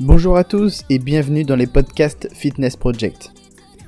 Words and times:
Bonjour 0.00 0.38
à 0.38 0.44
tous 0.44 0.82
et 0.88 0.98
bienvenue 0.98 1.44
dans 1.44 1.56
les 1.56 1.66
podcasts 1.66 2.34
Fitness 2.34 2.74
Project. 2.74 3.32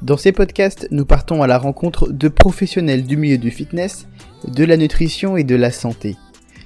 Dans 0.03 0.19
ces 0.19 0.31
podcasts, 0.33 0.87
nous 0.91 1.07
partons 1.07 1.43
à 1.43 1.47
la 1.47 1.57
rencontre 1.57 2.13
de 2.13 2.29
professionnels 2.29 3.07
du 3.07 3.17
milieu 3.17 3.39
du 3.39 3.51
fitness, 3.51 4.07
de 4.47 4.63
la 4.65 4.77
nutrition 4.77 5.39
et 5.39 5.43
de 5.43 5.55
la 5.57 5.71
santé. 5.71 6.17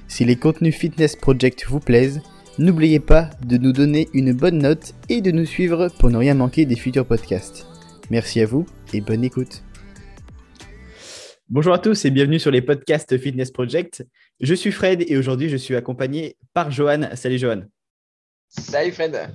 Si 0.09 0.25
les 0.25 0.35
contenus 0.35 0.75
Fitness 0.75 1.15
Project 1.15 1.65
vous 1.69 1.79
plaisent, 1.79 2.21
n'oubliez 2.59 2.99
pas 2.99 3.29
de 3.45 3.55
nous 3.55 3.71
donner 3.71 4.09
une 4.13 4.33
bonne 4.33 4.57
note 4.57 4.93
et 5.07 5.21
de 5.21 5.31
nous 5.31 5.45
suivre 5.45 5.87
pour 5.97 6.09
ne 6.09 6.17
rien 6.17 6.33
manquer 6.33 6.65
des 6.65 6.75
futurs 6.75 7.05
podcasts. 7.05 7.67
Merci 8.09 8.41
à 8.41 8.45
vous 8.45 8.65
et 8.93 8.99
bonne 8.99 9.23
écoute. 9.23 9.63
Bonjour 11.47 11.73
à 11.73 11.79
tous 11.79 12.03
et 12.03 12.11
bienvenue 12.11 12.39
sur 12.39 12.51
les 12.51 12.61
podcasts 12.61 13.17
Fitness 13.17 13.51
Project. 13.51 14.05
Je 14.41 14.53
suis 14.53 14.73
Fred 14.73 15.05
et 15.07 15.15
aujourd'hui 15.15 15.47
je 15.47 15.55
suis 15.55 15.77
accompagné 15.77 16.35
par 16.53 16.69
Johan. 16.69 17.15
Salut 17.15 17.37
Johan. 17.37 17.61
Salut 18.49 18.91
Fred. 18.91 19.29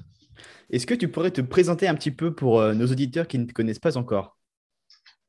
Est-ce 0.71 0.87
que 0.87 0.95
tu 0.95 1.09
pourrais 1.09 1.31
te 1.31 1.43
présenter 1.43 1.87
un 1.87 1.95
petit 1.95 2.11
peu 2.11 2.35
pour 2.35 2.61
euh, 2.61 2.73
nos 2.73 2.87
auditeurs 2.87 3.29
qui 3.29 3.39
ne 3.39 3.45
te 3.45 3.53
connaissent 3.53 3.79
pas 3.79 3.99
encore? 3.99 4.39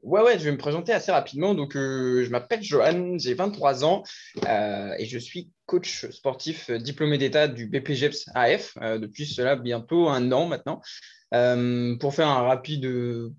Ouais, 0.01 0.21
ouais, 0.21 0.39
je 0.39 0.45
vais 0.45 0.51
me 0.51 0.57
présenter 0.57 0.93
assez 0.93 1.11
rapidement. 1.11 1.53
Donc, 1.53 1.75
euh, 1.75 2.23
je 2.23 2.29
m'appelle 2.29 2.63
Johan, 2.63 3.17
j'ai 3.17 3.33
23 3.33 3.85
ans 3.85 4.03
euh, 4.47 4.93
et 4.97 5.05
je 5.05 5.17
suis 5.17 5.49
coach 5.65 6.09
sportif 6.11 6.71
diplômé 6.71 7.17
d'État 7.17 7.47
du 7.47 7.67
BPGEPS 7.67 8.29
AF 8.35 8.77
depuis 8.99 9.25
cela 9.25 9.55
bientôt 9.55 10.09
un 10.09 10.31
an 10.31 10.47
maintenant. 10.47 10.81
pour 11.99 12.13
faire 12.13 12.27
un 12.27 12.43
rapide 12.43 13.31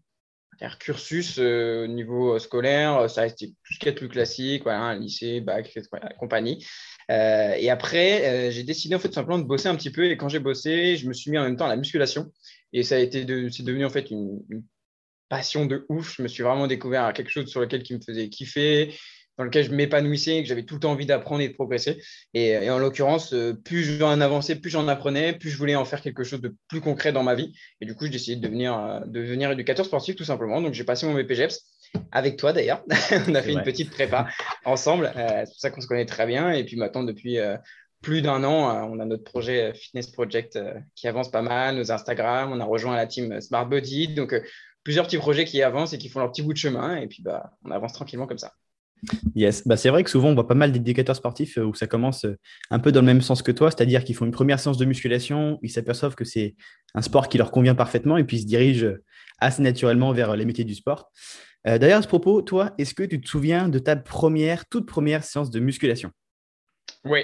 cursus 0.79 1.39
au 1.39 1.87
niveau 1.87 2.39
scolaire, 2.39 3.11
ça 3.11 3.23
restait 3.23 3.49
tout 3.49 3.75
ce 3.75 3.79
qui 3.79 3.89
est 3.89 3.93
plus 3.93 4.09
classique, 4.09 4.63
voilà, 4.63 4.95
lycée, 4.95 5.41
bac, 5.43 5.79
compagnie. 6.19 6.65
Euh, 7.11 7.55
et 7.59 7.71
après, 7.71 8.49
euh, 8.49 8.51
j'ai 8.51 8.63
décidé 8.63 8.95
en 8.95 8.99
fait 8.99 9.13
simplement 9.13 9.39
de 9.39 9.45
bosser 9.45 9.69
un 9.69 9.77
petit 9.77 9.91
peu. 9.91 10.05
Et 10.07 10.17
quand 10.17 10.29
j'ai 10.29 10.39
bossé, 10.39 10.97
je 10.97 11.07
me 11.09 11.13
suis 11.13 11.31
mis 11.31 11.39
en 11.39 11.45
même 11.45 11.57
temps 11.57 11.67
à 11.67 11.71
la 11.71 11.77
musculation. 11.77 12.33
Et 12.73 12.83
ça 12.83 12.97
a 12.97 12.99
été 12.99 13.25
de, 13.25 13.49
c'est 13.49 13.63
devenu 13.63 13.85
en 13.85 13.91
fait 13.91 14.11
une, 14.11 14.41
passion 15.29 15.67
de 15.67 15.87
ouf. 15.89 16.17
Je 16.17 16.23
me 16.23 16.29
suis 16.29 16.43
vraiment 16.43 16.67
découvert 16.67 17.13
quelque 17.13 17.31
chose 17.31 17.49
sur 17.49 17.61
lequel 17.61 17.83
qui 17.83 17.95
me 17.95 18.01
faisait 18.01 18.29
kiffer, 18.29 18.95
dans 19.39 19.45
lequel 19.45 19.65
je 19.65 19.71
m'épanouissais, 19.73 20.43
que 20.43 20.49
j'avais 20.49 20.65
tout 20.65 20.75
le 20.75 20.81
temps 20.81 20.93
envie 20.93 21.07
d'apprendre 21.07 21.41
et 21.41 21.49
de 21.49 21.55
progresser. 21.55 22.01
Et, 22.35 22.71
en 22.71 22.79
l'occurrence, 22.79 23.33
euh, 23.33 23.55
plus 23.55 23.99
j'en 23.99 24.21
avançais, 24.21 24.57
plus 24.57 24.71
j'en 24.71 24.87
apprenais, 24.89 25.33
plus 25.33 25.51
je 25.51 25.57
voulais 25.57 25.77
en 25.77 25.85
faire 25.85 26.03
quelque 26.03 26.25
chose 26.25 26.41
de 26.41 26.55
plus 26.69 26.81
concret 26.81 27.13
dans 27.13 27.23
ma 27.23 27.35
vie. 27.35 27.53
Et 27.81 27.87
du 27.87 27.95
coup, 27.95 28.05
j'ai 28.05 28.13
décidé 28.13 28.37
de 28.37 28.43
devenir, 28.43 29.03
de 29.07 29.21
devenir 29.21 29.51
éducateur 29.51 29.87
sportif 29.87 30.17
tout 30.17 30.25
simplement. 30.25 30.61
Donc, 30.61 30.75
j'ai 30.75 30.85
passé 30.85 31.07
mon 31.07 31.15
BPGEPS 31.15 31.74
avec 32.15 32.37
toi 32.37 32.53
d'ailleurs. 32.53 32.83
on 33.29 33.35
a 33.35 33.43
fait 33.43 33.53
une 33.53 33.63
petite 33.63 33.91
prépa 33.91 34.29
ensemble. 34.65 35.13
Euh, 35.17 35.43
c'est 35.45 35.53
pour 35.53 35.61
ça 35.61 35.71
qu'on 35.71 35.81
se 35.81 35.87
connaît 35.87 36.07
très 36.07 36.27
bien. 36.27 36.53
Et 36.53 36.65
puis 36.65 36.77
maintenant, 36.77 37.03
depuis 37.03 37.39
euh, 37.39 37.57
plus 38.01 38.23
d'un 38.23 38.45
an, 38.45 38.71
euh, 38.71 38.89
on 38.89 39.01
a 39.01 39.05
notre 39.05 39.25
projet 39.25 39.75
Fitness 39.75 40.07
Project 40.07 40.59
qui 40.95 41.09
avance 41.09 41.31
pas 41.31 41.43
mal, 41.43 41.77
nos 41.77 41.93
Instagram. 41.93 42.53
On 42.53 42.61
a 42.61 42.65
rejoint 42.65 42.97
la 42.97 43.07
team 43.07 43.41
Smart 43.41 43.67
Body. 43.67 44.09
Donc, 44.15 44.35
plusieurs 44.85 45.07
petits 45.07 45.19
projets 45.19 45.45
qui 45.45 45.63
avancent 45.63 45.93
et 45.93 45.99
qui 45.99 46.09
font 46.09 46.21
leur 46.21 46.31
petit 46.31 46.43
bout 46.43 46.53
de 46.53 46.59
chemin. 46.59 46.97
Et 46.97 47.09
puis, 47.09 47.23
bah, 47.23 47.53
on 47.65 47.71
avance 47.73 47.93
tranquillement 47.93 48.27
comme 48.27 48.39
ça. 48.39 48.53
Yes, 49.35 49.67
bah, 49.67 49.77
c'est 49.77 49.91
vrai 49.91 50.03
que 50.03 50.09
souvent 50.09 50.29
on 50.29 50.35
voit 50.35 50.49
pas 50.49 50.55
mal 50.55 50.73
d'éducateurs 50.73 51.17
sportifs 51.17 51.59
où 51.59 51.75
ça 51.75 51.87
commence 51.87 52.25
un 52.71 52.79
peu 52.79 52.91
dans 52.91 53.01
le 53.01 53.07
même 53.07 53.21
sens 53.21 53.43
que 53.43 53.53
toi, 53.53 53.71
c'est-à-dire 53.71 54.03
qu'ils 54.03 54.15
font 54.15 54.25
une 54.25 54.31
première 54.31 54.59
séance 54.59 54.79
de 54.79 54.87
musculation, 54.87 55.59
ils 55.61 55.69
s'aperçoivent 55.69 56.15
que 56.15 56.25
c'est 56.25 56.55
un 56.95 57.03
sport 57.03 57.29
qui 57.29 57.37
leur 57.37 57.51
convient 57.51 57.75
parfaitement 57.75 58.17
et 58.17 58.25
puis 58.25 58.39
ils 58.39 58.43
se 58.43 58.47
dirigent 58.47 58.95
assez 59.39 59.63
naturellement 59.63 60.13
vers 60.13 60.37
les 60.37 60.45
métiers 60.45 60.65
du 60.65 60.75
sport. 60.75 61.11
Euh, 61.67 61.79
d'ailleurs, 61.79 62.01
à 62.01 62.03
ce 62.03 62.09
propos, 62.09 62.43
toi, 62.43 62.73
est-ce 62.79 62.95
que 62.95 63.03
tu 63.03 63.21
te 63.21 63.29
souviens 63.29 63.69
de 63.69 63.79
ta 63.79 63.97
première, 63.97 64.67
toute 64.67 64.87
première 64.87 65.25
séance 65.25 65.51
de 65.51 65.61
musculation? 65.61 66.11
Oui. 67.05 67.21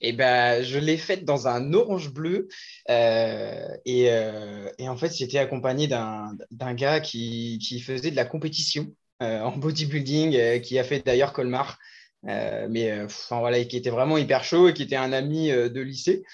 Eh 0.00 0.12
ben, 0.12 0.62
je 0.62 0.78
l'ai 0.78 0.96
faite 0.96 1.24
dans 1.24 1.46
un 1.46 1.72
orange 1.74 2.12
bleu. 2.12 2.48
Euh, 2.90 3.68
euh, 3.86 4.70
et, 4.78 4.88
en 4.88 4.96
fait, 4.96 5.14
j'étais 5.14 5.38
accompagné 5.38 5.86
d'un 5.86 6.74
gars 6.74 7.00
qui, 7.00 7.84
faisait 7.84 8.10
de 8.10 8.16
la 8.16 8.24
compétition 8.24 8.94
en 9.20 9.56
bodybuilding, 9.56 10.60
qui 10.62 10.80
a 10.80 10.84
fait 10.84 11.06
d'ailleurs 11.06 11.32
Colmar. 11.32 11.78
mais 12.24 13.06
voilà, 13.30 13.64
qui 13.64 13.76
était 13.76 13.90
vraiment 13.90 14.18
hyper 14.18 14.42
chaud 14.42 14.68
et 14.68 14.74
qui 14.74 14.82
était 14.82 14.96
un 14.96 15.12
ami 15.12 15.50
de 15.50 15.80
lycée. 15.80 16.24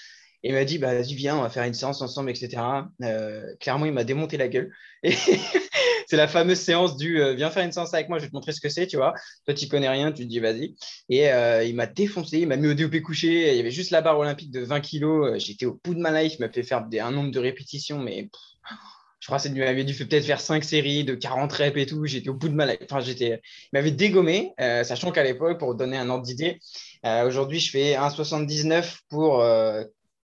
Il 0.43 0.53
m'a 0.53 0.65
dit, 0.65 0.77
bah, 0.77 0.93
vas-y, 0.93 1.15
viens, 1.15 1.37
on 1.37 1.41
va 1.41 1.49
faire 1.49 1.63
une 1.63 1.73
séance 1.73 2.01
ensemble, 2.01 2.29
etc. 2.29 2.61
clairement, 3.59 3.85
il 3.85 3.93
m'a 3.93 4.03
démonté 4.03 4.37
la 4.37 4.47
gueule. 4.47 4.71
Et 5.03 5.13
c'est 6.09 6.17
la 6.17 6.27
fameuse 6.27 6.59
séance 6.59 6.97
du 6.97 7.21
euh, 7.21 7.35
viens 7.35 7.51
faire 7.51 7.63
une 7.63 7.71
séance 7.71 7.93
avec 7.93 8.09
moi, 8.09 8.17
je 8.17 8.23
vais 8.23 8.29
te 8.29 8.35
montrer 8.35 8.51
ce 8.51 8.59
que 8.59 8.69
c'est, 8.69 8.87
tu 8.87 8.97
vois. 8.97 9.13
Toi, 9.45 9.53
tu 9.53 9.67
connais 9.67 9.89
rien, 9.89 10.11
tu 10.11 10.23
te 10.23 10.27
dis 10.27 10.39
vas-y. 10.39 10.75
Et 11.07 11.31
euh, 11.31 11.63
il 11.63 11.75
m'a 11.75 11.85
défoncé, 11.85 12.39
il 12.39 12.47
m'a 12.47 12.55
mis 12.55 12.67
au 12.67 12.73
DOP 12.73 12.99
couché. 13.01 13.51
Il 13.51 13.57
y 13.57 13.59
avait 13.59 13.69
juste 13.69 13.91
la 13.91 14.01
barre 14.01 14.17
olympique 14.17 14.49
de 14.49 14.61
20 14.61 14.79
kilos. 14.81 15.27
Euh, 15.27 15.37
j'étais 15.37 15.67
au 15.67 15.79
bout 15.83 15.93
de 15.93 15.99
ma 15.99 16.23
life, 16.23 16.33
il 16.39 16.41
m'a 16.41 16.49
fait 16.49 16.63
faire 16.63 16.83
un 16.99 17.11
nombre 17.11 17.29
de 17.29 17.39
répétitions, 17.39 17.99
mais 17.99 18.27
je 19.19 19.27
crois 19.27 19.37
qu'il 19.37 19.53
m'avait 19.53 19.83
dû 19.83 19.93
peut-être 19.93 20.25
faire 20.25 20.41
5 20.41 20.63
séries 20.63 21.03
de 21.03 21.13
40 21.13 21.53
reps 21.53 21.77
et 21.77 21.85
tout. 21.85 22.03
J'étais 22.07 22.29
au 22.29 22.33
bout 22.33 22.49
de 22.49 22.55
ma 22.55 22.65
life. 22.65 22.79
Enfin, 22.89 23.01
j'étais, 23.01 23.39
il 23.43 23.69
m'avait 23.73 23.91
dégommé, 23.91 24.53
sachant 24.57 25.11
qu'à 25.11 25.23
l'époque, 25.23 25.59
pour 25.59 25.75
donner 25.75 25.97
un 25.97 26.09
ordre 26.09 26.23
d'idée, 26.23 26.59
aujourd'hui, 27.03 27.59
je 27.59 27.69
fais 27.69 27.93
1,79 27.93 29.01
pour 29.09 29.43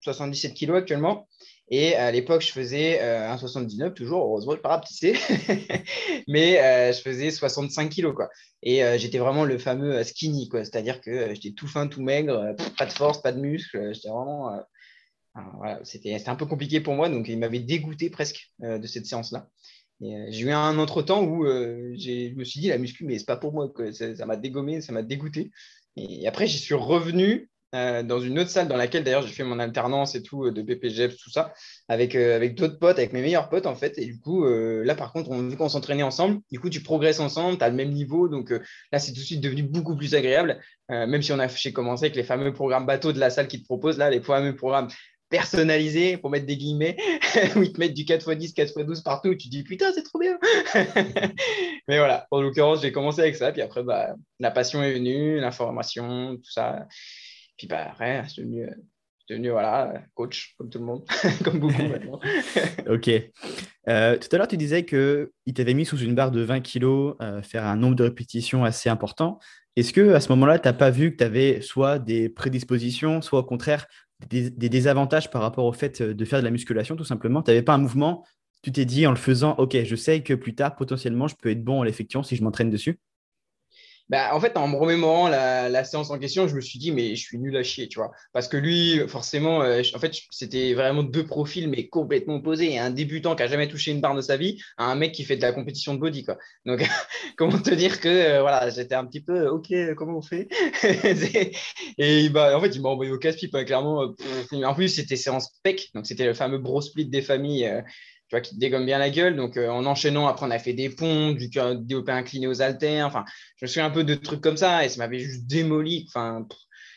77 0.06 0.54
kilos 0.54 0.78
actuellement. 0.78 1.28
Et 1.70 1.96
à 1.96 2.12
l'époque, 2.12 2.42
je 2.42 2.52
faisais 2.52 3.02
euh, 3.02 3.28
1,79, 3.36 3.94
toujours, 3.94 4.24
heureusement, 4.24 4.54
je 4.54 4.60
pas 4.60 4.82
mais 6.28 6.60
euh, 6.60 6.94
je 6.94 7.02
faisais 7.02 7.32
65 7.32 7.90
kilos. 7.90 8.14
Quoi. 8.16 8.30
Et 8.62 8.84
euh, 8.84 9.00
j'étais 9.00 9.18
vraiment 9.18 9.46
le 9.46 9.58
fameux 9.58 10.04
skinny, 10.04 10.48
quoi. 10.48 10.64
c'est-à-dire 10.64 11.02
que 11.02 11.34
j'étais 11.34 11.52
tout 11.52 11.68
fin, 11.68 11.88
tout 11.88 12.04
maigre, 12.04 12.56
pas 12.78 12.86
de 12.86 12.92
force, 12.92 13.22
pas 13.22 13.32
de 13.32 13.40
muscle. 13.40 13.94
J'étais 13.94 14.10
vraiment. 14.10 14.60
c'était 15.84 16.16
un 16.28 16.36
peu 16.36 16.46
compliqué 16.46 16.82
pour 16.82 16.94
moi, 16.94 17.10
donc 17.10 17.28
il 17.28 17.40
m'avait 17.40 17.60
dégoûté 17.60 18.12
presque 18.12 18.52
de 18.60 18.86
cette 18.86 19.08
séance-là. 19.08 19.48
J'ai 20.02 20.42
eu 20.42 20.52
un 20.52 20.78
autre 20.78 21.02
temps 21.02 21.24
où 21.24 21.46
je 21.46 22.36
me 22.36 22.44
suis 22.44 22.60
dit, 22.60 22.68
la 22.68 22.78
muscu, 22.78 23.06
mais 23.06 23.18
c'est 23.18 23.26
pas 23.26 23.38
pour 23.38 23.54
moi. 23.54 23.70
Quoi. 23.74 23.92
Ça 23.92 24.26
m'a 24.28 24.36
dégommé, 24.36 24.82
ça 24.82 24.94
m'a 24.94 25.02
dégoûté. 25.02 25.52
Et 25.96 26.28
après, 26.28 26.46
j'y 26.46 26.60
suis 26.60 26.76
revenu 26.76 27.50
euh, 27.74 28.04
dans 28.04 28.20
une 28.20 28.40
autre 28.40 28.50
salle 28.50 28.68
dans 28.68 28.78
laquelle 28.78 29.04
d'ailleurs 29.04 29.24
j'ai 29.24 29.34
fait 29.34 29.44
mon 29.44 29.60
alternance 29.60 30.16
et 30.16 30.22
tout 30.22 30.46
euh, 30.46 30.52
de 30.52 30.62
BPGEPS, 30.62 31.18
tout 31.18 31.30
ça, 31.30 31.54
avec, 31.90 32.16
euh, 32.16 32.36
avec 32.36 32.56
d'autres 32.56 32.80
potes, 32.80 32.98
avec 32.98 33.12
mes 33.12 33.22
meilleurs 33.22 33.50
potes 33.50 33.66
en 33.66 33.76
fait. 33.76 33.98
Et 33.98 34.06
du 34.06 34.20
coup, 34.20 34.46
là 34.46 34.96
par 34.96 35.12
contre, 35.12 35.32
on, 35.32 35.48
vu 35.48 35.58
qu'on 35.58 35.70
s'entraînait 35.70 36.04
ensemble, 36.04 36.40
du 36.52 36.60
coup, 36.60 36.70
tu 36.70 36.82
progresses 36.82 37.20
ensemble, 37.20 37.58
tu 37.58 37.64
as 37.64 37.70
le 37.70 37.76
même 37.76 37.92
niveau. 37.92 38.28
Donc 38.28 38.52
là, 38.92 39.00
c'est 39.00 39.12
tout 39.14 39.20
de 39.20 39.26
suite 39.26 39.42
devenu 39.42 39.64
beaucoup 39.64 39.96
plus 39.96 40.16
agréable, 40.16 40.60
même 40.90 41.22
si 41.22 41.32
on 41.32 41.40
a 41.40 41.48
commencé 41.74 42.06
avec 42.06 42.16
les 42.16 42.24
fameux 42.24 42.54
programmes 42.54 42.86
bateaux 42.86 43.12
de 43.12 43.20
la 43.20 43.30
salle 43.30 43.48
qui 43.48 43.62
te 43.62 43.66
proposent, 43.66 43.98
là, 43.98 44.10
les 44.10 44.22
fameux 44.22 44.56
programmes 44.56 44.88
personnalisés 45.30 46.18
pour 46.18 46.30
mettre 46.30 46.46
des 46.46 46.58
guillemets, 46.58 46.98
où 47.56 47.64
ils 47.64 47.74
te 47.74 47.80
mettent 47.80 47.94
du 47.94 48.04
4x10, 48.04 48.54
4x12 48.54 49.04
partout, 49.04 49.30
où 49.30 49.36
tu 49.36 49.48
te 49.48 49.52
dis 49.52 49.64
putain, 49.64 49.92
c'est 49.94 50.04
trop 50.04 50.20
bien. 50.20 50.38
Mais 51.88 51.98
voilà, 51.98 52.28
en 52.32 52.42
l'occurrence, 52.42 52.82
j'ai 52.82 52.92
commencé 52.92 53.22
avec 53.22 53.36
ça, 53.36 53.52
puis 53.52 53.62
après, 53.62 53.84
bah, 53.84 54.16
la 54.40 54.52
passion 54.52 54.84
est 54.84 54.94
venue, 54.94 55.40
l'information, 55.40 56.36
tout 56.38 56.52
ça. 56.52 56.88
Puis 57.58 57.68
bah, 57.68 57.88
après, 57.92 58.24
je 58.26 58.30
suis 58.30 58.42
devenu, 58.42 58.70
devenu 59.30 59.50
voilà, 59.50 60.04
coach, 60.14 60.56
comme 60.58 60.70
tout 60.70 60.80
le 60.80 60.86
monde, 60.86 61.04
comme 61.44 61.60
beaucoup 61.60 61.84
maintenant. 61.90 62.20
ok. 62.88 63.10
Euh, 63.88 64.18
tout 64.18 64.28
à 64.32 64.38
l'heure, 64.38 64.48
tu 64.48 64.58
disais 64.58 64.86
qu'il 64.86 65.54
t'avait 65.54 65.74
mis 65.74 65.86
sous 65.86 65.98
une 65.98 66.16
barre 66.16 66.32
de 66.32 66.42
20 66.42 66.62
kg, 66.62 67.16
euh, 67.22 67.42
faire 67.42 67.66
un 67.66 67.76
nombre 67.76 67.96
de 67.96 68.04
répétitions 68.04 68.64
assez 68.64 68.90
important. 68.90 69.40
Est-ce 69.76 69.94
que 69.94 70.14
à 70.14 70.20
ce 70.20 70.30
moment-là, 70.30 70.60
tu 70.60 70.68
n'as 70.68 70.74
pas 70.74 70.90
vu 70.90 71.12
que 71.12 71.18
tu 71.18 71.24
avais 71.24 71.62
soit 71.62 72.00
des 72.00 72.30
prédispositions, 72.30 73.22
soit 73.22 73.40
au 73.40 73.44
contraire 73.44 73.88
des, 74.30 74.50
désavantages 74.50 75.30
par 75.30 75.42
rapport 75.42 75.66
au 75.66 75.74
fait 75.74 76.02
de 76.02 76.26
faire 76.26 76.40
de 76.40 76.46
la 76.46 76.52
musculation, 76.52 76.96
tout 76.96 77.04
simplement? 77.04 77.42
Tu 77.42 77.52
n'avais 77.52 77.62
pas 77.62 77.74
un 77.74 77.80
mouvement 77.80 78.26
Tu 78.64 78.72
t'es 78.72 78.86
dit 78.86 79.06
en 79.06 79.12
le 79.12 79.18
faisant, 79.18 79.56
OK, 79.58 79.78
je 79.84 79.96
sais 79.96 80.24
que 80.24 80.34
plus 80.34 80.56
tard, 80.56 80.76
potentiellement, 80.76 81.28
je 81.28 81.36
peux 81.36 81.52
être 81.52 81.64
bon 81.64 81.80
en 81.80 81.84
l'effectuant 81.84 82.24
si 82.24 82.36
je 82.36 82.44
m'entraîne 82.44 82.70
dessus? 82.70 83.00
Bah, 84.10 84.36
en 84.36 84.40
fait, 84.40 84.56
en 84.56 84.68
me 84.68 84.76
remémorant 84.76 85.28
la, 85.30 85.84
séance 85.84 86.12
en 86.12 86.20
question, 86.20 86.48
je 86.48 86.56
me 86.56 86.62
suis 86.62 86.78
dit, 86.78 86.92
mais 86.92 87.16
je 87.16 87.22
suis 87.22 87.40
nul 87.40 87.56
à 87.58 87.64
chier, 87.64 87.88
tu 87.88 88.00
vois. 88.00 88.12
Parce 88.34 88.48
que 88.48 88.58
lui, 88.58 89.00
forcément, 89.08 89.64
euh, 89.64 89.82
en 89.96 90.00
fait, 90.00 90.14
c'était 90.30 90.74
vraiment 90.74 91.02
deux 91.02 91.26
profils, 91.26 91.68
mais 91.68 91.88
complètement 91.88 92.36
opposés. 92.36 92.78
Un 92.78 92.92
débutant 92.92 93.36
qui 93.36 93.44
a 93.44 93.48
jamais 93.48 93.68
touché 93.68 93.92
une 93.92 94.02
barre 94.02 94.16
de 94.16 94.22
sa 94.22 94.38
vie 94.38 94.62
à 94.78 94.86
un 94.86 94.96
mec 94.96 95.12
qui 95.12 95.24
fait 95.24 95.38
de 95.38 95.42
la 95.42 95.54
compétition 95.54 95.96
de 95.96 96.00
body, 96.00 96.24
quoi. 96.24 96.38
Donc, 96.66 96.84
comment 97.38 97.58
te 97.58 97.74
dire 97.74 98.00
que, 98.00 98.10
euh, 98.10 98.42
voilà, 98.42 98.70
j'étais 98.70 98.96
un 98.96 99.06
petit 99.06 99.22
peu, 99.22 99.48
OK, 99.48 99.74
comment 99.96 100.18
on 100.18 100.22
fait? 100.22 100.48
Et 101.98 102.30
bah, 102.30 102.56
en 102.56 102.62
fait, 102.62 102.76
il 102.76 102.82
m'a 102.82 102.90
envoyé 102.90 103.12
au 103.12 103.18
casse-pipe, 103.18 103.56
hein, 103.56 103.64
clairement. 103.64 104.04
Euh, 104.04 104.64
en 104.64 104.76
plus, 104.76 104.90
c'était 104.90 105.16
séance 105.16 105.50
PEC, 105.64 105.90
donc 105.96 106.06
c'était 106.06 106.26
le 106.26 106.34
fameux 106.34 106.60
bro 106.60 106.82
split 106.82 107.08
des 107.08 107.22
familles 107.22 107.72
tu 108.30 108.36
vois, 108.36 108.42
qui 108.42 108.56
te 108.56 108.60
dégomme 108.60 108.86
bien 108.86 108.98
la 108.98 109.10
gueule. 109.10 109.36
Donc, 109.36 109.58
euh, 109.58 109.70
en 109.70 109.86
enchaînant, 109.86 110.28
après, 110.28 110.46
on 110.46 110.52
a 110.52 110.60
fait 110.60 110.74
des 110.74 110.90
ponts, 110.90 111.32
du 111.32 111.50
développé 111.50 112.12
incliné 112.12 112.48
aux 112.48 112.62
haltères. 112.62 113.06
Enfin, 113.08 113.26
je 113.58 113.66
me 113.66 113.68
souviens 113.68 113.86
un 113.86 113.92
peu 113.92 114.04
de 114.04 114.16
trucs 114.16 114.42
comme 114.42 114.58
ça 114.58 114.86
et 114.86 114.90
ça 114.90 114.98
m'avait 115.00 115.20
juste 115.20 115.46
démoli. 115.48 116.06
Enfin, 116.10 116.46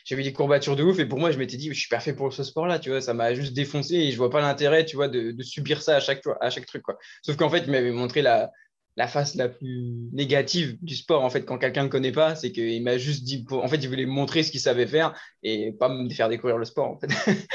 j'avais 0.05 0.23
des 0.23 0.33
courbatures 0.33 0.75
de 0.75 0.83
ouf 0.83 0.99
et 0.99 1.05
pour 1.05 1.19
moi, 1.19 1.31
je 1.31 1.37
m'étais 1.37 1.57
dit, 1.57 1.69
je 1.71 1.79
suis 1.79 1.89
parfait 1.89 2.13
pour 2.13 2.33
ce 2.33 2.43
sport-là, 2.43 2.79
tu 2.79 2.89
vois, 2.89 3.01
ça 3.01 3.13
m'a 3.13 3.33
juste 3.35 3.53
défoncé 3.53 3.95
et 3.95 4.11
je 4.11 4.17
vois 4.17 4.29
pas 4.29 4.41
l'intérêt, 4.41 4.85
tu 4.85 4.95
vois, 4.95 5.07
de, 5.07 5.35
subir 5.43 5.81
ça 5.81 5.97
à 5.97 5.99
chaque, 5.99 6.21
à 6.41 6.49
chaque 6.49 6.65
truc, 6.65 6.81
quoi. 6.81 6.97
Sauf 7.21 7.35
qu'en 7.35 7.49
fait, 7.49 7.59
il 7.59 7.71
m'avait 7.71 7.91
montré 7.91 8.21
la, 8.21 8.51
la 8.99 9.07
face 9.07 9.35
la 9.35 9.47
plus 9.47 10.09
négative 10.11 10.77
du 10.81 10.93
sport. 10.93 11.23
En 11.23 11.29
fait, 11.29 11.43
quand 11.43 11.57
quelqu'un 11.57 11.83
ne 11.83 11.87
connaît 11.87 12.11
pas, 12.11 12.35
c'est 12.35 12.51
qu'il 12.51 12.83
m'a 12.83 12.97
juste 12.97 13.23
dit, 13.23 13.45
en 13.49 13.67
fait, 13.69 13.77
il 13.77 13.87
voulait 13.87 14.05
me 14.05 14.11
montrer 14.11 14.43
ce 14.43 14.51
qu'il 14.51 14.59
savait 14.59 14.87
faire 14.87 15.13
et 15.41 15.71
pas 15.71 15.87
me 15.87 16.09
faire 16.09 16.27
découvrir 16.27 16.57
le 16.57 16.65
sport. 16.65 16.89
En 16.89 16.99
fait. 16.99 17.07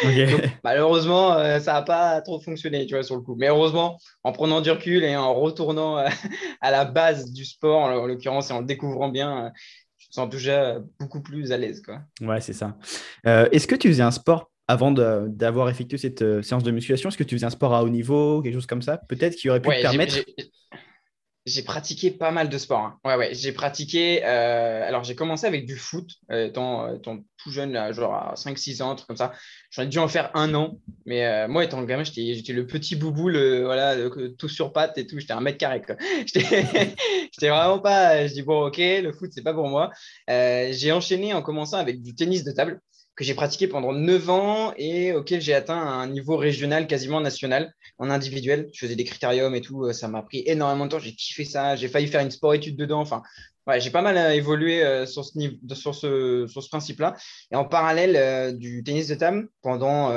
malheureusement, 0.64 1.34
euh, 1.34 1.60
ça 1.60 1.74
n'a 1.74 1.82
pas 1.82 2.22
trop 2.22 2.40
fonctionné, 2.40 2.86
tu 2.86 2.94
vois, 2.94 3.02
sur 3.02 3.14
le 3.14 3.20
coup. 3.20 3.36
Mais 3.38 3.48
heureusement, 3.48 3.98
en 4.22 4.32
prenant 4.32 4.62
du 4.62 4.70
recul 4.70 5.04
et 5.04 5.16
en 5.16 5.34
retournant 5.34 5.98
à 6.62 6.70
la 6.70 6.86
base 6.86 7.30
du 7.30 7.44
sport, 7.44 7.82
en 7.82 8.06
l'occurrence, 8.06 8.48
et 8.48 8.54
en 8.54 8.60
le 8.60 8.66
découvrant 8.66 9.10
bien, 9.10 9.52
je 9.98 10.06
me 10.08 10.12
sens 10.12 10.30
déjà 10.30 10.78
beaucoup 10.98 11.20
plus 11.20 11.52
à 11.52 11.58
l'aise. 11.58 11.82
Quoi. 11.82 12.00
Ouais, 12.22 12.40
c'est 12.40 12.54
ça. 12.54 12.78
Euh, 13.26 13.50
est-ce 13.52 13.66
que 13.66 13.74
tu 13.74 13.88
faisais 13.88 14.02
un 14.02 14.12
sport 14.12 14.50
avant 14.66 14.92
d'avoir 14.92 15.68
effectué 15.68 15.98
cette 15.98 16.22
euh, 16.22 16.40
séance 16.40 16.62
de 16.62 16.70
musculation? 16.70 17.10
Est-ce 17.10 17.18
que 17.18 17.22
tu 17.22 17.34
faisais 17.34 17.44
un 17.44 17.50
sport 17.50 17.74
à 17.74 17.84
haut 17.84 17.90
niveau, 17.90 18.40
quelque 18.40 18.54
chose 18.54 18.64
comme 18.64 18.80
ça? 18.80 18.96
Peut-être 18.96 19.36
qui 19.36 19.50
aurait 19.50 19.60
pu 19.60 19.68
te 19.68 19.82
permettre 19.82 20.16
j'ai 21.46 21.62
pratiqué 21.62 22.10
pas 22.10 22.30
mal 22.30 22.48
de 22.48 22.56
sports. 22.56 22.80
Hein. 22.80 22.98
Ouais, 23.04 23.16
ouais, 23.16 23.34
j'ai 23.34 23.52
pratiqué. 23.52 24.24
Euh, 24.24 24.86
alors, 24.86 25.04
j'ai 25.04 25.14
commencé 25.14 25.46
avec 25.46 25.66
du 25.66 25.76
foot, 25.76 26.08
euh, 26.30 26.46
étant, 26.46 26.94
étant, 26.94 27.18
tout 27.36 27.50
jeune, 27.50 27.92
genre 27.92 28.14
à 28.14 28.34
5-6 28.34 28.82
ans, 28.82 28.92
un 28.92 28.94
truc 28.94 29.08
comme 29.08 29.18
ça. 29.18 29.32
J'en 29.70 29.82
ai 29.82 29.86
dû 29.86 29.98
en 29.98 30.08
faire 30.08 30.30
un 30.34 30.54
an. 30.54 30.78
Mais 31.04 31.26
euh, 31.26 31.46
moi, 31.46 31.62
étant 31.62 31.80
le 31.80 31.86
gamin, 31.86 32.02
j'étais 32.02 32.52
le 32.54 32.66
petit 32.66 32.96
boubou, 32.96 33.28
le, 33.28 33.64
voilà, 33.64 33.94
tout 34.38 34.48
sur 34.48 34.72
pattes 34.72 34.96
et 34.96 35.06
tout. 35.06 35.18
J'étais 35.18 35.34
un 35.34 35.40
mètre 35.40 35.58
carré. 35.58 35.82
J'étais 36.34 37.48
vraiment 37.48 37.78
pas. 37.78 38.26
Je 38.26 38.32
dis, 38.32 38.42
bon, 38.42 38.66
ok, 38.66 38.78
le 38.78 39.12
foot, 39.12 39.30
c'est 39.34 39.42
pas 39.42 39.54
pour 39.54 39.68
moi. 39.68 39.90
j'ai 40.28 40.92
enchaîné 40.92 41.34
en 41.34 41.42
commençant 41.42 41.76
avec 41.76 42.00
du 42.02 42.14
tennis 42.14 42.44
de 42.44 42.52
table 42.52 42.80
que 43.16 43.24
j'ai 43.24 43.34
pratiqué 43.34 43.68
pendant 43.68 43.92
9 43.92 44.30
ans 44.30 44.74
et 44.76 45.12
auquel 45.12 45.40
j'ai 45.40 45.54
atteint 45.54 45.78
un 45.78 46.08
niveau 46.08 46.36
régional, 46.36 46.86
quasiment 46.86 47.20
national, 47.20 47.72
en 47.98 48.10
individuel. 48.10 48.68
Je 48.72 48.80
faisais 48.80 48.96
des 48.96 49.04
critériums 49.04 49.54
et 49.54 49.60
tout. 49.60 49.92
Ça 49.92 50.08
m'a 50.08 50.22
pris 50.22 50.42
énormément 50.46 50.86
de 50.86 50.90
temps. 50.90 50.98
J'ai 50.98 51.14
kiffé 51.14 51.44
ça. 51.44 51.76
J'ai 51.76 51.88
failli 51.88 52.08
faire 52.08 52.22
une 52.22 52.30
sport-étude 52.30 52.76
dedans. 52.76 53.00
Enfin, 53.00 53.22
ouais, 53.66 53.80
j'ai 53.80 53.90
pas 53.90 54.02
mal 54.02 54.16
euh, 54.16 54.34
évolué 54.34 54.82
euh, 54.82 55.06
sur 55.06 55.24
ce, 55.24 55.32
sur 55.74 55.94
ce, 55.94 56.46
sur 56.48 56.62
ce 56.62 56.68
principe-là. 56.68 57.14
Et 57.50 57.56
en 57.56 57.64
parallèle 57.64 58.16
euh, 58.16 58.52
du 58.52 58.82
tennis 58.82 59.08
de 59.08 59.14
table, 59.14 59.48
pendant 59.62 60.12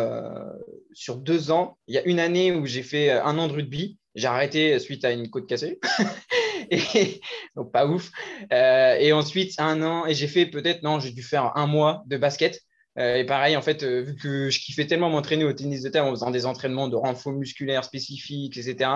sur 0.93 1.17
deux 1.17 1.51
ans, 1.51 1.77
il 1.87 1.95
y 1.95 1.97
a 1.97 2.03
une 2.05 2.19
année 2.19 2.51
où 2.51 2.65
j'ai 2.65 2.83
fait 2.83 3.11
un 3.11 3.37
an 3.37 3.47
de 3.47 3.53
rugby. 3.53 3.97
J'ai 4.15 4.27
arrêté 4.27 4.79
suite 4.79 5.05
à 5.05 5.11
une 5.11 5.29
côte 5.29 5.47
cassée. 5.47 5.79
et, 6.71 7.21
donc, 7.55 7.71
pas 7.71 7.85
ouf. 7.85 8.09
et 8.51 9.13
ensuite, 9.13 9.53
un 9.59 9.83
an, 9.83 10.07
et 10.07 10.15
j'ai 10.15 10.27
fait 10.27 10.47
peut-être, 10.47 10.81
non, 10.81 10.99
j'ai 10.99 11.11
dû 11.11 11.21
faire 11.21 11.55
un 11.55 11.67
mois 11.67 12.03
de 12.07 12.17
basket. 12.17 12.61
Euh, 12.97 13.15
et 13.15 13.25
pareil, 13.25 13.55
en 13.55 13.61
fait, 13.61 13.83
euh, 13.83 14.01
vu 14.01 14.15
que 14.15 14.49
je 14.49 14.59
kiffais 14.59 14.87
tellement 14.87 15.09
m'entraîner 15.09 15.43
au 15.43 15.53
tennis 15.53 15.83
de 15.83 15.89
table 15.89 16.07
en 16.07 16.11
faisant 16.11 16.31
des 16.31 16.45
entraînements 16.45 16.87
de 16.87 16.95
renfort 16.95 17.33
musculaire 17.33 17.83
spécifiques, 17.83 18.57
etc., 18.57 18.89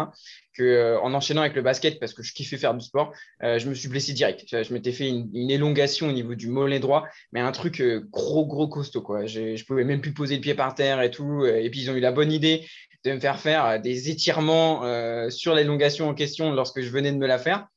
que 0.53 0.63
euh, 0.63 1.00
en 1.01 1.13
enchaînant 1.13 1.42
avec 1.42 1.56
le 1.56 1.62
basket, 1.62 2.00
parce 2.00 2.13
que 2.13 2.24
je 2.24 2.33
kiffais 2.33 2.57
faire 2.57 2.74
du 2.74 2.83
sport, 2.83 3.13
je 3.42 3.68
me 3.69 3.74
suis 3.74 3.88
blessé 3.88 4.13
direct. 4.13 4.45
Je, 4.50 4.74
m'étais 4.74 4.92
fait 4.92 5.07
une, 5.07 5.50
élongation 5.50 6.09
au 6.09 6.12
niveau 6.12 6.36
du 6.36 6.48
mollet 6.48 6.80
droit, 6.80 7.06
mais 7.31 7.39
un 7.39 7.51
truc 7.51 7.81
gros, 8.12 8.45
gros 8.45 8.68
costaud. 8.68 9.01
Quoi. 9.01 9.27
Je, 9.27 9.56
je 9.56 9.65
pouvais 9.65 9.83
même 9.83 10.01
plus 10.01 10.13
poser 10.13 10.36
le 10.36 10.42
pied 10.42 10.56
par 10.56 10.74
terre 10.75 11.01
et 11.01 11.12
tout. 11.12 11.45
Et 11.45 11.69
puis, 11.69 11.81
ils 11.81 11.92
ont 11.92 11.95
eu 11.95 12.00
la 12.00 12.12
bonne 12.12 12.31
idée 12.31 12.65
de 13.06 13.13
me 13.13 13.19
faire 13.19 13.39
faire 13.39 13.80
des 13.81 14.09
étirements 14.09 14.81
sur 15.30 15.56
l'élongation 15.56 16.09
en 16.09 16.13
question 16.13 16.51
lorsque 16.51 16.81
je 16.81 16.89
venais 16.89 17.12
de 17.12 17.18
me 17.18 17.27
la 17.27 17.38
faire 17.38 17.68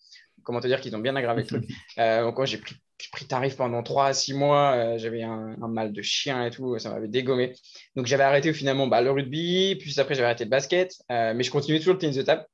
comment 0.43 0.61
te 0.61 0.67
dire 0.67 0.81
qu'ils 0.81 0.95
ont 0.95 0.99
bien 0.99 1.17
aggravé 1.17 1.43
le 1.43 1.47
truc. 1.47 1.65
donc, 1.97 2.45
j'ai 2.45 2.59
pris 2.59 2.77
j'ai 3.01 3.09
pris 3.11 3.27
tarif 3.27 3.57
pendant 3.57 3.83
3 3.83 4.07
à 4.07 4.13
6 4.13 4.35
mois, 4.35 4.73
euh, 4.73 4.99
j'avais 4.99 5.23
un, 5.23 5.57
mal 5.69 5.93
de 5.93 6.03
chien 6.03 6.47
et 6.47 6.51
tout, 6.51 6.79
ça 6.79 6.91
m'avait 6.91 7.09
dégommé. 7.09 7.55
Donc 7.97 8.07
j'avais 8.07 8.23
arrêté 8.23 8.53
finalement 8.53 8.87
bah, 8.87 9.03
le 9.03 9.11
rugby, 9.11 9.77
puis 9.77 9.99
après 9.99 10.15
j'avais 10.15 10.27
arrêté 10.27 10.45
le 10.45 10.51
basket, 10.51 10.95
euh, 11.11 11.35
mais 11.35 11.43
je 11.43 11.51
continuais 11.51 11.79
toujours 11.79 11.95
le 11.95 11.99
tennis 11.99 12.17
de 12.17 12.23
table. 12.23 12.47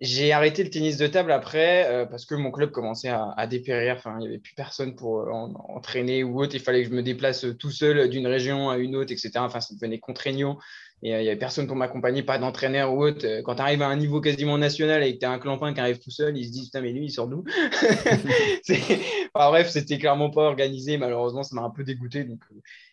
J'ai 0.00 0.32
arrêté 0.32 0.62
le 0.62 0.68
tennis 0.68 0.98
de 0.98 1.06
table 1.06 1.32
après 1.32 1.86
euh, 1.88 2.04
parce 2.04 2.26
que 2.26 2.34
mon 2.34 2.50
club 2.50 2.70
commençait 2.70 3.08
à, 3.08 3.46
dépérir. 3.46 3.96
Enfin, 3.96 4.16
il 4.18 4.22
n'y 4.22 4.26
avait 4.26 4.38
plus 4.38 4.54
personne 4.54 4.94
pour 4.94 5.26
entraîner 5.32 6.22
ou 6.22 6.38
autre. 6.38 6.54
Il 6.54 6.60
fallait 6.60 6.82
que 6.82 6.90
je 6.90 6.94
me 6.94 7.02
déplace 7.02 7.46
tout 7.58 7.70
seul 7.70 8.10
d'une 8.10 8.26
région 8.26 8.68
à 8.68 8.76
une 8.76 8.94
autre, 8.94 9.10
etc. 9.10 9.30
Enfin, 9.36 9.60
ça 9.60 9.74
devenait 9.74 9.98
contraignant. 9.98 10.58
Et 11.02 11.10
il 11.10 11.18
n'y 11.18 11.28
avait 11.28 11.36
personne 11.36 11.66
pour 11.66 11.76
m'accompagner, 11.76 12.22
pas 12.22 12.38
d'entraîneur 12.38 12.94
ou 12.94 13.04
autre. 13.04 13.42
Quand 13.42 13.56
tu 13.56 13.62
arrives 13.62 13.82
à 13.82 13.86
un 13.86 13.96
niveau 13.96 14.20
quasiment 14.20 14.56
national 14.56 15.02
et 15.02 15.14
que 15.14 15.20
tu 15.20 15.26
as 15.26 15.30
un 15.30 15.38
clampin 15.38 15.74
qui 15.74 15.80
arrive 15.80 15.98
tout 15.98 16.10
seul, 16.10 16.36
ils 16.38 16.46
se 16.46 16.52
disent 16.52 16.64
Putain, 16.66 16.80
mais 16.80 16.92
lui, 16.92 17.04
il 17.04 17.10
sort 17.10 17.28
d'où? 17.28 17.44
Bref, 19.34 19.68
c'était 19.68 19.98
clairement 19.98 20.30
pas 20.30 20.44
organisé. 20.44 20.96
Malheureusement, 20.96 21.42
ça 21.42 21.54
m'a 21.54 21.62
un 21.62 21.70
peu 21.70 21.84
dégoûté. 21.84 22.24
Donc, 22.24 22.40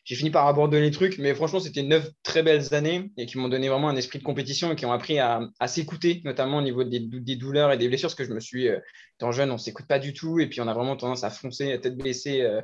j'ai 0.04 0.16
fini 0.16 0.32
par 0.32 0.48
abandonner 0.48 0.82
les 0.82 0.92
trucs, 0.92 1.18
mais 1.18 1.34
franchement, 1.34 1.62
c'était 1.62 1.82
neuf 1.82 2.10
très 2.24 2.44
belles 2.44 2.74
années 2.74 3.10
et 3.18 3.26
qui 3.26 3.38
m'ont 3.38 3.48
donné 3.48 3.70
vraiment 3.70 3.88
un 3.88 3.96
esprit 3.96 4.20
de 4.20 4.24
compétition 4.24 4.74
et 4.74 4.76
qui 4.76 4.86
ont 4.86 4.92
appris 4.92 5.20
à, 5.20 5.50
s'écouter, 5.68 6.22
notamment 6.26 6.58
au 6.58 6.62
niveau 6.62 6.84
des, 6.84 7.00
douleurs 7.38 7.72
et 7.72 7.78
des 7.78 7.88
blessures, 7.88 8.10
parce 8.10 8.16
que 8.16 8.26
je 8.26 8.34
me 8.34 8.42
suis, 8.42 8.68
euh, 8.68 8.80
étant 9.18 9.32
jeune, 9.32 9.50
on 9.50 9.54
ne 9.54 9.60
s'écoute 9.60 9.88
pas 9.88 10.00
du 10.00 10.12
tout 10.12 10.40
et 10.40 10.48
puis 10.48 10.60
on 10.60 10.68
a 10.68 10.74
vraiment 10.74 10.98
tendance 10.98 11.24
à 11.24 11.30
foncer, 11.30 11.72
à 11.72 11.78
tête 11.78 11.96
baissée. 11.96 12.42
Euh, 12.42 12.62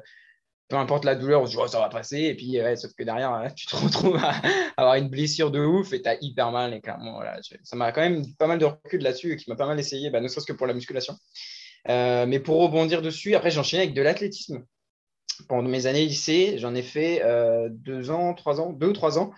peu 0.70 0.78
importe 0.78 1.04
la 1.04 1.16
douleur, 1.16 1.42
on 1.42 1.46
se 1.46 1.52
dit 1.52 1.58
oh, 1.60 1.68
ça 1.68 1.80
va 1.80 1.90
passer. 1.90 2.20
Et 2.20 2.36
puis, 2.36 2.58
sauf 2.76 2.94
que 2.94 3.04
derrière, 3.04 3.52
tu 3.56 3.68
te 3.68 3.76
retrouves 3.76 4.18
à 4.18 4.34
avoir 4.78 4.96
une 4.96 5.10
blessure 5.10 5.52
de 5.52 5.60
ouf 5.60 5.94
et 5.94 6.02
tu 6.02 6.08
as 6.10 6.18
hyper 6.22 6.52
mal. 6.52 6.74
Et 6.74 6.82
clairement, 6.82 7.16
voilà, 7.16 7.40
ça 7.64 7.76
m'a 7.76 7.92
quand 7.92 8.02
même 8.02 8.24
pas 8.36 8.48
mal 8.48 8.60
de 8.60 8.66
recul 8.66 9.02
là-dessus 9.02 9.34
et 9.34 9.36
qui 9.36 9.50
m'a 9.50 9.56
pas 9.56 9.68
mal 9.68 9.80
essayé, 9.80 10.10
bah, 10.10 10.22
ne 10.22 10.28
serait-ce 10.28 10.46
que 10.46 10.54
pour 10.54 10.68
la 10.68 10.74
musculation. 10.74 11.16
Euh, 11.90 12.26
mais 12.26 12.40
pour 12.40 12.62
rebondir 12.62 13.02
dessus, 13.02 13.36
après, 13.36 13.52
j'ai 13.52 13.60
enchaîné 13.60 13.84
avec 13.84 13.96
de 13.96 14.02
l'athlétisme 14.02 14.64
pendant 15.48 15.70
mes 15.70 15.86
années 15.86 16.06
lycée, 16.06 16.58
j'en 16.58 16.76
ai 16.76 16.82
fait 16.82 17.22
euh, 17.24 17.70
deux 17.72 18.12
ans, 18.12 18.34
trois 18.34 18.60
ans, 18.60 18.74
deux 18.74 18.88
ou 18.88 18.94
trois 18.94 19.20
ans. 19.20 19.32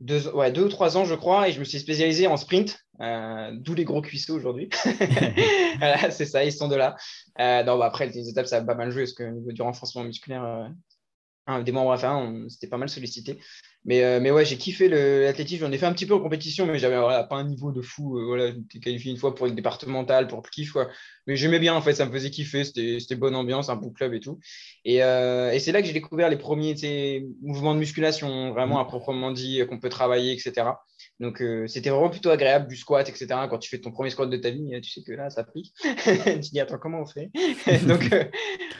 Deux, 0.00 0.28
ouais, 0.28 0.52
deux 0.52 0.64
ou 0.64 0.68
trois 0.68 0.96
ans, 0.96 1.04
je 1.04 1.14
crois, 1.14 1.48
et 1.48 1.52
je 1.52 1.58
me 1.58 1.64
suis 1.64 1.80
spécialisé 1.80 2.26
en 2.28 2.36
sprint, 2.36 2.78
euh, 3.00 3.50
d'où 3.54 3.74
les 3.74 3.84
gros 3.84 4.00
cuisseaux 4.00 4.36
aujourd'hui. 4.36 4.68
voilà, 5.78 6.10
c'est 6.10 6.24
ça, 6.24 6.44
ils 6.44 6.52
sont 6.52 6.68
de 6.68 6.76
là. 6.76 6.96
Euh, 7.40 7.64
non, 7.64 7.78
bah, 7.78 7.86
après, 7.86 8.06
les 8.06 8.28
étapes, 8.28 8.46
ça 8.46 8.58
a 8.58 8.62
pas 8.62 8.76
mal 8.76 8.90
joué, 8.90 9.02
parce 9.02 9.14
que 9.14 9.24
niveau 9.24 9.50
du 9.50 9.62
renforcement 9.62 10.04
musculaire, 10.04 10.70
des 11.64 11.72
membres 11.72 11.92
à 11.92 11.98
faire, 11.98 12.20
c'était 12.48 12.66
pas 12.66 12.78
mal 12.78 12.88
sollicité. 12.88 13.38
Mais, 13.84 14.04
euh, 14.04 14.20
mais 14.20 14.30
ouais, 14.30 14.44
j'ai 14.44 14.58
kiffé 14.58 14.88
l'athlétisme. 14.88 15.64
J'en 15.64 15.72
ai 15.72 15.78
fait 15.78 15.86
un 15.86 15.92
petit 15.92 16.04
peu 16.04 16.14
en 16.14 16.20
compétition, 16.20 16.66
mais 16.66 16.78
j'avais 16.78 16.96
pas 16.96 17.36
un 17.36 17.44
niveau 17.44 17.72
de 17.72 17.80
fou. 17.80 18.18
Euh, 18.18 18.26
voilà, 18.26 18.48
j'étais 18.48 18.80
qualifié 18.80 19.10
une 19.10 19.16
fois 19.16 19.34
pour 19.34 19.46
une 19.46 19.54
départementale, 19.54 20.26
pour 20.26 20.42
le 20.44 20.50
kiff. 20.50 20.72
Quoi. 20.72 20.88
Mais 21.26 21.36
j'aimais 21.36 21.58
bien, 21.58 21.74
en 21.74 21.80
fait, 21.80 21.94
ça 21.94 22.04
me 22.04 22.12
faisait 22.12 22.30
kiffer. 22.30 22.64
C'était 22.64 23.14
bonne 23.14 23.34
ambiance, 23.34 23.70
un 23.70 23.76
bon 23.76 23.90
club 23.90 24.12
et 24.14 24.20
tout. 24.20 24.40
Et, 24.84 25.02
euh, 25.02 25.52
et 25.52 25.58
c'est 25.58 25.72
là 25.72 25.80
que 25.80 25.86
j'ai 25.86 25.94
découvert 25.94 26.28
les 26.28 26.36
premiers 26.36 26.74
mouvements 27.40 27.74
de 27.74 27.80
musculation, 27.80 28.52
vraiment 28.52 28.78
à 28.78 28.84
proprement 28.84 29.30
dit, 29.30 29.62
qu'on 29.66 29.78
peut 29.78 29.88
travailler, 29.88 30.32
etc. 30.32 30.66
Donc, 31.18 31.42
c'était 31.66 31.90
vraiment 31.90 32.10
plutôt 32.10 32.30
agréable 32.30 32.68
du 32.68 32.76
squat, 32.76 33.08
etc. 33.08 33.26
Quand 33.48 33.58
tu 33.58 33.70
fais 33.70 33.78
ton 33.78 33.90
premier 33.90 34.10
squat 34.10 34.28
de 34.28 34.36
ta 34.36 34.50
vie, 34.50 34.78
tu 34.82 34.90
sais 34.90 35.02
que 35.02 35.12
là, 35.12 35.30
ça 35.30 35.44
pique. 35.44 35.72
tu 36.04 36.38
dis, 36.38 36.60
attends, 36.60 36.78
comment 36.78 37.00
on 37.00 37.06
fait? 37.06 37.30
Donc, 37.86 38.08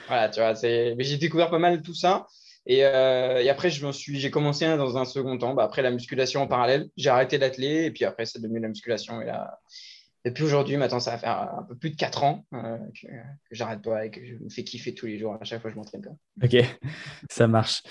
voilà, 0.07 0.29
tu 0.29 0.39
vois, 0.39 0.53
j'ai 0.53 1.17
découvert 1.17 1.49
pas 1.49 1.59
mal 1.59 1.81
tout 1.81 1.95
ça. 1.95 2.27
Euh, 2.67 3.39
et, 3.39 3.49
après, 3.49 3.69
je 3.69 3.91
suis, 3.91 4.19
j'ai 4.19 4.31
commencé 4.31 4.65
dans 4.77 4.97
un 4.97 5.05
second 5.05 5.37
temps. 5.37 5.53
Bah, 5.53 5.63
après 5.63 5.81
la 5.81 5.91
musculation 5.91 6.41
en 6.41 6.47
parallèle, 6.47 6.89
j'ai 6.97 7.09
arrêté 7.09 7.37
d'atteler 7.37 7.85
et 7.85 7.91
puis 7.91 8.05
après, 8.05 8.25
c'est 8.25 8.41
devenu 8.41 8.59
la 8.59 8.67
musculation. 8.67 9.21
Et 9.21 9.25
là, 9.25 9.59
depuis 10.25 10.43
aujourd'hui, 10.43 10.77
maintenant, 10.77 10.99
ça 10.99 11.11
va 11.11 11.17
faire 11.17 11.53
un 11.57 11.63
peu 11.63 11.75
plus 11.75 11.91
de 11.91 11.95
4 11.95 12.23
ans 12.23 12.45
euh, 12.53 12.77
que, 13.01 13.07
j'arrête 13.51 13.81
pas 13.81 14.05
et 14.05 14.11
que 14.11 14.23
je 14.23 14.33
me 14.35 14.49
fais 14.49 14.63
kiffer 14.63 14.93
tous 14.93 15.07
les 15.07 15.17
jours. 15.17 15.37
À 15.39 15.45
chaque 15.45 15.61
fois, 15.61 15.71
je 15.71 15.75
m'entraîne. 15.75 16.03
Ok, 16.43 16.55
ça 17.29 17.47
marche. 17.47 17.81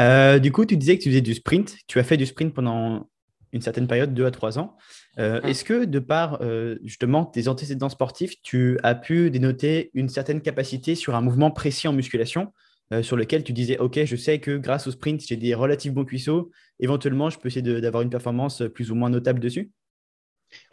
Euh, 0.00 0.38
du 0.38 0.50
coup, 0.50 0.64
tu 0.64 0.76
disais 0.76 0.98
que 0.98 1.02
tu 1.02 1.10
faisais 1.10 1.20
du 1.20 1.34
sprint. 1.34 1.76
Tu 1.86 1.98
as 1.98 2.04
fait 2.04 2.16
du 2.16 2.26
sprint 2.26 2.54
pendant 2.54 3.08
une 3.52 3.60
certaine 3.60 3.86
période, 3.86 4.14
2 4.14 4.26
à 4.26 4.30
3 4.32 4.58
ans. 4.58 4.76
Hum. 5.16 5.40
Est-ce 5.44 5.62
que, 5.62 5.84
de 5.84 5.98
par 6.00 6.42
justement 6.82 7.24
tes 7.24 7.46
antécédents 7.46 7.88
sportifs, 7.88 8.42
tu 8.42 8.80
as 8.82 8.96
pu 8.96 9.30
dénoter 9.30 9.92
une 9.94 10.08
certaine 10.08 10.40
capacité 10.40 10.96
sur 10.96 11.14
un 11.14 11.20
mouvement 11.20 11.52
précis 11.52 11.86
en 11.86 11.92
musculation 11.92 12.52
euh, 12.92 13.02
sur 13.02 13.16
lequel 13.16 13.44
tu 13.44 13.52
disais, 13.52 13.78
OK, 13.78 13.98
je 14.04 14.16
sais 14.16 14.40
que 14.40 14.56
grâce 14.56 14.86
au 14.86 14.90
sprint, 14.90 15.20
j'ai 15.26 15.36
des 15.36 15.54
relativement 15.54 16.02
bons 16.02 16.04
cuisseaux. 16.04 16.50
Éventuellement, 16.80 17.30
je 17.30 17.38
peux 17.38 17.48
essayer 17.48 17.80
d'avoir 17.80 18.02
une 18.02 18.10
performance 18.10 18.62
plus 18.74 18.90
ou 18.90 18.94
moins 18.94 19.10
notable 19.10 19.40
dessus? 19.40 19.70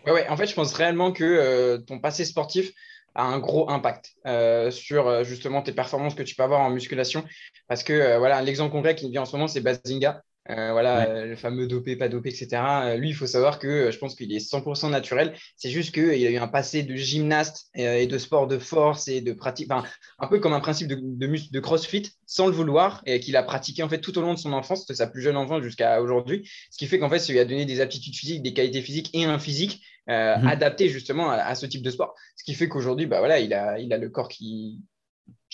Oui, 0.05 0.11
ouais. 0.11 0.27
en 0.27 0.37
fait, 0.37 0.47
je 0.47 0.53
pense 0.53 0.73
réellement 0.73 1.11
que 1.11 1.23
euh, 1.23 1.77
ton 1.79 1.99
passé 1.99 2.25
sportif 2.25 2.71
a 3.15 3.23
un 3.23 3.39
gros 3.39 3.69
impact 3.69 4.11
euh, 4.25 4.71
sur 4.71 5.23
justement 5.23 5.61
tes 5.61 5.73
performances 5.73 6.15
que 6.15 6.23
tu 6.23 6.35
peux 6.35 6.43
avoir 6.43 6.61
en 6.61 6.69
musculation. 6.69 7.25
Parce 7.67 7.83
que 7.83 8.17
voilà, 8.17 8.41
l'exemple 8.41 8.71
concret 8.71 8.95
qui 8.95 9.05
me 9.05 9.11
vient 9.11 9.23
en 9.23 9.25
ce 9.25 9.35
moment, 9.35 9.47
c'est 9.47 9.61
Bazinga. 9.61 10.21
Euh, 10.49 10.71
voilà, 10.71 11.07
euh, 11.07 11.25
le 11.27 11.35
fameux 11.35 11.67
dopé, 11.67 11.95
pas 11.95 12.09
dopé, 12.09 12.29
etc. 12.29 12.49
Euh, 12.85 12.97
lui, 12.97 13.09
il 13.09 13.13
faut 13.13 13.27
savoir 13.27 13.59
que 13.59 13.91
je 13.91 13.97
pense 13.99 14.15
qu'il 14.15 14.33
est 14.33 14.39
100% 14.39 14.89
naturel. 14.89 15.33
C'est 15.55 15.69
juste 15.69 15.93
qu'il 15.93 16.25
a 16.25 16.31
eu 16.31 16.37
un 16.37 16.47
passé 16.47 16.81
de 16.81 16.95
gymnaste 16.95 17.69
et 17.75 18.07
de 18.07 18.17
sport 18.17 18.47
de 18.47 18.57
force 18.57 19.07
et 19.07 19.21
de 19.21 19.33
pratique, 19.33 19.69
un 19.71 20.27
peu 20.27 20.39
comme 20.39 20.53
un 20.53 20.59
principe 20.59 20.87
de, 20.87 20.95
de, 20.95 21.59
crossfit 21.59 22.09
sans 22.25 22.47
le 22.47 22.53
vouloir 22.53 23.03
et 23.05 23.19
qu'il 23.19 23.35
a 23.35 23.43
pratiqué 23.43 23.83
en 23.83 23.89
fait 23.89 23.99
tout 23.99 24.17
au 24.17 24.21
long 24.21 24.33
de 24.33 24.39
son 24.39 24.53
enfance, 24.53 24.87
de 24.87 24.93
sa 24.93 25.05
plus 25.05 25.21
jeune 25.21 25.37
enfance 25.37 25.61
jusqu'à 25.61 26.01
aujourd'hui. 26.01 26.49
Ce 26.71 26.77
qui 26.77 26.87
fait 26.87 26.97
qu'en 26.97 27.09
fait, 27.09 27.19
ça 27.19 27.31
lui 27.31 27.39
a 27.39 27.45
donné 27.45 27.65
des 27.65 27.79
aptitudes 27.79 28.15
physiques, 28.15 28.41
des 28.41 28.53
qualités 28.53 28.81
physiques 28.81 29.11
et 29.13 29.25
un 29.25 29.37
physique 29.37 29.83
mhm. 30.07 30.47
adapté 30.47 30.89
justement 30.89 31.29
à, 31.29 31.53
ce 31.53 31.67
type 31.67 31.83
de 31.83 31.91
sport. 31.91 32.15
Ce 32.35 32.43
qui 32.43 32.55
fait 32.55 32.67
qu'aujourd'hui, 32.67 33.05
bah, 33.05 33.19
voilà, 33.19 33.39
il 33.39 33.53
a, 33.53 33.77
il 33.77 33.93
a 33.93 33.97
le 33.99 34.09
corps 34.09 34.27
qui, 34.27 34.79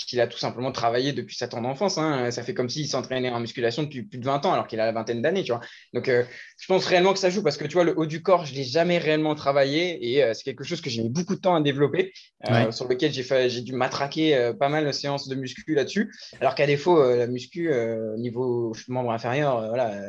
qu'il 0.06 0.22
a 0.22 0.28
tout 0.28 0.38
simplement 0.38 0.72
travaillé 0.72 1.14
depuis 1.14 1.36
sa 1.36 1.48
tendre 1.48 1.68
enfance. 1.68 1.98
Hein. 1.98 2.32
Ça 2.32 2.44
fait 2.44 2.54
comme 2.54 2.70
s'il 2.70 2.88
s'entraînait 2.88 3.30
en 3.30 3.40
musculation 3.40 3.84
depuis 3.84 4.04
plus 4.04 4.20
de 4.20 4.26
20 4.26 4.46
ans, 4.46 4.54
alors 4.54 4.68
qu'il 4.68 4.80
a 4.80 4.86
la 4.86 4.92
vingtaine 4.92 5.22
d'années, 5.22 5.44
tu 5.44 5.52
vois. 5.52 5.62
Donc, 5.94 6.10
euh, 6.10 6.24
je 6.60 6.68
pense 6.68 6.86
réellement 6.86 7.14
que 7.14 7.20
ça 7.20 7.30
joue 7.30 7.44
parce 7.44 7.58
que, 7.58 7.66
tu 7.66 7.74
vois, 7.74 7.84
le 7.84 7.98
haut 7.98 8.06
du 8.06 8.22
corps, 8.22 8.46
je 8.46 8.54
ne 8.54 8.58
l'ai 8.58 8.64
jamais 8.64 8.98
réellement 8.98 9.36
travaillé 9.36 10.14
et 10.14 10.24
euh, 10.24 10.34
c'est 10.34 10.44
quelque 10.44 10.64
chose 10.64 10.82
que 10.82 10.90
j'ai 10.90 11.02
mis 11.02 11.10
beaucoup 11.10 11.36
de 11.36 11.42
temps 11.42 11.56
à 11.56 11.62
développer, 11.62 12.14
euh, 12.50 12.72
sur 12.72 12.88
lequel 12.88 13.12
j'ai 13.12 13.62
dû 13.62 13.74
matraquer 13.74 14.52
pas 14.60 14.70
mal 14.70 14.86
de 14.86 14.92
séances 14.92 15.28
de 15.28 15.36
muscu 15.36 15.74
là-dessus. 15.74 16.14
Alors 16.40 16.56
qu'à 16.56 16.68
défaut, 16.68 17.02
la 17.02 17.28
muscu, 17.28 17.72
niveau 18.18 18.74
membre 18.88 19.12
inférieur, 19.12 19.68
voilà, 19.68 20.00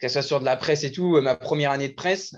que 0.00 0.08
ce 0.08 0.14
soit 0.14 0.22
sur 0.22 0.40
de 0.40 0.44
la 0.44 0.56
presse 0.56 0.84
et 0.84 0.92
tout, 0.92 1.20
ma 1.20 1.36
première 1.36 1.70
année 1.70 1.88
de 1.88 1.94
presse, 1.94 2.34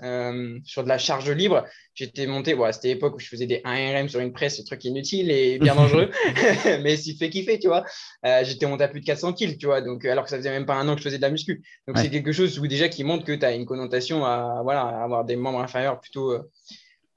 sur 0.63 0.83
de 0.83 0.89
la 0.89 0.97
charge 0.97 1.29
libre, 1.31 1.65
j'étais 1.99 2.27
monté, 2.27 2.55
bon, 2.55 2.71
c'était 2.71 2.87
l'époque 2.87 3.15
où 3.15 3.19
je 3.19 3.27
faisais 3.27 3.45
des 3.45 3.57
1RM 3.57 4.07
sur 4.07 4.21
une 4.21 4.31
presse, 4.31 4.57
ce 4.57 4.61
truc 4.61 4.85
inutile 4.85 5.29
et 5.31 5.59
bien 5.59 5.75
dangereux, 5.75 6.09
mais 6.81 6.95
s'il 6.95 7.17
fait 7.17 7.29
kiffer, 7.29 7.59
tu 7.59 7.67
vois. 7.67 7.83
Euh, 8.25 8.41
j'étais 8.43 8.65
monté 8.65 8.85
à 8.85 8.87
plus 8.87 9.01
de 9.01 9.05
400 9.05 9.33
kills, 9.33 9.57
tu 9.57 9.65
vois, 9.65 9.81
donc, 9.81 10.05
alors 10.05 10.23
que 10.23 10.29
ça 10.29 10.37
faisait 10.37 10.49
même 10.49 10.65
pas 10.65 10.75
un 10.75 10.87
an 10.87 10.93
que 10.93 10.99
je 10.99 11.03
faisais 11.03 11.17
de 11.17 11.21
la 11.21 11.29
muscu. 11.29 11.61
Donc 11.87 11.97
c'est 11.97 12.09
quelque 12.09 12.31
chose 12.31 12.57
où 12.57 12.67
déjà 12.67 12.87
qui 12.87 13.03
montre 13.03 13.25
que 13.25 13.33
tu 13.33 13.45
as 13.45 13.51
une 13.51 13.65
connotation 13.65 14.25
à, 14.25 14.61
voilà, 14.63 14.83
avoir 14.83 15.25
des 15.25 15.35
membres 15.35 15.59
inférieurs 15.59 15.99
plutôt, 15.99 16.31
euh, 16.31 16.49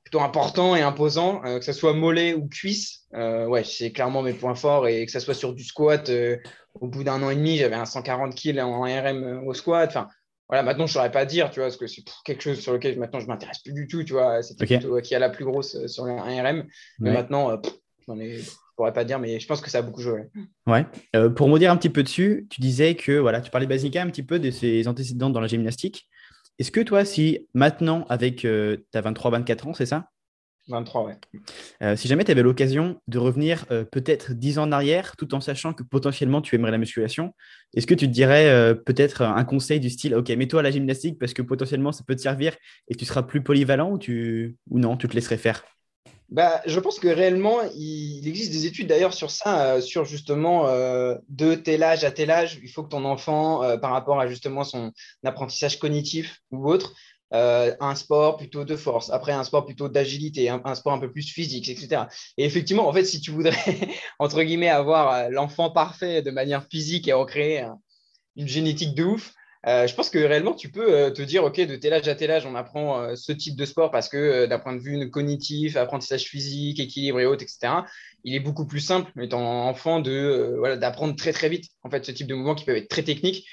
plutôt 0.03 0.21
importants 0.21 0.75
et 0.75 0.83
imposants, 0.83 1.43
euh, 1.45 1.61
que 1.61 1.65
ce 1.65 1.73
soit 1.73 1.93
mollet 1.93 2.35
ou 2.35 2.49
cuisse. 2.49 3.07
ouais, 3.13 3.63
c'est 3.63 3.93
clairement 3.93 4.23
mes 4.23 4.35
points 4.35 4.57
forts 4.57 4.89
et 4.89 5.07
que 5.07 5.13
ce 5.13 5.21
soit 5.21 5.35
sur 5.35 5.55
du 5.55 5.63
squat. 5.63 6.11
au 6.75 6.89
bout 6.89 7.05
d'un 7.05 7.23
an 7.23 7.31
et 7.31 7.37
demi, 7.37 7.57
j'avais 7.57 7.77
un 7.77 7.85
140 7.85 8.35
kills 8.35 8.61
en 8.61 8.85
1RM 8.85 9.45
au 9.47 9.55
squat. 9.55 9.91
Enfin, 9.91 10.09
voilà, 10.53 10.65
maintenant, 10.65 10.87
je 10.87 10.91
ne 10.91 10.95
saurais 10.97 11.11
pas 11.11 11.25
dire, 11.25 11.51
tu 11.51 11.61
vois, 11.61 11.69
parce 11.69 11.79
que 11.79 11.87
c'est 11.87 12.03
quelque 12.27 12.43
chose 12.43 12.61
sur 12.61 12.75
lequel 12.75 12.99
maintenant 12.99 13.21
je 13.21 13.25
ne 13.25 13.31
m'intéresse 13.31 13.61
plus 13.61 13.73
du 13.73 13.87
tout, 13.87 14.05
tu 14.05 14.13
vois. 14.13 14.43
C'était 14.43 14.67
plutôt 14.67 15.01
qui 15.01 15.15
a 15.15 15.19
la 15.19 15.31
plus 15.31 15.47
grosse 15.47 15.77
euh, 15.77 15.89
sur 15.89 16.05
un 16.05 16.19
RM. 16.19 16.67
Mais 16.99 17.11
maintenant, 17.11 17.53
euh, 17.53 17.57
je 18.07 18.13
ne 18.13 18.39
pourrais 18.77 18.93
pas 18.93 19.05
dire, 19.05 19.19
mais 19.19 19.41
je 19.41 19.47
pense 19.47 19.63
que 19.63 19.71
ça 19.71 19.79
a 19.79 19.83
beaucoup 19.83 20.03
joué. 20.03 20.25
Ouais. 20.67 20.85
Euh, 21.17 21.31
pour 21.31 21.49
me 21.49 21.59
dire 21.59 21.73
un 21.73 21.77
petit 21.79 21.89
peu 21.89 22.03
dessus, 22.03 22.49
tu 22.51 22.61
disais 22.61 22.97
que, 22.97 23.13
voilà, 23.13 23.41
tu 23.41 23.51
parlais 23.51 23.67
Basica 23.67 24.03
un 24.03 24.11
petit 24.11 24.23
peu 24.23 24.39
de 24.39 24.51
ses 24.51 24.87
antécédents 24.89 25.31
dans 25.31 25.41
la 25.41 25.47
gymnastique. 25.47 26.07
Est-ce 26.59 26.71
que 26.71 26.83
toi, 26.83 27.07
si 27.07 27.49
maintenant, 27.55 28.05
avec, 28.11 28.41
tu 28.41 28.47
as 28.93 29.01
23-24 29.01 29.69
ans, 29.69 29.73
c'est 29.73 29.87
ça? 29.87 30.11
23, 30.69 31.05
ouais. 31.05 31.17
Euh, 31.83 31.97
si 31.97 32.07
jamais 32.09 32.25
tu 32.25 32.31
avais 32.31 32.43
l'occasion 32.43 33.01
de 33.09 33.19
revenir 33.19 33.67
euh, 33.71 33.85
peut-être 33.85 34.33
10 34.33 34.59
ans 34.59 34.65
en 34.65 34.73
arrière, 34.73 35.17
tout 35.17 35.35
en 35.35 35.41
sachant 35.41 35.73
que 35.73 35.83
potentiellement 35.83 36.41
tu 36.41 36.55
aimerais 36.55 36.71
la 36.71 36.79
musculation, 36.79 37.35
est-ce 37.75 37.87
que 37.87 37.95
tu 37.95 38.07
te 38.07 38.13
dirais 38.13 38.49
euh, 38.49 38.75
peut-être 38.75 39.23
un 39.23 39.45
conseil 39.45 39.81
du 39.81 39.91
style 39.91 40.15
Ok, 40.15 40.29
mets-toi 40.31 40.61
à 40.61 40.63
la 40.63 40.71
gymnastique 40.71 41.19
parce 41.19 41.35
que 41.35 41.43
potentiellement 41.43 41.91
ça 41.91 42.05
peut 42.07 42.15
te 42.15 42.21
servir 42.21 42.55
et 42.89 42.95
tu 42.95 43.05
seras 43.05 43.23
plus 43.23 43.43
polyvalent 43.43 43.91
ou, 43.91 43.99
tu... 43.99 44.57
ou 44.71 44.79
non, 44.79 44.97
tu 44.97 45.09
te 45.09 45.15
laisserais 45.15 45.39
faire? 45.39 45.65
Bah, 46.29 46.63
je 46.65 46.81
pense 46.81 46.99
que 46.99 47.09
réellement, 47.09 47.59
il 47.77 48.27
existe 48.27 48.53
des 48.53 48.65
études 48.65 48.87
d'ailleurs 48.87 49.13
sur 49.13 49.31
ça, 49.31 49.83
sur 49.83 50.07
justement 50.07 50.65
de 51.29 51.55
tel 51.55 51.83
âge 51.83 52.05
à 52.05 52.11
tel 52.11 52.31
âge, 52.31 52.59
il 52.63 52.71
faut 52.71 52.83
que 52.85 52.89
ton 52.89 53.05
enfant, 53.05 53.79
par 53.81 53.91
rapport 53.91 54.19
à 54.19 54.27
justement 54.27 54.65
son 54.65 54.93
apprentissage 55.25 55.79
cognitif 55.79 56.41
ou 56.51 56.71
autre, 56.71 56.95
euh, 57.35 57.75
un 57.81 57.95
sport 57.95 58.37
plutôt 58.37 58.65
de 58.65 58.77
force, 58.77 59.11
après 59.11 59.33
un 59.33 59.43
sport 59.43 59.65
plutôt 59.65 59.89
d'agilité, 59.89 60.51
un, 60.51 60.75
sport 60.75 60.93
un 60.93 60.99
peu 60.99 61.11
plus 61.11 61.31
physique, 61.31 61.69
etc. 61.71 62.03
Et 62.37 62.45
effectivement, 62.45 62.87
en 62.87 62.93
fait, 62.93 63.05
si 63.05 63.23
tu 63.23 63.31
voudrais, 63.31 63.57
entre 64.19 64.43
guillemets, 64.43 64.69
avoir 64.69 65.15
euh, 65.15 65.29
l'enfant 65.31 65.71
parfait 65.71 66.21
de 66.21 66.31
manière 66.31 66.67
physique 66.71 67.09
et 67.09 67.15
recréer 67.15 67.67
une 68.37 68.49
génétique 68.49 68.95
de 68.95 69.05
ouf, 69.05 69.33
euh, 69.67 69.87
je 69.87 69.95
pense 69.95 70.11
que 70.11 70.19
réellement, 70.19 70.53
tu 70.53 70.71
peux 70.71 71.11
te 71.13 71.23
dire, 71.23 71.45
OK, 71.45 71.59
de 71.59 71.77
tel 71.77 71.95
âge 71.95 72.07
à 72.09 72.15
tel 72.15 72.33
âge, 72.33 72.45
on 72.45 72.55
apprend 72.55 73.17
ce 73.17 73.33
type 73.33 73.57
de 73.57 73.65
sport 73.65 73.91
parce 73.91 74.09
que 74.09 74.45
d'un 74.47 74.59
point 74.59 74.75
de 74.75 74.81
vue 74.81 75.09
cognitif, 75.09 75.77
apprentissage 75.77 76.25
physique, 76.25 76.81
équilibre 76.81 77.21
et 77.21 77.27
autres, 77.27 77.45
etc., 77.45 77.73
il 78.25 78.35
est 78.35 78.41
beaucoup 78.41 78.67
plus 78.67 78.81
simple, 78.81 79.11
étant 79.23 79.69
enfant, 79.69 80.01
de 80.01 80.57
voilà, 80.59 80.77
d'apprendre 80.77 81.15
très 81.17 81.33
très 81.33 81.49
vite 81.49 81.71
en 81.83 81.91
fait 81.91 82.05
ce 82.05 82.13
type 82.13 82.27
de 82.27 82.35
mouvements 82.35 82.55
qui 82.57 82.65
peuvent 82.65 82.77
être 82.77 82.89
très 82.89 83.05
techniques. 83.05 83.47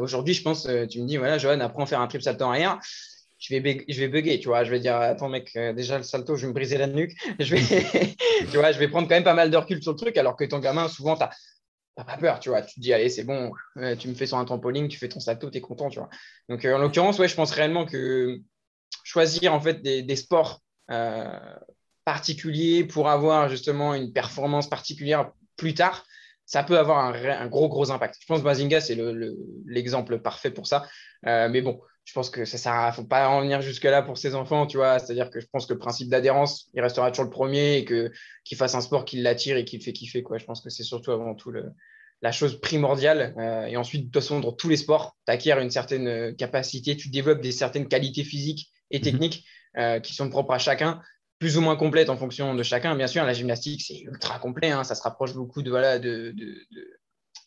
Aujourd'hui, 0.00 0.34
je 0.34 0.42
pense, 0.42 0.66
tu 0.90 1.02
me 1.02 1.06
dis, 1.06 1.18
voilà, 1.18 1.36
Johan, 1.36 1.60
apprends 1.60 1.84
à 1.84 1.86
faire 1.86 2.00
un 2.00 2.08
triple 2.08 2.24
salto 2.24 2.44
arrière 2.46 2.80
je 3.42 3.56
vais, 3.56 3.84
je 3.88 4.00
vais 4.00 4.08
bugger, 4.08 4.38
tu 4.38 4.48
vois. 4.48 4.62
Je 4.62 4.70
vais 4.70 4.78
dire, 4.78 4.94
attends, 4.96 5.28
mec, 5.28 5.50
euh, 5.56 5.72
déjà 5.72 5.98
le 5.98 6.04
salto, 6.04 6.36
je 6.36 6.42
vais 6.42 6.48
me 6.48 6.52
briser 6.52 6.78
la 6.78 6.86
nuque. 6.86 7.12
Je 7.40 7.56
vais, 7.56 8.16
tu 8.50 8.56
vois, 8.56 8.70
je 8.70 8.78
vais 8.78 8.88
prendre 8.88 9.08
quand 9.08 9.14
même 9.14 9.24
pas 9.24 9.34
mal 9.34 9.50
de 9.50 9.56
recul 9.56 9.82
sur 9.82 9.92
le 9.92 9.98
truc, 9.98 10.16
alors 10.16 10.36
que 10.36 10.44
ton 10.44 10.60
gamin, 10.60 10.88
souvent, 10.88 11.16
tu 11.16 11.24
n'as 11.96 12.04
pas 12.04 12.16
peur, 12.16 12.38
tu 12.38 12.50
vois. 12.50 12.62
Tu 12.62 12.76
te 12.76 12.80
dis, 12.80 12.92
allez, 12.92 13.08
c'est 13.08 13.24
bon, 13.24 13.52
tu 13.98 14.08
me 14.08 14.14
fais 14.14 14.26
sur 14.26 14.38
un 14.38 14.44
trampoline, 14.44 14.86
tu 14.86 14.98
fais 14.98 15.08
ton 15.08 15.18
salto, 15.18 15.50
tu 15.50 15.58
es 15.58 15.60
content, 15.60 15.88
tu 15.88 15.98
vois. 15.98 16.08
Donc, 16.48 16.64
euh, 16.64 16.76
en 16.76 16.78
l'occurrence, 16.78 17.18
ouais, 17.18 17.28
je 17.28 17.34
pense 17.34 17.50
réellement 17.50 17.84
que 17.84 18.38
choisir, 19.02 19.52
en 19.52 19.60
fait, 19.60 19.82
des, 19.82 20.16
sports 20.16 20.62
euh, 20.90 21.56
particuliers 22.04 22.84
pour 22.84 23.08
avoir 23.08 23.48
justement 23.48 23.94
une 23.94 24.12
performance 24.12 24.68
particulière 24.68 25.32
plus 25.56 25.74
tard, 25.74 26.04
ça 26.46 26.62
peut 26.62 26.78
avoir 26.78 27.06
un, 27.06 27.48
gros, 27.48 27.68
gros 27.68 27.90
impact. 27.90 28.18
Je 28.20 28.26
pense 28.26 28.38
que 28.38 28.44
Bazinga, 28.44 28.80
c'est 28.80 28.98
l'exemple 29.66 30.20
parfait 30.20 30.50
pour 30.50 30.66
ça. 30.66 30.86
mais 31.24 31.60
bon, 31.60 31.80
je 32.04 32.12
pense 32.12 32.30
que 32.30 32.44
ça 32.44 32.58
sert 32.58 32.94
faut 32.94 33.04
pas 33.04 33.28
en 33.28 33.40
venir 33.40 33.62
jusque-là 33.62 34.02
pour 34.02 34.18
ses 34.18 34.34
enfants, 34.34 34.66
tu 34.66 34.76
vois. 34.76 34.98
C'est-à-dire 34.98 35.30
que 35.30 35.40
je 35.40 35.46
pense 35.46 35.66
que 35.66 35.72
le 35.72 35.78
principe 35.78 36.08
d'adhérence, 36.08 36.68
il 36.74 36.80
restera 36.80 37.10
toujours 37.10 37.24
le 37.24 37.30
premier 37.30 37.76
et 37.76 37.84
que 37.84 38.10
qu'il 38.44 38.58
fasse 38.58 38.74
un 38.74 38.80
sport 38.80 39.04
qui 39.04 39.20
l'attire 39.20 39.56
et 39.56 39.64
qui 39.64 39.78
le 39.78 39.82
fait 39.82 39.92
kiffer, 39.92 40.22
quoi. 40.22 40.38
Je 40.38 40.44
pense 40.44 40.60
que 40.60 40.70
c'est 40.70 40.82
surtout 40.82 41.12
avant 41.12 41.34
tout 41.34 41.50
le, 41.50 41.72
la 42.22 42.32
chose 42.32 42.60
primordiale. 42.60 43.34
Euh, 43.38 43.66
et 43.66 43.76
ensuite, 43.76 44.02
de 44.02 44.06
toute 44.06 44.22
façon, 44.22 44.40
dans 44.40 44.52
tous 44.52 44.68
les 44.68 44.76
sports, 44.76 45.16
tu 45.26 45.32
acquiers 45.32 45.52
une 45.52 45.70
certaine 45.70 46.08
euh, 46.08 46.32
capacité, 46.32 46.96
tu 46.96 47.08
développes 47.08 47.40
des 47.40 47.52
certaines 47.52 47.88
qualités 47.88 48.24
physiques 48.24 48.70
et 48.90 48.98
mhm. 48.98 49.04
techniques 49.04 49.44
euh, 49.76 50.00
qui 50.00 50.14
sont 50.14 50.30
propres 50.30 50.52
à 50.52 50.58
chacun, 50.58 51.02
plus 51.38 51.56
ou 51.56 51.60
moins 51.60 51.76
complètes 51.76 52.10
en 52.10 52.16
fonction 52.16 52.54
de 52.54 52.62
chacun. 52.62 52.96
Bien 52.96 53.08
sûr, 53.08 53.24
la 53.24 53.32
gymnastique, 53.32 53.82
c'est 53.82 54.00
ultra 54.00 54.38
complet, 54.38 54.70
hein. 54.70 54.84
ça 54.84 54.94
se 54.94 55.02
rapproche 55.02 55.34
beaucoup 55.34 55.62
de, 55.62 55.70
voilà, 55.70 55.98
de, 55.98 56.32
de, 56.36 56.66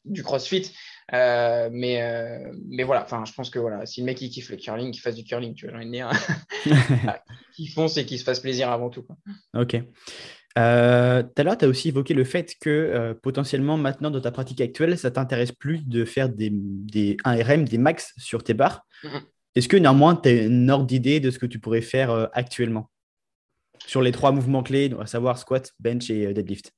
du 0.04 0.24
crossfit. 0.24 0.72
Euh, 1.14 1.70
mais, 1.72 2.02
euh, 2.02 2.52
mais 2.68 2.84
voilà, 2.84 3.04
enfin, 3.04 3.24
je 3.26 3.34
pense 3.34 3.50
que 3.50 3.60
voilà, 3.60 3.86
si 3.86 4.02
le 4.02 4.06
mec 4.06 4.22
il 4.22 4.30
kiffe 4.30 4.50
le 4.50 4.58
curling, 4.58 4.92
qu'il 4.92 5.02
fasse 5.02 5.16
du 5.16 5.24
curling, 5.24 5.54
tu 5.54 5.66
vois, 5.68 5.74
j'ai 5.74 5.78
envie 5.78 5.88
de 5.88 5.92
dire. 5.92 6.10
qu'il 7.56 7.70
fonce 7.70 7.98
et 7.98 8.06
qu'il 8.06 8.18
se 8.18 8.24
fasse 8.24 8.40
plaisir 8.40 8.72
avant 8.72 8.90
tout. 8.90 9.06
Ok. 9.56 9.76
Euh, 10.58 11.22
tout 11.22 11.34
à 11.38 11.44
l'heure, 11.44 11.58
tu 11.58 11.66
as 11.66 11.68
aussi 11.68 11.90
évoqué 11.90 12.14
le 12.14 12.24
fait 12.24 12.56
que 12.60 13.18
potentiellement, 13.22 13.78
maintenant, 13.78 14.10
dans 14.10 14.22
ta 14.22 14.32
pratique 14.32 14.62
actuelle, 14.62 14.98
ça 14.98 15.12
t'intéresse 15.12 15.52
plus 15.52 15.88
de 15.88 16.06
faire 16.06 16.30
des, 16.30 16.50
des 16.52 17.18
1RM, 17.26 17.66
des 17.66 17.78
max 17.78 18.14
sur 18.18 18.44
tes 18.44 18.54
barres. 18.54 18.86
Mm-hmm. 19.04 19.22
Est-ce 19.56 19.68
que 19.68 19.78
néanmoins, 19.78 20.16
tu 20.16 20.30
as 20.30 20.44
une 20.44 20.70
ordre 20.72 20.86
d'idée 20.86 21.20
de 21.20 21.30
ce 21.30 21.40
que 21.40 21.46
tu 21.46 21.60
pourrais 21.60 21.82
faire 21.82 22.30
actuellement? 22.34 22.90
Sur 23.86 24.02
les 24.02 24.12
trois 24.12 24.32
mouvements 24.32 24.64
clés, 24.64 24.92
à 25.00 25.06
savoir 25.06 25.38
squat, 25.38 25.72
bench 25.80 26.10
et 26.10 26.34
deadlift 26.34 26.72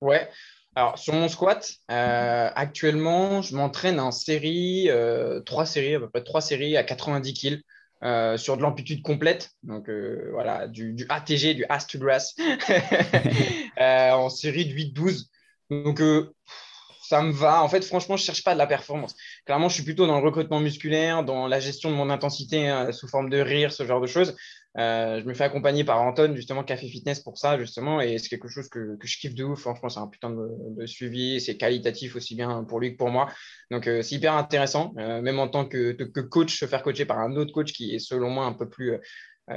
Ouais, 0.00 0.28
alors, 0.76 0.98
sur 0.98 1.14
mon 1.14 1.26
squat, 1.26 1.72
euh, 1.90 2.50
actuellement, 2.54 3.40
je 3.40 3.56
m'entraîne 3.56 3.98
en 3.98 4.10
série, 4.10 4.90
euh, 4.90 5.40
trois 5.40 5.64
séries, 5.64 5.94
à 5.94 6.00
peu 6.00 6.10
près 6.10 6.22
trois 6.22 6.42
séries 6.42 6.76
à 6.76 6.84
90 6.84 7.32
kg 7.32 7.62
euh, 8.02 8.36
sur 8.36 8.58
de 8.58 8.62
l'amplitude 8.62 9.00
complète. 9.00 9.52
Donc, 9.62 9.88
voilà, 10.32 10.68
du, 10.68 10.94
ATG, 11.08 11.54
du 11.54 11.64
ass 11.70 11.86
to 11.86 11.98
grass, 11.98 12.36
en 13.80 14.28
série 14.28 14.66
de 14.66 14.74
8-12. 14.74 15.24
Donc, 15.70 16.02
ça 17.00 17.22
me 17.22 17.32
va. 17.32 17.62
En 17.62 17.70
fait, 17.70 17.82
franchement, 17.82 18.18
je 18.18 18.24
cherche 18.24 18.44
pas 18.44 18.52
de 18.52 18.58
la 18.58 18.66
performance. 18.66 19.16
Clairement, 19.46 19.70
je 19.70 19.76
suis 19.76 19.82
plutôt 19.82 20.06
dans 20.06 20.18
le 20.20 20.26
recrutement 20.26 20.60
musculaire, 20.60 21.24
dans 21.24 21.46
la 21.46 21.58
gestion 21.58 21.90
de 21.90 21.96
mon 21.96 22.10
intensité 22.10 22.90
sous 22.92 23.08
forme 23.08 23.30
de 23.30 23.38
rire, 23.38 23.72
ce 23.72 23.86
genre 23.86 24.02
de 24.02 24.06
choses. 24.06 24.36
Euh, 24.78 25.20
je 25.20 25.24
me 25.26 25.32
fais 25.32 25.44
accompagner 25.44 25.84
par 25.84 26.02
Anton, 26.02 26.34
justement, 26.34 26.62
Café 26.62 26.88
Fitness 26.88 27.20
pour 27.20 27.38
ça, 27.38 27.58
justement, 27.58 28.00
et 28.00 28.18
c'est 28.18 28.28
quelque 28.28 28.48
chose 28.48 28.68
que, 28.68 28.96
que, 28.96 29.06
je 29.06 29.18
kiffe 29.18 29.34
de 29.34 29.44
ouf. 29.44 29.60
Franchement, 29.60 29.88
c'est 29.88 30.00
un 30.00 30.06
putain 30.06 30.30
de, 30.30 30.86
suivi, 30.86 31.40
c'est 31.40 31.56
qualitatif 31.56 32.16
aussi 32.16 32.34
bien 32.34 32.64
pour 32.64 32.80
lui 32.80 32.92
que 32.92 32.98
pour 32.98 33.10
moi. 33.10 33.28
Donc, 33.70 33.86
euh, 33.86 34.02
c'est 34.02 34.16
hyper 34.16 34.34
intéressant, 34.34 34.92
euh, 34.98 35.22
même 35.22 35.38
en 35.38 35.48
tant 35.48 35.64
que, 35.64 35.92
que, 35.92 36.20
coach, 36.20 36.58
se 36.58 36.66
faire 36.66 36.82
coacher 36.82 37.06
par 37.06 37.18
un 37.20 37.36
autre 37.36 37.52
coach 37.52 37.72
qui 37.72 37.94
est, 37.94 37.98
selon 37.98 38.28
moi, 38.30 38.44
un 38.44 38.52
peu 38.52 38.68
plus 38.68 38.98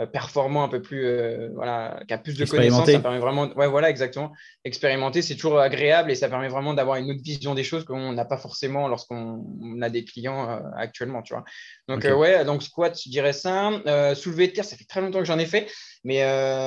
performant, 0.05 0.63
un 0.63 0.67
peu 0.67 0.81
plus, 0.81 1.05
euh, 1.05 1.49
voilà, 1.55 1.99
qui 2.07 2.13
a 2.13 2.19
plus 2.19 2.37
de 2.37 2.45
connaissances, 2.45 2.89
ça 2.89 2.99
permet 2.99 3.17
vraiment, 3.17 3.51
ouais, 3.55 3.67
voilà, 3.67 3.89
exactement. 3.89 4.31
Expérimenter, 4.63 5.21
c'est 5.21 5.35
toujours 5.35 5.59
agréable 5.59 6.11
et 6.11 6.15
ça 6.15 6.29
permet 6.29 6.47
vraiment 6.47 6.75
d'avoir 6.75 6.97
une 6.97 7.09
autre 7.09 7.23
vision 7.23 7.55
des 7.55 7.63
choses 7.63 7.85
qu'on 7.85 8.13
n'a 8.13 8.25
pas 8.25 8.37
forcément 8.37 8.87
lorsqu'on 8.87 9.81
a 9.81 9.89
des 9.89 10.05
clients 10.05 10.49
euh, 10.49 10.59
actuellement, 10.77 11.23
tu 11.23 11.33
vois. 11.33 11.43
Donc, 11.87 12.03
ouais, 12.03 12.45
donc 12.45 12.61
squat, 12.61 12.99
je 13.03 13.09
dirais 13.09 13.33
ça. 13.33 13.71
soulever 14.15 14.47
de 14.47 14.53
terre, 14.53 14.65
ça 14.65 14.77
fait 14.77 14.85
très 14.85 15.01
longtemps 15.01 15.19
que 15.19 15.25
j'en 15.25 15.39
ai 15.39 15.47
fait, 15.47 15.67
mais 16.03 16.23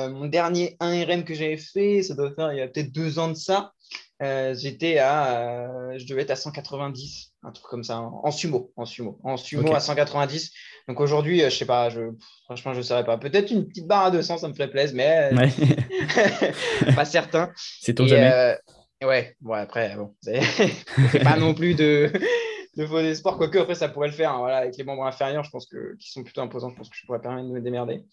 mon 0.09 0.25
dernier 0.25 0.75
1RM 0.81 1.23
que 1.23 1.33
j'avais 1.33 1.57
fait, 1.57 2.03
ça 2.03 2.15
doit 2.15 2.33
faire 2.33 2.51
il 2.51 2.59
y 2.59 2.61
a 2.61 2.67
peut-être 2.67 2.91
deux 2.91 3.19
ans 3.19 3.29
de 3.29 3.35
ça. 3.35 3.71
J'étais 4.19 4.97
à, 4.99 5.97
je 5.97 6.05
devais 6.05 6.21
être 6.23 6.31
à 6.31 6.35
190, 6.35 7.33
un 7.43 7.51
truc 7.51 7.67
comme 7.67 7.83
ça, 7.83 7.99
en 7.99 8.31
sumo, 8.31 8.71
en 8.75 8.85
sumo, 8.85 9.19
en 9.23 9.37
sumo 9.37 9.73
à 9.73 9.79
190. 9.79 10.51
Donc 10.87 10.99
aujourd'hui, 10.99 11.41
je 11.41 11.49
sais 11.49 11.65
pas, 11.65 11.89
je, 11.89 12.01
franchement, 12.45 12.73
je 12.73 12.79
ne 12.79 12.83
saurais 12.83 13.05
pas. 13.05 13.17
Peut-être 13.17 13.51
une 13.51 13.67
petite 13.67 13.87
barre 13.87 14.05
à 14.05 14.11
200, 14.11 14.39
ça 14.39 14.47
me 14.47 14.53
ferait 14.53 14.69
plaisir, 14.69 14.95
mais 14.95 15.29
pas 16.95 17.05
certain. 17.05 17.51
C'est 17.81 17.93
ton 17.93 18.07
jamais. 18.07 18.31
Euh, 18.31 19.07
ouais, 19.07 19.35
bon, 19.41 19.53
après, 19.53 19.95
bon, 19.95 20.13
c'est 20.21 21.23
pas 21.23 21.37
non 21.37 21.53
plus 21.53 21.75
de, 21.75 22.11
de 22.77 22.85
faux 22.85 22.99
espoirs, 22.99 23.37
quoique 23.37 23.57
après, 23.57 23.75
ça 23.75 23.89
pourrait 23.89 24.09
le 24.09 24.13
faire. 24.13 24.31
Hein, 24.31 24.39
voilà, 24.39 24.57
avec 24.57 24.77
les 24.77 24.83
membres 24.83 25.05
inférieurs, 25.05 25.43
je 25.43 25.49
pense 25.49 25.65
que 25.65 25.95
qui 25.97 26.11
sont 26.11 26.23
plutôt 26.23 26.41
imposants, 26.41 26.69
je 26.69 26.75
pense 26.75 26.89
que 26.89 26.95
je 26.95 27.05
pourrais 27.05 27.21
permettre 27.21 27.47
de 27.47 27.53
me 27.53 27.61
démerder. 27.61 28.03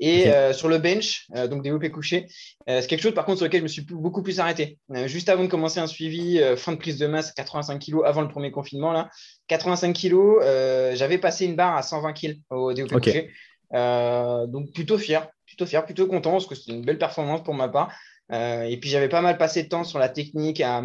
Et 0.00 0.30
sur 0.52 0.68
le 0.68 0.78
bench, 0.78 1.26
donc 1.48 1.62
développé 1.62 1.90
couché, 1.90 2.26
c'est 2.66 2.86
quelque 2.86 3.02
chose 3.02 3.14
par 3.14 3.24
contre 3.24 3.38
sur 3.38 3.46
lequel 3.46 3.60
je 3.60 3.64
me 3.64 3.68
suis 3.68 3.82
beaucoup 3.82 4.22
plus 4.22 4.40
arrêté. 4.40 4.78
juste 5.06 5.28
avant 5.28 5.42
de 5.42 5.48
commencer 5.48 5.80
un 5.80 5.86
suivi, 5.86 6.40
fin 6.56 6.72
de 6.72 6.78
prise 6.78 6.98
de 6.98 7.06
masse, 7.06 7.32
85 7.32 7.78
kg 7.78 8.04
avant 8.04 8.22
le 8.22 8.28
premier 8.28 8.50
confinement, 8.50 8.92
là, 8.92 9.10
85 9.48 9.92
kg, 9.92 10.94
j'avais 10.94 11.18
passé 11.18 11.46
une 11.46 11.56
barre 11.56 11.76
à 11.76 11.82
120 11.82 12.12
kg 12.12 12.36
au 12.50 12.72
développé 12.72 12.94
couché. 13.10 13.30
donc 13.72 14.72
plutôt 14.72 14.98
fier, 14.98 15.28
plutôt 15.46 15.66
fier, 15.66 15.84
plutôt 15.84 16.06
content 16.06 16.32
parce 16.32 16.46
que 16.46 16.54
c'était 16.54 16.72
une 16.72 16.84
belle 16.84 16.98
performance 16.98 17.42
pour 17.42 17.54
ma 17.54 17.68
part. 17.68 17.92
Euh, 18.30 18.62
et 18.62 18.76
puis 18.76 18.90
j'avais 18.90 19.08
pas 19.08 19.22
mal 19.22 19.38
passé 19.38 19.62
de 19.62 19.68
temps 19.68 19.84
sur 19.84 19.98
la 19.98 20.08
technique 20.08 20.60
à, 20.60 20.82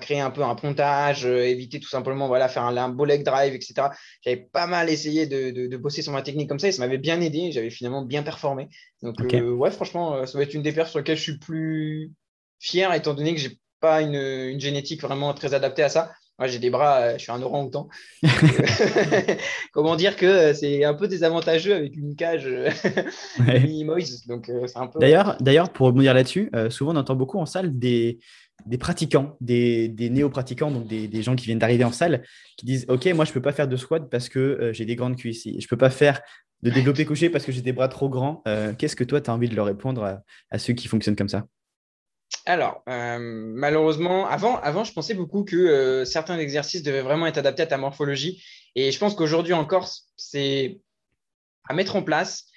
créer 0.00 0.20
un 0.20 0.30
peu 0.30 0.42
un 0.42 0.54
pontage, 0.54 1.26
euh, 1.26 1.44
éviter 1.44 1.78
tout 1.78 1.88
simplement 1.88 2.26
voilà 2.26 2.48
faire 2.48 2.64
un, 2.64 2.76
un 2.76 2.88
beau 2.88 3.04
leg 3.04 3.22
drive, 3.22 3.54
etc. 3.54 3.88
J'avais 4.22 4.48
pas 4.52 4.66
mal 4.66 4.88
essayé 4.88 5.26
de, 5.26 5.76
bosser 5.76 6.02
sur 6.02 6.12
ma 6.12 6.22
technique 6.22 6.48
comme 6.48 6.58
ça 6.58 6.68
et 6.68 6.72
ça 6.72 6.82
m'avait 6.82 6.98
bien 6.98 7.20
aidé. 7.20 7.52
J'avais 7.52 7.70
finalement 7.70 8.02
bien 8.02 8.22
performé. 8.22 8.68
Donc 9.02 9.20
euh, 9.34 9.52
ouais, 9.52 9.70
franchement, 9.70 10.26
ça 10.26 10.38
va 10.38 10.44
être 10.44 10.54
une 10.54 10.62
des 10.62 10.72
perfs 10.72 10.90
sur 10.90 10.98
lesquelles 10.98 11.18
je 11.18 11.22
suis 11.22 11.38
plus 11.38 12.12
fier 12.58 12.92
étant 12.94 13.14
donné 13.14 13.34
que 13.34 13.40
j'ai 13.40 13.58
pas 13.80 14.02
une, 14.02 14.14
une, 14.14 14.60
génétique 14.60 15.00
vraiment 15.00 15.32
très 15.32 15.54
adaptée 15.54 15.82
à 15.82 15.88
ça. 15.88 16.12
Moi, 16.40 16.46
j'ai 16.46 16.58
des 16.58 16.70
bras, 16.70 17.00
euh, 17.00 17.12
je 17.18 17.18
suis 17.18 17.32
un 17.32 17.42
orang-outan. 17.42 17.90
Comment 19.72 19.94
dire 19.94 20.16
que 20.16 20.24
euh, 20.24 20.54
c'est 20.54 20.84
un 20.84 20.94
peu 20.94 21.06
désavantageux 21.06 21.74
avec 21.74 21.94
une 21.94 22.16
cage 22.16 22.46
euh, 22.46 22.70
mini-moise. 23.60 24.26
Donc, 24.26 24.50
c'est 24.66 24.78
un 24.78 24.86
peu. 24.86 24.98
D'ailleurs, 25.00 25.36
d'ailleurs, 25.40 25.70
pour 25.70 25.88
rebondir 25.88 26.14
là-dessus, 26.14 26.50
souvent 26.70 26.94
on 26.94 26.96
entend 26.96 27.14
beaucoup 27.14 27.38
en 27.38 27.44
salle 27.44 27.78
des, 27.78 28.20
des 28.64 28.78
pratiquants, 28.78 29.36
des, 29.42 29.88
des 29.88 30.08
néo-pratiquants, 30.08 30.70
donc 30.70 30.86
des, 30.86 31.08
des, 31.08 31.22
gens 31.22 31.36
qui 31.36 31.44
viennent 31.44 31.58
d'arriver 31.58 31.84
en 31.84 31.92
salle, 31.92 32.22
qui 32.56 32.64
disent 32.64 32.86
Ok, 32.88 33.04
moi, 33.14 33.26
je 33.26 33.32
ne 33.32 33.34
peux 33.34 33.42
pas 33.42 33.52
faire 33.52 33.68
de 33.68 33.76
squat 33.76 34.08
parce 34.10 34.30
que 34.30 34.70
j'ai 34.72 34.86
des 34.86 34.96
grandes 34.96 35.16
cuisses. 35.16 35.44
Je 35.44 35.50
ne 35.50 35.68
peux 35.68 35.76
pas 35.76 35.90
faire 35.90 36.22
de 36.62 36.70
développer 36.70 37.04
couché 37.04 37.28
parce 37.28 37.44
que 37.44 37.52
j'ai 37.52 37.60
des 37.60 37.74
bras 37.74 37.88
trop 37.88 38.08
grands. 38.08 38.42
Qu'est-ce 38.78 38.96
que 38.96 39.04
toi, 39.04 39.20
tu 39.20 39.28
as 39.28 39.34
envie 39.34 39.50
de 39.50 39.56
leur 39.56 39.66
répondre 39.66 40.22
à 40.50 40.58
ceux 40.58 40.72
qui 40.72 40.88
fonctionnent 40.88 41.16
comme 41.16 41.28
ça? 41.28 41.44
Alors, 42.46 42.82
euh, 42.88 43.18
malheureusement, 43.20 44.26
avant, 44.26 44.58
avant, 44.60 44.84
je 44.84 44.92
pensais 44.92 45.14
beaucoup 45.14 45.44
que 45.44 45.56
euh, 45.56 46.04
certains 46.04 46.38
exercices 46.38 46.82
devaient 46.82 47.02
vraiment 47.02 47.26
être 47.26 47.38
adaptés 47.38 47.62
à 47.62 47.66
ta 47.66 47.78
morphologie. 47.78 48.42
Et 48.74 48.92
je 48.92 48.98
pense 48.98 49.14
qu'aujourd'hui 49.14 49.52
encore, 49.52 49.88
c'est 50.16 50.80
à 51.68 51.74
mettre 51.74 51.96
en 51.96 52.02
place, 52.02 52.49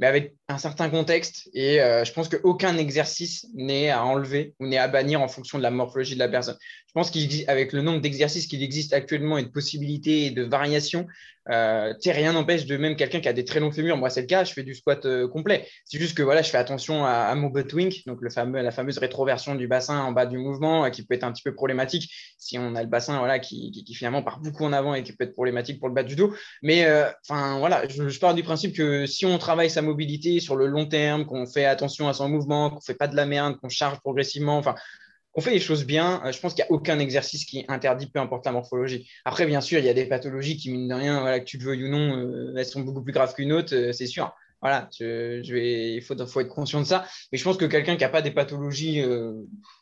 mais 0.00 0.06
avec 0.06 0.34
un 0.48 0.58
certain 0.58 0.88
contexte. 0.88 1.48
Et 1.52 1.80
euh, 1.80 2.04
je 2.04 2.12
pense 2.12 2.28
qu'aucun 2.28 2.76
exercice 2.78 3.46
n'est 3.54 3.90
à 3.90 4.04
enlever 4.04 4.54
ou 4.58 4.66
n'est 4.66 4.78
à 4.78 4.88
bannir 4.88 5.20
en 5.20 5.28
fonction 5.28 5.58
de 5.58 5.62
la 5.62 5.70
morphologie 5.70 6.14
de 6.14 6.18
la 6.18 6.28
personne. 6.28 6.56
Je 6.88 6.92
pense 6.92 7.10
qu'avec 7.12 7.72
le 7.72 7.82
nombre 7.82 8.00
d'exercices 8.00 8.48
qu'il 8.48 8.64
existe 8.64 8.92
actuellement 8.92 9.38
et 9.38 9.44
de 9.44 9.48
possibilités 9.48 10.26
et 10.26 10.30
de 10.30 10.42
variations, 10.42 11.06
euh, 11.48 11.94
rien 12.04 12.32
n'empêche 12.32 12.66
de 12.66 12.76
même 12.76 12.96
quelqu'un 12.96 13.20
qui 13.20 13.28
a 13.28 13.32
des 13.32 13.44
très 13.44 13.60
longs 13.60 13.72
fémurs. 13.72 13.96
Moi, 13.96 14.10
c'est 14.10 14.22
le 14.22 14.26
cas, 14.26 14.44
je 14.44 14.52
fais 14.52 14.62
du 14.62 14.74
squat 14.74 15.04
euh, 15.06 15.26
complet. 15.26 15.66
C'est 15.84 15.98
juste 15.98 16.16
que 16.16 16.22
voilà, 16.22 16.42
je 16.42 16.50
fais 16.50 16.58
attention 16.58 17.04
à, 17.04 17.34
mon 17.34 17.48
butt 17.48 17.72
wink, 17.72 18.02
donc 18.06 18.20
le 18.20 18.30
fameux, 18.30 18.60
la 18.60 18.70
fameuse 18.70 18.98
rétroversion 18.98 19.54
du 19.54 19.66
bassin 19.66 20.00
en 20.00 20.12
bas 20.12 20.26
du 20.26 20.38
mouvement, 20.38 20.84
euh, 20.84 20.90
qui 20.90 21.04
peut 21.04 21.14
être 21.14 21.24
un 21.24 21.32
petit 21.32 21.42
peu 21.42 21.54
problématique 21.54 22.12
si 22.38 22.58
on 22.58 22.74
a 22.74 22.82
le 22.82 22.88
bassin 22.88 23.18
voilà, 23.18 23.38
qui, 23.38 23.84
finalement 23.94 24.22
part 24.22 24.40
beaucoup 24.40 24.64
en 24.64 24.72
avant 24.72 24.94
et 24.94 25.02
qui 25.02 25.12
peut 25.12 25.24
être 25.24 25.32
problématique 25.32 25.78
pour 25.78 25.88
le 25.88 25.94
bas 25.94 26.02
du 26.02 26.16
dos. 26.16 26.34
Mais 26.62 26.86
enfin 27.28 27.58
voilà, 27.58 27.86
je, 27.88 28.08
je, 28.08 28.20
pars 28.20 28.34
du 28.34 28.42
principe 28.42 28.74
que 28.74 29.06
si 29.06 29.26
on 29.26 29.38
travaille 29.38 29.70
sa 29.70 29.82
sur 30.40 30.56
le 30.56 30.66
long 30.66 30.86
terme, 30.86 31.24
qu'on 31.26 31.46
fait 31.46 31.64
attention 31.64 32.08
à 32.08 32.12
son 32.12 32.28
mouvement, 32.28 32.70
qu'on 32.70 32.80
fait 32.80 32.94
pas 32.94 33.08
de 33.08 33.16
la 33.16 33.26
merde, 33.26 33.56
qu'on 33.60 33.68
charge 33.68 33.98
progressivement, 34.00 34.58
enfin 34.58 34.74
on 35.34 35.40
fait 35.40 35.50
les 35.50 35.60
choses 35.60 35.84
bien, 35.84 36.22
euh, 36.24 36.32
je 36.32 36.40
pense 36.40 36.54
qu'il 36.54 36.64
n'y 36.64 36.68
a 36.68 36.72
aucun 36.72 36.98
exercice 36.98 37.44
qui 37.44 37.60
est 37.60 37.70
interdit, 37.70 38.06
peu 38.06 38.20
importe 38.20 38.46
la 38.46 38.52
morphologie. 38.52 39.08
Après, 39.24 39.46
bien 39.46 39.60
sûr, 39.60 39.78
il 39.78 39.84
y 39.84 39.88
a 39.88 39.94
des 39.94 40.06
pathologies 40.06 40.56
qui, 40.56 40.70
mine 40.70 40.88
de 40.88 40.94
rien, 40.94 41.20
voilà, 41.20 41.40
que 41.40 41.44
tu 41.44 41.58
le 41.58 41.64
veuilles 41.64 41.84
ou 41.84 41.88
non, 41.88 42.16
euh, 42.16 42.54
elles 42.56 42.66
sont 42.66 42.80
beaucoup 42.80 43.02
plus 43.02 43.12
graves 43.12 43.34
qu'une 43.34 43.52
autre, 43.52 43.74
euh, 43.74 43.92
c'est 43.92 44.06
sûr. 44.06 44.34
Voilà, 44.60 44.90
je, 44.98 45.40
il 45.56 46.02
faut, 46.02 46.14
être 46.14 46.48
conscient 46.48 46.80
de 46.80 46.86
ça. 46.86 47.06
Mais 47.32 47.38
je 47.38 47.44
pense 47.44 47.56
que 47.56 47.64
quelqu'un 47.64 47.96
qui 47.96 48.02
n'a 48.02 48.10
pas 48.10 48.20
des 48.20 48.30
pathologies 48.30 49.02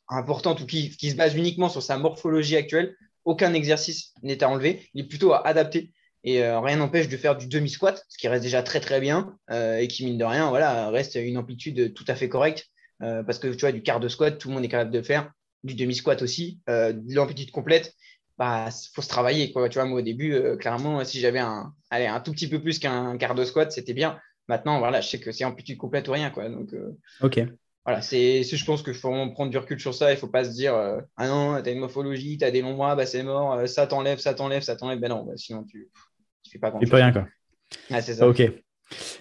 importantes 0.09 0.61
ou 0.61 0.67
qui, 0.67 0.93
se 0.93 1.17
base 1.17 1.35
uniquement 1.35 1.69
sur 1.69 1.83
sa 1.83 1.99
morphologie 1.99 2.55
actuelle, 2.55 2.95
aucun 3.25 3.55
exercice 3.55 4.15
n'est 4.23 4.41
à 4.45 4.49
enlever. 4.49 4.89
Il 4.95 5.05
est 5.05 5.09
plutôt 5.09 5.33
à 5.33 5.45
adapter. 5.45 5.91
Et 6.25 6.43
rien 6.43 6.77
n'empêche 6.77 7.09
de 7.09 7.17
faire 7.17 7.37
du 7.37 7.47
demi-squat, 7.47 8.05
ce 8.09 8.19
qui 8.19 8.29
reste 8.29 8.43
déjà 8.43 8.63
très 8.63 8.81
très 8.81 9.01
bien 9.01 9.37
et 9.51 9.87
qui, 9.89 10.05
mine 10.05 10.19
de 10.19 10.25
rien, 10.25 10.49
voilà, 10.49 10.91
reste 10.91 11.15
une 11.15 11.39
amplitude 11.39 11.95
tout 11.95 12.05
à 12.09 12.17
fait 12.17 12.29
correcte. 12.29 12.67
parce 12.99 13.39
que 13.39 13.49
tu 13.49 13.61
vois, 13.61 13.73
du 13.73 13.83
quart 13.83 14.01
de 14.01 14.09
squat, 14.09 14.37
tout 14.37 14.49
le 14.49 14.55
monde 14.55 14.65
est 14.65 14.69
capable 14.69 14.91
de 14.91 15.01
faire 15.01 15.31
du 15.65 15.75
demi-squat 15.75 16.23
aussi, 16.23 16.61
euh, 16.69 16.93
de 16.93 17.15
l'amplitude 17.15 17.51
complète, 17.51 17.95
bah, 18.37 18.69
faut 18.95 19.03
se 19.03 19.09
travailler. 19.09 19.53
Quoi. 19.53 19.69
Tu 19.69 19.79
vois, 19.79 19.87
moi, 19.87 19.99
au 19.99 20.03
début, 20.03 20.33
euh, 20.33 20.57
clairement, 20.57 21.05
si 21.05 21.21
j'avais 21.21 21.41
un, 21.41 21.73
allez, 21.91 22.07
un 22.07 22.21
tout 22.21 22.33
petit 22.33 22.49
peu 22.49 22.61
plus 22.61 22.79
qu'un 22.79 23.17
quart 23.19 23.35
de 23.35 23.45
squat, 23.45 23.73
c'était 23.73 23.95
bien. 23.95 24.19
Maintenant, 24.49 24.79
voilà, 24.79 25.01
je 25.01 25.09
sais 25.09 25.21
que 25.21 25.33
c'est 25.33 25.45
amplitude 25.45 25.77
complète 25.77 26.09
ou 26.09 26.13
rien. 26.13 26.31
Quoi. 26.31 26.49
Donc, 26.49 26.73
euh, 26.73 26.97
ok. 27.21 27.41
Voilà, 27.85 28.03
c'est, 28.03 28.43
je 28.43 28.65
pense 28.67 28.83
qu'il 28.83 28.95
faut 28.95 29.11
prendre 29.31 29.51
du 29.51 29.57
recul 29.57 29.81
sur 29.81 29.95
ça. 29.95 30.11
Il 30.11 30.15
ne 30.15 30.21
faut 30.21 30.29
pas 30.29 30.45
se 30.45 30.51
dire 30.51 30.75
Ah 31.17 31.27
non, 31.27 31.63
tu 31.63 31.71
as 31.71 31.73
une 31.73 31.79
morphologie, 31.79 32.37
tu 32.37 32.45
as 32.45 32.51
des 32.51 32.61
longs 32.61 32.75
bras, 32.75 32.95
bah, 32.97 33.07
c'est 33.07 33.23
mort, 33.23 33.67
ça 33.67 33.87
t'enlève, 33.87 34.19
ça 34.19 34.35
t'enlève, 34.35 34.63
ça 34.63 34.77
t'enlève. 34.77 34.99
Ben 34.99 35.09
non, 35.09 35.25
bah, 35.25 35.33
sinon 35.37 35.65
tu 35.65 35.89
ne 36.49 36.53
fais 36.53 36.59
pas 36.59 36.71
peux 36.71 36.97
rien, 36.97 37.13
quoi. 37.13 37.27
c'est 38.01 38.15
ça. 38.15 38.29
Ok. 38.29 38.43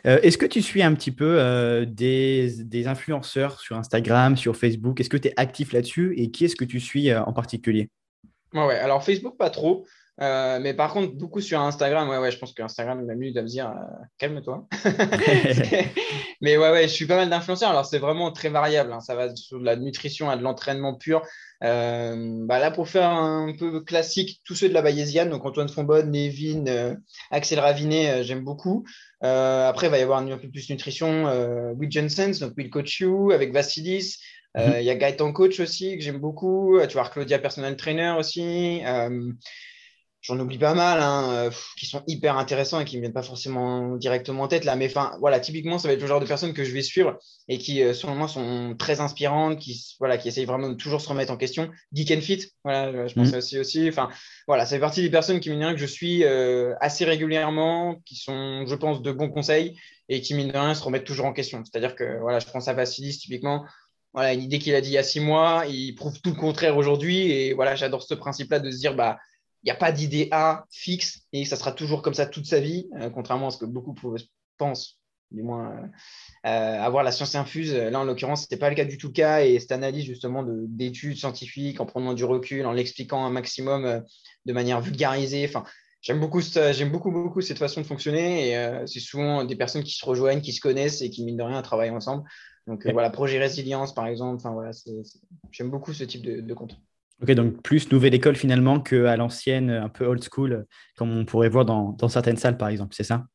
Euh, 0.06 0.20
est-ce 0.22 0.38
que 0.38 0.46
tu 0.46 0.62
suis 0.62 0.82
un 0.82 0.94
petit 0.94 1.12
peu 1.12 1.38
euh, 1.40 1.86
des, 1.86 2.88
influenceurs 2.88 3.60
sur 3.60 3.78
Instagram, 3.78 4.38
sur 4.38 4.56
Facebook? 4.56 5.00
Est-ce 5.00 5.10
que 5.10 5.18
tu 5.18 5.30
es 5.30 5.34
actif 5.38 5.74
là-dessus? 5.74 6.14
Et 6.18 6.32
qui 6.32 6.46
est-ce 6.46 6.56
que 6.56 6.66
tu 6.66 6.80
suis 6.80 7.10
euh, 7.10 7.22
en 7.24 7.34
particulier? 7.34 7.90
Ouais, 8.54 8.78
alors 8.78 9.04
Facebook, 9.04 9.38
pas 9.38 9.50
trop. 9.50 9.86
Mais 10.20 10.74
par 10.74 10.94
contre, 10.94 11.14
beaucoup 11.14 11.42
sur 11.42 11.60
Instagram, 11.60 12.10
ouais, 12.10 12.18
ouais, 12.18 12.32
je 12.32 12.38
pense 12.38 12.54
qu'Instagram 12.54 13.06
mieux 13.16 13.32
de 13.32 13.42
me 13.42 13.48
dire 13.48 13.74
calme-toi. 14.18 14.68
mais 16.42 16.58
ouais, 16.58 16.72
ouais, 16.72 16.84
je 16.84 16.94
suis 16.94 17.06
pas 17.06 17.18
mal 17.18 17.30
d'influenceurs. 17.30 17.70
Alors, 17.70 17.86
c'est 17.86 18.00
vraiment 18.00 18.32
très 18.32 18.50
variable. 18.50 18.92
Hein. 18.94 19.00
Ça 19.00 19.16
va 19.16 19.36
sur 19.36 19.60
de 19.60 19.66
la 19.66 19.76
nutrition 19.76 20.30
à 20.30 20.38
de 20.38 20.44
l'entraînement 20.44 20.96
pur. 20.96 21.22
bah 21.62 22.60
là, 22.60 22.72
pour 22.72 22.90
faire 22.90 23.10
un 23.10 23.54
peu 23.58 23.82
classique, 23.82 24.42
tous 24.44 24.56
ceux 24.56 24.70
de 24.70 24.74
la 24.74 24.82
Bayésienne, 24.82 25.30
donc 25.30 25.46
Antoine 25.46 25.70
Fonbonne, 25.70 26.12
Nevin, 26.12 26.96
Axel 27.32 27.60
Ravinet, 27.60 28.24
j'aime 28.24 28.44
beaucoup. 28.44 28.86
Euh, 29.24 29.68
après, 29.68 29.88
il 29.88 29.90
va 29.90 30.00
y 30.00 30.02
avoir 30.02 30.20
un 30.20 30.38
peu 30.38 30.50
plus 30.50 30.70
nutrition. 30.70 31.28
Euh, 31.28 31.74
Will 31.74 31.92
Jensen, 31.92 32.32
donc 32.34 32.54
Will 32.58 32.70
Coach 32.70 33.00
You, 33.00 33.32
avec 33.32 33.52
Vassilis. 33.52 34.18
Euh, 34.58 34.68
mhm. 34.68 34.76
Il 34.80 34.84
y 34.84 34.90
a 34.90 34.96
Gaëtan 34.96 35.32
Coach 35.34 35.60
aussi, 35.60 35.98
que 35.98 36.04
j'aime 36.04 36.20
beaucoup. 36.20 36.80
Tu 36.88 36.94
vois, 36.94 37.10
Claudia 37.10 37.40
Personal 37.40 37.76
Trainer 37.76 38.16
aussi 38.18 38.82
j'en 40.28 40.40
oublie 40.40 40.58
pas 40.58 40.74
mal, 40.74 41.00
hein, 41.00 41.32
euh, 41.32 41.52
qui 41.78 41.86
sont 41.86 42.04
hyper 42.06 42.38
intéressants 42.38 42.82
et 42.82 42.86
qui 42.86 42.96
ne 42.96 43.00
me 43.00 43.04
viennent 43.04 43.14
pas 43.14 43.24
forcément 43.24 43.96
directement 43.96 44.44
en 44.44 44.48
tête 44.48 44.66
là. 44.66 44.76
Mais 44.76 44.88
enfin, 44.88 45.16
voilà, 45.20 45.40
typiquement, 45.40 45.80
ça 45.80 45.88
va 45.88 45.94
être 45.94 46.02
le 46.02 46.08
genre 46.08 46.20
de 46.20 46.26
personnes 46.26 46.54
que 46.54 46.66
je 46.66 46.72
vais 46.72 46.82
suivre 46.82 47.18
et 47.48 47.58
qui, 47.58 47.82
euh, 47.82 47.94
selon 47.94 48.16
moi, 48.16 48.28
sont 48.28 48.76
très 48.78 49.00
inspirantes, 49.00 49.60
qui, 49.60 49.96
voilà, 50.00 50.18
qui 50.18 50.28
essayent 50.28 50.46
vraiment 50.46 50.70
de 50.70 50.74
toujours 50.74 51.00
se 51.00 51.08
remettre 51.08 51.32
en 51.32 51.38
question. 51.38 51.70
Geek 51.94 52.12
and 52.12 52.22
Fit, 52.22 52.46
voilà, 52.64 53.08
je 53.08 53.14
pense 53.14 53.32
mm. 53.32 53.38
aussi 53.38 53.60
aussi. 53.60 53.88
Enfin, 53.88 54.10
voilà, 54.48 54.66
ça 54.66 54.76
fait 54.76 54.82
partie 54.82 55.02
des 55.02 55.10
personnes 55.10 55.40
qui, 55.40 55.50
mine 55.50 55.72
que 55.72 55.80
je 55.80 55.86
suis 55.86 56.26
euh, 56.26 56.74
assez 56.82 57.06
régulièrement, 57.06 57.96
qui 58.06 58.16
sont, 58.16 58.66
je 58.68 58.76
pense, 58.76 59.02
de 59.02 59.12
bons 59.12 59.30
conseils 59.30 59.78
et 60.10 60.22
qui, 60.22 60.34
mine 60.34 60.50
de 60.50 60.58
rien, 60.58 60.74
se 60.74 60.84
remettent 60.84 61.06
toujours 61.06 61.26
en 61.26 61.34
question. 61.34 61.64
C'est-à-dire 61.64 61.96
que, 61.96 62.20
voilà, 62.20 62.40
je 62.40 62.48
pense 62.48 62.68
à 62.68 62.74
Vassilis, 62.74 63.18
typiquement. 63.18 63.66
Voilà, 64.14 64.34
une 64.34 64.42
idée 64.42 64.60
qu'il 64.60 64.74
a 64.74 64.82
dit 64.82 64.90
il 64.90 64.94
y 64.94 64.98
a 64.98 65.04
six 65.04 65.20
mois, 65.20 65.66
il 65.70 65.94
prouve 65.94 66.20
tout 66.22 66.32
le 66.32 66.36
contraire 66.36 66.76
aujourd'hui. 66.76 67.32
Et 67.32 67.54
voilà, 67.54 67.76
j'adore 67.76 68.04
ce 68.04 68.14
principe-là 68.14 68.60
de 68.60 68.72
se 68.72 68.78
dire, 68.78 68.96
bah, 68.96 69.20
n'y 69.66 69.72
a 69.72 69.76
pas 69.76 69.92
d'idée 69.92 70.28
A 70.32 70.66
fixe 70.72 71.22
et 71.34 71.46
ça 71.46 71.56
sera 71.56 71.72
toujours 71.72 72.02
comme 72.02 72.14
ça 72.14 72.26
toute 72.26 72.46
sa 72.46 72.60
vie, 72.60 72.88
euh, 73.00 73.10
contrairement 73.10 73.48
à 73.48 73.52
ce 73.52 73.58
que 73.58 73.66
beaucoup 73.66 73.96
pensent, 74.58 75.00
du 75.32 75.44
moins 75.44 75.72
euh, 75.72 75.88
euh, 76.46 76.82
avoir 76.82 77.04
la 77.04 77.12
science 77.12 77.36
infuse. 77.36 77.74
Là, 77.74 78.00
en 78.00 78.04
l'occurrence, 78.04 78.42
ce 78.42 78.46
n'était 78.46 78.58
pas 78.58 78.70
le 78.70 78.76
cas 78.76 78.86
du 78.86 78.98
tout 78.98 79.12
cas 79.12 79.42
et 79.42 79.60
cette 79.60 79.72
analyse 79.72 80.06
justement 80.06 80.44
d'études 80.48 81.18
scientifiques 81.18 81.80
en 81.80 81.86
prenant 81.86 82.14
du 82.14 82.24
recul, 82.24 82.66
en 82.66 82.72
l'expliquant 82.72 83.26
un 83.26 83.30
maximum 83.30 84.04
de 84.46 84.54
manière 84.54 84.82
vulgarisée. 84.82 85.46
Enfin, 85.48 85.66
J'aime 86.00 86.20
beaucoup, 86.20 86.40
j'aime 86.42 86.92
beaucoup, 86.92 87.12
beaucoup 87.12 87.42
cette 87.42 87.58
façon 87.58 87.82
de 87.82 87.86
fonctionner 87.86 88.52
et 88.52 88.86
c'est 88.86 89.00
souvent 89.00 89.44
des 89.44 89.56
personnes 89.56 89.84
qui 89.84 89.94
se 89.94 90.06
rejoignent, 90.06 90.42
qui 90.42 90.54
se 90.54 90.62
connaissent 90.62 91.02
et 91.02 91.10
qui, 91.10 91.26
mine 91.26 91.36
de 91.36 91.44
rien, 91.44 91.62
travaillent 91.64 91.90
ensemble. 91.90 92.24
Donc 92.68 92.88
voilà, 92.88 93.10
projet 93.10 93.40
résilience, 93.40 93.94
par 93.94 94.06
exemple. 94.06 94.36
Enfin, 94.36 94.52
voilà, 94.52 94.72
j'aime 95.52 95.72
beaucoup 95.72 95.94
ce 95.94 96.04
type 96.04 96.22
de, 96.22 96.40
de 96.40 96.54
compte. 96.54 96.78
Ok, 97.22 97.32
donc 97.32 97.62
plus 97.64 97.92
nouvelle 97.92 98.14
école 98.14 98.36
finalement 98.36 98.80
qu'à 98.80 99.16
l'ancienne, 99.18 99.72
un 99.72 99.90
peu 99.90 100.06
old 100.06 100.24
school, 100.24 100.66
comme 100.96 101.16
on 101.18 101.26
pourrait 101.26 101.50
voir 101.50 101.66
dans, 101.66 102.10
certaines 102.10 102.38
salles 102.38 102.58
par 102.58 102.70
exemple, 102.70 102.94
c'est 102.96 103.04
ça? 103.04 103.26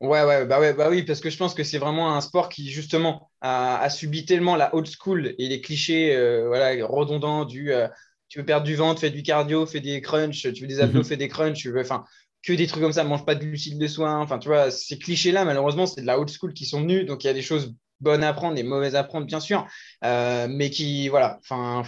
Ouais, 0.00 0.24
ouais, 0.24 0.46
bah 0.46 0.58
ouais, 0.58 0.72
bah 0.72 0.88
oui, 0.90 1.02
parce 1.02 1.20
que 1.20 1.28
je 1.28 1.36
pense 1.36 1.54
que 1.54 1.62
c'est 1.62 1.78
vraiment 1.78 2.16
un 2.16 2.22
sport 2.22 2.48
qui 2.48 2.70
justement 2.70 3.30
a, 3.42 3.88
subi 3.90 4.24
tellement 4.24 4.56
la 4.56 4.74
old 4.74 4.88
school 4.88 5.34
et 5.38 5.48
les 5.48 5.60
clichés 5.60 6.16
euh, 6.16 6.48
voilà, 6.48 6.86
redondants 6.86 7.44
du 7.44 7.70
euh, 7.70 7.86
tu 8.30 8.38
veux 8.38 8.44
perdre 8.44 8.64
du 8.64 8.76
ventre, 8.76 9.00
fais 9.00 9.10
du 9.10 9.22
cardio, 9.22 9.66
fais 9.66 9.80
des 9.80 10.00
crunchs, 10.00 10.52
tu 10.54 10.62
veux 10.62 10.68
des 10.68 10.80
abdos, 10.80 11.00
mhm. 11.00 11.04
fais 11.04 11.16
des 11.16 11.28
crunchs, 11.28 11.58
tu 11.58 11.70
veux, 11.70 11.80
enfin, 11.80 12.04
que 12.42 12.52
des 12.52 12.66
trucs 12.68 12.82
comme 12.82 12.92
ça, 12.92 13.04
mange 13.04 13.26
pas 13.26 13.34
de 13.34 13.44
glucides 13.44 13.78
de 13.78 13.86
soin, 13.88 14.20
enfin, 14.20 14.38
tu 14.38 14.48
vois, 14.48 14.70
ces 14.70 14.98
clichés-là, 14.98 15.44
malheureusement, 15.44 15.84
c'est 15.84 16.00
de 16.00 16.06
la 16.06 16.18
old 16.18 16.30
school 16.30 16.54
qui 16.54 16.64
sont 16.64 16.80
venus, 16.80 17.04
donc 17.04 17.24
il 17.24 17.26
y 17.26 17.30
a 17.30 17.34
des 17.34 17.42
choses 17.42 17.74
bonnes 17.98 18.22
à 18.22 18.28
apprendre, 18.28 18.54
des 18.54 18.62
mauvaises 18.62 18.94
à 18.94 19.00
apprendre, 19.00 19.26
bien 19.26 19.40
sûr, 19.40 19.66
euh, 20.04 20.46
mais 20.48 20.70
qui, 20.70 21.08
voilà, 21.08 21.38
enfin, 21.42 21.82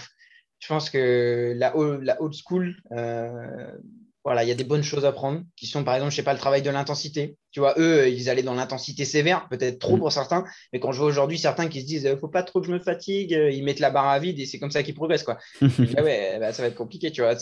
je 0.63 0.69
pense 0.69 0.91
que 0.91 1.55
la, 1.57 1.75
la 2.03 2.23
old 2.23 2.35
school, 2.35 2.77
euh, 2.93 3.77
voilà, 4.25 4.45
il 4.45 4.49
y 4.49 4.53
a 4.53 4.55
des 4.55 4.65
bonnes 4.65 4.85
choses 4.85 5.05
à 5.05 5.13
prendre 5.13 5.43
qui 5.57 5.67
sont, 5.67 5.83
par 5.83 5.95
exemple, 5.95 6.13
je 6.13 6.17
sais 6.17 6.23
pas, 6.23 6.33
le 6.33 6.39
travail 6.39 6.63
de 6.63 6.71
l'intensité. 6.71 7.37
Tu 7.51 7.61
vois, 7.61 7.75
eux, 7.77 8.09
ils 8.09 8.31
allaient 8.31 8.43
dans 8.43 8.55
l'intensité 8.55 9.05
sévère, 9.05 9.49
peut-être 9.49 9.79
trop 9.79 9.97
mm. 9.97 10.01
pour 10.01 10.13
certains, 10.13 10.45
mais 10.73 10.81
quand 10.81 10.93
je 10.93 10.99
vois 10.99 11.09
aujourd'hui 11.09 11.39
certains 11.39 11.69
qui 11.69 11.83
se 11.83 11.87
disent, 11.87 12.17
faut 12.21 12.29
pas 12.29 12.43
trop 12.43 12.61
que 12.61 12.67
je 12.67 12.73
me 12.73 12.79
fatigue, 12.79 13.33
ils 13.33 13.63
mettent 13.65 13.81
la 13.81 13.91
barre 13.91 14.09
à 14.09 14.19
vide 14.19 14.39
et 14.39 14.47
c'est 14.47 14.59
comme 14.59 14.71
ça 14.71 14.83
qu'ils 14.83 14.95
progressent, 14.95 15.25
quoi. 15.25 15.39
ah 15.63 16.03
ouais, 16.03 16.39
bah, 16.39 16.53
ça 16.53 16.63
va 16.63 16.69
être 16.69 16.77
compliqué, 16.77 17.11
tu 17.11 17.21
vois. 17.21 17.35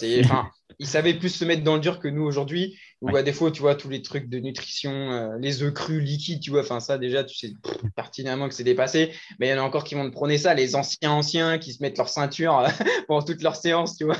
ils 0.79 0.87
savaient 0.87 1.15
plus 1.15 1.29
se 1.29 1.45
mettre 1.45 1.63
dans 1.63 1.75
le 1.75 1.81
dur 1.81 2.01
que 2.01 2.09
nous 2.09 2.23
aujourd'hui, 2.23 2.77
ou 3.03 3.15
à 3.17 3.23
défaut, 3.23 3.51
tu 3.51 3.61
vois, 3.61 3.75
tous 3.75 3.89
les 3.89 4.03
trucs 4.03 4.29
de 4.29 4.39
nutrition, 4.39 4.91
euh, 4.91 5.39
les 5.39 5.63
œufs 5.63 5.73
crus, 5.73 6.03
liquides, 6.03 6.41
tu 6.41 6.51
vois, 6.51 6.61
enfin, 6.61 6.81
ça, 6.81 6.99
déjà, 6.99 7.25
tu 7.25 7.37
sais 7.37 7.53
pertinemment 7.95 8.49
que 8.49 8.55
c'est 8.55 8.65
dépassé, 8.65 9.13
mais 9.39 9.49
il 9.49 9.51
y 9.51 9.55
en 9.55 9.59
a 9.59 9.63
encore 9.63 9.85
qui 9.85 9.95
vont 9.95 10.07
te 10.07 10.13
prôner 10.13 10.39
ça, 10.39 10.55
les 10.55 10.75
anciens 10.75 11.13
anciens 11.13 11.59
qui 11.59 11.73
se 11.73 11.83
metent 11.83 11.99
leur 11.99 12.09
ceinture 12.09 12.65
pendant 13.09 13.25
toute 13.25 13.43
leur 13.43 13.57
séance, 13.57 13.97
tu 13.97 14.05
vois. 14.05 14.17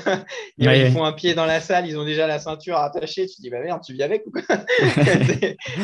Ils, 0.57 0.91
font 0.91 1.03
un 1.03 1.13
pied 1.13 1.33
dans 1.33 1.45
la 1.45 1.59
salle, 1.59 1.87
ils 1.87 1.97
ont 1.97 2.05
déjà 2.05 2.27
la 2.27 2.39
ceinture 2.39 2.50
attachée, 2.75 3.27
tu 3.27 3.35
te 3.35 3.41
dis, 3.41 3.49
bah 3.49 3.61
merde, 3.61 3.81
tu 3.85 3.93
vis 3.93 4.03
avec 4.03 4.25
ou 4.27 4.31
quoi 4.31 4.41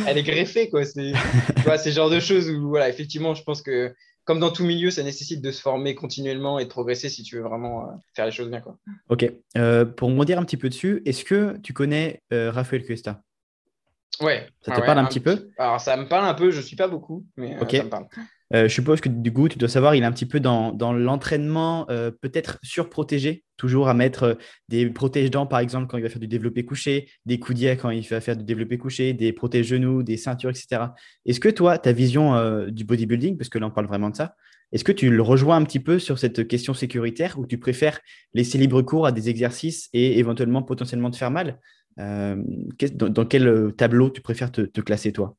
Elle 0.07 0.17
est 0.17 0.23
greffée, 0.23 0.69
quoi. 0.69 0.85
C'est, 0.85 1.13
ce 1.13 1.89
genre 1.89 2.09
de 2.09 2.19
choses 2.19 2.49
où, 2.49 2.69
voilà, 2.69 2.89
effectivement, 2.89 3.33
je 3.33 3.43
pense 3.43 3.61
que 3.61 3.93
comme 4.27 4.39
dans 4.41 4.51
tout 4.51 4.65
milieu, 4.65 4.91
ça 4.91 5.03
nécessite 5.03 5.41
de 5.41 5.51
se 5.51 5.61
former 5.61 5.95
continuellement 5.95 6.59
et 6.59 6.65
de 6.65 6.69
progresser 6.69 7.07
si 7.07 7.23
tu 7.23 7.37
veux 7.37 7.43
vraiment 7.43 7.83
euh, 7.83 7.93
faire 8.13 8.25
les 8.25 8.31
choses 8.31 8.49
bien. 8.49 8.59
Quoi. 8.59 8.77
Ok. 9.07 9.25
Euh, 9.57 9.85
pour 9.85 10.09
me 10.09 10.25
dire 10.25 10.37
un 10.37 10.43
petit 10.43 10.57
peu 10.57 10.67
dessus, 10.67 11.01
est-ce 11.05 11.23
que 11.23 11.57
tu 11.63 11.71
connais 11.73 12.21
euh, 12.33 12.51
Raphaël 12.51 12.83
Cuesta? 12.83 13.21
Ouais. 14.19 14.47
Ça 14.61 14.75
te 14.75 14.81
parle 14.81 14.99
un, 14.99 15.05
petit 15.05 15.21
peu? 15.21 15.49
Alors, 15.57 15.79
ça 15.79 15.95
me 15.95 16.07
parle 16.09 16.25
un 16.25 16.33
peu, 16.33 16.51
je 16.51 16.57
ne 16.57 16.63
suis 16.63 16.75
pas 16.75 16.89
beaucoup, 16.89 17.25
mais 17.37 17.57
ça 17.57 17.83
me 17.83 17.89
parle. 17.89 18.07
Je 18.51 18.67
suppose 18.67 19.01
que 19.01 19.09
du 19.09 19.33
coup, 19.33 19.49
tu 19.49 19.57
dois 19.57 19.69
savoir, 19.69 19.95
il 19.95 20.03
est 20.03 20.05
un 20.05 20.11
petit 20.11 20.25
peu 20.25 20.39
dans, 20.39 20.71
l'entraînement 20.93 21.85
peut-être 21.85 22.59
surprotégé, 22.63 23.43
toujours 23.57 23.89
à 23.89 23.93
mettre 23.93 24.37
des 24.69 24.89
protèges-dents, 24.89 25.47
par 25.47 25.59
exemple, 25.59 25.87
quand 25.87 25.97
il 25.97 26.03
va 26.03 26.09
faire 26.09 26.19
du 26.19 26.27
développé 26.27 26.63
couché, 26.63 27.09
des 27.25 27.39
coudiers 27.39 27.75
quand 27.77 27.89
il 27.89 28.07
va 28.07 28.21
faire 28.21 28.37
du 28.37 28.43
développé 28.43 28.77
couché, 28.77 29.13
des 29.13 29.33
protèges-genoux, 29.33 30.03
des 30.03 30.17
ceintures, 30.17 30.49
etc. 30.49 30.93
Est-ce 31.25 31.39
que 31.39 31.49
toi, 31.49 31.77
ta 31.77 31.91
vision 31.91 32.67
du 32.69 32.85
bodybuilding, 32.85 33.37
parce 33.37 33.49
que 33.49 33.59
là, 33.59 33.67
on 33.67 33.71
parle 33.71 33.87
vraiment 33.87 34.09
de 34.09 34.15
ça, 34.15 34.35
est-ce 34.71 34.83
que 34.83 34.91
tu 34.91 35.09
le 35.09 35.21
rejoins 35.21 35.55
un 35.55 35.63
petit 35.63 35.79
peu 35.79 35.97
sur 35.97 36.19
cette 36.19 36.47
question 36.47 36.73
sécuritaire 36.73 37.39
ou 37.39 37.45
tu 37.45 37.57
préfères 37.57 37.99
laisser 38.33 38.57
libre 38.57 38.81
cours 38.81 39.05
à 39.05 39.11
des 39.11 39.29
exercices 39.29 39.89
et 39.93 40.19
éventuellement 40.19 40.61
potentiellement 40.61 41.09
te 41.09 41.17
faire 41.17 41.31
mal? 41.31 41.59
Euh, 41.99 42.35
dans, 42.93 43.25
quel 43.25 43.47
euh, 43.47 43.71
tableau 43.71 44.09
tu 44.09 44.21
préfères 44.21 44.51
te, 44.51 44.81
classer, 44.81 45.13
toi? 45.13 45.35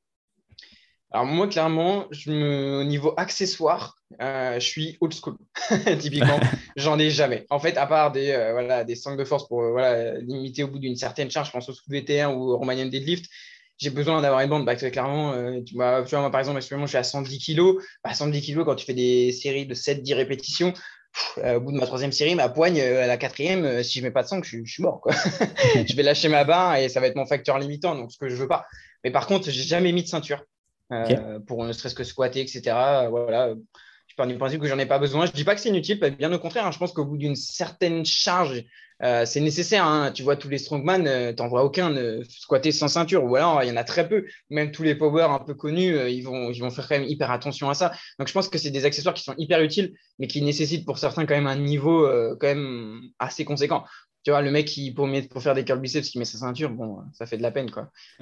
Alors 1.11 1.27
moi, 1.27 1.49
clairement, 1.49 2.07
je 2.11 2.31
me, 2.31 2.81
au 2.81 2.85
niveau 2.85 3.15
accessoire, 3.17 3.97
euh, 4.21 4.55
je 4.55 4.67
suis 4.67 4.99
old 5.01 5.15
school. 5.15 5.37
Typiquement, 5.99 6.39
j'en 6.77 6.99
ai 6.99 7.11
jamais. 7.11 7.47
En 7.51 7.59
fait, 7.59 7.77
à 7.77 7.87
part 7.87 8.13
des, 8.13 8.33
voilà, 8.53 8.85
des 8.85 8.95
sangles 8.95 9.19
de 9.19 9.25
force 9.25 9.49
pour 9.49 9.63
voilà, 9.63 10.19
limiter 10.19 10.65
au 10.65 10.69
bout 10.69 10.79
d'une 10.79 10.97
certaine 10.97 11.31
charge, 11.31 11.49
je 11.49 11.53
pense 11.53 11.69
au 11.69 11.73
soulevé 11.73 12.03
T1 12.03 12.35
ou 12.35 12.51
au 12.53 12.59
Romanian 12.59 12.87
deadlift, 12.87 13.25
j'ai 13.79 13.91
besoin 13.91 14.21
d'avoir 14.21 14.41
une 14.41 14.51
bande. 14.51 14.67
Bah, 14.67 14.77
clairement, 14.77 15.63
tu, 15.65 15.75
vois, 15.75 16.05
moi, 16.13 16.31
par 16.31 16.41
exemple, 16.41 16.61
je 16.61 16.87
suis 16.87 16.97
à 16.97 17.05
110 17.05 17.39
kg. 17.39 17.79
Bah, 18.05 18.13
110 18.13 18.43
kg, 18.43 18.65
quand 18.65 18.75
tu 18.75 18.85
fais 18.85 18.95
des 18.95 19.33
séries 19.33 19.67
de 19.67 19.75
7-10 19.75 20.15
répétitions, 20.15 20.75
euh, 21.39 21.57
au 21.57 21.61
bout 21.61 21.73
de 21.73 21.79
ma 21.79 21.87
troisième 21.87 22.13
série, 22.13 22.35
ma 22.35 22.49
poigne, 22.49 22.81
euh, 22.81 23.03
à 23.03 23.07
la 23.07 23.17
quatrième, 23.17 23.65
euh, 23.65 23.83
si 23.83 23.99
je 23.99 24.05
mets 24.05 24.11
pas 24.11 24.23
de 24.23 24.29
sang, 24.29 24.43
je, 24.43 24.59
je 24.65 24.73
suis 24.73 24.83
mort. 24.83 25.01
Quoi. 25.01 25.13
je 25.75 25.97
vais 25.97 26.03
lâcher 26.03 26.29
ma 26.29 26.45
barre 26.45 26.77
et 26.77 26.89
ça 26.89 27.01
va 27.01 27.07
être 27.07 27.17
mon 27.17 27.27
facteur 27.27 27.59
limitant, 27.59 27.95
donc 27.95 28.13
ce 28.13 28.19
que 28.19 28.29
je 28.29 28.35
veux 28.35 28.49
pas. 28.49 28.67
Mais 29.05 29.11
par 29.11 29.27
contre, 29.27 29.51
j'ai 29.51 29.63
jamais 29.63 29.93
mis 29.93 30.03
de 30.03 30.09
ceinture 30.09 30.45
pour 31.47 31.65
ne 31.65 31.73
serait-ce 31.73 31.95
que 31.95 32.05
squatter, 32.05 32.41
etc. 32.41 32.63
voilà. 33.11 33.55
Je 34.07 34.15
pars 34.17 34.27
du 34.27 34.37
principe 34.37 34.61
que 34.61 34.67
j'en 34.67 34.79
ai 34.79 34.87
pas 34.87 34.99
besoin. 34.99 35.27
Je 35.27 35.33
dis 35.33 35.45
pas 35.45 35.55
que 35.55 35.61
c'est 35.61 35.69
inutile, 35.69 36.01
bien 36.19 36.33
au 36.33 36.39
contraire. 36.39 36.67
Hein. 36.67 36.73
je 36.73 36.79
pense 36.79 36.93
qu'au 36.93 37.05
bout 37.05 37.19
d'une 37.19 37.37
certaine 37.37 38.05
charge 38.05 38.65
euh, 39.03 39.25
c'est 39.25 39.41
nécessaire. 39.41 39.85
Hein. 39.85 40.13
Tu 40.13 40.23
vois, 40.23 40.37
tous 40.37 40.49
les 40.49 40.59
strongman, 40.59 41.07
euh, 41.07 41.33
n'en 41.39 41.49
vois 41.49 41.65
aucun 41.65 41.95
euh, 41.97 42.23
squatter 42.29 42.73
sans 42.73 42.89
ceinture. 42.89 43.25
Ou 43.25 43.37
alors, 43.37 43.63
il 43.63 43.69
y 43.69 43.73
en 43.73 43.77
a 43.77 43.85
très 43.85 44.09
peu. 44.09 44.25
Même 44.51 44.73
tous 44.73 44.83
les 44.83 44.95
power 44.95 45.23
un 45.23 45.39
peu 45.39 45.55
connus, 45.55 45.97
ils, 46.11 46.23
vont, 46.23 46.51
ils 46.51 46.61
vont 46.61 46.71
faire 46.71 46.89
quand 46.89 46.99
même 46.99 47.09
hyper 47.09 47.31
attention 47.31 47.71
à 47.71 47.75
ça. 47.75 47.93
Donc, 48.19 48.29
je 48.29 48.33
pense 48.33 48.49
que 48.49 48.59
c'est 48.59 48.71
des 48.71 48.85
accessoires 48.85 49.15
qui 49.15 49.23
sont 49.23 49.35
hyper 49.39 49.63
utiles, 49.63 49.95
mais 50.19 50.27
qui 50.27 50.43
nécessitent 50.43 50.85
pour 50.85 50.99
certains 50.99 51.27
quand 51.27 51.35
même 51.35 51.47
un 51.47 51.57
niveau 51.57 52.09
quand 52.41 52.49
même 52.49 53.01
assez 53.19 53.45
conséquent. 53.45 53.85
Tu 54.29 54.33
vois, 54.33 54.43
le 54.43 54.51
mec 54.51 54.67
qui, 54.67 54.93
pour, 54.93 55.09
pour 55.31 55.43
faire 55.43 55.55
des 55.55 55.65
curl 55.65 55.81
biceps, 55.81 56.11
qui 56.11 56.19
met 56.19 56.27
sa 56.27 56.37
ceinture, 56.37 56.69
bon, 56.69 56.99
ça 57.15 57.25
fait 57.25 57.39
de 57.39 57.43
la 57.43 57.51
peine, 57.51 57.71
quoi. 57.71 57.91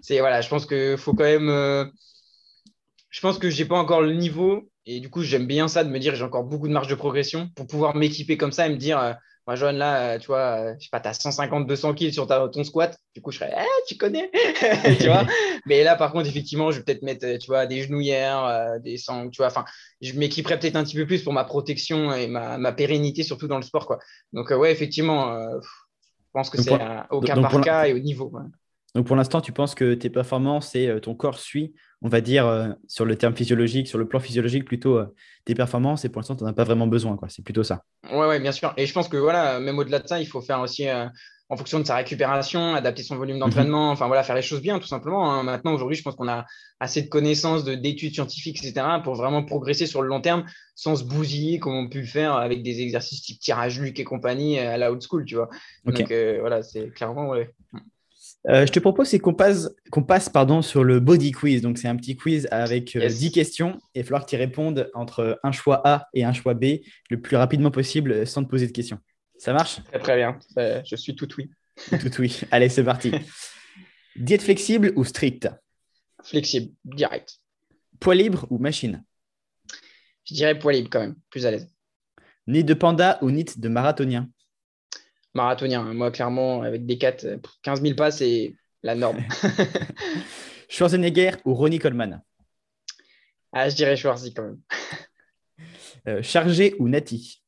c'est, 0.00 0.20
voilà, 0.20 0.40
je 0.40 0.48
pense 0.48 0.64
qu'il 0.64 0.96
faut 0.96 1.12
quand 1.12 1.24
même. 1.24 1.90
je 3.10 3.20
pense 3.20 3.36
que 3.36 3.50
j'ai 3.50 3.66
pas 3.66 3.76
encore 3.76 4.00
le 4.00 4.14
niveau. 4.14 4.70
Et 4.86 5.00
du 5.00 5.10
coup, 5.10 5.22
j'aime 5.22 5.46
bien 5.46 5.68
ça 5.68 5.84
de 5.84 5.90
me 5.90 5.98
dire 5.98 6.14
j'ai 6.14 6.24
encore 6.24 6.44
beaucoup 6.44 6.66
de 6.66 6.72
marge 6.72 6.88
de 6.88 6.94
progression 6.94 7.50
pour 7.54 7.66
pouvoir 7.66 7.94
m'équiper 7.94 8.38
comme 8.38 8.52
ça 8.52 8.66
et 8.66 8.70
me 8.70 8.78
dire 8.78 9.18
moi, 9.46 9.56
Joanne, 9.56 9.76
là, 9.76 10.14
euh, 10.14 10.18
tu 10.18 10.28
vois, 10.28 10.60
euh, 10.60 10.74
je 10.78 10.84
sais 10.84 10.88
pas, 10.92 11.00
tu 11.00 11.08
as 11.08 11.14
150, 11.14 11.66
200 11.66 11.94
kills 11.94 12.12
sur 12.12 12.26
ton 12.26 12.62
squat. 12.62 12.96
Du 13.14 13.20
coup, 13.20 13.32
je 13.32 13.38
serais, 13.38 13.52
eh, 13.56 13.84
tu 13.88 13.96
connais, 13.96 14.30
tu 15.00 15.06
vois? 15.06 15.26
Mais 15.66 15.82
là, 15.82 15.96
par 15.96 16.12
contre, 16.12 16.28
effectivement, 16.28 16.70
je 16.70 16.78
vais 16.78 16.84
peut-être 16.84 17.02
mettre, 17.02 17.26
tu 17.38 17.46
vois, 17.48 17.66
des 17.66 17.82
genouillères, 17.82 18.44
euh, 18.44 18.78
des 18.78 18.98
sangs, 18.98 19.28
tu 19.30 19.38
vois. 19.38 19.48
Enfin, 19.48 19.64
je 20.00 20.12
m'équiperais 20.12 20.58
peut-être 20.60 20.76
un 20.76 20.84
petit 20.84 20.96
peu 20.96 21.06
plus 21.06 21.22
pour 21.24 21.32
ma 21.32 21.42
protection 21.42 22.14
et 22.14 22.28
ma, 22.28 22.72
pérennité, 22.72 23.24
surtout 23.24 23.48
dans 23.48 23.56
le 23.56 23.62
sport, 23.62 23.86
quoi. 23.86 23.98
Donc, 24.32 24.50
ouais, 24.50 24.70
effectivement, 24.70 25.36
je 25.60 26.30
pense 26.32 26.48
que 26.48 26.62
c'est 26.62 26.78
au 27.10 27.20
cas 27.20 27.36
par 27.36 27.60
cas 27.60 27.86
et 27.86 27.92
au 27.92 27.98
niveau. 27.98 28.32
Donc, 28.94 29.06
pour 29.06 29.16
l'instant, 29.16 29.40
tu 29.40 29.52
penses 29.52 29.74
que 29.74 29.94
tes 29.94 30.08
performances 30.08 30.74
et 30.76 31.00
ton 31.02 31.14
corps 31.14 31.38
suit 31.38 31.74
on 32.02 32.08
va 32.08 32.20
dire, 32.20 32.46
euh, 32.46 32.68
sur 32.88 33.04
le 33.04 33.16
terme 33.16 33.34
physiologique, 33.34 33.86
sur 33.86 33.98
le 33.98 34.06
plan 34.06 34.18
physiologique, 34.18 34.64
plutôt 34.64 34.98
euh, 34.98 35.06
tes 35.44 35.54
performances. 35.54 36.04
Et 36.04 36.08
pour 36.08 36.20
l'instant, 36.20 36.34
tu 36.34 36.42
n'en 36.42 36.50
as 36.50 36.52
pas 36.52 36.64
vraiment 36.64 36.88
besoin. 36.88 37.16
Quoi. 37.16 37.28
C'est 37.28 37.44
plutôt 37.44 37.62
ça. 37.62 37.84
Oui, 38.10 38.26
ouais, 38.26 38.40
bien 38.40 38.52
sûr. 38.52 38.74
Et 38.76 38.86
je 38.86 38.92
pense 38.92 39.08
que 39.08 39.16
voilà, 39.16 39.60
même 39.60 39.78
au-delà 39.78 40.00
de 40.00 40.08
ça, 40.08 40.20
il 40.20 40.26
faut 40.26 40.40
faire 40.40 40.60
aussi 40.60 40.88
euh, 40.88 41.06
en 41.48 41.56
fonction 41.56 41.78
de 41.78 41.84
sa 41.84 41.94
récupération, 41.94 42.74
adapter 42.74 43.04
son 43.04 43.16
volume 43.16 43.38
d'entraînement, 43.38 43.86
mhm. 43.86 43.92
enfin 43.92 44.08
voilà, 44.08 44.24
faire 44.24 44.34
les 44.34 44.42
choses 44.42 44.60
bien, 44.60 44.80
tout 44.80 44.88
simplement. 44.88 45.32
Hein. 45.32 45.44
Maintenant, 45.44 45.74
aujourd'hui, 45.74 45.96
je 45.96 46.02
pense 46.02 46.16
qu'on 46.16 46.28
a 46.28 46.44
assez 46.80 47.02
de 47.02 47.08
connaissances, 47.08 47.64
d'études 47.64 48.14
scientifiques, 48.14 48.64
etc., 48.64 48.84
pour 49.04 49.14
vraiment 49.14 49.44
progresser 49.44 49.86
sur 49.86 50.02
le 50.02 50.08
long 50.08 50.20
terme 50.20 50.44
sans 50.74 50.96
se 50.96 51.04
bousiller 51.04 51.60
comme 51.60 51.74
on 51.74 51.88
peut 51.88 52.00
le 52.00 52.06
faire 52.06 52.34
avec 52.34 52.64
des 52.64 52.80
exercices 52.80 53.22
type 53.22 53.38
tirage 53.38 53.78
luc 53.78 54.00
et 54.00 54.04
compagnie 54.04 54.58
à 54.58 54.76
la 54.76 54.90
old 54.90 55.02
school, 55.02 55.24
tu 55.24 55.36
vois. 55.36 55.48
Donc 55.84 56.12
voilà, 56.40 56.62
c'est 56.62 56.88
clairement, 56.88 57.28
ouais. 57.28 57.54
Euh, 58.48 58.66
je 58.66 58.72
te 58.72 58.80
propose 58.80 59.16
qu'on 59.18 59.34
passe, 59.34 59.70
qu'on 59.90 60.02
passe 60.02 60.28
pardon, 60.28 60.62
sur 60.62 60.82
le 60.82 60.98
body 60.98 61.30
quiz. 61.30 61.62
Donc, 61.62 61.78
c'est 61.78 61.88
un 61.88 61.96
petit 61.96 62.16
quiz 62.16 62.48
avec 62.50 62.96
10 62.96 63.26
euh, 63.26 63.30
questions 63.30 63.78
et 63.94 64.00
il 64.00 64.02
va 64.02 64.06
falloir 64.06 64.24
que 64.24 64.30
tu 64.30 64.36
répondes 64.36 64.90
entre 64.94 65.38
un 65.42 65.52
choix 65.52 65.80
A 65.86 66.08
et 66.12 66.24
un 66.24 66.32
choix 66.32 66.54
B 66.54 66.80
le 67.10 67.20
plus 67.20 67.36
rapidement 67.36 67.70
possible 67.70 68.26
sans 68.26 68.42
te 68.42 68.48
poser 68.48 68.66
de 68.66 68.72
questions. 68.72 68.98
Ça 69.38 69.52
marche? 69.52 69.82
Très, 69.84 69.98
très 69.98 70.16
bien. 70.16 70.38
Euh, 70.58 70.82
je 70.84 70.96
suis 70.96 71.14
tout 71.14 71.28
oui. 71.38 71.50
Tout 71.90 72.20
oui. 72.20 72.40
Allez, 72.50 72.68
c'est 72.68 72.84
parti. 72.84 73.12
Diète 74.14 74.42
flexible 74.42 74.92
ou 74.94 75.04
stricte? 75.04 75.48
Flexible, 76.22 76.72
direct. 76.84 77.40
Poids 77.98 78.14
libre 78.14 78.46
ou 78.50 78.58
machine? 78.58 79.02
Je 80.24 80.34
dirais 80.34 80.58
poids 80.58 80.72
libre 80.72 80.90
quand 80.92 81.00
même, 81.00 81.16
plus 81.30 81.46
à 81.46 81.50
l'aise. 81.50 81.68
Nid 82.46 82.64
de 82.64 82.74
panda 82.74 83.18
ou 83.22 83.30
nid 83.30 83.46
de 83.56 83.68
marathonien? 83.68 84.28
Marathonien. 85.34 85.82
Moi, 85.94 86.10
clairement, 86.10 86.62
avec 86.62 86.86
des 86.86 86.98
4, 86.98 87.40
15 87.62 87.82
000 87.82 87.94
pas, 87.94 88.10
c'est 88.10 88.54
la 88.82 88.94
norme. 88.94 89.22
Schwarzenegger 90.68 91.32
ou 91.44 91.54
Ronnie 91.54 91.78
Coleman? 91.78 92.22
Ah, 93.52 93.68
je 93.68 93.76
dirais 93.76 93.96
Schwarzy 93.96 94.34
quand 94.34 94.44
même. 94.44 94.60
Euh, 96.08 96.20
chargé 96.20 96.74
ou 96.80 96.88
Nati? 96.88 97.44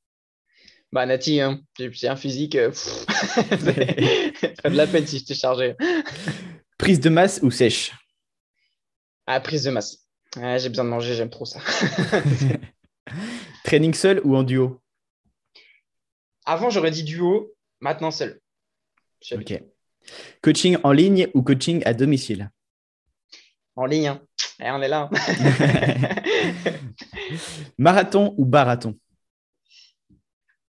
Bah, 0.93 1.07
Nati, 1.07 1.41
hein. 1.41 1.61
c'est 1.93 2.07
un 2.07 2.15
physique. 2.15 2.55
Euh, 2.55 2.71
ça 2.71 3.43
ferait 3.43 4.71
de 4.71 4.77
la 4.77 4.87
peine 4.87 5.05
si 5.09 5.19
j'étais 5.19 5.35
chargé. 5.35 5.75
Prise 6.79 7.01
de 7.01 7.11
masse 7.11 7.41
ou 7.43 7.51
sèche? 7.51 7.91
Ah, 9.27 9.41
prise 9.41 9.65
de 9.65 9.73
masse. 9.73 10.07
J'ai 10.37 10.69
besoin 10.69 10.85
de 10.85 10.91
manger, 10.91 11.15
j'aime 11.17 11.31
trop 11.31 11.47
ça. 11.47 11.59
Training 13.65 13.95
seul 13.95 14.21
ou 14.23 14.37
en 14.37 14.45
duo? 14.45 14.81
Avant, 16.45 16.71
j'aurais 16.71 16.93
dit 16.93 17.03
duo. 17.03 17.53
Maintenant 17.81 18.11
seul. 18.11 18.41
Ok. 19.33 19.63
Coaching 20.43 20.77
en 20.83 20.93
ligne 20.93 21.29
ou 21.35 21.43
coaching 21.43 21.83
à 21.85 21.95
domicile? 21.95 22.51
En 23.77 23.87
ligne. 23.87 24.09
Hein. 24.09 24.21
Eh, 24.61 24.71
on 24.71 24.83
est 24.83 24.89
là. 24.89 25.09
Marathon 27.79 28.35
ou 28.37 28.45
barathon? 28.45 28.95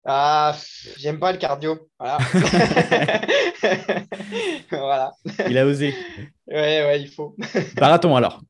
Ah, 0.04 0.56
j'aime 0.98 1.20
pas 1.20 1.34
le 1.34 1.38
cardio. 1.38 1.90
Voilà. 2.00 2.18
voilà. 4.72 5.12
Il 5.50 5.58
a 5.58 5.66
osé. 5.66 5.94
Ouais, 6.48 6.86
ouais, 6.86 7.02
il 7.02 7.10
faut. 7.10 7.36
Marathon 7.80 8.16
alors. 8.16 8.42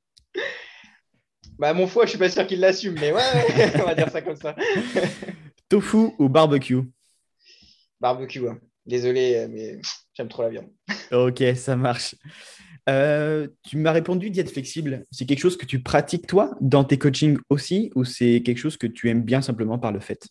Bah, 1.57 1.73
mon 1.73 1.87
foie, 1.87 2.05
je 2.05 2.11
suis 2.11 2.19
pas 2.19 2.29
sûr 2.29 2.45
qu'il 2.45 2.59
l'assume, 2.59 2.95
mais 2.99 3.11
ouais, 3.11 3.23
on 3.81 3.85
va 3.85 3.95
dire 3.95 4.09
ça 4.09 4.21
comme 4.21 4.35
ça. 4.35 4.55
Tofu 5.67 6.11
ou 6.19 6.29
barbecue? 6.29 6.83
Barbecue. 7.99 8.47
Hein. 8.47 8.59
Désolé, 8.85 9.35
euh, 9.35 9.47
mais 9.49 9.79
j'aime 10.13 10.29
trop 10.29 10.43
la 10.43 10.49
viande. 10.49 10.69
ok, 11.11 11.43
ça 11.55 11.75
marche. 11.75 12.15
Euh, 12.89 13.47
tu 13.63 13.77
m'as 13.77 13.91
répondu 13.91 14.29
diète 14.29 14.49
flexible. 14.49 15.05
C'est 15.11 15.25
quelque 15.25 15.39
chose 15.39 15.57
que 15.57 15.65
tu 15.65 15.81
pratiques 15.81 16.25
toi 16.25 16.55
dans 16.61 16.83
tes 16.85 16.97
coachings 16.97 17.37
aussi 17.49 17.91
ou 17.95 18.05
c'est 18.05 18.41
quelque 18.45 18.59
chose 18.59 18.77
que 18.77 18.87
tu 18.87 19.09
aimes 19.09 19.23
bien 19.23 19.41
simplement 19.41 19.77
par 19.77 19.91
le 19.91 19.99
fait? 19.99 20.27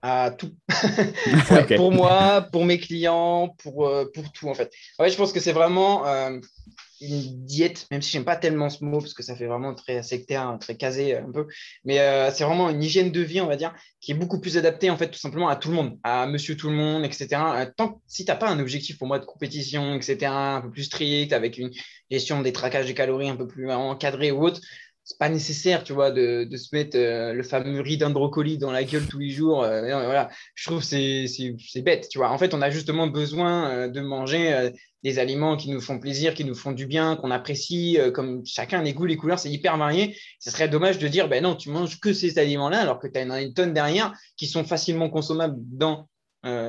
À 0.00 0.30
tout. 0.30 0.52
Pour 1.76 1.92
moi, 1.92 2.46
pour 2.52 2.64
mes 2.64 2.78
clients, 2.78 3.54
pour, 3.58 3.86
euh, 3.86 4.10
pour 4.14 4.30
tout 4.32 4.48
en 4.48 4.54
fait. 4.54 4.72
Ouais, 4.98 5.10
je 5.10 5.16
pense 5.16 5.32
que 5.32 5.40
c'est 5.40 5.52
vraiment 5.52 6.06
euh, 6.06 6.38
une 7.00 7.44
diète, 7.44 7.86
même 7.90 8.02
si 8.02 8.10
j'aime 8.10 8.24
pas 8.24 8.36
tellement 8.36 8.70
ce 8.70 8.84
mot 8.84 8.98
parce 8.98 9.14
que 9.14 9.22
ça 9.22 9.36
fait 9.36 9.46
vraiment 9.46 9.74
très 9.74 10.02
sectaire, 10.02 10.56
très 10.60 10.76
casé 10.76 11.16
un 11.16 11.30
peu. 11.30 11.46
Mais 11.84 12.00
euh, 12.00 12.30
c'est 12.30 12.44
vraiment 12.44 12.70
une 12.70 12.82
hygiène 12.82 13.10
de 13.10 13.20
vie, 13.20 13.40
on 13.40 13.46
va 13.46 13.56
dire, 13.56 13.74
qui 14.00 14.12
est 14.12 14.14
beaucoup 14.14 14.40
plus 14.40 14.56
adaptée 14.56 14.90
en 14.90 14.96
fait 14.96 15.10
tout 15.10 15.18
simplement 15.18 15.48
à 15.48 15.56
tout 15.56 15.68
le 15.68 15.74
monde, 15.74 15.98
à 16.02 16.26
monsieur 16.26 16.56
tout 16.56 16.68
le 16.68 16.76
monde, 16.76 17.04
etc. 17.04 17.28
tant 17.76 18.00
si 18.06 18.24
tu 18.24 18.30
n'as 18.30 18.36
pas 18.36 18.48
un 18.48 18.58
objectif 18.58 18.98
pour 18.98 19.06
moi 19.06 19.18
de 19.18 19.24
compétition, 19.24 19.94
etc., 19.94 20.26
un 20.26 20.60
peu 20.60 20.70
plus 20.70 20.84
strict, 20.84 21.32
avec 21.32 21.58
une 21.58 21.70
gestion 22.10 22.42
des 22.42 22.52
traquages 22.52 22.86
des 22.86 22.94
calories 22.94 23.28
un 23.28 23.36
peu 23.36 23.46
plus 23.46 23.70
encadré 23.70 24.30
ou 24.30 24.44
autre, 24.44 24.60
c'est 25.06 25.18
pas 25.18 25.28
nécessaire, 25.28 25.84
tu 25.84 25.92
vois, 25.92 26.10
de, 26.10 26.42
de 26.42 26.56
se 26.56 26.74
mettre 26.74 26.98
euh, 26.98 27.32
le 27.32 27.44
fameux 27.44 27.80
riz 27.80 27.96
d'un 27.96 28.10
brocoli 28.10 28.58
dans 28.58 28.72
la 28.72 28.82
gueule 28.82 29.06
tous 29.06 29.20
les 29.20 29.30
jours. 29.30 29.62
Euh, 29.62 29.82
voilà, 29.82 30.28
je 30.56 30.66
trouve 30.66 30.80
que 30.80 30.84
c'est 30.84 31.82
bête, 31.82 32.08
tu 32.10 32.18
vois. 32.18 32.30
En 32.30 32.38
fait, 32.38 32.54
on 32.54 32.60
a 32.60 32.70
justement 32.70 33.06
besoin 33.06 33.70
euh, 33.70 33.88
de 33.88 34.00
manger 34.00 34.72
des 35.04 35.20
aliments 35.20 35.56
qui 35.56 35.70
nous 35.70 35.80
font 35.80 36.00
plaisir, 36.00 36.34
qui 36.34 36.44
nous 36.44 36.56
font 36.56 36.72
du 36.72 36.86
bien, 36.86 37.14
qu'on 37.14 37.30
apprécie, 37.30 37.98
comme 38.14 38.44
chacun 38.44 38.82
les 38.82 38.94
goûts, 38.94 39.06
les 39.06 39.16
couleurs, 39.16 39.38
c'est 39.38 39.50
hyper 39.50 39.76
varié. 39.76 40.16
Ce 40.40 40.50
serait 40.50 40.68
dommage 40.68 40.98
de 40.98 41.06
dire, 41.06 41.28
ben 41.28 41.40
non, 41.40 41.54
tu 41.54 41.70
manges 41.70 42.00
que 42.00 42.12
ces 42.12 42.40
aliments-là, 42.40 42.80
alors 42.80 42.98
que 42.98 43.06
tu 43.06 43.16
as 43.16 43.22
une, 43.22 43.30
une, 43.30 43.54
tonne 43.54 43.72
derrière 43.72 44.12
qui 44.36 44.48
sont 44.48 44.64
facilement 44.64 45.08
consommables 45.08 45.54
dans 45.56 46.08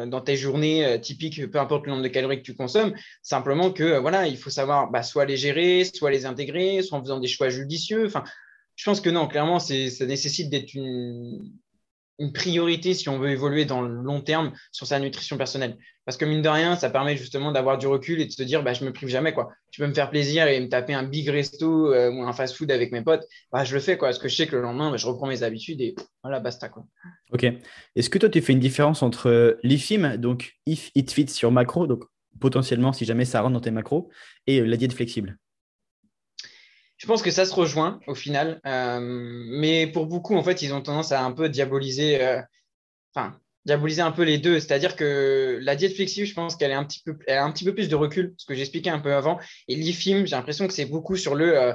dans 0.06 0.22
tes 0.22 0.36
journées 0.36 0.86
euh, 0.86 0.98
typiques, 0.98 1.50
peu 1.52 1.60
importe 1.60 1.86
le 1.86 1.92
nombre 1.92 2.04
de 2.04 2.08
calories 2.08 2.38
que 2.38 2.44
tu 2.44 2.56
consommes. 2.56 2.94
Simplement 3.22 3.72
que 3.72 3.84
euh, 3.84 4.00
voilà, 4.00 4.28
il 4.28 4.38
faut 4.38 4.50
savoir 4.50 4.90
bah, 4.90 5.04
soit 5.04 5.26
les 5.26 5.38
gérer, 5.38 5.84
soit 5.86 6.12
les 6.12 6.26
intégrer, 6.26 6.82
soit 6.82 6.98
en 6.98 7.02
faisant 7.02 7.20
des 7.20 7.28
choix 7.28 7.50
judicieux. 7.50 8.06
Enfin, 8.06 8.24
je 8.76 8.86
pense 8.86 9.02
que 9.02 9.10
non, 9.10 9.28
clairement, 9.28 9.60
ça 9.60 9.74
nécessite 9.74 10.50
d'être 10.50 10.74
une, 10.74 11.52
une 12.20 12.34
priorité 12.34 12.94
si 12.94 13.10
on 13.10 13.20
veut 13.20 13.30
évoluer 13.30 13.66
dans 13.66 13.82
le 13.82 13.94
long 13.94 14.22
terme 14.22 14.54
sur 14.72 14.88
sa 14.88 15.00
nutrition 15.00 15.38
personnelle. 15.38 15.78
Parce 16.06 16.16
que 16.16 16.26
mine 16.26 16.42
de 16.42 16.50
rien, 16.50 16.76
ça 16.78 16.90
permet 16.90 17.18
justement 17.18 17.52
d'avoir 17.52 17.78
du 17.78 17.86
recul 17.86 18.22
et 18.22 18.26
de 18.26 18.32
se 18.32 18.42
dire, 18.42 18.64
bah, 18.64 18.74
je 18.74 18.86
me 18.86 18.94
prive 18.94 19.10
jamais. 19.10 19.34
Quoi. 19.34 19.50
Tu 19.72 19.82
peux 19.82 19.88
me 19.88 19.94
faire 19.94 20.10
plaisir 20.10 20.48
et 20.48 20.60
me 20.60 20.70
taper 20.70 20.94
un 20.94 21.04
big 21.04 21.28
resto 21.28 21.94
euh, 21.94 22.10
ou 22.12 22.24
un 22.24 22.32
fast 22.32 22.56
food 22.56 22.72
avec 22.72 22.92
mes 22.92 23.02
potes, 23.02 23.28
bah, 23.52 23.66
je 23.66 23.74
le 23.74 23.82
fais 23.82 23.98
quoi, 23.98 24.08
parce 24.08 24.20
que 24.20 24.30
je 24.30 24.36
sais 24.36 24.48
que 24.48 24.56
le 24.56 24.62
lendemain, 24.62 24.90
bah, 24.90 24.98
je 24.98 25.06
reprends 25.06 25.28
mes 25.28 25.44
habitudes 25.44 25.82
et 25.82 25.96
voilà, 26.24 26.40
basta. 26.40 26.70
Quoi. 26.70 26.86
Ok. 27.32 27.46
Est-ce 27.96 28.10
que 28.10 28.18
toi, 28.18 28.30
tu 28.30 28.42
fais 28.42 28.54
une 28.54 28.60
différence 28.60 29.04
entre 29.04 29.28
euh, 29.28 29.60
l'IFIM, 29.64 30.18
donc 30.18 30.54
if 30.66 30.92
it 30.96 31.12
fits 31.12 31.28
sur 31.28 31.52
macro, 31.52 31.88
donc 31.88 32.06
potentiellement 32.40 32.94
si 32.94 33.04
jamais 33.04 33.26
ça 33.26 33.42
rentre 33.42 33.54
dans 33.54 33.60
tes 33.60 33.72
macros, 33.72 34.10
et 34.48 34.62
euh, 34.62 34.66
la 34.66 34.78
diète 34.78 34.94
flexible? 34.94 35.38
Je 36.98 37.06
pense 37.06 37.22
que 37.22 37.32
ça 37.32 37.46
se 37.46 37.54
rejoint 37.54 38.00
au 38.08 38.16
final. 38.16 38.60
Euh, 38.66 39.00
mais 39.02 39.88
pour 39.88 40.08
beaucoup, 40.08 40.36
en 40.36 40.44
fait, 40.44 40.62
ils 40.62 40.74
ont 40.74 40.82
tendance 40.82 41.12
à 41.12 41.24
un 41.24 41.32
peu 41.32 41.48
diaboliser, 41.48 42.22
euh, 42.22 42.42
enfin, 43.14 43.40
diaboliser 43.66 44.02
un 44.02 44.12
peu 44.12 44.24
les 44.24 44.40
deux. 44.40 44.60
C'est-à-dire 44.60 44.96
que 44.96 45.60
la 45.62 45.76
diète 45.76 45.96
flexible, 45.96 46.26
je 46.26 46.34
pense 46.34 46.56
qu'elle 46.56 46.72
est 46.72 46.76
un 46.76 46.84
petit 46.84 47.02
peu, 47.06 47.16
elle 47.28 47.38
a 47.38 47.46
un 47.46 47.52
petit 47.52 47.66
peu 47.66 47.74
plus 47.74 47.88
de 47.88 47.96
recul, 47.96 48.34
ce 48.38 48.46
que 48.46 48.56
j'expliquais 48.56 48.90
un 48.90 49.00
peu 49.00 49.14
avant. 49.14 49.40
Et 49.68 49.76
l'IFIM, 49.76 50.26
j'ai 50.26 50.36
l'impression 50.36 50.68
que 50.68 50.74
c'est 50.74 50.86
beaucoup 50.86 51.16
sur 51.16 51.36
le 51.36 51.58
euh, 51.58 51.74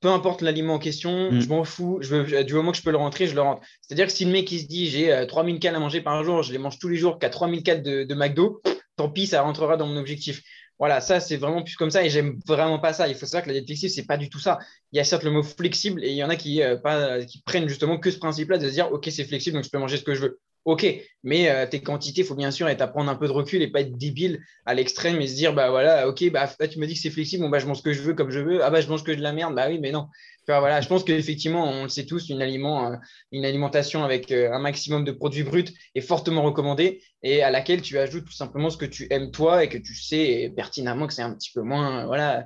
peu 0.00 0.08
importe 0.08 0.42
l'aliment 0.42 0.74
en 0.74 0.78
question, 0.78 1.30
mm. 1.30 1.40
je 1.40 1.48
m'en 1.48 1.64
fous. 1.64 1.98
Je 2.00 2.14
veux, 2.14 2.44
du 2.44 2.54
moment 2.54 2.72
que 2.72 2.78
je 2.78 2.82
peux 2.82 2.90
le 2.90 2.96
rentrer, 2.96 3.26
je 3.26 3.34
le 3.34 3.42
rentre. 3.42 3.62
C'est-à-dire 3.80 4.06
que 4.06 4.12
si 4.12 4.24
le 4.24 4.32
mec 4.32 4.50
il 4.52 4.60
se 4.60 4.66
dit 4.66 4.88
j'ai 4.88 5.26
3000 5.28 5.58
cales 5.58 5.74
à 5.74 5.80
manger 5.80 6.00
par 6.00 6.22
jour, 6.22 6.42
je 6.42 6.52
les 6.52 6.58
mange 6.58 6.78
tous 6.78 6.88
les 6.88 6.96
jours 6.96 7.18
qu'à 7.18 7.28
3000 7.28 7.62
cales 7.62 7.82
de, 7.82 8.02
de 8.04 8.14
McDo, 8.14 8.62
tant 8.96 9.08
pis, 9.08 9.26
ça 9.26 9.42
rentrera 9.42 9.76
dans 9.76 9.86
mon 9.86 9.96
objectif. 9.96 10.42
Voilà, 10.82 11.00
ça, 11.00 11.20
c'est 11.20 11.36
vraiment 11.36 11.62
plus 11.62 11.76
comme 11.76 11.92
ça 11.92 12.04
et 12.04 12.10
j'aime 12.10 12.40
vraiment 12.44 12.80
pas 12.80 12.92
ça. 12.92 13.06
Il 13.06 13.14
faut 13.14 13.24
savoir 13.24 13.44
que 13.44 13.48
la 13.50 13.52
diète 13.54 13.66
flexible, 13.66 13.92
c'est 13.92 14.04
pas 14.04 14.16
du 14.16 14.28
tout 14.28 14.40
ça. 14.40 14.58
Il 14.90 14.96
y 14.96 15.00
a 15.00 15.04
certes 15.04 15.22
le 15.22 15.30
mot 15.30 15.44
flexible 15.44 16.02
et 16.04 16.10
il 16.10 16.16
y 16.16 16.24
en 16.24 16.28
a 16.28 16.34
qui, 16.34 16.60
euh, 16.60 16.76
pas, 16.76 17.24
qui 17.24 17.40
prennent 17.42 17.68
justement 17.68 17.98
que 17.98 18.10
ce 18.10 18.18
principe-là 18.18 18.58
de 18.58 18.66
se 18.66 18.72
dire, 18.72 18.90
OK, 18.92 19.06
c'est 19.08 19.22
flexible, 19.22 19.54
donc 19.54 19.64
je 19.64 19.70
peux 19.70 19.78
manger 19.78 19.96
ce 19.96 20.02
que 20.02 20.14
je 20.14 20.22
veux. 20.22 20.40
OK, 20.64 20.84
mais 21.22 21.48
euh, 21.50 21.66
tes 21.68 21.82
quantités, 21.82 22.22
il 22.22 22.26
faut 22.26 22.34
bien 22.34 22.50
sûr 22.50 22.68
être 22.68 22.80
à 22.80 22.88
prendre 22.88 23.08
un 23.12 23.14
peu 23.14 23.28
de 23.28 23.32
recul 23.32 23.62
et 23.62 23.68
pas 23.70 23.82
être 23.82 23.96
débile 23.96 24.40
à 24.66 24.74
l'extrême 24.74 25.20
et 25.20 25.28
se 25.28 25.36
dire, 25.36 25.52
bah 25.54 25.70
voilà, 25.70 26.08
OK, 26.08 26.28
bah, 26.32 26.48
tu 26.68 26.80
me 26.80 26.86
dis 26.88 26.94
que 26.94 27.00
c'est 27.00 27.10
flexible, 27.10 27.44
bon, 27.44 27.48
bah, 27.48 27.60
je 27.60 27.66
mange 27.66 27.78
ce 27.78 27.82
que 27.82 27.92
je 27.92 28.02
veux 28.02 28.14
comme 28.14 28.30
je 28.30 28.40
veux. 28.40 28.64
Ah, 28.64 28.70
bah, 28.70 28.80
je 28.80 28.88
mange 28.88 29.04
que 29.04 29.12
de 29.12 29.20
la 29.22 29.32
merde. 29.32 29.54
Bah 29.54 29.66
oui, 29.68 29.78
mais 29.80 29.92
non. 29.92 30.08
Voilà, 30.46 30.80
je 30.80 30.88
pense 30.88 31.04
qu'effectivement, 31.04 31.64
on 31.64 31.84
le 31.84 31.88
sait 31.88 32.04
tous, 32.04 32.28
une, 32.28 32.42
euh, 32.42 32.96
alimentation 33.32 34.04
avec 34.04 34.32
euh, 34.32 34.52
un 34.52 34.58
maximum 34.58 35.04
de 35.04 35.12
produits 35.12 35.44
bruts 35.44 35.64
est 35.94 36.00
fortement 36.00 36.42
recommandée 36.42 37.02
et 37.22 37.42
à 37.42 37.50
laquelle 37.50 37.82
tu 37.82 37.98
ajoutes 37.98 38.24
tout 38.24 38.32
simplement 38.32 38.70
ce 38.70 38.76
que 38.76 38.84
tu 38.84 39.06
aimes 39.10 39.30
toi 39.30 39.62
et 39.62 39.68
que 39.68 39.78
tu 39.78 39.94
sais 39.94 40.52
pertinemment 40.56 41.06
que 41.06 41.12
c'est 41.14 41.22
un 41.22 41.34
petit 41.34 41.52
peu 41.52 41.62
moins, 41.62 42.06
voilà, 42.06 42.44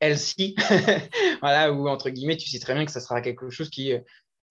healthy, 0.00 0.56
voilà, 1.40 1.72
ou 1.72 1.88
entre 1.88 2.10
guillemets, 2.10 2.36
tu 2.36 2.48
sais 2.48 2.58
très 2.58 2.74
bien 2.74 2.84
que 2.84 2.92
ça 2.92 3.00
sera 3.00 3.20
quelque 3.20 3.48
chose 3.50 3.70
qui 3.70 3.92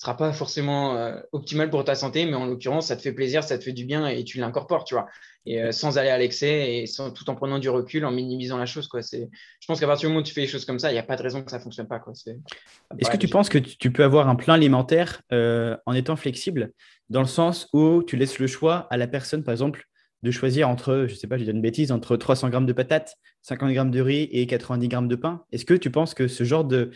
sera 0.03 0.17
pas 0.17 0.33
forcément 0.33 0.97
euh, 0.97 1.17
optimal 1.31 1.69
pour 1.69 1.83
ta 1.85 1.95
santé, 1.95 2.25
mais 2.25 2.35
en 2.35 2.45
l'occurrence, 2.45 2.87
ça 2.87 2.97
te 2.97 3.01
fait 3.01 3.13
plaisir, 3.13 3.43
ça 3.43 3.57
te 3.57 3.63
fait 3.63 3.71
du 3.71 3.85
bien 3.85 4.07
et 4.07 4.23
tu 4.25 4.37
l'incorpores, 4.37 4.83
tu 4.83 4.95
vois. 4.95 5.07
Et 5.45 5.61
euh, 5.61 5.71
sans 5.71 5.97
aller 5.97 6.09
à 6.09 6.17
l'excès 6.17 6.75
et 6.75 6.85
sans, 6.87 7.11
tout 7.11 7.29
en 7.29 7.35
prenant 7.35 7.57
du 7.57 7.69
recul, 7.69 8.05
en 8.05 8.11
minimisant 8.11 8.57
la 8.57 8.65
chose, 8.65 8.87
quoi. 8.87 9.01
C'est, 9.01 9.29
je 9.59 9.67
pense 9.67 9.79
qu'à 9.79 9.87
partir 9.87 10.07
du 10.09 10.13
moment 10.13 10.21
où 10.21 10.25
tu 10.25 10.33
fais 10.33 10.41
les 10.41 10.47
choses 10.47 10.65
comme 10.65 10.79
ça, 10.79 10.91
il 10.91 10.93
n'y 10.93 10.99
a 10.99 11.03
pas 11.03 11.15
de 11.15 11.23
raison 11.23 11.41
que 11.41 11.51
ça 11.51 11.59
fonctionne 11.59 11.87
pas, 11.87 11.99
quoi. 11.99 12.11
Est-ce 12.13 13.09
que 13.09 13.17
tu 13.17 13.29
penses 13.29 13.47
que 13.47 13.57
tu 13.57 13.91
peux 13.91 14.03
avoir 14.03 14.27
un 14.27 14.35
plan 14.35 14.55
alimentaire 14.55 15.21
euh, 15.31 15.77
en 15.85 15.93
étant 15.93 16.17
flexible, 16.17 16.73
dans 17.09 17.21
le 17.21 17.27
sens 17.27 17.69
où 17.71 18.03
tu 18.03 18.17
laisses 18.17 18.39
le 18.39 18.47
choix 18.47 18.87
à 18.89 18.97
la 18.97 19.07
personne, 19.07 19.43
par 19.43 19.53
exemple, 19.53 19.87
de 20.23 20.31
choisir 20.31 20.69
entre, 20.69 21.05
je 21.07 21.15
sais 21.15 21.27
pas, 21.27 21.37
je 21.37 21.43
dis 21.43 21.51
une 21.51 21.61
bêtise, 21.61 21.91
entre 21.91 22.15
300 22.15 22.49
grammes 22.49 22.65
de 22.65 22.71
patates, 22.71 23.17
50 23.41 23.73
grammes 23.73 23.91
de 23.91 23.99
riz 23.99 24.29
et 24.31 24.47
90 24.47 24.87
grammes 24.87 25.07
de 25.09 25.17
pain. 25.17 25.43
Est-ce 25.51 25.65
que 25.65 25.73
tu 25.73 25.91
penses 25.91 26.13
que 26.13 26.29
ce 26.29 26.45
genre 26.45 26.63
de, 26.63 26.91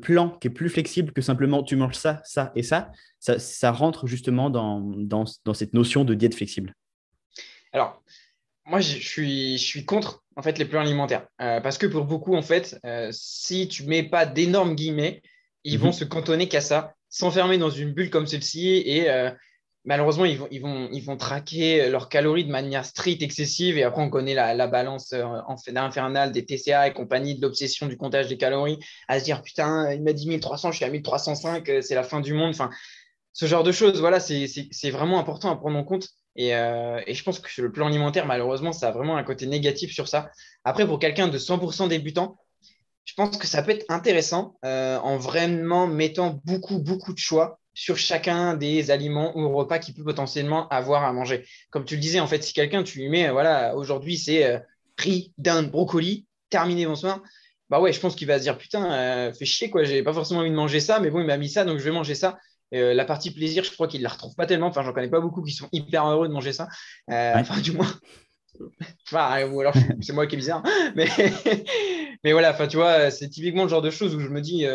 plan 0.00 0.30
qui 0.30 0.48
est 0.48 0.50
plus 0.50 0.70
flexible 0.70 1.12
que 1.12 1.20
simplement 1.20 1.62
tu 1.62 1.76
manges 1.76 1.96
ça, 1.96 2.22
ça 2.24 2.52
et 2.56 2.62
ça, 2.62 2.90
ça, 3.18 3.70
rentre 3.70 4.06
justement 4.06 4.48
dans, 4.48 4.80
dans, 4.80 5.26
cette 5.54 5.74
notion 5.74 6.04
de 6.04 6.14
diète 6.14 6.34
flexible? 6.34 6.74
Alors, 7.72 8.02
moi, 8.64 8.80
je 8.80 8.96
suis, 8.96 9.58
je 9.58 9.64
suis 9.64 9.84
contre 9.84 10.24
en 10.36 10.42
fait 10.42 10.58
les 10.58 10.64
plans 10.64 10.80
alimentaires 10.80 11.26
euh, 11.42 11.60
parce 11.60 11.76
que 11.76 11.86
pour 11.86 12.06
beaucoup, 12.06 12.34
en 12.34 12.42
fait, 12.42 12.78
euh, 12.86 13.10
si 13.12 13.68
tu 13.68 13.84
mets 13.84 14.04
pas 14.04 14.24
d'énormes 14.24 14.74
guillemets, 14.74 15.20
ils 15.64 15.76
mhm. 15.76 15.84
vont 15.84 15.92
se 15.92 16.04
cantonner 16.04 16.48
qu'à 16.48 16.62
ça, 16.62 16.94
s'enfermer 17.10 17.58
dans 17.58 17.68
une 17.68 17.92
bulle 17.92 18.08
comme 18.08 18.26
celle-ci 18.26 18.82
et 18.86 19.10
euh, 19.10 19.30
malheureusement, 19.84 20.24
ils 20.24 20.60
vont, 20.60 21.16
traquer 21.16 21.88
leurs 21.88 22.08
calories 22.08 22.44
de 22.44 22.50
manière 22.50 22.84
stricte, 22.84 23.22
excessive. 23.22 23.78
Et 23.78 23.82
après, 23.82 24.02
on 24.02 24.10
connaît 24.10 24.34
la, 24.34 24.54
la 24.54 24.66
balance 24.66 25.12
euh, 25.12 25.24
infernale 25.74 26.32
des 26.32 26.44
TCA 26.44 26.88
et 26.88 26.92
compagnie, 26.92 27.36
de 27.36 27.42
l'obsession 27.42 27.86
du 27.86 27.96
comptage 27.96 28.28
des 28.28 28.36
calories, 28.36 28.78
à 29.08 29.18
se 29.18 29.24
dire 29.24 29.42
putain, 29.42 29.92
il 29.92 30.02
m'a 30.02 30.12
dit 30.12 30.28
1300, 30.28 30.72
je 30.72 30.76
suis 30.76 30.84
à 30.84 30.90
1305, 30.90 31.68
euh, 31.68 31.82
c'est 31.82 31.94
la 31.94 32.02
fin 32.02 32.20
du 32.20 32.34
monde. 32.34 32.54
Ce 33.32 33.46
genre 33.46 33.62
de 33.62 33.72
choses, 33.72 34.00
voilà, 34.00 34.20
c'est 34.20 34.90
vraiment 34.90 35.18
important 35.18 35.50
à 35.50 35.56
prendre 35.56 35.78
en 35.78 35.84
compte. 35.84 36.08
Euh, 36.38 37.00
et, 37.06 37.14
je 37.14 37.22
pense 37.22 37.38
que 37.38 37.50
sur 37.50 37.62
le 37.62 37.72
plan 37.72 37.86
alimentaire, 37.86 38.26
malheureusement, 38.26 38.72
ça 38.72 38.88
a 38.88 38.90
vraiment 38.92 39.16
un 39.16 39.24
côté 39.24 39.46
négatif 39.46 39.92
sur 39.92 40.08
ça. 40.08 40.30
Après, 40.64 40.86
pour 40.86 40.98
quelqu'un 40.98 41.28
de 41.28 41.38
100% 41.38 41.88
débutant, 41.88 42.38
je 43.04 43.14
pense 43.14 43.36
que 43.36 43.46
ça 43.46 43.62
peut 43.62 43.72
être 43.72 43.84
intéressant 43.88 44.56
en 44.62 45.16
vraiment 45.16 45.86
mettant 45.86 46.40
beaucoup, 46.44 46.78
beaucoup 46.78 47.12
de 47.12 47.18
choix 47.18 47.59
sur 47.80 47.96
chacun 47.96 48.52
des 48.52 48.90
aliments 48.90 49.34
ou 49.38 49.48
repas 49.56 49.78
qu'il 49.78 49.94
peut 49.94 50.04
potentiellement 50.04 50.68
avoir 50.68 51.02
à 51.02 51.14
manger. 51.14 51.46
Comme 51.70 51.86
tu 51.86 51.94
le 51.94 52.00
disais, 52.02 52.20
en 52.20 52.26
fait, 52.26 52.42
si 52.42 52.52
quelqu'un, 52.52 52.82
tu 52.82 52.98
lui 52.98 53.08
mets, 53.08 53.28
euh, 53.28 53.32
voilà, 53.32 53.74
aujourd'hui, 53.74 54.18
c'est 54.18 54.44
euh, 54.44 54.58
riz, 54.98 55.32
dinde, 55.38 55.70
brocoli, 55.70 56.26
terminé, 56.50 56.84
bonsoir. 56.84 57.22
Bah 57.70 57.80
ouais, 57.80 57.94
je 57.94 57.98
pense 57.98 58.16
qu'il 58.16 58.28
va 58.28 58.36
se 58.36 58.42
dire, 58.42 58.58
putain, 58.58 58.92
euh, 58.92 59.32
fait 59.32 59.46
chier, 59.46 59.70
quoi, 59.70 59.82
j'ai 59.84 60.02
pas 60.02 60.12
forcément 60.12 60.40
envie 60.40 60.50
de 60.50 60.54
manger 60.54 60.78
ça, 60.78 61.00
mais 61.00 61.08
bon, 61.08 61.20
il 61.20 61.26
m'a 61.26 61.38
mis 61.38 61.48
ça, 61.48 61.64
donc 61.64 61.78
je 61.78 61.84
vais 61.84 61.90
manger 61.90 62.14
ça. 62.14 62.36
la 62.70 63.04
partie 63.06 63.30
plaisir, 63.30 63.64
je 63.64 63.72
crois 63.72 63.88
qu'il 63.88 64.02
la 64.02 64.10
retrouve 64.10 64.34
pas 64.34 64.44
tellement. 64.44 64.66
Enfin, 64.66 64.82
j'en 64.82 64.92
connais 64.92 65.08
pas 65.08 65.20
beaucoup 65.20 65.42
qui 65.42 65.52
sont 65.52 65.68
hyper 65.72 66.06
heureux 66.06 66.28
de 66.28 66.34
manger 66.34 66.52
ça. 66.52 66.68
Enfin, 67.08 67.60
du 67.62 67.72
moins. 67.72 67.90
enfin, 69.06 69.48
ou 69.48 69.60
alors 69.60 69.72
c'est 70.02 70.12
moi 70.12 70.26
qui 70.26 70.34
est 70.34 70.38
bizarre. 70.38 70.62
Mais, 70.96 71.08
mais 72.22 72.32
voilà, 72.32 72.50
enfin, 72.50 72.66
tu 72.66 72.76
vois, 72.76 73.10
c'est 73.10 73.30
typiquement 73.30 73.62
le 73.62 73.70
genre 73.70 73.80
de 73.80 73.90
choses 73.90 74.14
où 74.14 74.20
je 74.20 74.28
me 74.28 74.42
dis, 74.42 74.66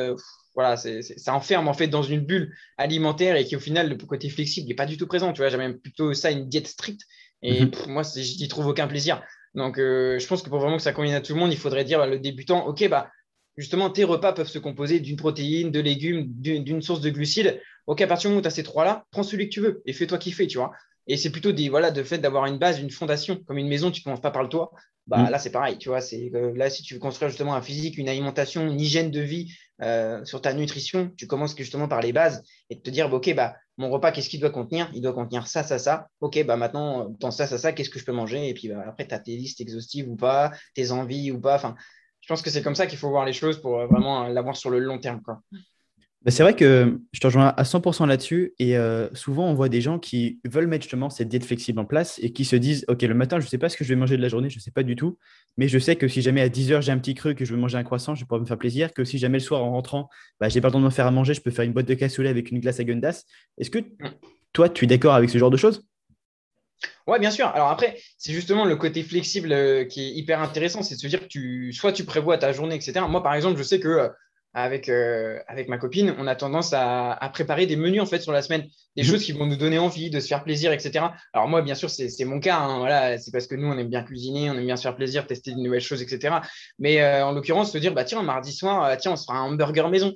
voilà, 0.56 0.78
ça 0.78 1.36
enferme 1.36 1.68
en 1.68 1.74
fait 1.74 1.88
dans 1.88 2.02
une 2.02 2.22
bulle 2.22 2.56
alimentaire 2.78 3.36
et 3.36 3.46
qui 3.46 3.56
au 3.56 3.60
final, 3.60 3.90
le 3.90 3.96
côté 3.98 4.30
flexible 4.30 4.68
n'est 4.68 4.76
pas 4.76 4.86
du 4.86 4.98
tout 4.98 5.06
présent. 5.06 5.34
Tu 5.34 5.42
vois, 5.42 5.50
j'ai 5.50 5.58
même 5.58 5.78
plutôt 5.78 6.14
ça 6.14 6.32
une 6.32 6.48
diète 6.48 6.68
stricte 6.68 7.02
et 7.42 7.66
mhm. 7.66 7.72
moi, 7.88 8.04
je 8.04 8.42
n'y 8.42 8.48
trouve 8.48 8.68
aucun 8.68 8.88
plaisir. 8.88 9.22
Donc, 9.54 9.78
euh, 9.78 10.20
je 10.20 10.28
pense 10.28 10.42
que 10.42 10.50
pour 10.50 10.60
vraiment 10.60 10.78
que 10.78 10.84
ça 10.84 10.94
convienne 10.94 11.16
à 11.16 11.22
tout 11.22 11.34
le 11.34 11.40
monde, 11.40 11.52
il 11.52 11.58
faudrait 11.58 11.86
dire 11.86 12.02
à 12.02 12.08
le 12.08 12.20
débutant, 12.20 12.66
OK, 12.68 12.88
bah, 12.90 13.10
justement, 13.58 13.90
tes 13.90 14.04
repas 14.04 14.34
peuvent 14.34 14.48
se 14.48 14.60
composer 14.60 15.00
d'une 15.00 15.16
protéine, 15.16 15.72
de 15.72 15.80
légumes, 15.80 16.26
d'une 16.28 16.82
source 16.82 17.02
de 17.02 17.10
glucides. 17.10 17.62
OK, 17.88 18.02
à 18.02 18.08
partir 18.08 18.30
du 18.30 18.34
moment 18.34 18.40
où 18.40 18.42
tu 18.42 18.48
as 18.48 18.52
ces 18.52 18.64
trois-là, 18.64 19.06
prends 19.12 19.24
celui 19.24 19.48
que 19.48 19.54
tu 19.54 19.62
veux 19.62 19.82
et 19.86 19.94
fais-toi 19.94 20.18
kiffer, 20.18 20.48
tu 20.48 20.58
vois. 20.58 20.72
Et 21.08 21.18
c'est 21.18 21.30
plutôt 21.30 21.52
des, 21.52 21.70
voilà, 21.70 21.92
de 21.92 22.04
fait 22.04 22.18
d'avoir 22.18 22.48
une 22.48 22.58
base, 22.58 22.80
une 22.80 22.90
fondation, 22.90 23.38
comme 23.46 23.58
une 23.58 23.68
maison, 23.68 23.92
tu 23.92 24.02
ne 24.02 24.04
commences 24.04 24.22
pas 24.22 24.32
par 24.32 24.44
le 24.44 24.50
toit. 24.50 24.72
Bah, 25.08 25.20
mm. 25.20 25.30
Là, 25.30 25.40
c'est 25.40 25.52
pareil, 25.52 25.78
tu 25.78 25.90
vois. 25.90 26.02
C'est, 26.02 26.32
là, 26.56 26.70
si 26.70 26.82
tu 26.84 26.96
veux 26.96 27.00
construire 27.00 27.30
justement 27.30 27.54
un 27.54 27.62
physique, 27.62 27.98
une 27.98 28.10
alimentation, 28.10 28.68
une 28.68 28.82
hygiène 28.82 29.12
de 29.12 29.22
vie 29.22 29.56
euh, 29.82 30.24
sur 30.26 30.42
ta 30.42 30.54
nutrition, 30.54 31.12
tu 31.18 31.28
commences 31.28 31.56
justement 31.56 31.88
par 31.88 32.02
les 32.02 32.14
bases 32.14 32.44
et 32.70 32.80
te 32.80 32.90
dire, 32.90 33.10
bah, 33.10 33.18
OK, 33.18 33.34
bah, 33.36 33.56
mon 33.78 33.90
repas, 33.90 34.12
qu'est-ce 34.12 34.30
qu'il 34.30 34.40
doit 34.40 34.50
contenir? 34.50 34.90
Il 34.94 35.02
doit 35.02 35.14
contenir 35.14 35.48
ça, 35.48 35.64
ça, 35.64 35.78
ça. 35.78 36.08
OK, 36.22 36.44
bah, 36.46 36.56
maintenant, 36.56 37.10
dans 37.20 37.32
ça, 37.32 37.46
ça, 37.48 37.58
ça, 37.58 37.74
qu'est-ce 37.74 37.90
que 37.90 38.00
je 38.00 38.06
peux 38.06 38.14
manger? 38.14 38.48
Et 38.50 38.54
puis 38.54 38.70
bah, 38.70 38.84
après, 38.88 39.08
tu 39.08 39.14
as 39.14 39.20
tes 39.20 39.36
listes 39.36 39.60
exhaustives 39.62 40.10
ou 40.10 40.16
pas, 40.16 40.52
tes 40.74 40.92
envies 40.92 41.32
ou 41.32 41.40
pas. 41.40 41.56
Enfin, 41.56 41.76
je 42.22 42.28
pense 42.28 42.42
que 42.42 42.50
c'est 42.50 42.62
comme 42.62 42.76
ça 42.76 42.88
qu'il 42.88 42.98
faut 42.98 43.10
voir 43.10 43.26
les 43.26 43.34
choses 43.34 43.62
pour 43.62 43.80
euh, 43.80 43.88
vraiment 43.88 44.28
l'avoir 44.28 44.56
sur 44.56 44.70
le 44.70 44.80
long 44.80 45.00
terme. 45.00 45.22
Bah, 46.26 46.32
c'est 46.32 46.42
vrai 46.42 46.56
que 46.56 47.00
je 47.12 47.20
te 47.20 47.28
rejoins 47.28 47.54
à 47.56 47.64
100% 47.64 48.08
là-dessus. 48.08 48.56
Et 48.58 48.76
euh, 48.78 49.08
souvent, 49.14 49.48
on 49.48 49.54
voit 49.54 49.70
des 49.70 49.80
gens 49.80 50.00
qui 50.00 50.40
veulent 50.44 50.66
mettre 50.66 50.82
justement 50.84 51.12
cette 51.12 51.30
diète 51.30 51.46
flexible 51.46 51.80
en 51.80 51.86
place 51.86 52.20
et 52.24 52.34
qui 52.34 52.46
se 52.46 52.56
disent 52.56 52.84
Ok, 52.88 53.04
le 53.04 53.14
matin, 53.14 53.40
je 53.40 53.46
ne 53.46 53.50
sais 53.50 53.60
pas 53.60 53.70
ce 53.70 53.78
que 53.78 53.84
je 53.84 53.90
vais 53.90 53.96
manger 53.96 54.18
de 54.18 54.24
la 54.24 54.28
journée, 54.28 54.50
je 54.50 54.58
ne 54.58 54.62
sais 54.62 54.72
pas 54.72 54.82
du 54.82 54.96
tout. 54.96 55.20
Mais 55.58 55.68
je 55.68 55.78
sais 55.78 55.96
que 55.96 56.08
si 56.08 56.24
jamais 56.24 56.42
à 56.42 56.50
10 56.50 56.72
heures, 56.72 56.82
j'ai 56.82 56.92
un 56.92 56.98
petit 56.98 57.14
creux, 57.14 57.36
que 57.36 57.46
je 57.46 57.54
veux 57.54 57.60
manger 57.60 57.78
un 57.78 57.84
croissant, 57.84 58.16
je 58.16 58.22
vais 58.22 58.26
pouvoir 58.26 58.42
me 58.42 58.48
faire 58.48 58.58
plaisir. 58.58 58.92
Que 58.92 59.04
si 59.04 59.20
jamais 59.20 59.38
le 59.38 59.44
soir, 59.44 59.64
en 59.64 59.70
rentrant, 59.70 60.10
bah, 60.40 60.50
j'ai 60.50 60.62
pas 60.62 60.70
le 60.70 60.74
temps 60.74 60.80
de 60.80 60.86
me 60.86 60.90
faire 60.90 61.06
à 61.06 61.12
manger, 61.12 61.36
je 61.36 61.42
peux 61.42 61.52
faire 61.52 61.64
une 61.64 61.74
boîte 61.74 61.88
de 61.88 61.94
cassoulet 61.94 62.30
avec 62.30 62.50
une 62.50 62.60
glace 62.60 62.80
à 62.80 62.84
Gundas. 62.84 63.26
Est-ce 63.60 63.70
que 63.70 63.80
mm. 63.80 64.10
toi, 64.52 64.68
tu 64.68 64.86
es 64.86 64.88
d'accord 64.88 65.14
avec 65.14 65.30
ce 65.30 65.38
genre 65.38 65.52
de 65.52 65.58
choses? 65.58 65.86
Ouais, 67.06 67.20
bien 67.20 67.30
sûr. 67.30 67.48
Alors 67.48 67.70
après, 67.70 67.98
c'est 68.18 68.34
justement 68.34 68.66
le 68.66 68.76
côté 68.76 69.04
flexible 69.04 69.52
euh, 69.52 69.86
qui 69.86 70.02
est 70.02 70.12
hyper 70.12 70.42
intéressant, 70.42 70.82
c'est 70.82 70.96
de 70.96 71.00
se 71.00 71.08
dire 71.08 71.20
que 71.20 71.28
tu, 71.28 71.72
soit 71.72 71.92
tu 71.92 72.04
prévois 72.04 72.40
ta 72.40 72.52
journée, 72.52 72.76
etc. 72.76 73.02
Moi, 73.08 73.22
par 73.22 73.36
exemple, 73.36 73.60
je 73.60 73.64
sais 73.64 73.80
que 73.80 73.88
euh, 73.88 74.10
avec, 74.56 74.88
euh, 74.88 75.38
avec 75.48 75.68
ma 75.68 75.78
copine, 75.78 76.16
on 76.18 76.28
a 76.28 76.36
tendance 76.36 76.72
à, 76.72 77.12
à, 77.12 77.30
préparer 77.30 77.66
des 77.66 77.76
menus 77.76 78.02
en 78.02 78.06
fait 78.06 78.22
sur 78.22 78.32
la 78.32 78.42
semaine, 78.42 78.66
des 78.96 79.04
choses 79.04 79.22
qui 79.22 79.34
vont 79.34 79.46
nous 79.46 79.58
donner 79.58 79.78
envie 79.78 80.10
de 80.10 80.22
se 80.22 80.28
faire 80.28 80.46
plaisir, 80.46 80.72
etc. 80.72 81.08
Alors 81.34 81.50
moi, 81.50 81.62
bien 81.62 81.76
sûr, 81.76 81.90
c'est 81.90 82.24
mon 82.24 82.40
cas. 82.40 82.60
Hein, 82.60 82.80
voilà, 82.80 83.18
c'est 83.18 83.32
parce 83.32 83.48
que 83.48 83.56
nous, 83.56 83.68
on 83.68 83.78
aime 83.78 83.90
bien 83.90 84.02
cuisiner, 84.02 84.50
on 84.50 84.54
aime 84.54 84.66
bien 84.66 84.78
se 84.78 84.84
faire 84.84 84.96
plaisir, 84.96 85.28
tester 85.28 85.52
de 85.52 85.58
nouvelles 85.58 85.82
choses, 85.82 86.02
etc. 86.02 86.36
Mais 86.80 87.02
euh, 87.02 87.26
en 87.26 87.34
l'occurrence, 87.34 87.74
se 87.74 87.78
dire, 87.78 87.94
bah 87.94 88.06
tiens, 88.06 88.24
mardi 88.24 88.54
soir, 88.54 88.86
euh, 88.86 88.96
tiens, 88.98 89.12
on 89.12 89.16
se 89.18 89.26
fera 89.26 89.40
un 89.40 89.44
hamburger 89.44 89.90
maison. 89.90 90.14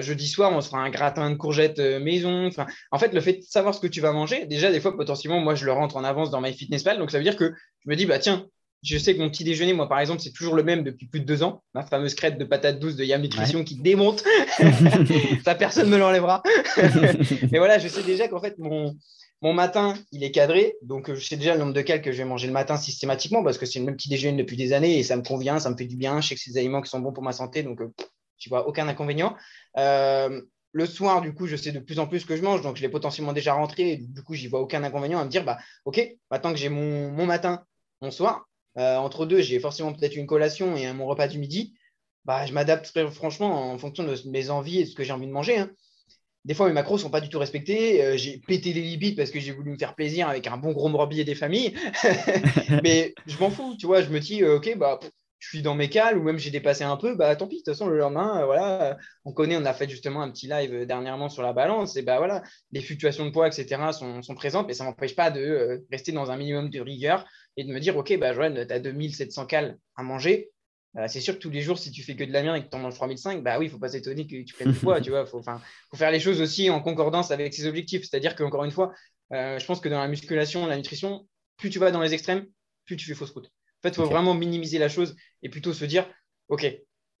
jeudi 0.00 0.26
soir, 0.26 0.50
on 0.52 0.60
se 0.60 0.70
fera 0.70 0.80
un 0.80 0.90
gratin 0.90 1.30
de 1.30 1.36
courgettes 1.36 1.78
maison. 1.78 2.48
Enfin, 2.48 2.66
en 2.90 2.98
fait, 2.98 3.12
le 3.12 3.20
fait 3.20 3.34
de 3.34 3.42
savoir 3.42 3.76
ce 3.76 3.80
que 3.80 3.86
tu 3.86 4.00
vas 4.00 4.10
manger, 4.10 4.46
déjà, 4.46 4.72
des 4.72 4.80
fois, 4.80 4.96
potentiellement, 4.96 5.38
moi, 5.38 5.54
je 5.54 5.64
le 5.64 5.70
rentre 5.70 5.96
en 5.96 6.02
avance 6.02 6.32
dans 6.32 6.40
MyFitnessPal. 6.40 6.98
Donc, 6.98 7.12
ça 7.12 7.18
veut 7.18 7.24
dire 7.24 7.36
que 7.36 7.52
je 7.84 7.90
me 7.90 7.94
dis, 7.94 8.06
bah 8.06 8.18
tiens, 8.18 8.48
je 8.82 8.96
sais 8.96 9.14
que 9.14 9.20
mon 9.20 9.28
petit 9.28 9.44
déjeuner, 9.44 9.72
moi, 9.72 9.88
par 9.88 9.98
exemple, 9.98 10.20
c'est 10.20 10.32
toujours 10.32 10.54
le 10.54 10.62
même 10.62 10.84
depuis 10.84 11.06
plus 11.06 11.20
de 11.20 11.24
deux 11.24 11.42
ans. 11.42 11.62
Ma 11.74 11.82
fameuse 11.82 12.14
crête 12.14 12.38
de 12.38 12.44
patates 12.44 12.78
douces 12.78 12.96
de 12.96 13.04
Yam 13.04 13.20
Nutrition 13.20 13.64
qui 13.64 13.76
démonte. 13.76 14.22
Ça, 15.44 15.54
personne 15.54 15.86
ne 15.86 15.94
me 15.94 15.98
l'enlèvera. 15.98 16.42
Mais 17.50 17.58
voilà, 17.58 17.78
je 17.78 17.88
sais 17.88 18.02
déjà 18.02 18.28
qu'en 18.28 18.40
fait, 18.40 18.56
mon, 18.58 18.94
mon 19.42 19.52
matin, 19.52 19.94
il 20.12 20.22
est 20.22 20.30
cadré. 20.30 20.76
Donc, 20.82 21.12
je 21.12 21.24
sais 21.24 21.36
déjà 21.36 21.54
le 21.54 21.60
nombre 21.60 21.72
de 21.72 21.80
cales 21.80 22.02
que 22.02 22.12
je 22.12 22.18
vais 22.18 22.24
manger 22.24 22.46
le 22.46 22.52
matin 22.52 22.76
systématiquement 22.76 23.42
parce 23.42 23.58
que 23.58 23.66
c'est 23.66 23.80
le 23.80 23.84
même 23.84 23.96
petit 23.96 24.08
déjeuner 24.08 24.36
depuis 24.36 24.56
des 24.56 24.72
années 24.72 24.98
et 24.98 25.02
ça 25.02 25.16
me 25.16 25.22
convient, 25.22 25.58
ça 25.58 25.70
me 25.70 25.76
fait 25.76 25.86
du 25.86 25.96
bien. 25.96 26.20
Je 26.20 26.28
sais 26.28 26.34
que 26.36 26.40
c'est 26.40 26.52
des 26.52 26.58
aliments 26.58 26.80
qui 26.80 26.90
sont 26.90 27.00
bons 27.00 27.12
pour 27.12 27.24
ma 27.24 27.32
santé. 27.32 27.64
Donc, 27.64 27.80
euh, 27.80 27.92
je 28.38 28.48
vois 28.48 28.68
aucun 28.68 28.86
inconvénient. 28.86 29.36
Euh, 29.76 30.40
le 30.72 30.86
soir, 30.86 31.20
du 31.20 31.34
coup, 31.34 31.46
je 31.46 31.56
sais 31.56 31.72
de 31.72 31.80
plus 31.80 31.98
en 31.98 32.06
plus 32.06 32.20
ce 32.20 32.26
que 32.26 32.36
je 32.36 32.42
mange, 32.42 32.60
donc 32.60 32.76
je 32.76 32.82
l'ai 32.82 32.88
potentiellement 32.88 33.32
déjà 33.32 33.54
rentré. 33.54 33.96
du 33.96 34.22
coup, 34.22 34.34
j'y 34.34 34.46
vois 34.46 34.60
aucun 34.60 34.84
inconvénient 34.84 35.18
à 35.18 35.24
me 35.24 35.30
dire, 35.30 35.44
bah, 35.44 35.58
OK, 35.84 36.00
maintenant 36.30 36.52
que 36.52 36.58
j'ai 36.58 36.68
mon, 36.68 37.10
mon 37.10 37.26
matin, 37.26 37.64
mon 38.00 38.10
soir, 38.10 38.47
euh, 38.78 38.96
entre 38.96 39.26
deux, 39.26 39.40
j'ai 39.40 39.58
forcément 39.58 39.92
peut-être 39.92 40.16
une 40.16 40.26
collation 40.26 40.76
et 40.76 40.92
mon 40.92 41.06
repas 41.06 41.28
du 41.28 41.38
midi. 41.38 41.74
Bah, 42.24 42.46
je 42.46 42.52
m'adapte 42.52 42.92
franchement 43.10 43.72
en 43.72 43.78
fonction 43.78 44.04
de 44.04 44.14
mes 44.28 44.50
envies 44.50 44.80
et 44.80 44.84
de 44.84 44.88
ce 44.88 44.94
que 44.94 45.02
j'ai 45.02 45.12
envie 45.12 45.26
de 45.26 45.32
manger. 45.32 45.58
Hein. 45.58 45.70
Des 46.44 46.54
fois, 46.54 46.68
mes 46.68 46.72
macros 46.72 46.96
ne 46.96 47.00
sont 47.00 47.10
pas 47.10 47.20
du 47.20 47.28
tout 47.28 47.38
respectés. 47.38 48.02
Euh, 48.02 48.16
j'ai 48.16 48.38
pété 48.38 48.72
les 48.72 48.82
limites 48.82 49.16
parce 49.16 49.30
que 49.30 49.40
j'ai 49.40 49.52
voulu 49.52 49.72
me 49.72 49.78
faire 49.78 49.94
plaisir 49.94 50.28
avec 50.28 50.46
un 50.46 50.56
bon 50.56 50.72
gros 50.72 50.88
morbier 50.88 51.24
des 51.24 51.34
familles. 51.34 51.74
Mais 52.84 53.14
je 53.26 53.38
m'en 53.38 53.50
fous, 53.50 53.76
tu 53.78 53.86
vois. 53.86 54.02
Je 54.02 54.10
me 54.10 54.20
dis, 54.20 54.42
euh, 54.42 54.56
OK, 54.56 54.76
bah, 54.76 55.00
je 55.40 55.48
suis 55.48 55.62
dans 55.62 55.74
mes 55.74 55.88
cales 55.88 56.18
ou 56.18 56.22
même 56.22 56.38
j'ai 56.38 56.50
dépassé 56.50 56.84
un 56.84 56.96
peu, 56.96 57.14
bah 57.14 57.34
tant 57.36 57.46
pis, 57.46 57.56
de 57.56 57.60
toute 57.60 57.74
façon, 57.74 57.86
le 57.86 57.96
lendemain, 57.96 58.44
voilà, 58.44 58.98
on 59.24 59.32
connaît, 59.32 59.56
on 59.56 59.64
a 59.64 59.72
fait 59.72 59.88
justement 59.88 60.20
un 60.20 60.30
petit 60.30 60.48
live 60.48 60.84
dernièrement 60.84 61.28
sur 61.28 61.42
la 61.42 61.52
balance, 61.52 61.96
et 61.96 62.02
bah 62.02 62.18
voilà, 62.18 62.42
les 62.72 62.80
fluctuations 62.80 63.24
de 63.24 63.30
poids, 63.30 63.46
etc. 63.46 63.92
sont, 63.92 64.20
sont 64.22 64.34
présentes, 64.34 64.66
mais 64.66 64.74
ça 64.74 64.82
ne 64.82 64.88
m'empêche 64.88 65.14
pas 65.14 65.30
de 65.30 65.86
rester 65.92 66.10
dans 66.10 66.32
un 66.32 66.36
minimum 66.36 66.70
de 66.70 66.80
rigueur 66.80 67.24
et 67.58 67.64
de 67.64 67.72
me 67.72 67.80
dire, 67.80 67.96
OK, 67.96 68.16
bah, 68.18 68.32
Joanne, 68.32 68.64
tu 68.66 68.72
as 68.72 68.78
2700 68.78 69.46
cales 69.46 69.78
à 69.96 70.04
manger. 70.04 70.52
Euh, 70.96 71.06
c'est 71.08 71.20
sûr 71.20 71.34
que 71.34 71.40
tous 71.40 71.50
les 71.50 71.60
jours, 71.60 71.76
si 71.76 71.90
tu 71.90 72.04
fais 72.04 72.14
que 72.14 72.22
de 72.22 72.32
la 72.32 72.42
merde 72.44 72.56
et 72.56 72.62
que 72.62 72.70
tu 72.70 72.76
en 72.76 72.78
manges 72.78 72.94
3005, 72.94 73.42
bah 73.42 73.58
oui, 73.58 73.66
il 73.66 73.68
ne 73.68 73.72
faut 73.72 73.80
pas 73.80 73.88
s'étonner 73.88 74.28
que 74.28 74.42
tu 74.42 74.54
prennes 74.54 74.70
du 74.70 74.78
poids. 74.78 75.00
tu 75.02 75.10
vois, 75.10 75.26
faut, 75.26 75.42
faut 75.42 75.96
faire 75.96 76.12
les 76.12 76.20
choses 76.20 76.40
aussi 76.40 76.70
en 76.70 76.80
concordance 76.80 77.32
avec 77.32 77.52
ses 77.52 77.66
objectifs. 77.66 78.02
C'est-à-dire 78.02 78.36
qu'encore 78.36 78.64
une 78.64 78.70
fois, 78.70 78.94
euh, 79.32 79.58
je 79.58 79.66
pense 79.66 79.80
que 79.80 79.88
dans 79.88 79.98
la 79.98 80.06
musculation, 80.06 80.66
la 80.66 80.76
nutrition, 80.76 81.26
plus 81.56 81.68
tu 81.68 81.80
vas 81.80 81.90
dans 81.90 82.00
les 82.00 82.14
extrêmes, 82.14 82.46
plus 82.84 82.96
tu 82.96 83.06
fais 83.06 83.14
fausse 83.14 83.32
route. 83.32 83.46
En 83.46 83.82
fait, 83.82 83.88
il 83.88 83.94
faut 83.96 84.06
vraiment 84.06 84.34
minimiser 84.34 84.78
la 84.78 84.88
chose 84.88 85.16
et 85.42 85.48
plutôt 85.48 85.72
se 85.72 85.84
dire, 85.84 86.08
OK, 86.48 86.64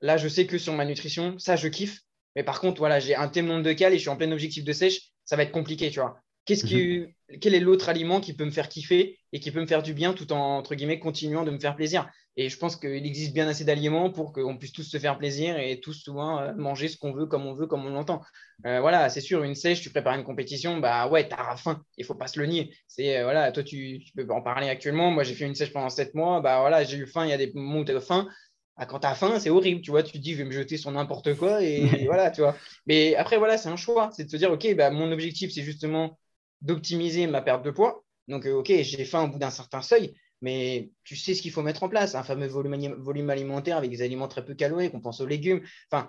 là, 0.00 0.16
je 0.18 0.28
sais 0.28 0.46
que 0.46 0.56
sur 0.56 0.72
ma 0.72 0.84
nutrition, 0.84 1.36
ça, 1.40 1.56
je 1.56 1.66
kiffe. 1.66 2.00
Mais 2.36 2.44
par 2.44 2.60
contre, 2.60 2.78
voilà, 2.78 3.00
j'ai 3.00 3.16
un 3.16 3.26
tel 3.26 3.44
nombre 3.44 3.64
de 3.64 3.72
cales 3.72 3.92
et 3.92 3.96
je 3.96 4.02
suis 4.02 4.08
en 4.08 4.16
plein 4.16 4.30
objectif 4.30 4.62
de 4.62 4.72
sèche, 4.72 5.10
ça 5.24 5.34
va 5.34 5.42
être 5.42 5.50
compliqué, 5.50 5.90
tu 5.90 5.98
vois. 5.98 6.20
Qu'est-ce 6.44 6.64
mhm. 6.64 7.12
Quel 7.40 7.54
est 7.54 7.60
l'autre 7.60 7.88
aliment 7.88 8.20
qui 8.20 8.32
peut 8.32 8.44
me 8.44 8.50
faire 8.50 8.68
kiffer 8.68 9.18
et 9.32 9.40
qui 9.40 9.50
peut 9.50 9.60
me 9.60 9.66
faire 9.66 9.82
du 9.82 9.92
bien 9.92 10.14
tout 10.14 10.32
en, 10.32 10.58
entre 10.58 10.74
guillemets, 10.74 10.98
continuant 10.98 11.44
de 11.44 11.50
me 11.50 11.58
faire 11.58 11.76
plaisir 11.76 12.08
Et 12.36 12.48
je 12.48 12.56
pense 12.56 12.76
qu'il 12.76 13.04
existe 13.04 13.34
bien 13.34 13.46
assez 13.46 13.64
d'aliments 13.64 14.10
pour 14.10 14.32
qu'on 14.32 14.56
puisse 14.56 14.72
tous 14.72 14.84
se 14.84 14.98
faire 14.98 15.18
plaisir 15.18 15.58
et 15.58 15.80
tous 15.80 15.92
souvent 15.92 16.40
euh, 16.40 16.54
manger 16.56 16.88
ce 16.88 16.96
qu'on 16.96 17.12
veut, 17.12 17.26
comme 17.26 17.46
on 17.46 17.52
veut, 17.52 17.66
comme 17.66 17.84
on 17.84 17.90
l'entend. 17.90 18.22
Euh, 18.66 18.80
voilà, 18.80 19.10
c'est 19.10 19.20
sûr, 19.20 19.44
une 19.44 19.54
sèche, 19.54 19.82
tu 19.82 19.90
prépares 19.90 20.14
une 20.14 20.24
compétition, 20.24 20.78
bah 20.78 21.06
ouais, 21.08 21.28
tu 21.28 21.34
as 21.34 21.56
faim, 21.56 21.82
il 21.98 22.04
faut 22.04 22.14
pas 22.14 22.28
se 22.28 22.40
le 22.40 22.46
nier. 22.46 22.74
C'est, 22.86 23.18
euh, 23.18 23.24
voilà, 23.24 23.52
toi, 23.52 23.62
tu, 23.62 24.00
peux 24.16 24.26
en 24.30 24.40
parler 24.40 24.68
actuellement. 24.68 25.10
Moi, 25.10 25.22
j'ai 25.22 25.34
fait 25.34 25.46
une 25.46 25.54
sèche 25.54 25.72
pendant 25.72 25.90
sept 25.90 26.14
mois, 26.14 26.40
bah 26.40 26.60
voilà, 26.60 26.84
j'ai 26.84 26.96
eu 26.96 27.06
faim, 27.06 27.24
il 27.24 27.30
y 27.30 27.34
a 27.34 27.38
des 27.38 27.52
moments 27.54 27.80
où 27.80 27.84
tu 27.84 27.92
as 27.94 28.00
faim. 28.00 28.28
Ah, 28.76 28.86
quand 28.86 29.00
tu 29.00 29.06
as 29.06 29.14
faim, 29.14 29.38
c'est 29.40 29.50
horrible, 29.50 29.80
tu 29.82 29.90
vois, 29.90 30.02
tu 30.02 30.12
te 30.12 30.18
dis, 30.18 30.32
je 30.32 30.38
vais 30.38 30.44
me 30.44 30.52
jeter 30.52 30.76
sur 30.76 30.90
n'importe 30.92 31.34
quoi 31.34 31.62
et, 31.62 31.80
voilà, 32.06 32.30
tu 32.30 32.40
vois. 32.40 32.56
Mais 32.86 33.16
après, 33.16 33.36
voilà, 33.36 33.58
c'est 33.58 33.68
un 33.68 33.76
choix, 33.76 34.10
c'est 34.14 34.24
de 34.24 34.30
se 34.30 34.36
dire, 34.36 34.52
OK, 34.52 34.72
bah, 34.76 34.90
mon 34.90 35.10
objectif, 35.12 35.52
c'est 35.52 35.62
justement 35.62 36.16
d'optimiser 36.60 37.26
ma 37.26 37.42
perte 37.42 37.64
de 37.64 37.70
poids. 37.70 38.04
Donc, 38.28 38.46
euh, 38.46 38.54
OK, 38.54 38.66
j'ai 38.68 39.04
faim 39.04 39.24
au 39.24 39.28
bout 39.28 39.38
d'un 39.38 39.50
certain 39.50 39.82
seuil, 39.82 40.14
mais 40.42 40.90
tu 41.04 41.16
sais 41.16 41.34
ce 41.34 41.42
qu'il 41.42 41.50
faut 41.50 41.62
mettre 41.62 41.82
en 41.82 41.88
place, 41.88 42.14
un 42.14 42.22
fameux 42.22 42.46
volume, 42.46 43.30
alimentaire 43.30 43.76
avec 43.76 43.90
des 43.90 44.02
aliments 44.02 44.28
très 44.28 44.44
peu 44.44 44.54
caloriques, 44.54 44.94
on 44.94 45.00
pense 45.00 45.20
aux 45.20 45.26
légumes. 45.26 45.62
Enfin, 45.90 46.08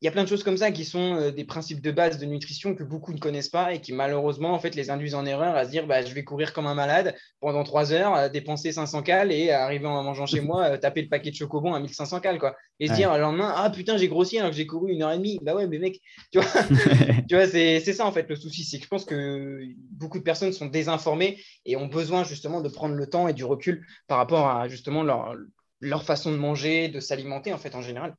il 0.00 0.06
y 0.06 0.08
a 0.08 0.12
plein 0.12 0.24
de 0.24 0.28
choses 0.28 0.42
comme 0.42 0.56
ça 0.56 0.70
qui 0.70 0.86
sont 0.86 1.16
euh, 1.16 1.30
des 1.30 1.44
principes 1.44 1.82
de 1.82 1.90
base 1.90 2.18
de 2.18 2.24
nutrition 2.24 2.74
que 2.74 2.82
beaucoup 2.82 3.12
ne 3.12 3.18
connaissent 3.18 3.50
pas 3.50 3.74
et 3.74 3.80
qui 3.80 3.92
malheureusement 3.92 4.54
en 4.54 4.58
fait 4.58 4.74
les 4.74 4.88
induisent 4.88 5.14
en 5.14 5.26
erreur 5.26 5.54
à 5.56 5.66
se 5.66 5.70
dire 5.70 5.86
bah, 5.86 6.02
je 6.02 6.14
vais 6.14 6.24
courir 6.24 6.54
comme 6.54 6.66
un 6.66 6.74
malade 6.74 7.14
pendant 7.40 7.64
trois 7.64 7.92
heures, 7.92 8.30
dépenser 8.30 8.72
500 8.72 9.02
cales 9.02 9.30
et 9.30 9.50
arriver 9.50 9.86
en 9.86 10.02
mangeant 10.02 10.24
chez 10.24 10.40
moi, 10.40 10.70
euh, 10.70 10.76
taper 10.78 11.02
le 11.02 11.08
paquet 11.08 11.30
de 11.30 11.36
chocobon 11.36 11.74
à 11.74 11.80
1500 11.80 12.20
cales 12.20 12.38
quoi. 12.38 12.56
Et 12.78 12.88
se 12.88 12.94
dire 12.94 13.12
le 13.12 13.20
lendemain 13.20 13.52
ah 13.54 13.68
putain 13.68 13.98
j'ai 13.98 14.08
grossi 14.08 14.38
alors 14.38 14.50
que 14.50 14.56
j'ai 14.56 14.66
couru 14.66 14.90
une 14.90 15.02
heure 15.02 15.12
et 15.12 15.18
demie. 15.18 15.38
Bah 15.42 15.54
ouais 15.54 15.66
mais 15.66 15.78
mec, 15.78 16.00
tu 16.32 16.40
vois, 16.40 16.48
tu 17.28 17.34
vois 17.34 17.46
c'est 17.46 17.80
ça 17.80 18.06
en 18.06 18.12
fait 18.12 18.26
le 18.28 18.36
souci, 18.36 18.64
c'est 18.64 18.78
que 18.78 18.84
je 18.84 18.88
pense 18.88 19.04
que 19.04 19.60
beaucoup 19.90 20.18
de 20.18 20.24
personnes 20.24 20.52
sont 20.54 20.66
désinformées 20.66 21.38
et 21.66 21.76
ont 21.76 21.88
besoin 21.88 22.24
justement 22.24 22.62
de 22.62 22.70
prendre 22.70 22.94
le 22.94 23.06
temps 23.06 23.28
et 23.28 23.34
du 23.34 23.44
recul 23.44 23.84
par 24.06 24.16
rapport 24.16 24.48
à 24.48 24.68
justement 24.68 25.02
leur, 25.02 25.34
leur 25.80 26.04
façon 26.04 26.32
de 26.32 26.38
manger, 26.38 26.88
de 26.88 27.00
s'alimenter 27.00 27.52
en 27.52 27.58
fait 27.58 27.74
en 27.74 27.82
général. 27.82 28.14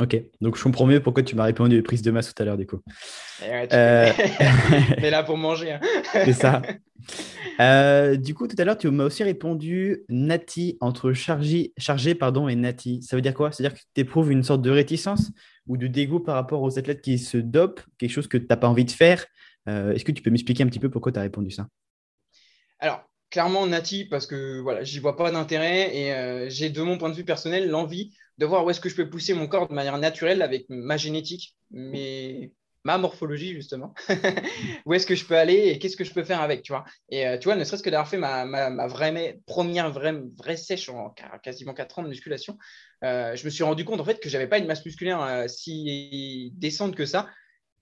Ok, 0.00 0.16
donc 0.40 0.56
je 0.56 0.62
comprends 0.62 0.86
mieux 0.86 1.00
pourquoi 1.00 1.24
tu 1.24 1.34
m'as 1.34 1.42
répondu 1.42 1.74
les 1.74 1.82
prises 1.82 2.02
de 2.02 2.12
masse 2.12 2.32
tout 2.32 2.40
à 2.40 2.44
l'heure, 2.44 2.56
du 2.56 2.68
coup. 2.68 2.80
Eh 3.42 3.66
euh... 3.72 4.12
là 5.10 5.24
pour 5.24 5.36
manger. 5.36 5.72
Hein. 5.72 5.80
C'est 6.24 6.32
ça. 6.32 6.62
Euh, 7.58 8.16
du 8.16 8.32
coup, 8.32 8.46
tout 8.46 8.54
à 8.58 8.64
l'heure, 8.64 8.78
tu 8.78 8.88
m'as 8.90 9.04
aussi 9.04 9.24
répondu 9.24 10.04
Nati 10.08 10.78
entre 10.80 11.12
chargé, 11.12 11.72
chargé 11.78 12.14
pardon, 12.14 12.46
et 12.46 12.54
Nati. 12.54 13.02
Ça 13.02 13.16
veut 13.16 13.22
dire 13.22 13.34
quoi? 13.34 13.50
C'est-à-dire 13.50 13.76
que 13.76 13.82
tu 13.92 14.00
éprouves 14.00 14.30
une 14.30 14.44
sorte 14.44 14.62
de 14.62 14.70
réticence 14.70 15.32
ou 15.66 15.76
de 15.76 15.88
dégoût 15.88 16.20
par 16.20 16.36
rapport 16.36 16.62
aux 16.62 16.78
athlètes 16.78 17.02
qui 17.02 17.18
se 17.18 17.36
dopent, 17.36 17.82
quelque 17.98 18.12
chose 18.12 18.28
que 18.28 18.38
tu 18.38 18.46
n'as 18.48 18.56
pas 18.56 18.68
envie 18.68 18.84
de 18.84 18.92
faire. 18.92 19.26
Euh, 19.68 19.92
est-ce 19.92 20.04
que 20.04 20.12
tu 20.12 20.22
peux 20.22 20.30
m'expliquer 20.30 20.62
un 20.62 20.68
petit 20.68 20.78
peu 20.78 20.90
pourquoi 20.90 21.10
tu 21.10 21.18
as 21.18 21.22
répondu 21.22 21.50
ça? 21.50 21.66
Alors, 22.78 23.02
clairement, 23.30 23.66
Nati, 23.66 24.04
parce 24.04 24.28
que 24.28 24.60
voilà, 24.60 24.84
j'y 24.84 25.00
vois 25.00 25.16
pas 25.16 25.32
d'intérêt 25.32 25.96
et 25.96 26.50
j'ai 26.50 26.70
de 26.70 26.82
mon 26.82 26.98
point 26.98 27.10
de 27.10 27.16
vue 27.16 27.24
personnel 27.24 27.68
l'envie 27.68 28.12
de 28.38 28.46
voir 28.46 28.64
où 28.64 28.70
est-ce 28.70 28.80
que 28.80 28.88
je 28.88 28.96
peux 28.96 29.10
pousser 29.10 29.34
mon 29.34 29.46
corps 29.46 29.68
de 29.68 29.74
manière 29.74 29.98
naturelle 29.98 30.42
avec 30.42 30.66
ma 30.68 30.96
génétique, 30.96 31.56
ma 32.84 32.96
morphologie 32.98 33.52
justement. 33.52 33.94
où 34.86 34.94
est-ce 34.94 35.06
que 35.06 35.14
je 35.14 35.24
peux 35.24 35.36
aller 35.36 35.68
et 35.68 35.78
qu'est-ce 35.78 35.96
que 35.96 36.04
je 36.04 36.12
peux 36.12 36.24
faire 36.24 36.40
avec, 36.40 36.62
tu 36.62 36.72
vois. 36.72 36.84
Et 37.10 37.26
euh, 37.26 37.38
tu 37.38 37.44
vois, 37.44 37.56
ne 37.56 37.64
serait-ce 37.64 37.82
que 37.82 37.90
d'avoir 37.90 38.08
fait 38.08 38.16
ma, 38.16 38.86
vraie, 38.86 39.40
première 39.46 39.90
vraie, 39.90 40.14
vraie 40.36 40.56
sèche 40.56 40.88
en 40.88 41.14
quasiment 41.42 41.74
4 41.74 41.98
ans 41.98 42.02
de 42.02 42.08
musculation, 42.08 42.56
euh, 43.04 43.36
je 43.36 43.44
me 43.44 43.50
suis 43.50 43.64
rendu 43.64 43.84
compte 43.84 44.00
en 44.00 44.04
fait 44.04 44.20
que 44.20 44.28
j'avais 44.28 44.46
pas 44.46 44.58
une 44.58 44.66
masse 44.66 44.84
musculaire 44.84 45.44
si 45.48 46.52
descente 46.56 46.94
que 46.94 47.06
ça. 47.06 47.28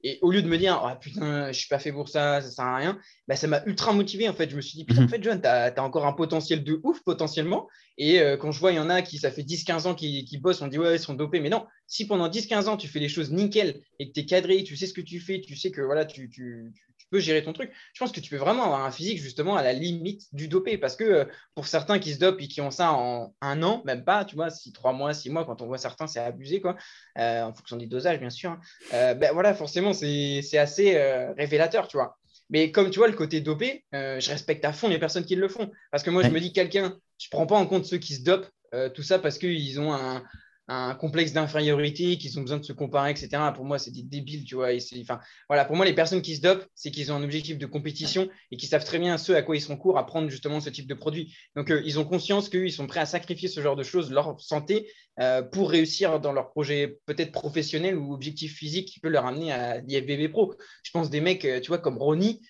Et 0.09 0.21
au 0.23 0.31
lieu 0.31 0.40
de 0.40 0.47
me 0.47 0.57
dire, 0.57 0.81
oh, 0.85 0.97
putain, 1.01 1.51
je 1.51 1.59
suis 1.59 1.66
pas 1.66 1.81
fait 1.81 1.90
pour 1.90 2.09
ça, 2.09 2.40
ça 2.40 2.49
sert 2.49 2.64
à 2.64 2.77
rien, 2.77 2.97
bah, 3.27 3.35
ça 3.35 3.49
m'a 3.49 3.64
ultra 3.66 3.92
motivé 3.92 4.29
en 4.29 4.35
fait. 4.35 4.49
Je 4.49 4.55
me 4.55 4.61
suis 4.61 4.77
dit, 4.77 4.85
putain, 4.85 5.01
en 5.01 5.05
mhm. 5.05 5.09
fait, 5.09 5.21
John, 5.21 5.40
tu 5.40 5.49
as, 5.49 5.75
encore 5.83 6.07
un 6.07 6.12
potentiel 6.12 6.62
de 6.62 6.81
ouf 6.85 7.03
potentiellement. 7.03 7.66
Et 7.99 8.21
euh, 8.21 8.37
quand 8.37 8.53
je 8.53 8.61
vois, 8.61 8.71
il 8.71 8.77
y 8.77 8.79
en 8.79 8.88
a 8.88 9.03
qui, 9.03 9.19
ça 9.19 9.33
fait 9.33 9.42
10-15 9.42 9.88
ans 9.88 9.97
qui, 9.97 10.25
qui, 10.25 10.38
bossent, 10.38 10.62
on 10.62 10.69
dit, 10.69 10.79
ouais, 10.79 10.95
ils 10.95 11.01
sont 11.01 11.14
dopés. 11.14 11.40
Mais 11.40 11.49
non, 11.49 11.66
si 11.88 12.07
pendant 12.07 12.29
10-15 12.29 12.69
ans, 12.69 12.77
tu 12.77 12.87
fais 12.87 13.01
les 13.01 13.09
choses 13.09 13.33
nickel 13.33 13.81
et 13.99 14.07
que 14.07 14.12
tu 14.12 14.21
es 14.21 14.27
cadré, 14.27 14.62
tu 14.62 14.77
sais 14.77 14.87
ce 14.87 14.95
que 14.95 15.01
tu 15.01 15.19
fais, 15.19 15.40
tu 15.40 15.57
sais 15.57 15.73
que 15.73 15.81
voilà, 15.81 16.05
tu, 16.05 16.31
tu, 16.31 16.73
peux 17.11 17.19
gérer 17.19 17.42
ton 17.42 17.53
truc, 17.53 17.71
je 17.95 17.99
pense 17.99 18.12
que 18.12 18.21
tu 18.21 18.31
peux 18.31 18.37
vraiment 18.37 18.64
avoir 18.64 18.85
un 18.85 18.90
physique 18.90 19.19
justement 19.19 19.57
à 19.57 19.62
la 19.62 19.73
limite 19.73 20.23
du 20.33 20.49
dopé. 20.49 20.79
Parce 20.79 20.97
que 20.97 21.05
euh, 21.05 21.25
pour 21.55 21.66
certains 21.66 21.99
qui 21.99 22.14
se 22.14 22.19
dopent 22.19 22.40
et 22.40 22.49
qui 22.49 22.61
ont 22.61 22.71
ça 22.71 22.92
en 22.92 23.35
un 23.40 23.62
an, 23.62 23.83
même 23.85 24.05
pas, 24.05 24.25
tu 24.25 24.37
vois, 24.37 24.51
si 24.51 24.73
trois 24.73 24.92
mois, 24.92 25.14
six 25.14 25.31
mois, 25.31 25.45
quand 25.45 25.62
on 25.62 25.66
voit 25.66 25.79
certains, 25.79 26.07
c'est 26.07 26.21
abusé, 26.21 26.61
quoi, 26.61 26.77
euh, 27.19 27.42
en 27.42 27.55
fonction 27.55 27.77
des 27.77 27.87
dosages, 27.87 28.19
bien 28.19 28.31
sûr. 28.31 28.51
Hein. 28.51 28.61
Euh, 28.95 29.14
ben 29.14 29.33
voilà, 29.33 29.55
forcément, 29.55 29.92
c'est 29.92 30.59
assez 30.59 30.97
révélateur, 31.37 31.88
tu 31.88 31.97
vois. 31.97 32.16
Mais 32.49 32.71
comme 32.71 32.90
tu 32.90 32.99
vois, 32.99 33.09
le 33.09 33.14
côté 33.14 33.40
dopé, 33.40 33.85
je 33.92 34.31
respecte 34.31 34.64
à 34.64 34.73
fond 34.73 34.88
les 34.88 34.99
personnes 34.99 35.25
qui 35.25 35.35
le 35.35 35.49
font. 35.49 35.71
Parce 35.90 36.03
que 36.03 36.11
moi, 36.11 36.23
je 36.23 36.29
me 36.29 36.40
dis, 36.40 36.53
quelqu'un, 36.53 36.97
je 37.19 37.26
ne 37.26 37.31
prends 37.31 37.47
pas 37.47 37.57
en 37.57 37.66
compte 37.66 37.87
ceux 37.87 37.99
qui 37.99 38.14
se 38.14 38.22
dopent, 38.22 38.49
tout 38.95 39.03
ça 39.03 39.18
parce 39.18 39.39
qu'ils 39.39 39.81
ont 39.81 39.93
un, 39.93 40.22
un 40.69 40.95
complexe 40.95 41.33
d'infériorité, 41.33 42.19
qu'ils 42.19 42.39
ont 42.39 42.43
besoin 42.43 42.59
de 42.59 42.64
se 42.64 42.73
comparer, 42.73 43.11
etc. 43.11 43.29
Pour 43.55 43.64
moi, 43.64 43.79
c'est 43.79 43.93
des 43.93 44.03
débiles, 44.03 44.45
tu 44.45 44.57
vois. 44.57 44.69
Enfin, 45.01 45.21
voilà, 45.49 45.64
pour 45.64 45.77
moi, 45.77 45.85
les 45.85 45.95
personnes 45.95 46.23
qui 46.23 46.37
se 46.37 46.41
dopent, 46.41 46.67
c'est 46.75 46.91
qu'ils 46.91 47.12
ont 47.12 47.17
un 47.17 47.23
objectif 47.23 47.57
de 47.57 47.67
compétition 47.67 48.29
et 48.51 48.57
qui 48.57 48.67
savent 48.67 48.85
très 48.85 48.99
bien 48.99 49.17
ce 49.17 49.33
à 49.33 49.43
quoi 49.43 49.57
ils 49.57 49.61
sont 49.61 49.77
courts 49.77 49.99
à 49.99 50.07
prendre 50.07 50.29
justement 50.29 50.61
ce 50.61 50.71
type 50.71 50.89
de 50.89 50.95
produit. 50.95 51.37
Donc, 51.55 51.71
euh, 51.71 51.83
ils 51.85 52.01
ont 52.01 52.05
conscience 52.05 52.49
qu'ils 52.49 52.73
sont 52.73 52.87
prêts 52.87 53.01
à 53.01 53.07
sacrifier 53.07 53.49
ce 53.49 53.61
genre 53.61 53.77
de 53.77 53.85
choses, 53.85 54.11
leur 54.11 54.41
santé, 54.41 54.91
euh, 55.21 55.43
pour 55.43 55.71
réussir 55.71 56.19
dans 56.19 56.33
leur 56.33 56.51
projet 56.51 56.99
peut-être 57.07 57.33
professionnel 57.33 57.97
ou 57.97 58.12
objectif 58.12 58.55
physique 58.55 58.89
qui 58.89 58.99
peut 58.99 59.09
leur 59.09 59.25
amener 59.27 59.53
à 59.53 59.81
l'IFBB 59.81 60.31
Pro. 60.33 60.55
Je 60.83 60.91
pense 60.91 61.11
des 61.11 61.21
mecs, 61.21 61.45
euh, 61.45 61.61
tu 61.61 61.69
vois, 61.69 61.79
comme 61.79 61.99
Ronnie, 61.99 62.43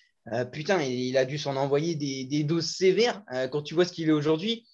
putain, 0.51 0.81
il, 0.81 1.15
a 1.15 1.23
dû 1.23 1.37
s'en 1.37 1.55
envoyer 1.55 1.95
des, 1.95 2.43
doses 2.43 2.65
sévères 2.65 3.23
quand 3.49 3.61
tu 3.61 3.75
vois 3.75 3.85
ce 3.85 3.93
qu'il 3.93 4.09
est 4.09 4.11
aujourd'hui 4.11 4.66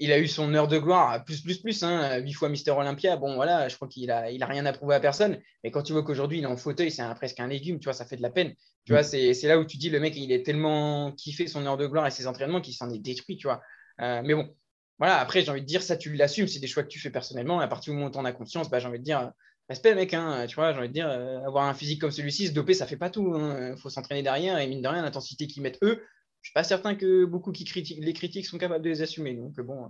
il 0.00 0.12
a 0.12 0.18
eu 0.18 0.26
son 0.26 0.52
heure 0.54 0.68
de 0.68 0.78
gloire, 0.78 1.24
plus, 1.24 1.40
plus, 1.42 1.58
plus, 1.58 1.82
hein, 1.82 2.18
8 2.18 2.32
fois 2.32 2.48
Mister 2.48 2.72
Olympia. 2.72 3.16
Bon, 3.16 3.36
voilà, 3.36 3.68
je 3.68 3.76
crois 3.76 3.88
qu'il 3.88 4.10
a, 4.10 4.30
il 4.30 4.42
a 4.42 4.46
rien 4.46 4.66
à 4.66 4.72
prouver 4.72 4.96
à 4.96 5.00
personne. 5.00 5.40
Mais 5.62 5.70
quand 5.70 5.82
tu 5.82 5.92
vois 5.92 6.02
qu'aujourd'hui, 6.02 6.38
il 6.38 6.44
est 6.44 6.48
en 6.48 6.56
fauteuil, 6.56 6.90
c'est 6.90 7.02
presque 7.14 7.38
un 7.40 7.46
légume, 7.46 7.78
tu 7.78 7.84
vois, 7.84 7.92
ça 7.92 8.04
fait 8.04 8.16
de 8.16 8.22
la 8.22 8.30
peine. 8.30 8.54
Tu 8.84 8.92
vois, 8.92 9.02
mm. 9.02 9.34
c'est 9.34 9.48
là 9.48 9.58
où 9.58 9.64
tu 9.64 9.76
dis, 9.76 9.90
le 9.90 10.00
mec, 10.00 10.16
il 10.16 10.32
est 10.32 10.44
tellement 10.44 11.12
kiffé 11.12 11.46
son 11.46 11.64
heure 11.64 11.76
de 11.76 11.86
gloire 11.86 12.06
et 12.06 12.10
ses 12.10 12.26
entraînements 12.26 12.60
qu'il 12.60 12.74
s'en 12.74 12.90
est 12.90 12.98
détruit, 12.98 13.36
tu 13.36 13.46
vois. 13.46 13.62
Euh, 14.00 14.22
mais 14.24 14.34
bon, 14.34 14.52
voilà, 14.98 15.18
après, 15.18 15.42
j'ai 15.42 15.50
envie 15.50 15.62
de 15.62 15.66
dire, 15.66 15.82
ça, 15.82 15.96
tu 15.96 16.12
l'assumes, 16.14 16.48
c'est 16.48 16.60
des 16.60 16.66
choix 16.66 16.82
que 16.82 16.88
tu 16.88 16.98
fais 16.98 17.10
personnellement. 17.10 17.60
À 17.60 17.68
partir 17.68 17.92
du 17.92 17.96
moment 17.96 18.08
où 18.08 18.12
tu 18.12 18.18
en 18.18 18.24
as 18.24 18.32
conscience, 18.32 18.68
bah, 18.68 18.80
j'ai 18.80 18.88
envie 18.88 18.98
de 18.98 19.04
dire, 19.04 19.30
respect, 19.68 19.94
mec, 19.94 20.12
hein, 20.12 20.46
tu 20.48 20.56
vois, 20.56 20.72
j'ai 20.72 20.78
envie 20.78 20.88
de 20.88 20.92
dire, 20.92 21.08
euh, 21.08 21.38
avoir 21.46 21.66
un 21.66 21.74
physique 21.74 22.00
comme 22.00 22.10
celui-ci, 22.10 22.48
se 22.48 22.52
doper, 22.52 22.74
ça 22.74 22.86
fait 22.86 22.96
pas 22.96 23.10
tout. 23.10 23.34
Il 23.36 23.40
hein. 23.40 23.76
faut 23.76 23.90
s'entraîner 23.90 24.22
derrière 24.22 24.58
et 24.58 24.66
mine 24.66 24.82
de 24.82 24.88
rien, 24.88 25.02
l'intensité 25.02 25.46
qu'ils 25.46 25.62
mettent 25.62 25.78
eux, 25.82 26.02
je 26.44 26.50
suis 26.50 26.52
pas 26.52 26.62
certain 26.62 26.94
que 26.94 27.24
beaucoup 27.24 27.52
qui 27.52 27.64
critiquent, 27.64 28.04
les 28.04 28.12
critiques 28.12 28.44
sont 28.44 28.58
capables 28.58 28.84
de 28.84 28.90
les 28.90 29.00
assumer. 29.00 29.32
Donc, 29.32 29.58
bon. 29.62 29.88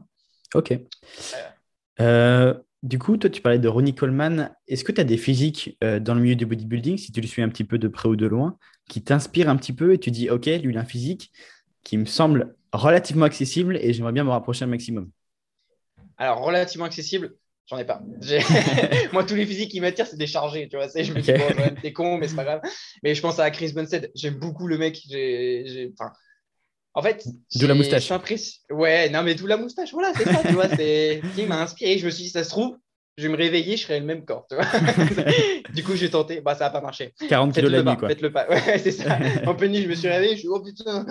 Ok. 0.55 0.73
Euh, 2.01 2.55
du 2.85 3.01
coup, 3.01 3.17
toi, 3.17 3.29
tu 3.29 3.43
parlais 3.43 3.59
de 3.59 3.67
Ronnie 3.67 3.97
Coleman. 3.97 4.55
Est-ce 4.69 4.85
que 4.85 4.93
tu 4.93 5.01
as 5.01 5.05
des 5.05 5.17
physiques 5.17 5.77
euh, 5.83 5.99
dans 5.99 6.15
le 6.15 6.21
milieu 6.21 6.37
du 6.37 6.47
bodybuilding, 6.47 6.97
si 6.97 7.11
tu 7.11 7.21
le 7.21 7.27
suis 7.27 7.43
un 7.43 7.49
petit 7.49 7.65
peu 7.65 7.77
de 7.77 7.89
près 7.89 8.09
ou 8.09 8.15
de 8.15 8.27
loin, 8.27 8.57
qui 8.89 9.03
t'inspirent 9.03 9.49
un 9.49 9.57
petit 9.57 9.73
peu 9.73 9.95
et 9.95 9.99
tu 9.99 10.13
dis, 10.13 10.31
OK, 10.31 10.47
lui, 10.47 10.71
il 10.71 10.79
a 10.79 10.83
un 10.83 10.85
physique 10.85 11.33
qui 11.83 11.99
me 11.99 12.05
semble 12.05 12.55
relativement 12.73 13.25
accessible 13.25 13.77
et 13.79 13.93
j'aimerais 13.93 14.13
bien 14.13 14.23
me 14.23 14.31
rapprocher 14.31 14.65
un 14.65 14.69
maximum? 14.69 15.11
Alors, 16.19 16.39
relativement 16.39 16.87
accessible, 16.87 17.35
j'en 17.67 17.79
ai 17.79 17.85
pas. 17.85 18.01
Moi, 19.13 19.25
tous 19.25 19.35
les 19.35 19.45
physiques 19.45 19.73
qui 19.73 19.81
m'attirent, 19.81 20.07
c'est 20.07 20.19
déchargé. 20.19 20.69
Tu 20.69 20.77
vois, 20.77 20.87
je 20.87 21.13
me 21.13 21.21
dis, 21.21 21.33
bon, 21.33 21.75
t'es 21.83 21.93
con, 21.93 22.17
mais 22.19 22.29
c'est 22.29 22.37
pas 22.37 22.45
grave. 22.45 22.61
Mais 23.03 23.17
je 23.17 23.21
pense 23.21 23.41
à 23.41 23.51
Chris 23.51 23.73
Bumstead. 23.73 24.13
J'aime 24.15 24.35
beaucoup 24.35 24.69
le 24.69 24.79
mec. 24.79 25.03
J'ai, 25.11 25.93
enfin, 25.99 26.13
en 26.95 27.03
fait, 27.03 27.27
de 27.57 27.67
la 27.67 27.75
moustache. 27.75 28.11
Ouais, 28.71 29.11
non, 29.11 29.23
mais 29.23 29.35
d'où 29.35 29.47
la 29.47 29.57
moustache. 29.57 29.93
Voilà, 29.93 30.13
c'est 30.17 30.25
ça, 30.25 30.43
tu 30.47 30.55
vois. 30.55 30.69
C'est 30.69 31.21
qui 31.35 31.45
m'a 31.45 31.61
inspiré. 31.61 31.99
Je 31.99 32.07
me 32.07 32.11
suis 32.11 32.25
dit, 32.25 32.31
ça 32.31 32.45
se 32.45 32.51
trouve, 32.51 32.77
je 33.19 33.25
vais 33.25 33.29
me 33.29 33.37
réveiller, 33.37 33.77
je 33.77 33.83
serai 33.83 33.99
le 33.99 34.07
même 34.07 34.25
corps. 34.25 34.47
Tu 34.49 34.55
vois 34.55 34.65
du 35.75 35.83
coup, 35.83 35.97
j'ai 35.97 36.09
tenté. 36.09 36.41
Bah, 36.41 36.55
ça 36.55 36.65
n'a 36.65 36.71
pas 36.71 36.81
marché. 36.81 37.13
40 37.29 37.53
kilos 37.53 37.73
la 37.73 37.83
nuit, 37.83 37.97
quoi. 37.97 38.09
Faites-le 38.09 38.33
pas. 38.33 38.47
Ouais, 38.51 38.79
c'est 38.79 38.93
ça. 38.93 39.19
en 39.45 39.55
pleine 39.57 39.73
nuit, 39.73 39.83
je 39.83 39.89
me 39.89 39.95
suis 39.95 40.09
réveillé. 40.09 40.35
Je 40.35 40.41
suis, 40.41 40.49
oh 40.49 40.63
putain. 40.63 41.05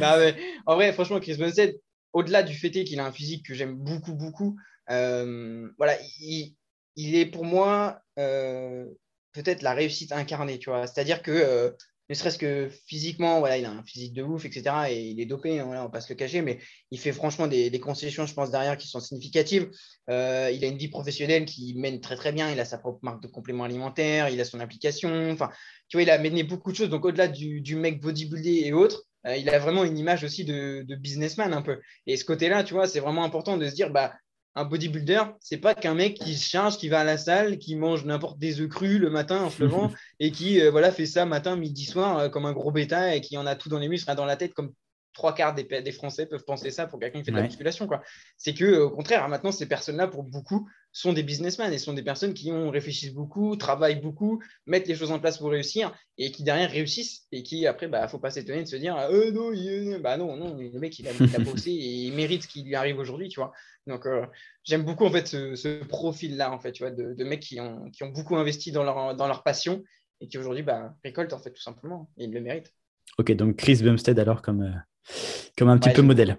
non, 0.00 0.16
mais, 0.18 0.34
en 0.66 0.74
vrai, 0.74 0.92
franchement, 0.92 1.20
Chris 1.20 1.36
Bumstead, 1.36 1.74
au-delà 2.12 2.42
du 2.42 2.54
fait 2.54 2.70
qu'il 2.70 3.00
a 3.00 3.06
un 3.06 3.12
physique 3.12 3.46
que 3.46 3.54
j'aime 3.54 3.74
beaucoup, 3.74 4.12
beaucoup, 4.12 4.56
euh, 4.90 5.68
voilà, 5.78 5.96
il, 6.20 6.54
il, 6.96 7.16
est 7.16 7.26
pour 7.26 7.46
moi 7.46 7.98
euh, 8.18 8.84
peut-être 9.32 9.62
la 9.62 9.72
réussite 9.72 10.12
incarnée, 10.12 10.58
tu 10.58 10.68
vois. 10.68 10.86
C'est-à-dire 10.86 11.22
que 11.22 11.30
euh, 11.30 11.70
ne 12.10 12.14
serait-ce 12.14 12.38
que 12.38 12.68
physiquement, 12.86 13.38
voilà, 13.38 13.56
il 13.56 13.64
a 13.64 13.70
un 13.70 13.82
physique 13.82 14.12
de 14.12 14.22
ouf, 14.22 14.44
etc. 14.44 14.62
Et 14.90 15.08
il 15.08 15.20
est 15.20 15.26
dopé, 15.26 15.58
hein, 15.58 15.64
voilà, 15.64 15.80
on 15.80 15.84
va 15.84 15.90
pas 15.90 16.00
se 16.00 16.12
le 16.12 16.16
cacher, 16.16 16.42
mais 16.42 16.58
il 16.90 16.98
fait 16.98 17.12
franchement 17.12 17.46
des, 17.46 17.80
concessions, 17.80 18.26
je 18.26 18.34
pense, 18.34 18.50
derrière 18.50 18.76
qui 18.76 18.88
sont 18.88 19.00
significatives. 19.00 19.70
Euh, 20.10 20.50
il 20.52 20.64
a 20.64 20.68
une 20.68 20.76
vie 20.76 20.88
professionnelle 20.88 21.46
qui 21.46 21.74
mène 21.76 22.00
très 22.00 22.16
très 22.16 22.32
bien. 22.32 22.50
Il 22.50 22.60
a 22.60 22.64
sa 22.64 22.78
propre 22.78 22.98
marque 23.02 23.22
de 23.22 23.28
compléments 23.28 23.64
alimentaires, 23.64 24.28
il 24.28 24.40
a 24.40 24.44
son 24.44 24.60
application. 24.60 25.30
Enfin, 25.30 25.50
tu 25.88 25.96
vois, 25.96 26.02
il 26.02 26.10
a 26.10 26.18
mené 26.18 26.42
beaucoup 26.42 26.72
de 26.72 26.76
choses. 26.76 26.90
Donc, 26.90 27.04
au-delà 27.04 27.28
du, 27.28 27.76
mec 27.76 28.00
bodybuildé 28.00 28.62
et 28.64 28.72
autres, 28.72 29.04
euh, 29.26 29.36
il 29.36 29.48
a 29.48 29.58
vraiment 29.58 29.84
une 29.84 29.96
image 29.96 30.24
aussi 30.24 30.44
de, 30.44 30.84
de 30.86 30.96
businessman 30.96 31.54
un 31.54 31.62
peu. 31.62 31.80
Et 32.06 32.18
ce 32.18 32.24
côté-là, 32.26 32.64
tu 32.64 32.74
vois, 32.74 32.86
c'est 32.86 33.00
vraiment 33.00 33.24
important 33.24 33.56
de 33.56 33.66
se 33.66 33.74
dire, 33.74 33.90
bah, 33.90 34.12
un 34.56 34.64
bodybuilder, 34.64 35.22
c'est 35.40 35.58
pas 35.58 35.74
qu'un 35.74 35.94
mec 35.94 36.14
qui 36.14 36.36
se 36.36 36.48
charge, 36.48 36.78
qui 36.78 36.88
va 36.88 37.00
à 37.00 37.04
la 37.04 37.18
salle, 37.18 37.58
qui 37.58 37.74
mange 37.74 38.04
n'importe 38.04 38.38
des 38.38 38.60
œufs 38.60 38.68
crus 38.68 39.00
le 39.00 39.10
matin 39.10 39.42
en 39.42 39.50
se 39.50 39.62
levant 39.62 39.90
et 40.20 40.30
qui 40.30 40.60
euh, 40.60 40.70
voilà, 40.70 40.92
fait 40.92 41.06
ça 41.06 41.26
matin, 41.26 41.56
midi, 41.56 41.84
soir 41.84 42.18
euh, 42.18 42.28
comme 42.28 42.46
un 42.46 42.52
gros 42.52 42.70
bêta 42.70 43.16
et 43.16 43.20
qui 43.20 43.36
en 43.36 43.46
a 43.46 43.56
tout 43.56 43.68
dans 43.68 43.78
les 43.78 43.88
muscles, 43.88 44.14
dans 44.14 44.24
la 44.24 44.36
tête, 44.36 44.54
comme 44.54 44.72
trois 45.12 45.34
quarts 45.34 45.54
des, 45.54 45.64
des 45.64 45.92
Français 45.92 46.26
peuvent 46.26 46.44
penser 46.44 46.70
ça 46.70 46.86
pour 46.86 47.00
quelqu'un 47.00 47.20
qui 47.20 47.24
fait 47.24 47.30
de 47.30 47.36
la 47.36 47.42
musculation. 47.42 47.88
C'est 48.36 48.54
que, 48.54 48.80
au 48.80 48.90
contraire, 48.90 49.28
maintenant, 49.28 49.52
ces 49.52 49.66
personnes-là, 49.66 50.08
pour 50.08 50.24
beaucoup, 50.24 50.68
sont 50.94 51.12
des 51.12 51.24
businessmen 51.24 51.72
et 51.72 51.78
sont 51.78 51.92
des 51.92 52.04
personnes 52.04 52.34
qui 52.34 52.52
ont, 52.52 52.70
réfléchissent 52.70 53.12
beaucoup, 53.12 53.56
travaillent 53.56 54.00
beaucoup, 54.00 54.40
mettent 54.64 54.86
les 54.86 54.94
choses 54.94 55.10
en 55.10 55.18
place 55.18 55.38
pour 55.38 55.50
réussir 55.50 55.92
et 56.18 56.30
qui 56.30 56.44
derrière 56.44 56.70
réussissent 56.70 57.26
et 57.32 57.42
qui 57.42 57.66
après, 57.66 57.88
bah, 57.88 58.06
faut 58.06 58.20
pas 58.20 58.30
s'étonner 58.30 58.62
de 58.62 58.68
se 58.68 58.76
dire, 58.76 58.96
euh, 58.96 59.32
non, 59.32 59.50
bah 59.98 60.16
non, 60.16 60.36
non, 60.36 60.56
le 60.56 60.78
mec, 60.78 60.96
il 61.00 61.08
a, 61.08 61.12
bossé 61.40 61.70
et 61.72 62.04
il 62.06 62.14
mérite 62.14 62.44
ce 62.44 62.48
qui 62.48 62.62
lui 62.62 62.76
arrive 62.76 62.98
aujourd'hui, 62.98 63.28
tu 63.28 63.40
vois. 63.40 63.52
Donc, 63.88 64.06
euh, 64.06 64.24
j'aime 64.62 64.84
beaucoup 64.84 65.04
en 65.04 65.10
fait 65.10 65.26
ce, 65.26 65.82
profil-là, 65.82 66.52
en 66.52 66.60
fait, 66.60 66.70
tu 66.70 66.84
vois, 66.84 66.92
de, 66.92 67.24
mecs 67.24 67.40
qui 67.40 67.60
ont, 67.60 67.90
qui 67.90 68.04
ont 68.04 68.10
beaucoup 68.10 68.36
investi 68.36 68.70
dans 68.70 68.84
leur, 68.84 69.16
dans 69.16 69.26
leur 69.26 69.42
passion 69.42 69.82
et 70.20 70.28
qui 70.28 70.38
aujourd'hui 70.38 70.62
bah, 70.62 70.94
récoltent 71.02 71.32
en 71.32 71.40
fait 71.40 71.50
tout 71.50 71.62
simplement. 71.62 72.08
Et 72.18 72.24
ils 72.24 72.32
le 72.32 72.40
méritent. 72.40 72.72
Ok, 73.18 73.32
donc 73.32 73.56
Chris 73.56 73.80
Bumstead 73.82 74.18
alors 74.20 74.42
comme, 74.42 74.62
euh, 74.62 75.12
comme 75.58 75.70
un 75.70 75.78
petit 75.78 75.90
peu 75.90 76.02
modèle. 76.02 76.38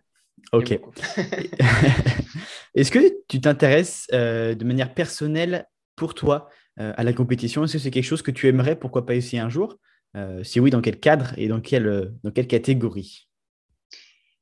Ok. 0.54 0.80
Est-ce 2.76 2.92
que 2.92 3.24
tu 3.30 3.40
t'intéresses 3.40 4.06
euh, 4.12 4.54
de 4.54 4.66
manière 4.66 4.94
personnelle 4.94 5.66
pour 5.96 6.14
toi 6.14 6.50
euh, 6.80 6.92
à 6.98 7.04
la 7.04 7.14
compétition? 7.14 7.64
Est-ce 7.64 7.74
que 7.74 7.80
c'est 7.80 7.92
quelque 7.92 8.04
chose 8.04 8.22
que 8.22 8.32
tu 8.32 8.50
aimerais, 8.50 8.76
pourquoi 8.76 9.06
pas 9.06 9.16
essayer 9.16 9.40
un 9.40 9.50
jour? 9.50 9.78
Euh, 10.18 10.44
Si 10.44 10.60
oui, 10.60 10.72
dans 10.72 10.82
quel 10.82 11.00
cadre 11.00 11.34
et 11.38 11.48
dans 11.48 11.62
quelle, 11.62 12.12
catégorie? 12.48 13.30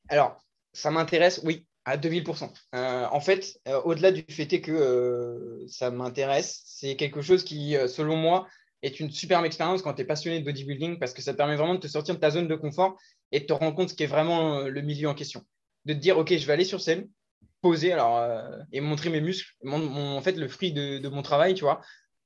Alors, 0.09 0.35
ça 0.73 0.89
m'intéresse, 0.89 1.41
oui, 1.43 1.67
à 1.85 1.95
2000%. 1.95 2.51
en 2.73 3.19
fait, 3.19 3.59
au-delà 3.83 4.11
du 4.11 4.23
fait 4.29 4.47
que 4.61 5.63
ça 5.67 5.91
m'intéresse, 5.91 6.63
c'est 6.65 6.95
quelque 6.95 7.21
chose 7.21 7.43
qui, 7.43 7.75
selon 7.87 8.15
moi, 8.15 8.47
est 8.81 8.99
une 8.99 9.11
superbe 9.11 9.45
expérience 9.45 9.81
quand 9.83 9.93
tu 9.93 10.01
es 10.01 10.05
passionné 10.05 10.39
de 10.39 10.45
bodybuilding 10.45 10.97
parce 10.97 11.13
que 11.13 11.21
ça 11.21 11.33
permet 11.33 11.55
vraiment 11.55 11.75
de 11.75 11.79
te 11.79 11.87
sortir 11.87 12.15
de 12.15 12.19
ta 12.19 12.31
zone 12.31 12.47
de 12.47 12.55
confort 12.55 12.97
et 13.31 13.41
de 13.41 13.45
te 13.45 13.53
rendre 13.53 13.75
compte 13.75 13.89
ce 13.89 13.95
qu'est 13.95 14.07
vraiment 14.07 14.61
le 14.61 14.81
milieu 14.81 15.07
en 15.07 15.13
question. 15.13 15.43
De 15.85 15.93
te 15.93 15.99
dire, 15.99 16.17
OK, 16.17 16.35
je 16.35 16.47
vais 16.47 16.53
aller 16.53 16.65
sur 16.65 16.81
scène, 16.81 17.07
poser 17.63 17.93
alors, 17.93 18.17
euh, 18.17 18.59
et 18.73 18.81
montrer 18.81 19.09
mes 19.09 19.21
muscles, 19.21 19.49
en 19.65 20.21
fait, 20.21 20.33
le 20.33 20.47
fruit 20.49 20.73
de, 20.73 21.07
mon 21.07 21.23
travail, 21.23 21.55
tu 21.55 21.63
vois. 21.63 21.81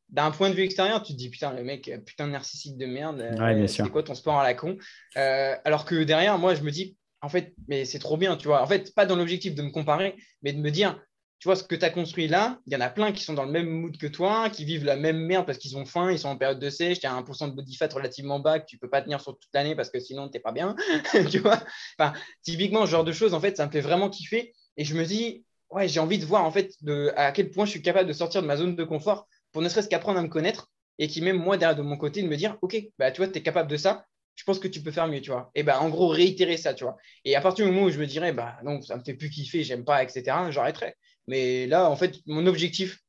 D'un 0.09 0.31
point 0.31 0.49
de 0.49 0.55
vue 0.55 0.63
extérieur, 0.63 1.03
tu 1.03 1.13
te 1.13 1.17
dis, 1.17 1.29
putain, 1.29 1.53
le 1.53 1.63
mec, 1.63 1.91
putain 2.05 2.27
de 2.27 2.31
narcissique 2.31 2.77
de 2.77 2.85
merde, 2.85 3.21
euh, 3.21 3.67
c'est 3.67 3.87
quoi 3.89 4.03
ton 4.03 4.15
sport 4.15 4.39
à 4.39 4.43
la 4.43 4.55
con 4.55 4.77
euh, 5.15 5.55
Alors 5.63 5.85
que 5.85 6.03
derrière, 6.03 6.37
moi, 6.39 6.55
je 6.55 6.63
me 6.63 6.71
dis, 6.71 6.97
en 7.21 7.29
fait, 7.29 7.53
mais 7.67 7.85
c'est 7.85 7.99
trop 7.99 8.17
bien, 8.17 8.35
tu 8.35 8.47
vois. 8.47 8.61
En 8.63 8.67
fait, 8.67 8.93
pas 8.95 9.05
dans 9.05 9.15
l'objectif 9.15 9.53
de 9.53 9.61
me 9.61 9.69
comparer, 9.69 10.15
mais 10.41 10.53
de 10.53 10.59
me 10.59 10.71
dire, 10.71 10.99
tu 11.39 11.47
vois, 11.47 11.55
ce 11.55 11.63
que 11.63 11.75
tu 11.75 11.85
as 11.85 11.91
construit 11.91 12.27
là, 12.27 12.59
il 12.65 12.73
y 12.73 12.75
en 12.75 12.81
a 12.81 12.89
plein 12.89 13.11
qui 13.11 13.23
sont 13.23 13.35
dans 13.35 13.45
le 13.45 13.51
même 13.51 13.69
mood 13.69 13.95
que 13.97 14.07
toi, 14.07 14.49
qui 14.49 14.65
vivent 14.65 14.85
la 14.85 14.95
même 14.95 15.19
merde 15.19 15.45
parce 15.45 15.59
qu'ils 15.59 15.77
ont 15.77 15.85
faim, 15.85 16.11
ils 16.11 16.17
sont 16.17 16.29
en 16.29 16.37
période 16.37 16.59
de 16.59 16.69
sèche, 16.71 16.99
tu 16.99 17.05
as 17.05 17.13
1% 17.13 17.49
de 17.49 17.55
body 17.55 17.75
fat 17.75 17.89
relativement 17.93 18.39
bas 18.39 18.59
que 18.59 18.65
tu 18.65 18.79
peux 18.79 18.89
pas 18.89 19.03
tenir 19.03 19.21
sur 19.21 19.37
toute 19.37 19.53
l'année 19.53 19.75
parce 19.75 19.91
que 19.91 19.99
sinon, 19.99 20.29
tu 20.29 20.37
n'es 20.37 20.39
pas 20.39 20.51
bien. 20.51 20.75
tu 21.29 21.37
vois 21.39 21.59
enfin, 21.99 22.13
Typiquement, 22.41 22.85
ce 22.85 22.91
genre 22.91 23.03
de 23.03 23.11
choses, 23.11 23.35
en 23.35 23.39
fait, 23.39 23.55
ça 23.55 23.67
me 23.67 23.71
fait 23.71 23.81
vraiment 23.81 24.09
kiffer. 24.09 24.53
Et 24.77 24.85
je 24.85 24.95
me 24.95 25.05
dis, 25.05 25.43
ouais, 25.71 25.87
j'ai 25.87 25.99
envie 25.99 26.19
de 26.19 26.25
voir 26.25 26.45
en 26.45 26.51
fait 26.51 26.73
de, 26.81 27.11
à 27.15 27.31
quel 27.31 27.49
point 27.49 27.65
je 27.65 27.71
suis 27.71 27.81
capable 27.81 28.07
de 28.07 28.13
sortir 28.13 28.41
de 28.41 28.47
ma 28.47 28.57
zone 28.57 28.75
de 28.75 28.83
confort 28.83 29.27
pour 29.51 29.61
ne 29.61 29.69
serait-ce 29.69 29.89
qu'apprendre 29.89 30.19
à 30.19 30.21
me 30.21 30.27
connaître 30.27 30.69
et 30.99 31.07
qui 31.07 31.21
même 31.21 31.37
moi 31.37 31.57
derrière 31.57 31.75
de 31.75 31.81
mon 31.81 31.97
côté 31.97 32.21
de 32.21 32.27
me 32.27 32.35
dire 32.37 32.57
ok 32.61 32.75
bah 32.97 33.11
tu 33.11 33.21
vois 33.21 33.27
tu 33.27 33.37
es 33.37 33.43
capable 33.43 33.69
de 33.69 33.77
ça 33.77 34.05
je 34.35 34.43
pense 34.43 34.59
que 34.59 34.67
tu 34.67 34.81
peux 34.81 34.91
faire 34.91 35.07
mieux 35.07 35.21
tu 35.21 35.31
vois. 35.31 35.51
Et 35.55 35.63
bah 35.63 35.81
en 35.81 35.89
gros 35.89 36.07
réitérer 36.07 36.57
ça 36.57 36.73
tu 36.73 36.83
vois. 36.83 36.97
Et 37.25 37.35
à 37.35 37.41
partir 37.41 37.65
du 37.65 37.71
moment 37.71 37.85
où 37.87 37.89
je 37.89 37.99
me 37.99 38.05
dirais 38.05 38.33
bah 38.33 38.57
non 38.63 38.81
ça 38.81 38.95
me 38.97 39.03
fait 39.03 39.13
plus 39.13 39.29
kiffer 39.29 39.63
j'aime 39.63 39.83
pas 39.83 40.03
etc 40.03 40.23
j'arrêterai. 40.49 40.95
Mais 41.27 41.67
là 41.67 41.89
en 41.89 41.95
fait 41.95 42.15
mon 42.25 42.45
objectif 42.45 42.99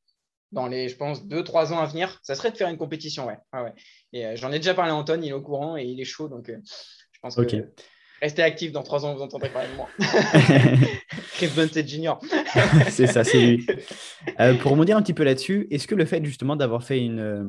dans 0.52 0.66
les 0.66 0.88
je 0.88 0.96
pense 0.96 1.26
deux 1.26 1.44
trois 1.44 1.72
ans 1.72 1.80
à 1.80 1.86
venir 1.86 2.18
ça 2.22 2.34
serait 2.34 2.50
de 2.50 2.56
faire 2.56 2.68
une 2.68 2.78
compétition 2.78 3.26
ouais, 3.26 3.36
ouais, 3.52 3.74
et 4.14 4.24
euh, 4.24 4.36
j'en 4.36 4.50
ai 4.50 4.58
déjà 4.58 4.72
parlé 4.72 4.92
à 4.92 4.94
Anton 4.94 5.20
il 5.22 5.28
est 5.28 5.32
au 5.32 5.42
courant 5.42 5.76
et 5.76 5.84
il 5.84 6.00
est 6.00 6.06
chaud 6.06 6.28
donc 6.28 6.48
euh, 6.48 6.58
je 7.12 7.20
pense 7.20 7.36
que 7.36 7.70
Restez 8.20 8.42
actif, 8.42 8.72
dans 8.72 8.82
trois 8.82 9.04
ans, 9.06 9.14
vous 9.14 9.22
entendrez 9.22 9.48
parler 9.48 9.68
de 9.68 9.76
moi. 9.76 9.88
Chris 11.34 11.50
c'est 11.72 11.88
Junior. 11.88 12.20
c'est 12.90 13.06
ça, 13.06 13.24
c'est 13.24 13.40
lui. 13.40 13.66
Euh, 14.40 14.54
pour 14.54 14.72
rebondir 14.72 14.96
un 14.96 15.02
petit 15.02 15.14
peu 15.14 15.24
là-dessus, 15.24 15.66
est-ce 15.70 15.88
que 15.88 15.94
le 15.94 16.04
fait 16.04 16.24
justement 16.24 16.54
d'avoir 16.54 16.84
fait 16.84 17.00
une, 17.00 17.18
euh, 17.18 17.44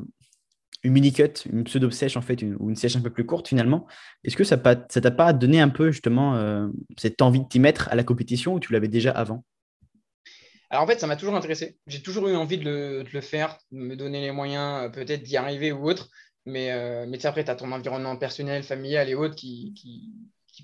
une 0.82 0.92
mini-cut, 0.92 1.44
une 1.52 1.62
pseudo-sèche 1.64 2.16
en 2.16 2.22
fait, 2.22 2.42
ou 2.58 2.70
une 2.70 2.74
sèche 2.74 2.96
un 2.96 3.00
peu 3.00 3.10
plus 3.10 3.26
courte 3.26 3.46
finalement, 3.46 3.86
est-ce 4.24 4.36
que 4.36 4.44
ça 4.44 4.56
ne 4.56 5.00
t'a 5.00 5.10
pas 5.10 5.32
donné 5.32 5.60
un 5.60 5.68
peu 5.68 5.92
justement 5.92 6.36
euh, 6.36 6.66
cette 6.96 7.22
envie 7.22 7.40
de 7.40 7.46
t'y 7.46 7.60
mettre 7.60 7.88
à 7.90 7.94
la 7.94 8.02
compétition 8.02 8.54
ou 8.54 8.60
tu 8.60 8.72
l'avais 8.72 8.88
déjà 8.88 9.12
avant? 9.12 9.44
Alors 10.70 10.84
en 10.84 10.86
fait, 10.86 10.98
ça 10.98 11.06
m'a 11.06 11.16
toujours 11.16 11.36
intéressé. 11.36 11.76
J'ai 11.86 12.02
toujours 12.02 12.26
eu 12.28 12.34
envie 12.34 12.58
de 12.58 12.64
le, 12.64 13.04
de 13.04 13.10
le, 13.12 13.20
faire, 13.20 13.58
de 13.70 13.78
me 13.78 13.96
donner 13.96 14.20
les 14.20 14.32
moyens 14.32 14.90
peut-être 14.90 15.22
d'y 15.22 15.36
arriver 15.36 15.70
ou 15.70 15.88
autre. 15.88 16.08
Mais, 16.46 17.06
mais 17.06 17.24
après, 17.26 17.44
tu 17.44 17.50
as 17.50 17.56
ton 17.56 17.70
environnement 17.70 18.16
personnel, 18.16 18.62
familial 18.62 19.08
et 19.08 19.14
autres 19.14 19.36
qui, 19.36 19.74
qui 19.76 20.10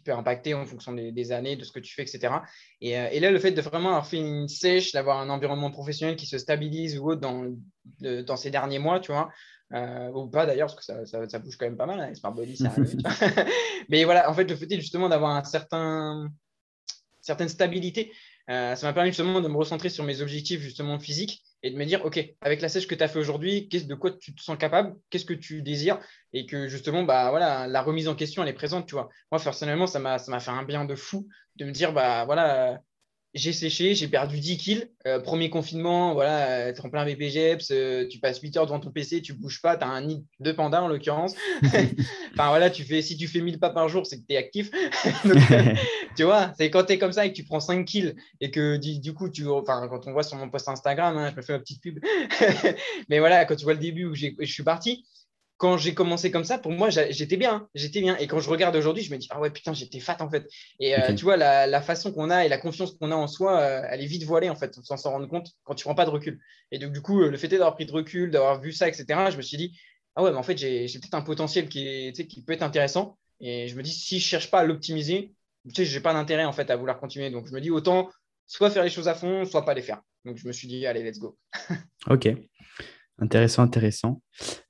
peut 0.02 0.12
impacter 0.12 0.54
en 0.54 0.64
fonction 0.64 0.92
des, 0.92 1.32
années, 1.32 1.56
de 1.56 1.64
ce 1.64 1.72
que 1.72 1.80
tu 1.80 1.94
fais, 1.94 2.02
etc. 2.02 2.34
Et, 2.80 2.90
et, 2.90 3.20
là, 3.20 3.30
le 3.30 3.38
fait 3.38 3.52
de 3.52 3.60
vraiment 3.60 3.90
avoir 3.90 4.06
fait 4.06 4.18
une 4.18 4.48
sèche, 4.48 4.92
d'avoir 4.92 5.18
un 5.20 5.30
environnement 5.30 5.70
professionnel 5.70 6.16
qui 6.16 6.26
se 6.26 6.38
stabilise 6.38 6.98
ou 6.98 7.10
autre 7.10 7.20
dans, 7.20 7.54
dans 8.00 8.36
ces 8.36 8.50
derniers 8.50 8.78
mois, 8.78 9.00
tu 9.00 9.12
vois, 9.12 9.30
euh, 9.72 10.10
ou 10.12 10.28
pas 10.28 10.46
d'ailleurs, 10.46 10.68
parce 10.68 10.86
que 10.86 11.06
ça, 11.06 11.26
ça, 11.28 11.38
bouge 11.38 11.56
quand 11.56 11.66
même 11.66 11.76
pas 11.76 11.86
mal, 11.86 12.00
hein, 12.00 12.14
Smart 12.14 12.32
Body, 12.32 12.56
ça 12.56 12.72
Mais 13.88 14.04
voilà, 14.04 14.30
en 14.30 14.34
fait, 14.34 14.44
le 14.44 14.54
fait 14.54 14.68
justement 14.76 15.08
d'avoir 15.08 15.32
un 15.32 15.42
certain, 15.42 16.30
certaine 17.20 17.48
stabilité, 17.48 18.12
euh, 18.48 18.76
ça 18.76 18.86
m'a 18.86 18.92
permis 18.92 19.10
justement 19.10 19.40
de 19.40 19.48
me 19.48 19.56
recentrer 19.56 19.88
sur 19.88 20.04
mes 20.04 20.20
objectifs 20.20 20.60
justement 20.60 21.00
physiques 21.00 21.42
et 21.62 21.70
de 21.70 21.76
me 21.76 21.84
dire, 21.84 22.04
OK, 22.04 22.20
avec 22.40 22.60
la 22.60 22.68
sèche 22.68 22.86
que 22.86 22.94
tu 22.94 23.02
as 23.02 23.08
fait 23.08 23.18
aujourd'hui, 23.18 23.68
de 23.68 23.94
quoi 23.94 24.12
tu 24.12 24.34
te 24.34 24.42
sens 24.42 24.56
capable, 24.58 24.94
qu'est-ce 25.10 25.24
que 25.24 25.34
tu 25.34 25.62
désires 25.62 25.98
et 26.32 26.46
que 26.46 26.68
justement, 26.68 27.02
bah, 27.02 27.30
voilà, 27.30 27.66
la 27.66 27.82
remise 27.82 28.08
en 28.08 28.14
question, 28.14 28.42
elle 28.42 28.48
est 28.48 28.52
présente, 28.52 28.86
tu 28.86 28.94
vois. 28.94 29.08
Moi, 29.32 29.40
personnellement, 29.42 29.86
ça 29.86 29.98
m'a 29.98 30.18
fait 30.18 30.50
un 30.50 30.62
bien 30.64 30.84
de 30.84 30.94
fou 30.94 31.28
de 31.56 31.64
me 31.64 31.72
dire, 31.72 31.92
bah 31.92 32.24
voilà, 32.26 32.80
j'ai 33.36 33.52
séché, 33.52 33.94
j'ai 33.94 34.08
perdu 34.08 34.40
10 34.40 34.56
kills. 34.56 34.90
Euh, 35.06 35.20
premier 35.20 35.50
confinement, 35.50 36.14
voilà, 36.14 36.68
es 36.68 36.80
en 36.80 36.88
plein 36.88 37.04
BPGEPS, 37.04 37.68
euh, 37.70 38.08
tu 38.08 38.18
passes 38.18 38.40
8 38.40 38.56
heures 38.56 38.66
devant 38.66 38.80
ton 38.80 38.90
PC, 38.90 39.20
tu 39.20 39.34
bouges 39.34 39.60
pas, 39.60 39.76
tu 39.76 39.84
as 39.84 39.88
un 39.88 40.00
nid 40.00 40.24
de 40.40 40.52
panda 40.52 40.82
en 40.82 40.88
l'occurrence. 40.88 41.34
enfin 41.62 42.48
voilà, 42.48 42.70
tu 42.70 42.82
fais, 42.82 43.02
si 43.02 43.16
tu 43.16 43.28
fais 43.28 43.40
1000 43.40 43.60
pas 43.60 43.70
par 43.70 43.88
jour, 43.88 44.06
c'est 44.06 44.18
que 44.18 44.26
tu 44.26 44.34
es 44.34 44.36
actif. 44.38 44.70
tu 46.16 46.24
vois, 46.24 46.52
c'est 46.56 46.70
quand 46.70 46.84
tu 46.84 46.94
es 46.94 46.98
comme 46.98 47.12
ça 47.12 47.26
et 47.26 47.30
que 47.30 47.36
tu 47.36 47.44
prends 47.44 47.60
5 47.60 47.84
kills 47.84 48.16
et 48.40 48.50
que 48.50 48.76
du, 48.76 49.12
coup, 49.12 49.28
tu, 49.28 49.46
enfin, 49.48 49.86
quand 49.88 50.06
on 50.06 50.12
voit 50.12 50.22
sur 50.22 50.38
mon 50.38 50.48
post 50.48 50.68
Instagram, 50.68 51.16
hein, 51.16 51.30
je 51.30 51.36
me 51.36 51.42
fais 51.42 51.52
ma 51.52 51.58
petite 51.58 51.82
pub. 51.82 51.98
Mais 53.10 53.18
voilà, 53.18 53.44
quand 53.44 53.54
tu 53.54 53.64
vois 53.64 53.74
le 53.74 53.80
début 53.80 54.06
où 54.06 54.14
je 54.14 54.32
suis 54.44 54.62
parti, 54.62 55.04
quand 55.58 55.78
j'ai 55.78 55.94
commencé 55.94 56.30
comme 56.30 56.44
ça, 56.44 56.58
pour 56.58 56.72
moi, 56.72 56.90
j'étais 56.90 57.36
bien. 57.36 57.54
Hein. 57.54 57.68
J'étais 57.74 58.00
bien. 58.00 58.16
Et 58.18 58.26
quand 58.26 58.40
je 58.40 58.50
regarde 58.50 58.76
aujourd'hui, 58.76 59.02
je 59.02 59.10
me 59.10 59.18
dis, 59.18 59.26
ah 59.30 59.40
ouais, 59.40 59.50
putain, 59.50 59.72
j'étais 59.72 60.00
fat 60.00 60.18
en 60.20 60.28
fait. 60.28 60.46
Et 60.80 60.98
euh, 60.98 61.14
tu 61.14 61.24
vois, 61.24 61.36
la, 61.36 61.80
façon 61.80 62.12
qu'on 62.12 62.30
a 62.30 62.44
et 62.44 62.48
la 62.48 62.58
confiance 62.58 62.92
qu'on 62.92 63.10
a 63.10 63.14
en 63.14 63.26
soi, 63.26 63.58
euh, 63.60 63.82
elle 63.88 64.02
est 64.02 64.06
vite 64.06 64.24
voilée 64.24 64.50
en 64.50 64.56
fait, 64.56 64.74
sans 64.82 64.96
s'en 64.96 65.12
rendre 65.12 65.28
compte 65.28 65.52
quand 65.64 65.74
tu 65.74 65.84
prends 65.84 65.94
pas 65.94 66.04
de 66.04 66.10
recul. 66.10 66.40
Et 66.72 66.78
donc, 66.78 66.92
du 66.92 67.00
coup, 67.00 67.20
le 67.20 67.36
fait 67.36 67.48
d'avoir 67.48 67.74
pris 67.74 67.86
de 67.86 67.92
recul, 67.92 68.30
d'avoir 68.30 68.60
vu 68.60 68.72
ça, 68.72 68.88
etc., 68.88 69.06
je 69.30 69.36
me 69.36 69.42
suis 69.42 69.56
dit, 69.56 69.78
ah 70.14 70.22
ouais, 70.22 70.30
mais 70.30 70.38
en 70.38 70.42
fait, 70.42 70.58
j'ai 70.58 70.86
peut-être 70.86 71.14
un 71.14 71.22
potentiel 71.22 71.68
qui, 71.68 71.86
est, 71.86 72.26
qui 72.26 72.42
peut 72.42 72.52
être 72.52 72.62
intéressant. 72.62 73.16
Et 73.40 73.68
je 73.68 73.76
me 73.76 73.82
dis, 73.82 73.92
si 73.92 74.18
je 74.18 74.26
cherche 74.26 74.50
pas 74.50 74.60
à 74.60 74.64
l'optimiser, 74.64 75.32
tu 75.68 75.74
sais, 75.74 75.84
j'ai 75.84 76.00
pas 76.00 76.12
d'intérêt 76.12 76.44
en 76.44 76.52
fait 76.52 76.70
à 76.70 76.76
vouloir 76.76 76.98
continuer. 76.98 77.30
Donc, 77.30 77.46
je 77.46 77.52
me 77.52 77.60
dis, 77.60 77.70
autant 77.70 78.10
soit 78.46 78.70
faire 78.70 78.84
les 78.84 78.90
choses 78.90 79.08
à 79.08 79.14
fond, 79.14 79.44
soit 79.44 79.64
pas 79.64 79.74
les 79.74 79.82
faire. 79.82 80.02
Donc, 80.24 80.36
je 80.36 80.46
me 80.46 80.52
suis 80.52 80.68
dit, 80.68 80.86
allez, 80.86 81.02
let's 81.02 81.18
go. 81.18 81.38
ok. 82.10 82.28
Intéressant, 83.18 83.62
intéressant. 83.62 84.20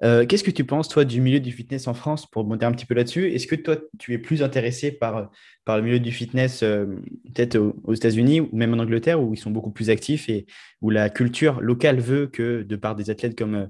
Euh, 0.05 0.25
qu'est-ce 0.25 0.45
que 0.45 0.53
tu 0.53 0.65
penses, 0.65 0.89
toi, 0.89 1.05
du 1.05 1.21
milieu 1.21 1.41
du 1.41 1.51
fitness 1.51 1.89
en 1.89 1.95
France, 1.95 2.31
pour 2.31 2.45
monter 2.45 2.65
un 2.65 2.71
petit 2.71 2.87
peu 2.87 2.95
là-dessus? 2.95 3.33
Est-ce 3.33 3.49
que 3.49 3.57
toi, 3.57 3.77
tu 3.99 4.15
es 4.15 4.19
plus 4.19 4.45
intéressé 4.45 4.93
par, 4.93 5.33
par 5.65 5.79
le 5.79 5.83
milieu 5.83 5.99
du 5.99 6.13
fitness, 6.13 6.63
euh, 6.63 6.87
peut-être 7.35 7.57
aux, 7.83 7.93
États-Unis 7.93 8.41
ou 8.41 8.51
même 8.53 8.73
en 8.73 8.79
Angleterre, 8.79 9.21
où 9.21 9.35
ils 9.35 9.37
sont 9.37 9.51
beaucoup 9.51 9.73
plus 9.73 9.91
actifs 9.91 10.29
et 10.29 10.47
où 10.81 10.91
la 10.91 11.11
culture 11.11 11.61
locale 11.61 11.99
veut 11.99 12.29
que, 12.29 12.63
de 12.63 12.77
par 12.77 12.95
des 12.95 13.11
athlètes 13.11 13.37
comme, 13.37 13.55
euh, 13.57 13.67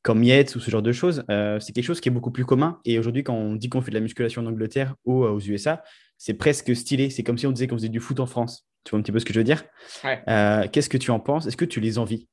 comme 0.00 0.24
Yates 0.24 0.56
ou 0.56 0.60
ce 0.60 0.70
genre 0.70 0.80
de 0.80 0.92
choses, 0.92 1.22
c'est 1.28 1.72
quelque 1.74 1.84
chose 1.84 2.00
qui 2.00 2.08
est 2.08 2.12
beaucoup 2.12 2.30
plus 2.30 2.46
commun. 2.46 2.80
Et 2.86 2.98
aujourd'hui, 2.98 3.24
quand 3.24 3.34
on 3.34 3.56
dit 3.56 3.68
qu'on 3.68 3.82
fait 3.82 3.90
de 3.90 3.96
la 3.96 4.00
musculation 4.00 4.40
en 4.40 4.46
Angleterre 4.46 4.94
ou 5.04 5.24
aux 5.24 5.40
USA, 5.40 5.82
c'est 6.16 6.34
presque 6.34 6.74
stylé. 6.74 7.10
C'est 7.10 7.24
comme 7.24 7.36
si 7.36 7.46
on 7.46 7.52
disait 7.52 7.66
qu'on 7.66 7.76
faisait 7.76 7.90
du 7.90 8.00
foot 8.00 8.20
en 8.20 8.26
France. 8.26 8.66
Tu 8.84 8.90
vois 8.90 9.00
un 9.00 9.02
petit 9.02 9.12
peu 9.12 9.18
ce 9.18 9.26
que 9.26 9.34
je 9.34 9.40
veux 9.40 9.44
dire? 9.44 9.64
Qu'est-ce 10.02 10.88
que 10.88 10.96
tu 10.96 11.10
en 11.10 11.20
penses? 11.20 11.46
Est-ce 11.46 11.58
que 11.58 11.66
tu 11.66 11.80
les 11.80 11.98
envies? 11.98 12.26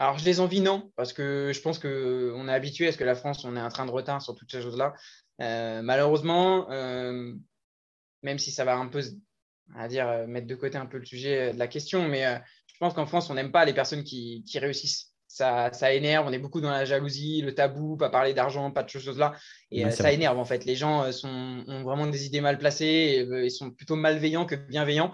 Alors, 0.00 0.16
je 0.16 0.24
les 0.24 0.40
envie, 0.40 0.62
non, 0.62 0.90
parce 0.96 1.12
que 1.12 1.52
je 1.54 1.60
pense 1.60 1.78
qu'on 1.78 2.48
est 2.48 2.52
habitué 2.52 2.88
à 2.88 2.92
ce 2.92 2.96
que 2.96 3.04
la 3.04 3.14
France, 3.14 3.44
on 3.44 3.54
ait 3.54 3.60
un 3.60 3.68
train 3.68 3.84
de 3.84 3.90
retard 3.90 4.22
sur 4.22 4.34
toutes 4.34 4.50
ces 4.50 4.62
choses-là. 4.62 4.94
Euh, 5.42 5.82
malheureusement, 5.82 6.70
euh, 6.70 7.34
même 8.22 8.38
si 8.38 8.50
ça 8.50 8.64
va 8.64 8.76
un 8.76 8.86
peu, 8.86 9.02
à 9.76 9.88
dire, 9.88 10.08
euh, 10.08 10.26
mettre 10.26 10.46
de 10.46 10.54
côté 10.54 10.78
un 10.78 10.86
peu 10.86 10.96
le 10.96 11.04
sujet 11.04 11.52
de 11.52 11.58
la 11.58 11.68
question, 11.68 12.08
mais 12.08 12.24
je 12.66 12.74
pense 12.80 12.94
qu'en 12.94 13.04
France, 13.04 13.28
on 13.28 13.34
n'aime 13.34 13.52
pas 13.52 13.66
les 13.66 13.74
personnes 13.74 14.02
qui, 14.02 14.42
réussissent. 14.54 15.12
Ça, 15.28 15.70
ça, 15.74 15.92
énerve, 15.92 16.26
on 16.26 16.32
est 16.32 16.38
beaucoup 16.38 16.62
dans 16.62 16.70
la 16.70 16.86
jalousie, 16.86 17.42
le 17.42 17.54
tabou, 17.54 17.98
pas 17.98 18.08
parler 18.08 18.32
d'argent, 18.32 18.70
pas 18.70 18.82
de 18.82 18.88
choses-là. 18.88 19.34
Et 19.70 19.90
ça 19.90 20.12
énerve, 20.12 20.38
en 20.38 20.46
fait. 20.46 20.64
Les 20.64 20.76
gens 20.76 21.12
sont, 21.12 21.62
ont 21.68 21.82
vraiment 21.82 22.06
des 22.06 22.24
idées 22.24 22.40
mal 22.40 22.56
placées, 22.56 23.28
ils 23.30 23.50
sont 23.50 23.70
plutôt 23.70 23.96
malveillants 23.96 24.46
que 24.46 24.54
bienveillants. 24.54 25.12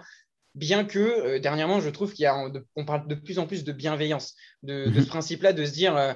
Bien 0.57 0.85
que 0.85 0.97
euh, 0.97 1.39
dernièrement, 1.39 1.79
je 1.79 1.89
trouve 1.91 2.15
qu'on 2.15 2.85
parle 2.85 3.07
de 3.07 3.13
plus 3.13 3.37
en 3.37 3.45
plus 3.45 3.63
de 3.63 3.71
bienveillance, 3.71 4.33
de, 4.63 4.87
mhm. 4.87 5.03
ce 5.03 5.07
principe-là, 5.07 5.53
de 5.53 5.63
se 5.63 5.71
dire 5.71 5.95
euh, 5.95 6.13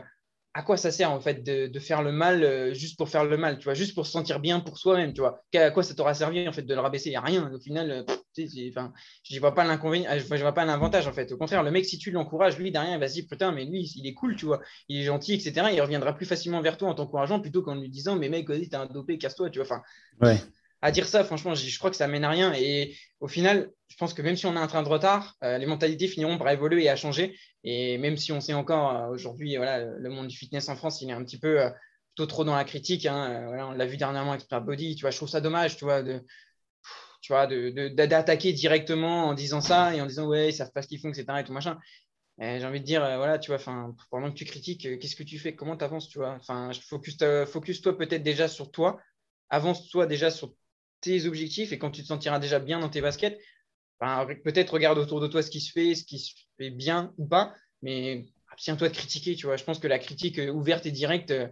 à 0.56 0.64
quoi 0.64 0.78
ça 0.78 0.90
sert 0.90 1.12
en 1.12 1.20
fait 1.20 1.44
de, 1.44 1.80
faire 1.80 2.02
le 2.02 2.12
mal 2.12 2.44
euh, 2.44 2.74
juste 2.74 2.98
pour 2.98 3.08
faire 3.08 3.24
le 3.24 3.38
mal, 3.38 3.60
tu 3.60 3.66
vois, 3.66 3.76
juste 3.76 3.94
pour 3.94 4.08
se 4.08 4.12
sentir 4.12 4.40
bien 4.40 4.60
pour 4.60 4.80
soi-même, 4.80 5.14
tu 5.14 5.22
vois? 5.22 5.44
À 5.54 5.70
quoi 5.70 5.84
ça 5.84 5.94
t'aura 5.94 6.16
servi 6.16 6.48
en 6.48 6.54
fait 6.54 6.64
de 6.64 6.74
le 6.74 6.80
rabaisser? 6.80 7.10
Il 7.10 7.12
n'y 7.12 7.18
a 7.18 7.22
rien. 7.22 7.52
Au 7.54 7.60
final, 7.60 8.04
je 8.36 9.36
ne 9.36 9.40
vois 9.40 9.54
pas 9.54 9.64
l'inconvénient, 9.64 10.10
je 10.18 10.42
vois 10.42 10.54
pas 10.54 10.66
l'avantage 10.66 11.06
en 11.06 11.14
fait. 11.14 11.32
Au 11.32 11.38
contraire, 11.38 11.62
le 11.62 11.70
mec, 11.70 11.86
si 11.86 12.00
tu 12.00 12.10
l'encourages, 12.10 12.58
lui 12.58 12.72
derrière, 12.72 12.96
il 12.96 13.00
va 13.00 13.08
se 13.08 13.14
dire 13.14 13.26
putain, 13.30 13.52
mais 13.52 13.66
lui, 13.66 13.92
il 13.96 14.08
est 14.08 14.16
cool, 14.16 14.36
tu 14.36 14.48
vois, 14.48 14.60
il 14.90 15.02
est 15.02 15.04
gentil, 15.04 15.36
etc. 15.36 15.68
Il 15.72 15.82
reviendra 15.82 16.14
plus 16.16 16.26
facilement 16.26 16.62
vers 16.62 16.78
toi 16.78 16.90
en 16.90 16.96
t'encourageant 16.96 17.40
plutôt 17.40 17.62
qu'en 17.62 17.76
lui 17.76 17.90
disant 17.90 18.16
mais 18.16 18.28
mec, 18.28 18.50
vas-y, 18.50 18.70
t'es 18.70 18.76
un 18.76 18.88
dopé, 18.88 19.20
casse-toi, 19.20 19.52
tu 19.52 19.60
vois. 19.60 19.68
Enfin, 19.68 19.84
ouais 20.22 20.40
à 20.82 20.92
dire 20.92 21.08
ça, 21.08 21.24
franchement, 21.24 21.54
je, 21.54 21.78
crois 21.78 21.92
que 21.92 21.96
ça 21.96 22.08
mène 22.08 22.24
à 22.24 22.30
rien. 22.30 22.54
Et 22.54 22.96
au 23.20 23.28
final, 23.28 23.72
je 23.88 23.96
pense 23.98 24.14
que 24.14 24.22
même 24.22 24.36
si 24.36 24.46
on 24.48 24.56
a 24.56 24.60
un 24.60 24.68
train 24.68 24.84
de 24.84 24.90
retard, 24.90 25.36
euh, 25.44 25.58
les 25.58 25.68
mentalités 25.68 26.08
finiront 26.08 26.38
par 26.38 26.50
évoluer 26.50 26.84
et 26.84 26.90
à 26.90 26.96
changer. 26.96 27.38
Et 27.64 27.98
même 28.00 28.18
si 28.18 28.32
on 28.32 28.42
sait 28.42 28.54
encore 28.54 28.96
euh, 28.96 29.08
aujourd'hui, 29.10 29.56
voilà, 29.58 29.86
le 29.86 30.10
monde 30.10 30.28
du 30.28 30.36
fitness 30.36 30.70
en 30.70 30.76
France, 30.76 31.02
il 31.02 31.10
est 31.10 31.14
un 31.14 31.24
petit 31.24 31.40
peu 31.40 31.62
euh, 31.62 31.70
plutôt 32.16 32.26
trop 32.26 32.44
dans 32.44 32.56
la 32.56 32.64
critique. 32.64 33.06
Hein. 33.06 33.48
on 33.70 33.72
l'a 33.74 33.86
vu 33.86 33.98
dernièrement 33.98 34.32
avec 34.32 34.42
Spare 34.42 34.64
Body. 34.64 34.96
Tu 34.96 35.02
vois, 35.02 35.12
je 35.12 35.18
trouve 35.18 35.30
ça 35.30 35.40
dommage, 35.40 35.78
tu 35.78 35.86
vois, 35.86 36.02
de, 36.02 36.26
tu 37.22 37.32
vois, 37.32 37.46
d'attaquer 37.46 38.52
directement 38.52 39.28
en 39.28 39.34
disant 39.36 39.62
ça 39.62 39.96
et 39.96 40.02
en 40.02 40.08
disant 40.08 40.28
ouais, 40.28 40.50
ils 40.50 40.54
savent 40.54 40.72
pas 40.72 40.82
ce 40.82 40.88
qu'ils 40.88 41.00
font, 41.00 41.10
etc. 41.10 41.26
Et 41.40 41.44
tout 41.44 41.54
machin. 41.54 41.80
J'ai 42.40 42.66
envie 42.66 42.80
de 42.80 42.86
dire, 42.86 43.02
voilà, 43.02 43.38
tu 43.38 43.52
vois, 43.52 43.60
pendant 44.10 44.32
que 44.32 44.36
tu 44.36 44.46
critiques, 44.46 45.00
qu'est-ce 45.00 45.16
que 45.16 45.22
tu 45.22 45.38
fais? 45.38 45.54
Comment 45.54 45.78
tu 45.78 45.84
avances, 45.84 46.10
tu 46.10 46.18
vois? 46.18 46.32
Enfin, 46.40 46.72
focus, 46.90 47.18
focus 47.46 47.84
toi 47.84 47.96
peut-être 47.96 48.24
déjà 48.24 48.48
sur 48.48 48.72
toi 48.72 49.00
avance-toi 49.52 50.08
déjà 50.08 50.32
sur 50.32 50.56
tes 51.02 51.26
objectifs 51.26 51.72
et 51.72 51.78
quand 51.78 51.92
tu 51.92 52.02
te 52.02 52.08
sentiras 52.08 52.40
déjà 52.40 52.60
bien 52.60 52.80
dans 52.80 52.90
tes 52.90 53.02
baskets, 53.02 53.40
peut-être 54.44 54.74
regarde 54.74 54.98
autour 54.98 55.20
de 55.20 55.28
toi 55.28 55.44
ce 55.44 55.50
qui 55.50 55.62
se 55.62 55.72
fait, 55.72 55.96
ce 55.96 56.04
qui 56.04 56.20
se 56.20 56.34
fait 56.58 56.70
bien 56.70 57.14
ou 57.18 57.28
pas, 57.28 57.54
mais 57.82 58.26
abstiens-toi 58.52 58.90
de 58.90 58.94
critiquer, 58.94 59.36
tu 59.36 59.46
vois. 59.46 59.58
Je 59.58 59.64
pense 59.64 59.80
que 59.80 59.88
la 59.88 60.00
critique 60.00 60.40
euh, 60.40 60.52
ouverte 60.52 60.86
et 60.86 60.92
directe, 60.92 61.32
euh, 61.32 61.48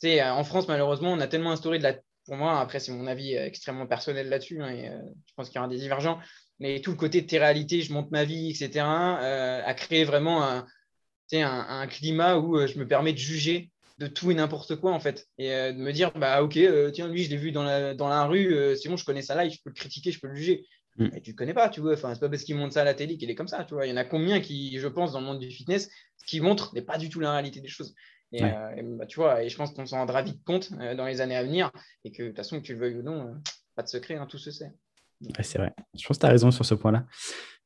tu 0.00 0.08
sais, 0.08 0.22
en 0.22 0.44
France, 0.44 0.68
malheureusement, 0.68 1.12
on 1.12 1.20
a 1.20 1.26
tellement 1.26 1.52
instauré 1.52 1.78
de 1.78 1.82
la. 1.82 1.96
Pour 2.26 2.36
moi, 2.36 2.58
après, 2.60 2.80
c'est 2.80 2.92
mon 2.92 3.06
avis 3.06 3.36
euh, 3.36 3.46
extrêmement 3.46 3.86
personnel 3.86 4.28
là-dessus, 4.28 4.60
hein, 4.60 4.68
et 4.68 4.90
je 5.26 5.32
pense 5.36 5.48
qu'il 5.48 5.56
y 5.56 5.58
aura 5.58 5.68
des 5.68 5.78
divergents, 5.78 6.18
mais 6.58 6.80
tout 6.80 6.90
le 6.90 6.96
côté 6.96 7.22
de 7.22 7.26
tes 7.26 7.38
réalités, 7.38 7.82
je 7.82 7.92
monte 7.92 8.10
ma 8.10 8.24
vie, 8.24 8.50
etc., 8.50 8.84
a 8.84 9.74
créé 9.74 10.04
vraiment 10.04 10.42
un 11.32 11.86
climat 11.86 12.36
où 12.36 12.66
je 12.66 12.78
me 12.78 12.86
permets 12.86 13.12
de 13.12 13.18
juger 13.18 13.70
de 13.98 14.06
tout 14.06 14.30
et 14.30 14.34
n'importe 14.34 14.76
quoi 14.76 14.92
en 14.92 15.00
fait. 15.00 15.28
Et 15.38 15.52
euh, 15.52 15.72
de 15.72 15.78
me 15.78 15.92
dire 15.92 16.12
bah 16.12 16.42
ok 16.42 16.56
euh, 16.58 16.90
tiens 16.90 17.08
lui 17.08 17.24
je 17.24 17.30
l'ai 17.30 17.36
vu 17.36 17.52
dans 17.52 17.64
la, 17.64 17.94
dans 17.94 18.08
la 18.08 18.24
rue 18.24 18.54
euh, 18.54 18.74
c'est 18.74 18.88
bon 18.88 18.96
je 18.96 19.04
connais 19.04 19.22
ça 19.22 19.34
là 19.34 19.48
je 19.48 19.56
peux 19.64 19.70
le 19.70 19.74
critiquer 19.74 20.10
je 20.10 20.20
peux 20.20 20.28
le 20.28 20.34
juger. 20.34 20.66
Mm. 20.98 21.08
mais 21.12 21.20
tu 21.20 21.30
le 21.32 21.36
connais 21.36 21.54
pas 21.54 21.68
tu 21.68 21.80
vois. 21.80 21.94
Enfin 21.94 22.12
c'est 22.14 22.20
pas 22.20 22.28
parce 22.28 22.42
qu'il 22.42 22.56
montre 22.56 22.74
ça 22.74 22.82
à 22.82 22.84
la 22.84 22.94
télé 22.94 23.16
qu'il 23.16 23.30
est 23.30 23.34
comme 23.34 23.48
ça 23.48 23.64
tu 23.64 23.74
vois. 23.74 23.86
Il 23.86 23.90
y 23.90 23.92
en 23.92 23.96
a 23.96 24.04
combien 24.04 24.40
qui 24.40 24.78
je 24.78 24.88
pense 24.88 25.12
dans 25.12 25.20
le 25.20 25.26
monde 25.26 25.38
du 25.38 25.50
fitness 25.50 25.90
qui 26.26 26.40
montrent 26.40 26.72
mais 26.74 26.82
pas 26.82 26.98
du 26.98 27.08
tout 27.08 27.20
la 27.20 27.32
réalité 27.32 27.60
des 27.60 27.68
choses. 27.68 27.94
Et, 28.32 28.42
bah, 28.42 29.06
tu 29.06 29.20
vois 29.20 29.44
et 29.44 29.48
je 29.48 29.56
pense 29.56 29.72
qu'on 29.72 29.86
s'en 29.86 29.98
rendra 29.98 30.20
vite 30.20 30.42
compte 30.44 30.72
dans 30.72 31.06
les 31.06 31.20
années 31.20 31.36
à 31.36 31.44
venir 31.44 31.70
et 32.04 32.10
que 32.10 32.24
de 32.24 32.28
toute 32.28 32.36
façon 32.36 32.60
que 32.60 32.66
tu 32.66 32.74
le 32.74 32.80
veuilles 32.80 32.96
ou 32.96 33.02
non 33.02 33.40
pas 33.76 33.82
de 33.82 33.88
secret 33.88 34.16
hein, 34.16 34.26
tout 34.26 34.36
se 34.36 34.50
sait. 34.50 34.72
C'est 35.40 35.58
vrai. 35.58 35.72
Je 35.94 36.06
pense 36.06 36.18
que 36.18 36.20
tu 36.20 36.26
as 36.26 36.30
raison 36.30 36.50
sur 36.50 36.66
ce 36.66 36.74
point 36.74 36.92
là 36.92 37.06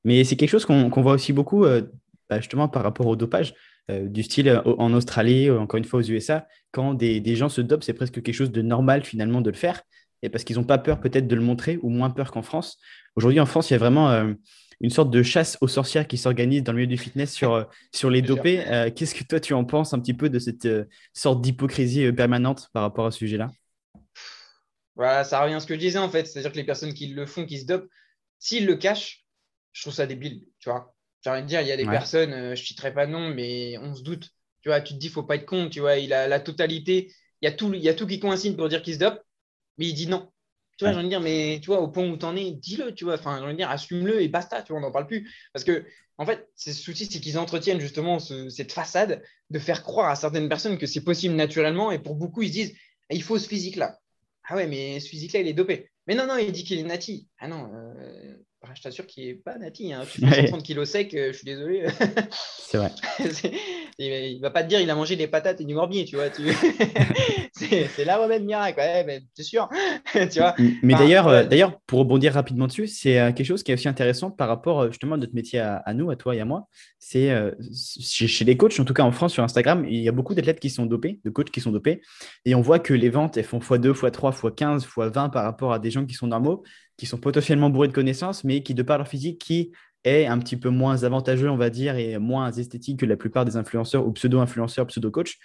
mais 0.04 0.22
c'est 0.22 0.36
quelque 0.36 0.50
chose 0.50 0.66
qu'on 0.66 0.88
voit 0.88 1.14
aussi 1.14 1.32
beaucoup 1.32 1.64
bah, 2.28 2.38
justement 2.38 2.68
par 2.68 2.82
rapport 2.82 3.06
au 3.06 3.16
dopage 3.16 3.54
euh, 3.90 4.08
du 4.08 4.22
style 4.22 4.48
euh, 4.48 4.62
en 4.64 4.92
Australie, 4.92 5.48
euh, 5.48 5.58
encore 5.58 5.78
une 5.78 5.84
fois 5.84 6.00
aux 6.00 6.02
USA, 6.02 6.46
quand 6.72 6.94
des, 6.94 7.36
gens 7.36 7.48
se 7.48 7.60
dopent, 7.60 7.84
c'est 7.84 7.94
presque 7.94 8.22
quelque 8.22 8.32
chose 8.32 8.52
de 8.52 8.62
normal 8.62 9.04
finalement 9.04 9.40
de 9.40 9.50
le 9.50 9.56
faire, 9.56 9.82
et 10.22 10.28
parce 10.28 10.44
qu'ils 10.44 10.56
n'ont 10.56 10.64
pas 10.64 10.78
peur 10.78 11.00
peut-être 11.00 11.26
de 11.26 11.34
le 11.34 11.42
montrer, 11.42 11.78
ou 11.82 11.88
moins 11.88 12.10
peur 12.10 12.30
qu'en 12.30 12.42
France. 12.42 12.78
Aujourd'hui 13.16 13.40
en 13.40 13.46
France, 13.46 13.70
il 13.70 13.74
y 13.74 13.76
a 13.76 13.78
vraiment 13.78 14.34
une 14.80 14.90
sorte 14.90 15.10
de 15.10 15.22
chasse 15.22 15.56
aux 15.60 15.68
sorcières 15.68 16.06
qui 16.06 16.18
s'organise 16.18 16.62
dans 16.62 16.72
le 16.72 16.78
milieu 16.78 16.86
du 16.86 16.98
fitness 16.98 17.32
sur, 17.32 17.66
sur 17.94 18.10
les 18.10 18.22
dopés. 18.22 18.90
Qu'est-ce 18.94 19.14
que 19.14 19.24
toi 19.24 19.40
tu 19.40 19.54
en 19.54 19.64
penses 19.64 19.94
un 19.94 19.98
petit 19.98 20.14
peu 20.14 20.28
de 20.28 20.38
cette 20.38 20.68
sorte 21.14 21.40
d'hypocrisie 21.40 22.12
permanente 22.12 22.68
par 22.72 22.82
rapport 22.82 23.06
à 23.06 23.10
ce 23.10 23.18
sujet-là? 23.18 23.50
Voilà, 24.94 25.24
ça 25.24 25.42
revient 25.42 25.54
à 25.54 25.60
ce 25.60 25.66
que 25.66 25.74
je 25.74 25.80
disais 25.80 25.98
en 25.98 26.10
fait, 26.10 26.26
c'est-à-dire 26.26 26.52
que 26.52 26.58
les 26.58 26.64
personnes 26.64 26.92
qui 26.92 27.08
le 27.08 27.24
font, 27.24 27.46
qui 27.46 27.58
se 27.58 27.66
dopent, 27.66 27.88
s'ils 28.38 28.66
le 28.66 28.76
cachent, 28.76 29.24
je 29.72 29.82
trouve 29.82 29.94
ça 29.94 30.06
débile, 30.06 30.42
tu 30.58 30.68
vois. 30.68 30.94
J'ai 31.22 31.30
envie 31.30 31.42
de 31.42 31.46
dire, 31.46 31.60
il 31.60 31.68
y 31.68 31.72
a 31.72 31.76
des 31.76 31.84
personnes, 31.84 32.32
euh, 32.32 32.54
je 32.54 32.62
ne 32.62 32.66
citerai 32.66 32.94
pas 32.94 33.06
de 33.06 33.12
nom, 33.12 33.28
mais 33.28 33.76
on 33.78 33.94
se 33.94 34.02
doute. 34.02 34.30
Tu 34.62 34.68
vois, 34.68 34.80
tu 34.80 34.94
te 34.94 34.98
dis, 34.98 35.06
il 35.06 35.10
ne 35.10 35.14
faut 35.14 35.22
pas 35.22 35.36
être 35.36 35.46
con. 35.46 35.68
Tu 35.68 35.80
vois, 35.80 35.96
il 35.96 36.12
a 36.12 36.28
la 36.28 36.40
totalité. 36.40 37.12
Il 37.42 37.46
y 37.46 37.48
a 37.48 37.52
tout, 37.52 37.72
il 37.72 37.80
y 37.80 37.88
a 37.88 37.94
tout 37.94 38.06
qui 38.06 38.20
coïncide 38.20 38.56
pour 38.56 38.68
dire 38.68 38.82
qu'il 38.82 38.94
se 38.94 38.98
dope, 38.98 39.20
mais 39.78 39.86
il 39.88 39.94
dit 39.94 40.06
non. 40.06 40.30
Tu 40.76 40.84
vois, 40.84 40.92
j'ai 40.92 40.98
envie 40.98 41.06
de 41.06 41.10
dire, 41.10 41.20
mais 41.20 41.58
tu 41.62 41.66
vois, 41.66 41.80
au 41.80 41.88
point 41.88 42.08
où 42.08 42.16
tu 42.16 42.24
en 42.24 42.36
es, 42.36 42.52
dis-le, 42.52 42.94
tu 42.94 43.04
vois. 43.04 43.14
Enfin, 43.14 43.38
j'ai 43.38 43.44
envie 43.44 43.52
de 43.52 43.58
dire, 43.58 43.70
assume-le 43.70 44.22
et 44.22 44.28
basta, 44.28 44.62
tu 44.62 44.72
vois, 44.72 44.80
on 44.80 44.84
n'en 44.84 44.92
parle 44.92 45.06
plus. 45.06 45.30
Parce 45.52 45.64
que, 45.64 45.84
en 46.16 46.26
fait, 46.26 46.48
ce 46.56 46.72
souci, 46.72 47.06
c'est 47.06 47.20
qu'ils 47.20 47.38
entretiennent 47.38 47.80
justement 47.80 48.18
cette 48.18 48.72
façade 48.72 49.22
de 49.50 49.58
faire 49.58 49.82
croire 49.82 50.10
à 50.10 50.16
certaines 50.16 50.48
personnes 50.48 50.78
que 50.78 50.86
c'est 50.86 51.02
possible 51.02 51.34
naturellement. 51.34 51.90
Et 51.92 51.98
pour 51.98 52.14
beaucoup, 52.14 52.42
ils 52.42 52.48
se 52.48 52.52
disent, 52.52 52.74
il 53.10 53.22
faut 53.22 53.38
ce 53.38 53.48
physique-là. 53.48 53.98
Ah 54.48 54.56
ouais, 54.56 54.66
mais 54.66 55.00
ce 55.00 55.08
physique-là, 55.08 55.40
il 55.40 55.48
est 55.48 55.52
dopé 55.52 55.90
Mais 56.06 56.14
non, 56.14 56.26
non, 56.26 56.36
il 56.36 56.50
dit 56.52 56.64
qu'il 56.64 56.78
est 56.78 56.82
nati. 56.82 57.28
Ah 57.38 57.48
non, 57.48 57.70
bah, 58.62 58.68
je 58.74 58.82
t'assure 58.82 59.06
qu'il 59.06 59.26
n'est 59.26 59.34
pas 59.34 59.56
nati. 59.58 59.92
Hein. 59.92 60.02
Tu 60.10 60.20
fais 60.26 60.46
130 60.46 60.62
kilos 60.62 60.88
sec, 60.88 61.10
je 61.12 61.32
suis 61.32 61.44
désolé. 61.44 61.86
C'est 62.58 62.78
vrai. 62.78 62.90
il 63.98 64.36
ne 64.36 64.42
va 64.42 64.50
pas 64.50 64.62
te 64.62 64.68
dire 64.68 64.80
il 64.80 64.90
a 64.90 64.94
mangé 64.94 65.16
des 65.16 65.26
patates 65.26 65.60
et 65.60 65.64
du 65.64 65.74
morbier, 65.74 66.04
tu 66.04 66.16
vois. 66.16 66.30
Tu... 66.30 66.42
c'est 67.52 68.04
là 68.04 68.26
même 68.26 68.44
miracle, 68.44 68.78
ouais, 68.78 69.22
c'est 69.34 69.42
sûr. 69.42 69.68
tu 70.12 70.38
vois 70.38 70.54
mais 70.82 70.94
d'ailleurs, 70.94 71.28
euh, 71.28 71.44
d'ailleurs, 71.44 71.78
pour 71.86 71.98
rebondir 72.00 72.32
rapidement 72.32 72.66
dessus, 72.66 72.86
c'est 72.86 73.18
euh, 73.18 73.32
quelque 73.32 73.46
chose 73.46 73.62
qui 73.62 73.72
est 73.72 73.74
aussi 73.74 73.88
intéressant 73.88 74.30
par 74.30 74.48
rapport 74.48 74.80
euh, 74.80 74.88
justement 74.88 75.16
à 75.16 75.18
notre 75.18 75.34
métier 75.34 75.60
à, 75.60 75.92
nous, 75.94 76.10
à 76.10 76.16
toi 76.16 76.34
et 76.34 76.40
à 76.40 76.44
moi. 76.44 76.68
C'est 76.98 77.30
chez, 78.00 78.44
les 78.44 78.56
coachs, 78.56 78.78
en 78.78 78.84
tout 78.84 78.94
cas 78.94 79.02
en 79.02 79.12
France 79.12 79.32
sur 79.32 79.42
Instagram, 79.42 79.86
il 79.88 80.00
y 80.00 80.08
a 80.08 80.12
beaucoup 80.12 80.34
d'athlètes 80.34 80.60
qui 80.60 80.70
sont 80.70 80.86
dopés, 80.86 81.20
de 81.24 81.30
coachs 81.30 81.50
qui 81.50 81.60
sont 81.60 81.70
dopés, 81.70 82.00
et 82.44 82.54
on 82.54 82.60
voit 82.60 82.78
que 82.78 82.94
les 82.94 83.08
ventes 83.08 83.36
elles 83.36 83.44
font 83.44 83.58
x2, 83.58 83.92
x3, 83.92 84.32
x15, 84.32 84.86
x20 84.86 85.30
par 85.30 85.44
rapport 85.44 85.72
à 85.72 85.78
des 85.78 85.90
gens 85.90 86.04
qui 86.04 86.14
sont 86.14 86.28
normaux, 86.28 86.62
qui 87.00 87.06
sont 87.06 87.16
potentiellement 87.16 87.70
bourrés 87.70 87.88
de 87.88 87.94
connaissances, 87.94 88.44
mais 88.44 88.62
qui 88.62 88.74
de 88.74 88.82
par 88.82 88.98
leur 88.98 89.08
physique, 89.08 89.40
qui 89.40 89.72
est 90.04 90.26
un 90.26 90.38
petit 90.38 90.58
peu 90.58 90.68
moins 90.68 91.02
avantageux, 91.02 91.48
on 91.48 91.56
va 91.56 91.70
dire, 91.70 91.96
et 91.96 92.18
moins 92.18 92.52
esthétique 92.52 93.00
que 93.00 93.06
la 93.06 93.16
plupart 93.16 93.46
des 93.46 93.56
influenceurs 93.56 94.06
ou 94.06 94.12
pseudo-influenceurs, 94.12 94.86
pseudo-coachs. 94.86 95.36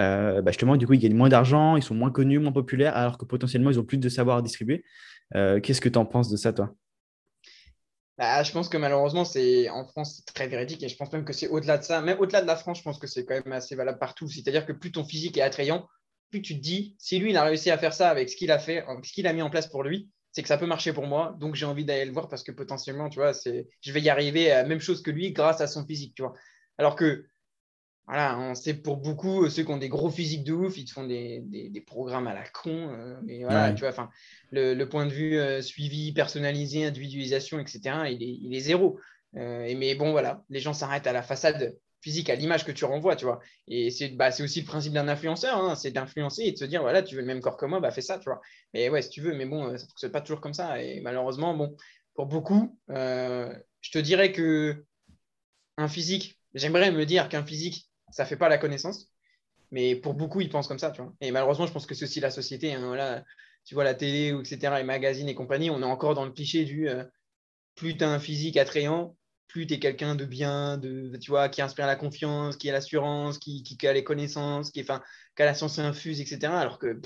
Euh, 0.00 0.40
bah, 0.40 0.52
justement, 0.52 0.74
du 0.78 0.86
coup, 0.86 0.94
ils 0.94 0.98
gagnent 0.98 1.14
moins 1.14 1.28
d'argent, 1.28 1.76
ils 1.76 1.82
sont 1.82 1.94
moins 1.94 2.10
connus, 2.10 2.38
moins 2.38 2.50
populaires, 2.50 2.96
alors 2.96 3.18
que 3.18 3.26
potentiellement, 3.26 3.68
ils 3.68 3.78
ont 3.78 3.84
plus 3.84 3.98
de 3.98 4.08
savoir 4.08 4.38
à 4.38 4.42
distribuer. 4.42 4.84
Euh, 5.34 5.60
qu'est-ce 5.60 5.82
que 5.82 5.90
tu 5.90 5.98
en 5.98 6.06
penses 6.06 6.30
de 6.30 6.38
ça, 6.38 6.54
toi? 6.54 6.74
Bah, 8.16 8.42
Je 8.42 8.52
pense 8.52 8.70
que 8.70 8.78
malheureusement, 8.78 9.26
c'est 9.26 9.68
en 9.68 9.86
France, 9.86 10.16
c'est 10.16 10.32
très 10.32 10.48
véridique 10.48 10.82
et 10.82 10.88
je 10.88 10.96
pense 10.96 11.12
même 11.12 11.26
que 11.26 11.34
c'est 11.34 11.48
au-delà 11.48 11.76
de 11.76 11.84
ça. 11.84 12.00
Même 12.00 12.18
au-delà 12.18 12.40
de 12.40 12.46
la 12.46 12.56
France, 12.56 12.78
je 12.78 12.84
pense 12.84 12.98
que 12.98 13.06
c'est 13.06 13.26
quand 13.26 13.34
même 13.34 13.52
assez 13.52 13.76
valable 13.76 13.98
partout. 13.98 14.28
C'est-à-dire 14.28 14.64
que 14.64 14.72
plus 14.72 14.92
ton 14.92 15.04
physique 15.04 15.36
est 15.36 15.42
attrayant, 15.42 15.86
plus 16.30 16.40
tu 16.40 16.56
te 16.56 16.62
dis, 16.62 16.96
si 16.98 17.18
lui, 17.18 17.32
il 17.32 17.36
a 17.36 17.44
réussi 17.44 17.70
à 17.70 17.76
faire 17.76 17.92
ça 17.92 18.08
avec 18.08 18.30
ce 18.30 18.36
qu'il 18.36 18.50
a 18.50 18.58
fait, 18.58 18.82
ce 19.02 19.12
qu'il 19.12 19.26
a 19.26 19.34
mis 19.34 19.42
en 19.42 19.50
place 19.50 19.66
pour 19.66 19.82
lui, 19.82 20.08
c'est 20.36 20.42
que 20.42 20.48
ça 20.48 20.58
peut 20.58 20.66
marcher 20.66 20.92
pour 20.92 21.06
moi. 21.06 21.34
Donc, 21.40 21.54
j'ai 21.54 21.64
envie 21.64 21.86
d'aller 21.86 22.04
le 22.04 22.12
voir 22.12 22.28
parce 22.28 22.42
que 22.42 22.52
potentiellement, 22.52 23.08
tu 23.08 23.18
vois, 23.18 23.32
c'est, 23.32 23.70
je 23.80 23.90
vais 23.90 24.02
y 24.02 24.10
arriver 24.10 24.52
à 24.52 24.60
la 24.60 24.68
même 24.68 24.80
chose 24.80 25.00
que 25.00 25.10
lui 25.10 25.32
grâce 25.32 25.62
à 25.62 25.66
son 25.66 25.86
physique, 25.86 26.14
tu 26.14 26.20
vois. 26.20 26.34
Alors 26.76 26.94
que 26.94 27.24
voilà, 28.06 28.38
on 28.38 28.54
sait 28.54 28.74
pour 28.74 28.98
beaucoup, 28.98 29.48
ceux 29.48 29.62
qui 29.62 29.70
ont 29.70 29.78
des 29.78 29.88
gros 29.88 30.10
physiques 30.10 30.44
de 30.44 30.52
ouf, 30.52 30.76
ils 30.76 30.86
font 30.90 31.06
des, 31.06 31.40
des, 31.40 31.80
programmes 31.80 32.26
à 32.26 32.34
la 32.34 32.46
con. 32.46 32.90
Euh, 32.90 33.18
mais 33.24 33.44
voilà, 33.44 33.72
tu 33.72 33.80
vois, 33.80 33.88
enfin, 33.88 34.10
le, 34.50 34.74
le, 34.74 34.88
point 34.90 35.06
de 35.06 35.10
vue 35.10 35.38
euh, 35.38 35.62
suivi, 35.62 36.12
personnalisé, 36.12 36.84
individualisation, 36.84 37.58
etc., 37.58 37.80
il 38.10 38.22
est, 38.22 38.38
il 38.42 38.54
est 38.54 38.60
zéro. 38.60 39.00
Euh, 39.38 39.64
et, 39.64 39.74
mais 39.74 39.94
bon, 39.94 40.10
voilà, 40.10 40.44
les 40.50 40.60
gens 40.60 40.74
s'arrêtent 40.74 41.06
à 41.06 41.14
la 41.14 41.22
façade 41.22 41.78
physique, 42.00 42.30
à 42.30 42.34
l'image 42.34 42.64
que 42.64 42.72
tu 42.72 42.84
renvoies, 42.84 43.16
tu 43.16 43.24
vois. 43.24 43.40
Et 43.68 43.90
c'est 43.90 44.08
bah, 44.08 44.30
aussi 44.40 44.60
le 44.60 44.66
principe 44.66 44.92
d'un 44.92 45.08
influenceur, 45.08 45.58
hein, 45.58 45.74
c'est 45.74 45.90
d'influencer 45.90 46.42
et 46.42 46.52
de 46.52 46.56
se 46.56 46.64
dire, 46.64 46.82
voilà, 46.82 47.02
tu 47.02 47.14
veux 47.14 47.20
le 47.20 47.26
même 47.26 47.40
corps 47.40 47.56
que 47.56 47.66
moi, 47.66 47.80
bah 47.80 47.90
fais 47.90 48.02
ça, 48.02 48.18
tu 48.18 48.24
vois. 48.24 48.40
Mais 48.74 48.88
ouais, 48.88 49.02
si 49.02 49.10
tu 49.10 49.20
veux, 49.20 49.34
mais 49.34 49.46
bon, 49.46 49.66
ça 49.66 49.84
ne 49.84 49.88
fonctionne 49.88 50.12
pas 50.12 50.20
toujours 50.20 50.40
comme 50.40 50.54
ça. 50.54 50.82
Et 50.82 51.00
malheureusement, 51.00 51.54
bon, 51.54 51.76
pour 52.14 52.26
beaucoup, 52.26 52.78
je 52.88 53.90
te 53.90 53.98
dirais 53.98 54.32
que 54.32 54.84
un 55.76 55.88
physique, 55.88 56.38
j'aimerais 56.54 56.90
me 56.90 57.04
dire 57.06 57.28
qu'un 57.28 57.44
physique, 57.44 57.90
ça 58.10 58.24
fait 58.24 58.36
pas 58.36 58.48
la 58.48 58.58
connaissance. 58.58 59.10
Mais 59.70 59.96
pour 59.96 60.14
beaucoup, 60.14 60.40
ils 60.40 60.48
pensent 60.48 60.68
comme 60.68 60.78
ça, 60.78 60.90
tu 60.90 61.02
vois. 61.02 61.12
Et 61.20 61.30
malheureusement, 61.30 61.66
je 61.66 61.72
pense 61.72 61.86
que 61.86 61.94
c'est 61.94 62.04
aussi 62.04 62.20
la 62.20 62.30
société. 62.30 62.72
Hein, 62.72 62.86
voilà, 62.86 63.24
tu 63.64 63.74
vois, 63.74 63.84
la 63.84 63.94
télé, 63.94 64.28
etc., 64.28 64.74
les 64.78 64.84
magazines 64.84 65.28
et 65.28 65.34
compagnie, 65.34 65.70
on 65.70 65.82
est 65.82 65.84
encore 65.84 66.14
dans 66.14 66.24
le 66.24 66.30
cliché 66.30 66.64
du 66.64 66.88
euh, 66.88 67.04
plus 67.74 67.96
un 68.00 68.18
physique 68.18 68.56
attrayant, 68.56 69.16
plus 69.48 69.66
tu 69.66 69.74
es 69.74 69.78
quelqu'un 69.78 70.14
de 70.14 70.24
bien, 70.24 70.78
de, 70.78 71.16
tu 71.16 71.30
vois, 71.30 71.48
qui 71.48 71.62
inspire 71.62 71.86
la 71.86 71.96
confiance, 71.96 72.56
qui 72.56 72.68
a 72.68 72.72
l'assurance, 72.72 73.38
qui, 73.38 73.62
qui, 73.62 73.86
a 73.86 73.92
les 73.92 74.04
connaissances, 74.04 74.70
qui, 74.70 74.80
enfin, 74.82 75.02
qui 75.36 75.42
a 75.42 75.46
la 75.46 75.54
science 75.54 75.78
infuse, 75.78 76.20
etc. 76.20 76.52
Alors 76.52 76.78
que 76.78 77.00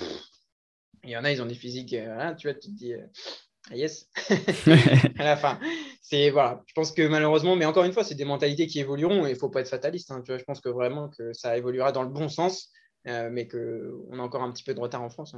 il 1.03 1.09
y 1.09 1.17
en 1.17 1.23
a, 1.23 1.31
ils 1.31 1.41
ont 1.41 1.45
des 1.45 1.55
physiques, 1.55 1.93
euh, 1.93 2.33
tu 2.35 2.47
vois, 2.47 2.53
tu 2.53 2.69
te 2.69 2.75
dis, 2.75 2.93
euh, 2.93 3.05
ah, 3.69 3.75
yes, 3.75 4.09
à 5.19 5.23
la 5.23 5.37
fin. 5.37 5.59
C'est 6.01 6.29
voilà, 6.29 6.61
je 6.67 6.73
pense 6.73 6.91
que 6.91 7.07
malheureusement, 7.07 7.55
mais 7.55 7.65
encore 7.65 7.85
une 7.85 7.93
fois, 7.93 8.03
c'est 8.03 8.15
des 8.15 8.25
mentalités 8.25 8.67
qui 8.67 8.79
évolueront 8.79 9.25
et 9.25 9.29
il 9.29 9.33
ne 9.33 9.39
faut 9.39 9.49
pas 9.49 9.61
être 9.61 9.69
fataliste. 9.69 10.11
Hein, 10.11 10.21
tu 10.21 10.31
vois, 10.31 10.37
je 10.37 10.43
pense 10.43 10.61
que 10.61 10.69
vraiment 10.69 11.09
que 11.09 11.33
ça 11.33 11.57
évoluera 11.57 11.91
dans 11.91 12.03
le 12.03 12.09
bon 12.09 12.27
sens, 12.27 12.69
euh, 13.07 13.29
mais 13.31 13.47
qu'on 13.47 14.19
a 14.19 14.21
encore 14.21 14.43
un 14.43 14.51
petit 14.51 14.63
peu 14.63 14.73
de 14.73 14.79
retard 14.79 15.01
en 15.01 15.09
France. 15.09 15.35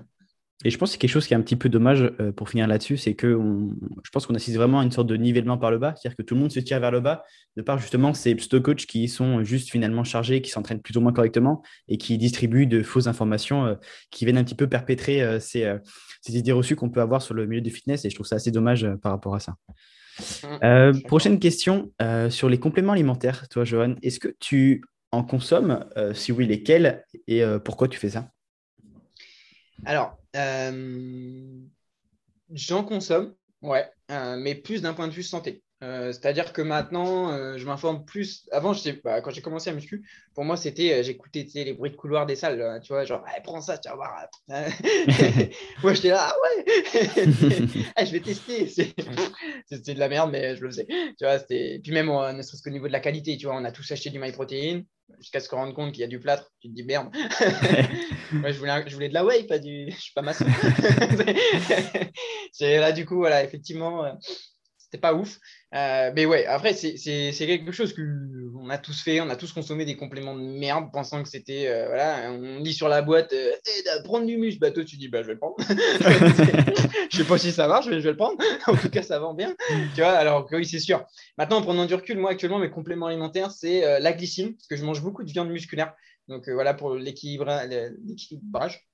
Et 0.64 0.70
je 0.70 0.78
pense 0.78 0.89
que 0.89 0.93
c'est 0.93 0.97
quelque 0.99 1.11
chose 1.11 1.28
qui 1.28 1.34
est 1.34 1.38
un 1.38 1.41
petit 1.41 1.55
peu 1.55 1.70
dommage 1.70 2.11
euh, 2.20 2.32
pour 2.32 2.49
finir 2.49 2.68
là-dessus, 2.68 2.97
c'est 2.97 3.16
que 3.16 3.28
je 4.03 4.09
pense 4.11 4.26
qu'on 4.26 4.36
assiste 4.36 4.57
vraiment 4.57 4.80
à 4.80 4.84
une 4.84 4.91
sorte 4.91 5.07
de 5.07 5.16
nivellement 5.16 5.57
par 5.57 5.72
le 5.72 5.78
bas, 5.78 5.93
c'est-à-dire 5.95 6.16
que 6.16 6.22
tout 6.22 6.36
le 6.36 6.41
monde 6.41 6.51
se 6.51 6.59
tire 6.59 6.80
vers 6.80 6.91
le 6.91 7.01
bas, 7.01 7.24
de 7.57 7.61
par 7.61 7.78
justement 7.80 8.14
ces 8.14 8.38
stock 8.38 8.64
coachs 8.64 8.86
qui 8.86 9.07
sont 9.07 9.43
juste 9.43 9.70
finalement 9.70 10.03
chargés, 10.03 10.41
qui 10.41 10.49
s'entraînent 10.49 10.82
plus 10.82 10.95
ou 10.97 11.01
moins 11.01 11.11
correctement 11.11 11.61
et 11.88 11.97
qui 11.97 12.18
distribuent 12.18 12.68
de 12.68 12.82
fausses 12.82 13.07
informations 13.07 13.66
euh, 13.66 13.76
qui 14.09 14.26
viennent 14.26 14.38
un 14.38 14.43
petit 14.43 14.55
peu 14.55 14.68
perpétrer 14.68 15.22
euh, 15.22 15.39
ces, 15.39 15.80
idées 16.30 16.51
reçues 16.53 16.76
qu'on 16.76 16.89
peut 16.89 17.01
avoir 17.01 17.22
sur 17.22 17.34
le 17.34 17.45
milieu 17.45 17.61
du 17.61 17.70
fitness. 17.70 18.05
Et 18.05 18.09
je 18.09 18.16
trouve 18.16 18.28
ça 18.28 18.38
assez 18.38 18.51
dommage 18.51 18.88
par 19.01 19.11
rapport 19.11 19.36
à 19.36 19.39
ça. 19.39 19.55
Mmh, 20.43 21.01
prochaine 21.01 21.39
question 21.39 21.91
sur 22.30 22.47
les 22.47 22.59
compléments 22.59 22.93
alimentaires, 22.93 23.49
toi, 23.49 23.66
Johan. 23.66 23.95
Est-ce 24.01 24.20
que 24.20 24.30
tu 24.39 24.84
en 25.11 25.24
consommes? 25.24 25.84
Si 26.14 26.32
oui, 26.32 26.45
lesquels? 26.45 27.03
Et 27.28 27.43
pourquoi 27.66 27.89
tu 27.89 27.99
fais 27.99 28.11
ça? 28.11 28.30
Alors, 29.86 30.17
euh, 30.36 31.59
j'en 32.51 32.84
consomme, 32.84 33.36
ouais, 33.61 33.89
euh, 34.11 34.38
mais 34.38 34.55
plus 34.55 34.82
d'un 34.82 34.93
point 34.93 35.07
de 35.07 35.13
vue 35.13 35.24
santé. 35.24 35.63
Euh, 35.84 36.11
c'est-à-dire 36.11 36.53
que 36.53 36.61
maintenant, 36.61 37.57
je 37.57 37.65
m'informe 37.65 38.05
plus. 38.05 38.47
Avant, 38.51 38.73
bah, 39.03 39.21
quand 39.21 39.31
j'ai 39.31 39.41
commencé 39.41 39.69
à 39.69 39.73
muscu, 39.73 40.07
pour 40.34 40.45
moi, 40.45 40.57
c'était 40.57 41.03
j'écoutais 41.03 41.45
les 41.53 41.73
bruits 41.73 41.91
de 41.91 41.95
couloir 41.95 42.25
des 42.25 42.36
salles, 42.36 42.79
tu 42.84 42.93
vois, 42.93 43.03
genre, 43.03 43.23
prends 43.43 43.61
ça, 43.61 43.77
tu 43.77 43.89
vas 43.89 43.95
voir. 43.95 44.27
moi, 45.84 45.93
j'étais 45.93 46.09
là, 46.09 46.29
ah 46.31 46.36
ouais, 46.41 46.65
ah, 47.95 48.05
je 48.05 48.11
vais 48.11 48.19
tester. 48.21 48.67
C'est 48.67 49.93
de 49.93 49.99
la 49.99 50.09
merde, 50.09 50.31
mais 50.31 50.55
je 50.55 50.61
le 50.61 50.69
faisais. 50.69 50.88
Tu 50.88 51.25
vois, 51.25 51.39
Puis 51.39 51.91
même, 51.91 52.07
ne 52.07 52.41
serait-ce 52.41 52.63
qu'au 52.63 52.69
niveau 52.69 52.88
de 52.88 52.93
la 52.93 52.99
qualité, 52.99 53.38
tu 53.38 53.45
vois, 53.45 53.55
on 53.55 53.65
a 53.65 53.71
tous 53.71 53.91
acheté 53.91 54.09
du 54.09 54.19
MyProtein 54.19 54.84
jusqu'à 55.19 55.39
se 55.39 55.49
rendre 55.49 55.73
compte 55.73 55.91
qu'il 55.91 56.01
y 56.01 56.03
a 56.03 56.07
du 56.07 56.19
plâtre, 56.19 56.51
tu 56.59 56.69
te 56.69 56.73
dis 56.73 56.84
merde. 56.84 57.09
Moi, 58.31 58.51
je, 58.51 58.57
voulais, 58.57 58.84
je 58.88 58.93
voulais 58.93 59.09
de 59.09 59.13
la 59.13 59.25
whey, 59.25 59.43
pas 59.43 59.59
du. 59.59 59.91
Je 59.91 59.99
suis 59.99 60.13
pas 60.13 60.21
maçon. 60.21 60.45
c'est 62.51 62.79
là, 62.79 62.91
du 62.91 63.05
coup, 63.05 63.17
voilà, 63.17 63.43
effectivement, 63.43 64.05
euh, 64.05 64.13
c'était 64.94 65.02
pas 65.02 65.16
ouf. 65.16 65.39
Euh, 65.74 66.12
mais 66.16 66.28
ouais, 66.28 66.46
après, 66.46 66.74
c'est 66.74 67.34
quelque 67.36 67.72
chose 67.72 67.96
qu'on 67.96 68.70
a 68.70 68.78
tous 68.78 69.02
fait. 69.02 69.22
On 69.22 69.30
a 69.32 69.36
tous 69.36 69.52
consommé 69.52 69.86
des 69.86 69.98
compléments 69.98 70.36
de 70.36 70.41
merde 70.41 70.91
pensant 70.94 71.24
que 71.24 71.30
c'était. 71.30 71.68
Euh, 71.68 71.88
voilà, 71.88 72.32
on 72.32 72.60
lit 72.60 72.74
sur 72.74 72.88
la 72.88 73.02
boîte 73.02 73.34
eh, 73.34 74.04
prendre 74.04 74.28
du 74.28 74.38
muscle. 74.38 74.60
Bah, 74.60 74.70
toi, 74.70 74.84
tu 74.84 74.98
dis 74.98 75.08
bah, 75.08 75.24
je 75.24 75.28
vais 75.28 75.34
le 75.34 75.39
prendre. 75.39 75.56
je 77.10 77.18
sais 77.18 77.24
pas 77.24 77.39
si 77.39 77.52
ça 77.52 77.68
marche, 77.68 77.88
mais 77.88 78.00
je 78.00 78.04
vais 78.04 78.12
le 78.12 78.18
prendre. 78.18 78.38
en 78.68 78.76
tout 78.76 78.89
cas, 78.89 79.02
ça 79.02 79.18
vend 79.18 79.34
bien. 79.34 79.56
Tu 79.96 80.02
vois, 80.02 80.12
alors 80.12 80.48
oui, 80.52 80.66
c'est 80.66 80.80
sûr. 80.80 81.04
Maintenant, 81.39 81.58
en 81.58 81.64
prenant 81.64 81.86
du 81.86 81.96
recul, 81.96 82.20
moi, 82.20 82.30
actuellement, 82.30 82.60
mes 82.60 82.70
compléments 82.70 83.08
alimentaires, 83.08 83.50
c'est 83.50 84.00
la 84.00 84.14
glycine, 84.14 84.54
parce 84.54 84.68
que 84.68 84.76
je 84.76 84.86
mange 84.86 85.02
beaucoup 85.02 85.24
de 85.24 85.32
viande 85.32 85.50
musculaire. 85.50 85.94
Donc 86.34 86.49
voilà 86.49 86.73
pour 86.73 86.95
l'équilibrage. 86.95 87.69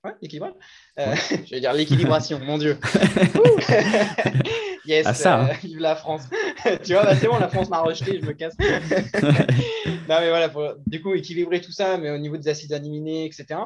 Ouais, 0.04 0.12
l'équilibrage? 0.22 0.54
je 0.98 1.50
vais 1.50 1.62
dire 1.62 1.74
l'équilibration, 1.74 2.40
mon 2.40 2.58
Dieu. 2.58 2.78
yes, 4.86 5.06
ah, 5.08 5.14
ça, 5.14 5.42
hein. 5.42 5.50
vive 5.64 5.80
la 5.80 5.96
France. 5.96 6.24
tu 6.84 6.94
vois, 6.94 7.04
bah, 7.04 7.16
c'est 7.16 7.28
bon, 7.28 7.40
la 7.40 7.48
France 7.48 7.70
m'a 7.70 7.80
rejeté, 7.80 8.20
je 8.22 8.26
me 8.26 8.34
casse. 8.34 8.56
non, 8.60 10.20
mais 10.20 10.30
voilà, 10.30 10.50
pour, 10.50 10.76
du 10.86 11.02
coup, 11.02 11.14
équilibrer 11.14 11.62
tout 11.62 11.72
ça, 11.72 11.98
mais 11.98 12.12
au 12.12 12.18
niveau 12.18 12.36
des 12.36 12.50
acides 12.50 12.74
aminés, 12.74 13.26
etc. 13.26 13.62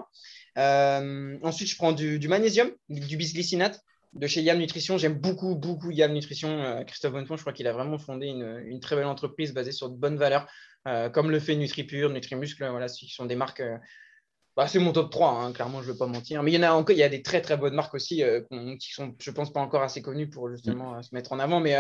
Euh, 0.58 1.38
ensuite, 1.42 1.70
je 1.70 1.76
prends 1.76 1.94
du, 1.94 2.28
magnésium, 2.28 2.70
du 2.90 3.18
bisglycinate 3.18 3.82
de 4.14 4.28
chez 4.28 4.42
Yam 4.42 4.60
Nutrition. 4.60 4.98
J'aime 4.98 5.16
beaucoup, 5.16 5.56
beaucoup 5.56 5.90
Yam 5.90 6.14
Nutrition. 6.14 6.50
Euh, 6.50 6.84
Christophe 6.84 7.14
Bonnefond, 7.14 7.38
je 7.38 7.42
crois 7.42 7.54
qu'il 7.54 7.68
a 7.68 7.74
vraiment 7.74 7.98
fondé 7.98 8.28
une, 8.28 8.80
très 8.80 8.96
belle 8.96 9.06
entreprise 9.06 9.54
basée 9.54 9.72
sur 9.72 9.90
de 9.90 9.96
bonnes 9.96 10.18
valeurs, 10.18 10.44
euh, 10.44 10.46
comme 10.86 11.32
le 11.32 11.40
fait 11.40 11.56
NutriPure, 11.56 12.10
NutriMuscle. 12.10 12.68
Voilà, 12.68 12.88
ce 12.88 13.06
sont 13.08 13.26
des 13.26 13.36
marques. 13.36 13.64
Bah, 14.56 14.68
c'est 14.68 14.80
mon 14.80 14.94
top 14.94 15.10
3, 15.10 15.32
hein, 15.32 15.52
clairement, 15.52 15.82
je 15.82 15.88
ne 15.88 15.94
veux 15.94 15.98
pas 15.98 16.06
mentir. 16.06 16.44
Mais 16.44 16.52
il 16.52 16.56
y 16.56 16.58
en 16.60 16.64
a 16.64 16.74
encore, 16.74 16.96
il 16.96 17.00
y 17.00 17.04
a 17.04 17.10
des 17.10 17.24
très 17.24 17.42
très 17.42 17.58
bonnes 17.58 17.74
marques 17.74 17.96
aussi 17.96 18.24
qui 18.80 18.94
sont, 18.94 19.16
je 19.20 19.32
pense, 19.32 19.52
pas 19.52 19.62
encore 19.62 19.82
assez 19.82 20.02
connues 20.02 20.30
pour 20.30 20.50
justement 20.50 21.02
se 21.02 21.16
mettre 21.16 21.32
en 21.32 21.40
avant. 21.40 21.60
Mais 21.60 21.76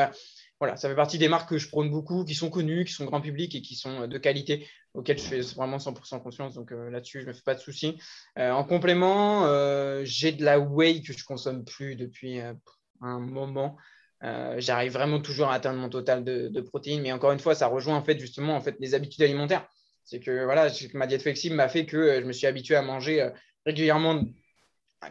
voilà, 0.63 0.77
ça 0.77 0.87
fait 0.87 0.95
partie 0.95 1.17
des 1.17 1.27
marques 1.27 1.49
que 1.49 1.57
je 1.57 1.67
prône 1.67 1.89
beaucoup, 1.89 2.23
qui 2.23 2.35
sont 2.35 2.49
connues, 2.49 2.85
qui 2.85 2.93
sont 2.93 3.03
grand 3.03 3.19
public 3.19 3.53
et 3.53 3.61
qui 3.61 3.75
sont 3.75 4.07
de 4.07 4.17
qualité, 4.17 4.65
auxquelles 4.93 5.17
je 5.17 5.23
fais 5.23 5.41
vraiment 5.41 5.75
100% 5.75 6.21
confiance. 6.21 6.53
Donc 6.53 6.71
euh, 6.71 6.89
là-dessus, 6.89 7.19
je 7.19 7.25
ne 7.25 7.31
me 7.31 7.33
fais 7.33 7.41
pas 7.43 7.55
de 7.55 7.59
soucis. 7.59 7.99
Euh, 8.37 8.49
en 8.51 8.63
complément, 8.63 9.45
euh, 9.45 10.03
j'ai 10.05 10.31
de 10.31 10.41
la 10.41 10.59
whey 10.59 11.01
que 11.01 11.11
je 11.11 11.25
consomme 11.25 11.65
plus 11.65 11.97
depuis 11.97 12.39
un 13.01 13.19
moment. 13.19 13.75
J'arrive 14.57 14.93
vraiment 14.93 15.19
toujours 15.19 15.49
à 15.49 15.55
atteindre 15.55 15.79
mon 15.79 15.89
total 15.89 16.23
de, 16.23 16.61
protéines, 16.61 17.01
mais 17.01 17.11
encore 17.11 17.33
une 17.33 17.39
fois, 17.39 17.55
ça 17.55 17.67
rejoint 17.67 17.95
en 17.95 18.03
fait 18.03 18.17
justement 18.19 18.55
en 18.55 18.61
fait 18.61 18.75
les 18.79 18.95
habitudes 18.95 19.21
alimentaires. 19.21 19.67
C'est 20.05 20.19
que 20.19 20.45
voilà, 20.45 20.69
ma 20.93 21.07
diète 21.07 21.21
flexible 21.21 21.55
m'a 21.55 21.67
fait 21.67 21.85
que 21.85 22.21
je 22.21 22.25
me 22.25 22.31
suis 22.31 22.47
habitué 22.47 22.75
à 22.75 22.81
manger 22.81 23.29
régulièrement 23.65 24.23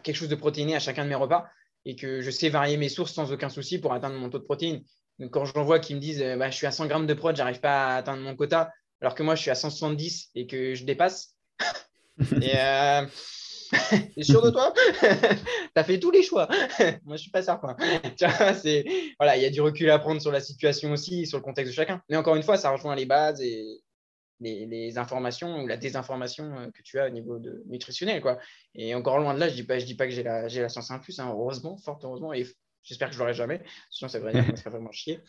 quelque 0.03 0.15
chose 0.15 0.29
de 0.29 0.35
protéiné 0.35 0.75
à 0.75 0.79
chacun 0.79 1.03
de 1.03 1.09
mes 1.09 1.15
repas 1.15 1.45
et 1.85 1.95
que 1.95 2.21
je 2.21 2.31
sais 2.31 2.49
varier 2.49 2.77
mes 2.77 2.89
sources 2.89 3.13
sans 3.13 3.31
aucun 3.31 3.49
souci 3.49 3.79
pour 3.79 3.93
atteindre 3.93 4.15
mon 4.15 4.29
taux 4.29 4.39
de 4.39 4.43
protéines. 4.43 4.83
Donc, 5.19 5.31
quand 5.31 5.45
j'en 5.45 5.63
vois 5.63 5.79
qui 5.79 5.93
me 5.93 5.99
disent 5.99 6.23
bah, 6.37 6.49
je 6.49 6.55
suis 6.55 6.67
à 6.67 6.71
100 6.71 6.87
grammes 6.87 7.07
de 7.07 7.13
prod, 7.13 7.35
j'arrive 7.35 7.59
pas 7.59 7.87
à 7.87 7.95
atteindre 7.97 8.23
mon 8.23 8.35
quota, 8.35 8.71
alors 9.01 9.15
que 9.15 9.23
moi 9.23 9.35
je 9.35 9.41
suis 9.41 9.51
à 9.51 9.55
170 9.55 10.31
et 10.35 10.47
que 10.47 10.75
je 10.75 10.85
dépasse. 10.85 11.35
et 12.41 12.57
euh, 12.57 13.05
T'es 14.15 14.23
sûr 14.23 14.41
de 14.41 14.49
toi? 14.51 14.73
T'as 15.73 15.83
fait 15.83 15.99
tous 15.99 16.11
les 16.11 16.23
choix. 16.23 16.47
Moi, 17.05 17.17
je 17.17 17.23
suis 17.23 17.31
pas 17.31 17.41
certain. 17.41 17.75
C'est 18.61 18.85
voilà, 19.19 19.37
il 19.37 19.43
y 19.43 19.45
a 19.45 19.49
du 19.49 19.61
recul 19.61 19.89
à 19.89 19.99
prendre 19.99 20.21
sur 20.21 20.31
la 20.31 20.41
situation 20.41 20.91
aussi, 20.91 21.25
sur 21.25 21.37
le 21.37 21.43
contexte 21.43 21.71
de 21.71 21.75
chacun. 21.75 22.01
Mais 22.09 22.17
encore 22.17 22.35
une 22.35 22.43
fois, 22.43 22.57
ça 22.57 22.71
rejoint 22.71 22.95
les 22.95 23.05
bases 23.05 23.41
et 23.41 23.81
les, 24.39 24.97
informations 24.97 25.63
ou 25.63 25.67
la 25.67 25.77
désinformation 25.77 26.57
euh, 26.57 26.71
que 26.71 26.81
tu 26.83 26.99
as 26.99 27.07
au 27.07 27.09
niveau 27.09 27.39
de 27.39 27.63
nutritionnel, 27.67 28.21
quoi. 28.21 28.39
Et 28.75 28.93
encore 28.95 29.17
loin 29.19 29.33
de 29.33 29.39
là, 29.39 29.49
je 29.49 29.55
dis 29.55 29.63
pas, 29.63 29.79
je 29.79 29.85
dis 29.85 29.95
pas 29.95 30.05
que 30.05 30.11
j'ai 30.11 30.23
la, 30.23 30.47
j'ai 30.47 30.61
la 30.61 30.69
science 30.69 30.91
infuse, 30.91 31.19
hein, 31.19 31.29
heureusement, 31.31 31.77
fort 31.77 31.99
heureusement, 32.03 32.33
et 32.33 32.45
J'espère 32.83 33.07
que 33.07 33.13
je 33.13 33.19
l'aurai 33.19 33.33
jamais, 33.33 33.61
sinon 33.89 34.09
ça 34.09 34.19
serait, 34.19 34.33
ça 34.55 34.55
serait 34.57 34.69
vraiment 34.69 34.91
chier. 34.91 35.19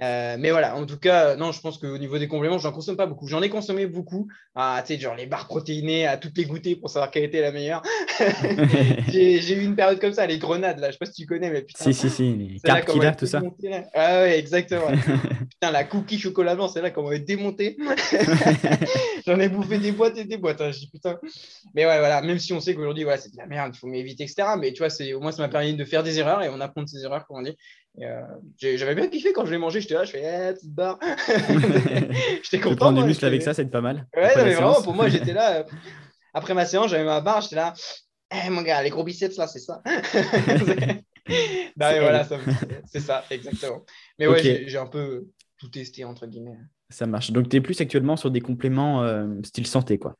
Euh, 0.00 0.36
mais 0.38 0.50
voilà, 0.50 0.76
en 0.76 0.86
tout 0.86 0.98
cas, 0.98 1.36
non, 1.36 1.52
je 1.52 1.60
pense 1.60 1.76
qu'au 1.76 1.98
niveau 1.98 2.18
des 2.18 2.26
compléments, 2.26 2.58
je 2.58 2.66
n'en 2.66 2.72
consomme 2.72 2.96
pas 2.96 3.06
beaucoup. 3.06 3.28
J'en 3.28 3.42
ai 3.42 3.50
consommé 3.50 3.86
beaucoup, 3.86 4.28
ah, 4.54 4.82
tu 4.86 4.94
sais, 4.94 5.00
genre 5.00 5.14
les 5.14 5.26
barres 5.26 5.46
protéinées, 5.46 6.06
à 6.06 6.16
toutes 6.16 6.36
les 6.38 6.46
goûter 6.46 6.74
pour 6.74 6.88
savoir 6.88 7.10
quelle 7.10 7.24
était 7.24 7.42
la 7.42 7.52
meilleure. 7.52 7.82
j'ai 9.08 9.52
eu 9.52 9.62
une 9.62 9.76
période 9.76 10.00
comme 10.00 10.14
ça, 10.14 10.26
les 10.26 10.38
grenades, 10.38 10.78
là, 10.78 10.88
je 10.88 10.92
sais 10.92 10.98
pas 10.98 11.06
si 11.06 11.12
tu 11.12 11.26
connais, 11.26 11.50
mais 11.50 11.60
putain. 11.60 11.84
Si, 11.84 11.92
si, 11.92 12.08
si, 12.08 12.32
les 12.34 12.60
cartes 12.60 13.18
tout 13.18 13.26
ça. 13.26 13.42
ah 13.94 14.22
ouais, 14.22 14.38
exactement. 14.38 14.86
putain, 15.50 15.70
la 15.70 15.84
cookie 15.84 16.18
chocolat 16.18 16.54
blanc, 16.54 16.68
c'est 16.68 16.80
là 16.80 16.90
qu'on 16.90 17.02
m'avait 17.02 17.18
démonté. 17.18 17.76
J'en 19.26 19.38
ai 19.38 19.50
bouffé 19.50 19.78
des 19.78 19.92
boîtes 19.92 20.16
et 20.16 20.24
des 20.24 20.38
boîtes, 20.38 20.62
hein, 20.62 20.70
je 20.72 20.78
dis 20.78 20.90
putain. 20.90 21.18
Mais 21.74 21.84
ouais, 21.84 21.98
voilà, 21.98 22.22
même 22.22 22.38
si 22.38 22.54
on 22.54 22.60
sait 22.60 22.74
qu'aujourd'hui, 22.74 23.04
voilà, 23.04 23.18
c'est 23.18 23.32
de 23.32 23.36
la 23.36 23.46
merde, 23.46 23.72
il 23.74 23.78
faut 23.78 23.86
m'éviter, 23.86 24.24
etc. 24.24 24.48
Mais 24.58 24.72
tu 24.72 24.82
vois, 24.82 24.88
au 25.14 25.20
moins, 25.20 25.32
ça 25.32 25.42
m'a 25.42 25.48
permis 25.48 25.74
de 25.74 25.84
faire 25.84 26.02
des 26.02 26.18
erreurs 26.18 26.42
et 26.42 26.48
on 26.48 26.60
apprend 26.60 26.82
de 26.82 26.88
ces 26.88 27.01
erreurs, 27.04 27.26
comme 27.26 27.38
on 27.38 27.42
dit. 27.42 27.56
Euh, 28.00 28.22
j'avais 28.58 28.94
bien 28.94 29.08
kiffé 29.08 29.32
quand 29.32 29.44
je 29.44 29.50
l'ai 29.50 29.58
mangé, 29.58 29.80
j'étais 29.80 29.94
là, 29.94 30.04
je 30.04 30.12
fais, 30.12 30.22
eh, 30.22 30.54
petite 30.54 30.72
barre. 30.72 30.98
j'étais 32.42 32.60
content. 32.60 32.76
Prendre 32.76 33.00
du 33.00 33.04
muscle 33.06 33.24
avec 33.24 33.42
ça, 33.42 33.54
c'est 33.54 33.66
pas 33.66 33.80
mal. 33.80 34.06
Ouais, 34.16 34.32
mais 34.36 34.54
vraiment, 34.54 34.82
pour 34.82 34.94
moi, 34.94 35.08
j'étais 35.10 35.32
là. 35.32 35.60
Euh, 35.60 35.64
après 36.34 36.54
ma 36.54 36.64
séance, 36.64 36.90
j'avais 36.90 37.04
ma 37.04 37.20
barre, 37.20 37.42
j'étais 37.42 37.56
là, 37.56 37.74
eh, 38.30 38.48
mon 38.48 38.62
gars, 38.62 38.82
les 38.82 38.88
gros 38.88 39.04
biceps 39.04 39.36
là, 39.36 39.46
c'est 39.46 39.58
ça. 39.58 39.82
non, 39.84 40.94
mais 41.78 42.00
voilà, 42.00 42.26
c'est 42.86 43.00
ça, 43.00 43.24
exactement. 43.30 43.84
Mais 44.18 44.26
ouais, 44.26 44.64
j'ai 44.66 44.78
un 44.78 44.86
peu 44.86 45.26
tout 45.58 45.68
testé, 45.68 46.04
entre 46.04 46.26
guillemets. 46.26 46.56
Ça 46.88 47.06
marche. 47.06 47.30
Donc, 47.30 47.48
tu 47.48 47.56
es 47.56 47.60
plus 47.60 47.80
actuellement 47.80 48.16
sur 48.16 48.30
des 48.30 48.40
compléments 48.40 49.02
euh, 49.02 49.26
style 49.44 49.66
santé, 49.66 49.98
quoi. 49.98 50.16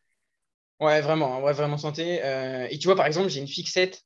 Ouais, 0.81 1.01
vraiment, 1.01 1.43
ouais, 1.43 1.53
vraiment 1.53 1.79
santé. 1.79 2.21
et 2.71 2.79
tu 2.79 2.89
vois, 2.89 2.97
par 2.97 3.07
exemple, 3.07 3.29
j'ai 3.29 3.41
une 3.41 3.49
fixette 3.49 4.03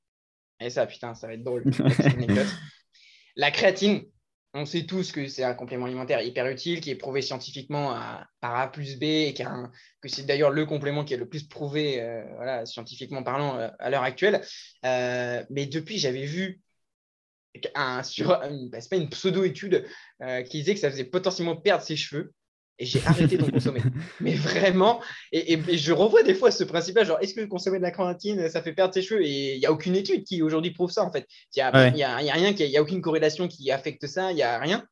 et 0.60 0.70
ça, 0.70 0.86
putain, 0.86 1.14
ça 1.14 1.26
va 1.26 1.34
être 1.34 1.44
drôle. 1.44 1.64
la 3.36 3.50
créatine, 3.50 4.02
on 4.56 4.64
sait 4.64 4.86
tous 4.86 5.12
que 5.12 5.28
c'est 5.28 5.44
un 5.44 5.54
complément 5.54 5.84
alimentaire 5.84 6.22
hyper 6.22 6.46
utile, 6.46 6.80
qui 6.80 6.90
est 6.90 6.96
prouvé 6.96 7.20
scientifiquement 7.20 7.94
par 8.40 8.56
A 8.56 8.72
plus 8.72 8.98
B, 8.98 9.02
et 9.02 9.34
que 9.34 10.08
c'est 10.08 10.24
d'ailleurs 10.24 10.50
le 10.50 10.64
complément 10.64 11.04
qui 11.04 11.12
est 11.12 11.18
le 11.18 11.28
plus 11.28 11.46
prouvé 11.46 12.00
euh, 12.00 12.24
voilà, 12.36 12.64
scientifiquement 12.64 13.22
parlant 13.22 13.58
euh, 13.58 13.68
à 13.78 13.90
l'heure 13.90 14.02
actuelle. 14.02 14.40
Euh, 14.86 15.44
mais 15.50 15.66
depuis, 15.66 15.98
j'avais 15.98 16.24
vu 16.24 16.62
un, 17.74 18.02
sur, 18.02 18.28
bah, 18.28 18.78
pas 18.90 18.96
une 18.96 19.10
pseudo-étude 19.10 19.86
qui 20.48 20.58
disait 20.58 20.74
que 20.74 20.80
ça 20.80 20.90
faisait 20.90 21.04
potentiellement 21.04 21.56
perdre 21.56 21.84
ses 21.84 21.96
cheveux 21.96 22.32
et 22.78 22.86
j'ai 22.86 23.00
arrêté 23.06 23.36
d'en 23.38 23.48
consommer. 23.48 23.80
Mais 24.20 24.34
vraiment, 24.34 25.00
et, 25.32 25.58
je 25.76 25.92
revois 25.92 26.22
des 26.22 26.34
fois 26.34 26.50
ce 26.50 26.64
principe-là, 26.64 27.04
genre, 27.04 27.18
est-ce 27.20 27.34
que 27.34 27.44
consommer 27.44 27.78
de 27.78 27.82
la 27.82 27.90
créatine, 27.90 28.48
ça 28.48 28.62
fait 28.62 28.72
perdre 28.72 28.94
ses 28.94 29.02
cheveux? 29.02 29.24
Et 29.24 29.54
il 29.54 29.58
n'y 29.58 29.66
a 29.66 29.72
aucune 29.72 29.96
étude 29.96 30.24
qui 30.24 30.42
aujourd'hui 30.42 30.72
prouve 30.72 30.90
ça, 30.90 31.04
en 31.04 31.10
fait. 31.10 31.26
Il 31.54 31.58
n'y 31.58 31.62
a, 31.62 31.68
a, 31.68 32.16
rien, 32.16 32.54
il 32.58 32.68
n'y 32.68 32.76
a 32.76 32.82
aucune 32.82 33.00
corrélation 33.00 33.48
qui 33.48 33.70
affecte 33.70 34.06
ça, 34.06 34.32
il 34.32 34.36
n'y 34.36 34.42
a 34.42 34.58
rien. 34.58 34.84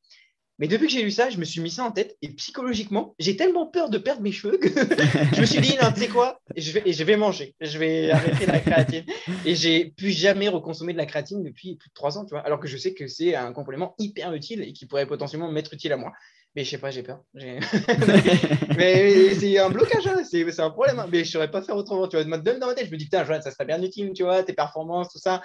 Mais 0.61 0.69
depuis 0.69 0.87
que 0.87 0.93
j'ai 0.93 1.03
lu 1.03 1.11
ça, 1.11 1.31
je 1.31 1.39
me 1.39 1.45
suis 1.45 1.61
mis 1.61 1.71
ça 1.71 1.85
en 1.85 1.91
tête 1.91 2.17
et 2.23 2.29
psychologiquement, 2.29 3.17
j'ai 3.19 3.37
tellement 3.37 3.67
peur 3.67 3.91
de 3.91 3.99
perdre 3.99 4.23
mes 4.23 4.31
cheveux 4.31 4.57
que 4.57 4.69
je 5.35 5.41
me 5.41 5.47
suis 5.47 5.61
dit, 5.61 5.77
non, 5.83 5.91
tu 5.93 6.03
sais 6.03 6.09
quoi, 6.09 6.41
je 6.57 6.71
vais, 6.71 6.93
je 6.93 7.03
vais 7.03 7.17
manger, 7.17 7.57
je 7.61 7.77
vais 7.77 8.13
arrêter 8.13 8.47
la 8.47 8.61
créatine. 8.61 9.05
Et 9.45 9.57
j'ai 9.57 9.87
plus 9.87 10.11
jamais 10.11 10.49
reconsommer 10.49 10.93
de 10.93 10.99
la 10.99 11.07
créatine 11.07 11.43
depuis 11.43 11.75
plus 11.75 11.89
de 11.89 11.95
trois 11.95 12.19
ans, 12.19 12.25
tu 12.25 12.31
vois, 12.31 12.41
alors 12.41 12.61
que 12.61 12.69
je 12.69 12.77
sais 12.77 12.95
que 12.95 13.09
c'est 13.09 13.35
un 13.35 13.53
complément 13.53 13.97
hyper 13.99 14.33
utile 14.33 14.63
et 14.63 14.73
qui 14.73 14.87
pourrait 14.87 15.07
potentiellement 15.07 15.51
m'être 15.51 15.75
utile 15.75 15.93
à 15.93 15.97
moi. 15.97 16.13
Mais 16.57 16.63
je 16.63 16.71
sais 16.71 16.79
pas, 16.79 16.91
j'ai 16.91 17.03
peur. 17.03 17.21
mais 17.35 19.35
c'est 19.35 19.59
un 19.59 19.71
blocage, 19.71 20.07
hein. 20.07 20.23
c'est 20.25 20.61
un 20.61 20.71
problème. 20.71 21.01
Hein. 21.01 21.09
Mais 21.11 21.19
je 21.19 21.29
ne 21.29 21.33
saurais 21.33 21.51
pas 21.51 21.63
faire 21.63 21.77
autrement. 21.77 22.07
Tu 22.07 22.17
vois, 22.17 22.25
même 22.25 22.59
dans 22.61 22.69
ma 22.69 22.75
tête, 22.75 22.87
je 22.87 22.93
me 22.93 22.97
dis, 22.97 23.07
putain, 23.07 23.25
Joanne, 23.25 23.43
ça 23.43 23.51
serait 23.51 23.65
bien 23.65 23.83
utile, 23.83 24.13
tu 24.15 24.23
vois, 24.23 24.43
tes 24.45 24.53
performances, 24.53 25.13
tout 25.13 25.19
ça. 25.19 25.43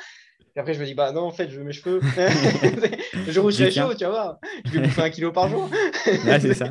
Et 0.55 0.59
après, 0.59 0.75
je 0.75 0.79
me 0.79 0.85
dis, 0.85 0.93
bah 0.93 1.11
non, 1.11 1.21
en 1.21 1.31
fait, 1.31 1.49
je 1.49 1.57
veux 1.57 1.63
mes 1.63 1.73
cheveux. 1.73 1.99
le 3.25 3.31
jour 3.31 3.45
où 3.45 3.51
je 3.51 3.69
chaud, 3.71 3.93
tu 3.95 4.05
vois, 4.05 4.39
je 4.65 4.71
vais 4.71 4.81
bouffer 4.81 5.01
un 5.01 5.09
kilo 5.09 5.31
par 5.31 5.49
jour. 5.49 5.69
ouais, 6.05 6.39
c'est 6.39 6.53
ça. 6.53 6.69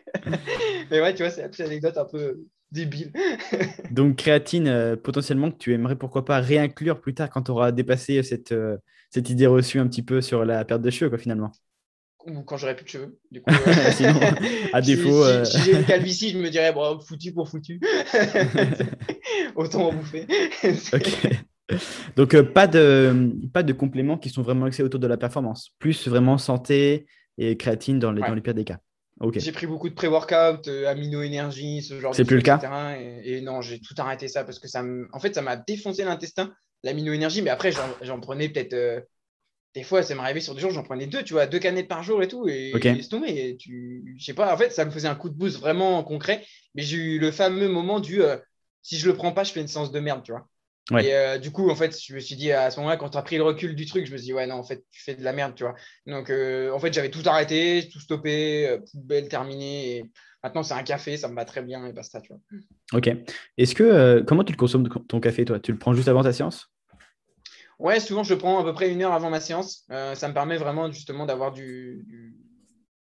mais 0.90 1.00
ouais, 1.00 1.14
tu 1.14 1.22
vois, 1.22 1.30
c'est 1.30 1.46
petite 1.48 1.66
anecdote 1.66 1.98
un 1.98 2.06
peu 2.06 2.40
débile. 2.72 3.12
Donc, 3.90 4.16
créatine, 4.16 4.68
euh, 4.68 4.96
potentiellement, 4.96 5.50
que 5.50 5.58
tu 5.58 5.74
aimerais 5.74 5.96
pourquoi 5.96 6.24
pas 6.24 6.40
réinclure 6.40 7.00
plus 7.00 7.14
tard 7.14 7.28
quand 7.28 7.42
tu 7.42 7.50
auras 7.50 7.72
dépassé 7.72 8.22
cette, 8.22 8.52
euh, 8.52 8.78
cette 9.10 9.28
idée 9.28 9.46
reçue 9.46 9.80
un 9.80 9.86
petit 9.86 10.02
peu 10.02 10.22
sur 10.22 10.46
la 10.46 10.64
perte 10.64 10.80
de 10.80 10.90
cheveux, 10.90 11.10
quoi, 11.10 11.18
finalement 11.18 11.52
ou 12.26 12.42
quand 12.42 12.56
j'aurais 12.56 12.76
plus 12.76 12.84
de 12.84 12.90
cheveux. 12.90 13.18
Du 13.30 13.42
coup, 13.42 13.50
euh, 13.66 14.12
à 14.72 14.80
défaut. 14.80 15.44
Si, 15.44 15.62
j'ai 15.62 15.72
une 15.72 15.84
calvitie, 15.84 16.30
je 16.30 16.38
me 16.38 16.50
dirais, 16.50 16.72
bon, 16.72 16.98
foutu 17.00 17.32
pour 17.32 17.48
foutu. 17.48 17.80
Autant 19.56 19.88
en 19.88 19.92
bouffer. 19.92 20.26
Donc, 22.16 22.34
euh, 22.34 22.42
pas, 22.42 22.66
de, 22.66 23.32
pas 23.52 23.62
de 23.62 23.72
compléments 23.72 24.18
qui 24.18 24.28
sont 24.28 24.42
vraiment 24.42 24.66
axés 24.66 24.82
autour 24.82 25.00
de 25.00 25.06
la 25.06 25.16
performance. 25.16 25.70
Plus 25.78 26.08
vraiment 26.08 26.38
santé 26.38 27.06
et 27.38 27.56
créatine 27.56 27.98
dans 27.98 28.12
les, 28.12 28.20
dans 28.20 28.34
les 28.34 28.40
pires 28.40 28.54
des 28.54 28.64
cas. 28.64 28.78
J'ai 29.36 29.52
pris 29.52 29.66
beaucoup 29.66 29.90
de 29.90 29.94
pré-workout, 29.94 30.66
euh, 30.68 30.88
amino-énergie, 30.88 31.82
ce 31.82 32.00
genre 32.00 32.12
de 32.12 32.16
C'est 32.16 32.24
plus 32.24 32.36
le 32.36 32.42
cas 32.42 32.58
et, 32.96 33.42
non, 33.42 33.60
j'ai 33.60 33.78
tout 33.78 33.94
arrêté 33.98 34.28
ça 34.28 34.44
parce 34.44 34.58
que 34.58 34.66
ça 34.66 34.82
en 35.12 35.20
fait, 35.20 35.34
ça 35.34 35.42
m'a 35.42 35.56
défoncé 35.56 36.04
l'intestin, 36.04 36.54
l'amino-énergie. 36.82 37.42
Mais 37.42 37.50
après, 37.50 37.70
j'en 38.02 38.20
prenais 38.20 38.48
peut-être 38.48 39.04
des 39.74 39.84
fois, 39.84 40.02
ça 40.02 40.14
m'est 40.14 40.20
arrivé 40.20 40.40
sur 40.40 40.54
des 40.54 40.60
jours, 40.60 40.72
j'en 40.72 40.82
prenais 40.82 41.06
deux, 41.06 41.22
tu 41.22 41.32
vois, 41.32 41.46
deux 41.46 41.60
canettes 41.60 41.88
par 41.88 42.02
jour 42.02 42.22
et 42.22 42.28
tout, 42.28 42.48
et, 42.48 42.72
c'est 42.82 43.08
tombé. 43.08 43.56
tu, 43.56 44.16
je 44.18 44.24
sais 44.24 44.34
pas, 44.34 44.52
en 44.52 44.56
fait, 44.56 44.70
ça 44.70 44.84
me 44.84 44.90
faisait 44.90 45.08
un 45.08 45.14
coup 45.14 45.28
de 45.28 45.34
boost 45.34 45.58
vraiment 45.58 46.02
concret, 46.02 46.44
mais 46.74 46.82
j'ai 46.82 46.96
eu 46.96 47.18
le 47.18 47.30
fameux 47.30 47.68
moment 47.68 48.00
du 48.00 48.22
euh, 48.22 48.36
si 48.82 48.98
je 48.98 49.08
le 49.08 49.14
prends 49.14 49.32
pas, 49.32 49.44
je 49.44 49.52
fais 49.52 49.60
une 49.60 49.68
séance 49.68 49.92
de 49.92 50.00
merde, 50.00 50.22
tu 50.24 50.32
vois. 50.32 50.46
Et 51.00 51.14
euh, 51.14 51.38
du 51.38 51.52
coup, 51.52 51.70
en 51.70 51.76
fait, 51.76 51.96
je 52.04 52.12
me 52.12 52.18
suis 52.18 52.34
dit 52.34 52.50
à 52.50 52.68
ce 52.72 52.80
moment-là, 52.80 52.96
quand 52.96 53.10
tu 53.10 53.18
as 53.18 53.22
pris 53.22 53.36
le 53.36 53.44
recul 53.44 53.76
du 53.76 53.86
truc, 53.86 54.06
je 54.06 54.12
me 54.12 54.16
suis 54.16 54.26
dit, 54.26 54.34
ouais, 54.34 54.48
non, 54.48 54.56
en 54.56 54.64
fait, 54.64 54.84
tu 54.90 55.00
fais 55.00 55.14
de 55.14 55.22
la 55.22 55.32
merde, 55.32 55.54
tu 55.54 55.62
vois. 55.62 55.76
Donc, 56.04 56.30
euh, 56.30 56.72
en 56.72 56.80
fait, 56.80 56.92
j'avais 56.92 57.10
tout 57.10 57.22
arrêté, 57.26 57.88
tout 57.92 58.00
stoppé, 58.00 58.76
poubelle 58.90 59.28
terminée. 59.28 59.98
Et 59.98 60.04
maintenant, 60.42 60.64
c'est 60.64 60.74
un 60.74 60.82
café, 60.82 61.16
ça 61.16 61.28
me 61.28 61.36
va 61.36 61.44
très 61.44 61.62
bien 61.62 61.86
et 61.86 61.92
basta, 61.92 62.20
tu 62.20 62.32
vois. 62.32 62.40
Ok. 62.92 63.08
Est-ce 63.56 63.76
que, 63.76 64.20
comment 64.26 64.42
tu 64.42 64.52
le 64.52 64.56
consommes 64.56 64.88
ton 64.88 65.20
café, 65.20 65.44
toi? 65.44 65.60
Tu 65.60 65.70
le 65.70 65.78
prends 65.78 65.94
juste 65.94 66.08
avant 66.08 66.24
ta 66.24 66.32
séance? 66.32 66.72
Ouais, 67.80 67.98
souvent 67.98 68.22
je 68.22 68.34
prends 68.34 68.60
à 68.60 68.62
peu 68.62 68.74
près 68.74 68.90
une 68.92 69.00
heure 69.02 69.14
avant 69.14 69.30
ma 69.30 69.40
séance. 69.40 69.86
Euh, 69.90 70.14
ça 70.14 70.28
me 70.28 70.34
permet 70.34 70.58
vraiment 70.58 70.92
justement 70.92 71.24
d'avoir 71.24 71.50
du, 71.50 72.04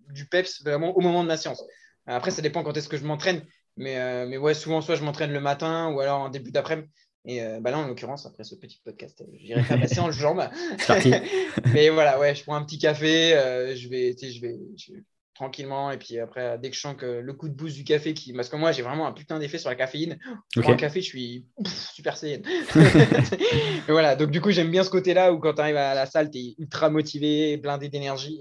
du, 0.09 0.25
peps 0.27 0.61
vraiment 0.63 0.95
au 0.97 0.99
moment 0.99 1.23
de 1.23 1.29
ma 1.29 1.37
séance. 1.37 1.63
Après, 2.05 2.29
ça 2.29 2.41
dépend 2.41 2.61
quand 2.61 2.75
est-ce 2.75 2.89
que 2.89 2.97
je 2.97 3.05
m'entraîne. 3.05 3.41
Mais, 3.77 3.97
euh, 3.97 4.25
mais 4.27 4.37
ouais, 4.37 4.53
souvent, 4.53 4.81
soit 4.81 4.95
je 4.95 5.03
m'entraîne 5.03 5.31
le 5.31 5.39
matin 5.39 5.91
ou 5.93 6.01
alors 6.01 6.19
en 6.19 6.29
début 6.29 6.51
d'après-midi. 6.51 6.89
Et 7.23 7.41
euh, 7.41 7.59
bah 7.61 7.71
là, 7.71 7.79
en 7.79 7.87
l'occurrence, 7.87 8.25
après 8.25 8.43
ce 8.43 8.55
petit 8.55 8.81
podcast, 8.83 9.23
j'irai 9.39 9.63
faire 9.63 9.79
ma 9.79 9.87
séance 9.87 10.13
jambes. 10.13 10.47
mais 11.73 11.89
voilà, 11.89 12.19
ouais, 12.19 12.35
je 12.35 12.43
prends 12.43 12.55
un 12.55 12.63
petit 12.63 12.77
café. 12.77 13.29
je, 13.75 13.87
vais, 13.87 14.13
je, 14.17 14.41
vais, 14.41 14.59
je 14.77 14.93
vais 14.93 15.03
tranquillement. 15.35 15.91
Et 15.91 15.97
puis 15.97 16.17
après, 16.17 16.57
dès 16.57 16.69
que 16.69 16.75
je 16.75 16.81
sens 16.81 16.95
que 16.95 17.05
le 17.05 17.33
coup 17.33 17.47
de 17.47 17.53
boost 17.53 17.75
du 17.75 17.83
café, 17.83 18.13
qui... 18.13 18.33
parce 18.33 18.49
que 18.49 18.55
moi, 18.55 18.71
j'ai 18.71 18.81
vraiment 18.81 19.05
un 19.05 19.11
putain 19.11 19.37
d'effet 19.37 19.59
sur 19.59 19.69
la 19.69 19.75
caféine. 19.75 20.17
Prends 20.55 20.73
un 20.73 20.77
café, 20.77 21.01
je 21.01 21.05
suis 21.05 21.45
super 21.65 22.17
saïenne. 22.17 22.43
voilà, 23.87 24.15
donc 24.15 24.31
du 24.31 24.41
coup, 24.41 24.51
j'aime 24.51 24.71
bien 24.71 24.83
ce 24.83 24.89
côté-là 24.89 25.31
où 25.33 25.39
quand 25.39 25.53
tu 25.53 25.61
arrives 25.61 25.77
à 25.77 25.93
la 25.93 26.05
salle, 26.05 26.31
tu 26.31 26.39
es 26.39 26.55
ultra 26.57 26.89
motivé, 26.89 27.57
blindé 27.57 27.89
d'énergie. 27.89 28.39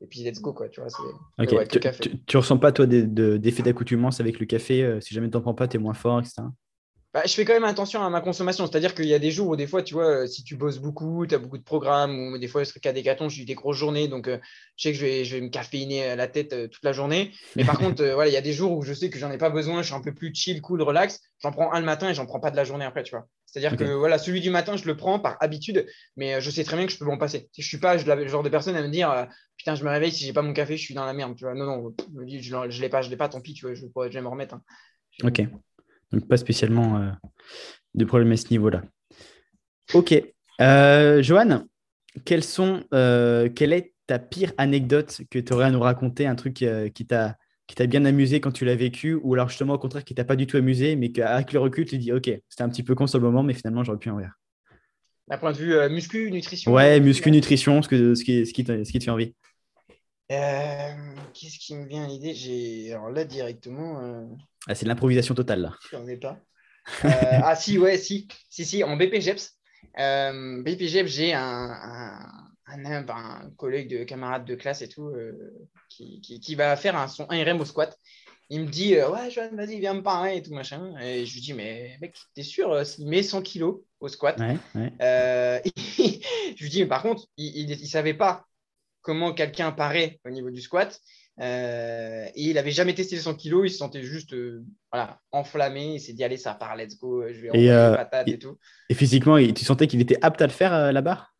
Et... 0.00 0.06
puis, 0.08 0.20
let's 0.24 0.40
go, 0.40 0.52
quoi. 0.52 0.68
Tu 0.68 0.80
vois, 0.80 0.90
tu, 1.46 2.24
tu, 2.26 2.36
ressens 2.36 2.58
pas, 2.58 2.72
toi, 2.72 2.86
d'effet 2.86 3.62
d'accoutumance 3.62 4.18
avec 4.20 4.40
le 4.40 4.46
café 4.46 4.82
euh, 4.82 5.00
Si 5.00 5.14
jamais 5.14 5.30
tu 5.30 5.36
n'en 5.36 5.42
prends 5.42 5.54
pas, 5.54 5.68
tu 5.68 5.76
es 5.76 5.80
moins 5.80 5.94
fort, 5.94 6.20
etc. 6.20 6.42
Bah, 7.16 7.22
je 7.24 7.32
fais 7.32 7.46
quand 7.46 7.54
même 7.54 7.64
attention 7.64 8.04
à 8.04 8.10
ma 8.10 8.20
consommation. 8.20 8.66
C'est-à-dire 8.66 8.94
qu'il 8.94 9.06
y 9.06 9.14
a 9.14 9.18
des 9.18 9.30
jours 9.30 9.48
où, 9.48 9.56
des 9.56 9.66
fois, 9.66 9.82
tu 9.82 9.94
vois, 9.94 10.04
euh, 10.04 10.26
si 10.26 10.44
tu 10.44 10.54
bosses 10.54 10.76
beaucoup, 10.76 11.26
tu 11.26 11.34
as 11.34 11.38
beaucoup 11.38 11.56
de 11.56 11.62
programmes, 11.62 12.34
ou 12.34 12.36
des 12.36 12.46
fois, 12.46 12.62
ce 12.66 12.78
cas 12.78 12.92
d'hécaton, 12.92 13.30
j'ai 13.30 13.40
eu 13.40 13.44
des 13.46 13.54
grosses 13.54 13.78
journées, 13.78 14.06
donc 14.06 14.28
euh, 14.28 14.36
je 14.76 14.82
sais 14.82 14.92
que 14.92 14.98
je 14.98 15.06
vais, 15.06 15.24
je 15.24 15.36
vais 15.36 15.40
me 15.40 15.48
caféiner 15.48 16.14
la 16.14 16.28
tête 16.28 16.52
euh, 16.52 16.68
toute 16.68 16.84
la 16.84 16.92
journée. 16.92 17.32
Mais 17.56 17.64
par 17.64 17.78
contre, 17.78 18.04
voilà, 18.04 18.28
il 18.28 18.34
y 18.34 18.36
a 18.36 18.42
des 18.42 18.52
jours 18.52 18.72
où 18.72 18.82
je 18.82 18.92
sais 18.92 19.08
que 19.08 19.18
j'en 19.18 19.30
ai 19.30 19.38
pas 19.38 19.48
besoin, 19.48 19.80
je 19.80 19.86
suis 19.86 19.94
un 19.94 20.02
peu 20.02 20.12
plus 20.12 20.34
chill, 20.34 20.60
cool, 20.60 20.82
relax. 20.82 21.22
J'en 21.42 21.52
prends 21.52 21.72
un 21.72 21.80
le 21.80 21.86
matin 21.86 22.10
et 22.10 22.14
j'en 22.14 22.26
prends 22.26 22.38
pas 22.38 22.50
de 22.50 22.56
la 22.56 22.64
journée 22.64 22.84
après, 22.84 23.02
tu 23.02 23.12
vois. 23.12 23.26
C'est-à-dire 23.46 23.78
que 23.78 23.84
voilà, 23.84 24.18
celui 24.18 24.42
du 24.42 24.50
matin, 24.50 24.76
je 24.76 24.84
le 24.84 24.94
prends 24.94 25.18
par 25.18 25.38
habitude, 25.40 25.86
mais 26.16 26.42
je 26.42 26.50
sais 26.50 26.64
très 26.64 26.76
bien 26.76 26.84
que 26.84 26.92
je 26.92 26.98
peux 26.98 27.06
m'en 27.06 27.16
passer. 27.16 27.48
Je 27.56 27.66
suis 27.66 27.78
pas 27.78 27.96
le 27.96 28.28
genre 28.28 28.42
de 28.42 28.50
personne 28.50 28.76
à 28.76 28.82
me 28.82 28.90
dire 28.90 29.26
putain, 29.56 29.74
je 29.74 29.84
me 29.84 29.88
réveille, 29.88 30.12
si 30.12 30.26
j'ai 30.26 30.34
pas 30.34 30.42
mon 30.42 30.52
café, 30.52 30.76
je 30.76 30.82
suis 30.82 30.92
dans 30.92 31.06
la 31.06 31.14
merde, 31.14 31.34
tu 31.34 31.44
vois. 31.44 31.54
Non, 31.54 31.64
non, 31.64 31.94
je, 32.28 32.68
je, 32.68 32.82
l'ai 32.82 32.90
pas, 32.90 33.00
je 33.00 33.08
l'ai 33.08 33.16
pas, 33.16 33.30
tant 33.30 33.40
pis, 33.40 33.54
tu 33.54 33.64
vois, 33.64 33.74
je, 33.74 33.86
vais 33.86 34.20
me 34.20 34.28
remettre. 34.28 34.56
Hein. 34.56 34.62
Ok. 35.24 35.40
Donc, 36.12 36.28
pas 36.28 36.36
spécialement 36.36 37.12
de 37.94 38.04
problème 38.04 38.32
à 38.32 38.36
ce 38.36 38.50
niveau-là. 38.50 38.82
Ok. 39.94 40.14
Euh, 40.60 41.22
Joanne, 41.22 41.66
sont, 42.40 42.84
euh, 42.94 43.48
quelle 43.48 43.72
est 43.72 43.92
ta 44.06 44.18
pire 44.18 44.52
anecdote 44.58 45.22
que 45.30 45.38
tu 45.38 45.52
aurais 45.52 45.66
à 45.66 45.70
nous 45.70 45.80
raconter, 45.80 46.26
un 46.26 46.34
truc 46.34 46.62
euh, 46.62 46.88
qui 46.88 47.06
t'a 47.06 47.36
qui 47.66 47.74
t'a 47.74 47.86
bien 47.86 48.04
amusé 48.04 48.40
quand 48.40 48.52
tu 48.52 48.64
l'as 48.64 48.76
vécu, 48.76 49.14
ou 49.14 49.34
alors 49.34 49.48
justement 49.48 49.74
au 49.74 49.78
contraire 49.78 50.04
qui 50.04 50.14
t'a 50.14 50.24
pas 50.24 50.36
du 50.36 50.46
tout 50.46 50.56
amusé, 50.56 50.94
mais 50.94 51.10
qu'avec 51.10 51.52
le 51.52 51.58
recul, 51.58 51.84
tu 51.84 51.96
te 51.96 52.00
dis, 52.00 52.12
ok, 52.12 52.30
c'était 52.48 52.62
un 52.62 52.68
petit 52.68 52.84
peu 52.84 52.94
con 52.94 53.08
sur 53.08 53.18
le 53.18 53.24
moment, 53.24 53.42
mais 53.42 53.54
finalement, 53.54 53.82
j'aurais 53.82 53.98
pu 53.98 54.08
en 54.08 54.16
rire. 54.16 54.34
D'un 55.26 55.36
point 55.36 55.50
de 55.50 55.56
vue 55.56 55.74
euh, 55.74 55.88
muscu, 55.88 56.30
nutrition 56.30 56.72
Ouais, 56.72 57.00
muscu, 57.00 57.28
nutrition, 57.32 57.82
ce, 57.82 57.88
que, 57.88 58.14
ce, 58.14 58.22
qui, 58.22 58.46
ce, 58.46 58.52
qui 58.52 58.62
te, 58.62 58.84
ce 58.84 58.92
qui 58.92 59.00
te 59.00 59.04
fait 59.04 59.10
envie. 59.10 59.34
Euh, 60.32 60.92
Qu'est-ce 61.34 61.58
qui 61.58 61.74
me 61.74 61.86
vient 61.86 62.04
à 62.04 62.08
l'idée? 62.08 62.34
J'ai 62.34 62.92
Alors 62.92 63.10
là, 63.10 63.24
directement. 63.24 64.00
Euh... 64.00 64.24
Ah, 64.66 64.74
c'est 64.74 64.84
de 64.84 64.88
l'improvisation 64.88 65.34
totale, 65.34 65.60
là. 65.60 65.74
J'en 65.90 66.06
ai 66.06 66.16
pas. 66.16 66.38
Euh, 67.04 67.10
ah, 67.42 67.54
si, 67.56 67.78
ouais, 67.78 67.96
si. 67.98 68.28
Si, 68.50 68.64
si, 68.64 68.82
en 68.82 68.96
BPGEPS. 68.96 69.52
Euh, 69.98 70.62
BPGEPS, 70.62 71.08
j'ai 71.08 71.32
un, 71.32 71.42
un, 71.42 72.84
un, 72.84 73.08
un, 73.08 73.50
collègue 73.56 73.88
de 73.88 74.04
camarade 74.04 74.44
de 74.44 74.54
classe 74.54 74.82
et 74.82 74.88
tout 74.88 75.12
qui, 75.88 76.20
qui, 76.20 76.40
qui, 76.40 76.54
va 76.54 76.76
faire 76.76 76.96
un, 76.96 77.08
son 77.08 77.24
1RM 77.24 77.60
au 77.60 77.64
squat. 77.64 77.96
Il 78.50 78.62
me 78.62 78.66
dit 78.66 78.94
Ouais, 78.96 79.30
Joanne, 79.30 79.56
vas-y, 79.56 79.78
viens 79.80 79.94
me 79.94 80.02
parler 80.02 80.36
et 80.36 80.42
tout 80.42 80.54
machin. 80.54 80.94
Et 81.00 81.24
je 81.24 81.34
lui 81.34 81.40
dis 81.40 81.52
Mais 81.54 81.96
mec, 82.00 82.16
t'es 82.34 82.42
sûr 82.42 82.82
Il 82.98 83.06
met 83.08 83.22
100 83.22 83.42
kilos 83.42 83.80
au 84.00 84.08
squat? 84.08 84.38
Ouais, 84.38 84.56
ouais. 84.74 84.92
Je 86.56 86.62
lui 86.62 86.70
dis 86.70 86.80
Mais 86.80 86.88
par 86.88 87.02
contre, 87.02 87.26
il 87.36 87.68
ne 87.68 87.86
savait 87.86 88.14
pas 88.14 88.46
comment 89.06 89.32
quelqu'un 89.32 89.70
paraît 89.70 90.18
au 90.26 90.30
niveau 90.30 90.50
du 90.50 90.60
squat. 90.60 91.00
Euh, 91.38 92.26
et 92.34 92.42
il 92.42 92.54
n'avait 92.54 92.72
jamais 92.72 92.92
testé 92.92 93.14
les 93.14 93.22
100 93.22 93.34
kilos, 93.34 93.66
il 93.66 93.70
se 93.70 93.78
sentait 93.78 94.02
juste 94.02 94.32
euh, 94.32 94.64
voilà, 94.90 95.20
enflammé. 95.30 95.94
Il 95.94 96.00
s'est 96.00 96.12
dit 96.12 96.24
Allez, 96.24 96.38
ça 96.38 96.54
part, 96.54 96.74
let's 96.74 96.98
go, 96.98 97.22
je 97.30 97.40
vais 97.40 97.50
et, 97.54 97.68
les 97.68 97.68
patates 97.68 98.26
et, 98.26 98.32
et, 98.32 98.38
tout. 98.38 98.58
Et 98.90 98.94
physiquement, 98.94 99.38
tu 99.38 99.64
sentais 99.64 99.86
qu'il 99.86 100.00
était 100.00 100.18
apte 100.22 100.42
à 100.42 100.46
le 100.46 100.52
faire 100.52 100.74
euh, 100.74 100.90
la 100.90 101.02
barre? 101.02 101.34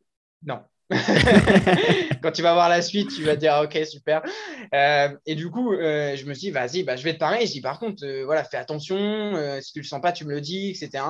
Non. 0.44 0.60
Quand 2.22 2.30
tu 2.30 2.42
vas 2.42 2.54
voir 2.54 2.68
la 2.68 2.80
suite, 2.80 3.10
tu 3.10 3.24
vas 3.24 3.34
dire 3.34 3.60
ok 3.64 3.84
super. 3.84 4.22
Euh, 4.72 5.16
et 5.26 5.34
du 5.34 5.50
coup, 5.50 5.72
euh, 5.72 6.14
je 6.14 6.24
me 6.24 6.34
suis 6.34 6.48
dit 6.48 6.50
vas-y, 6.52 6.84
bah, 6.84 6.94
je 6.94 7.02
vais 7.02 7.14
te 7.14 7.18
parler. 7.18 7.44
Je 7.44 7.52
dis 7.52 7.60
par 7.60 7.80
contre, 7.80 8.06
euh, 8.06 8.24
voilà, 8.24 8.44
fais 8.44 8.58
attention. 8.58 8.96
si 9.60 9.72
tu 9.72 9.80
le 9.80 9.84
sens 9.84 10.00
pas, 10.00 10.12
tu 10.12 10.24
me 10.24 10.32
le 10.32 10.40
dis, 10.40 10.70
etc. 10.70 11.02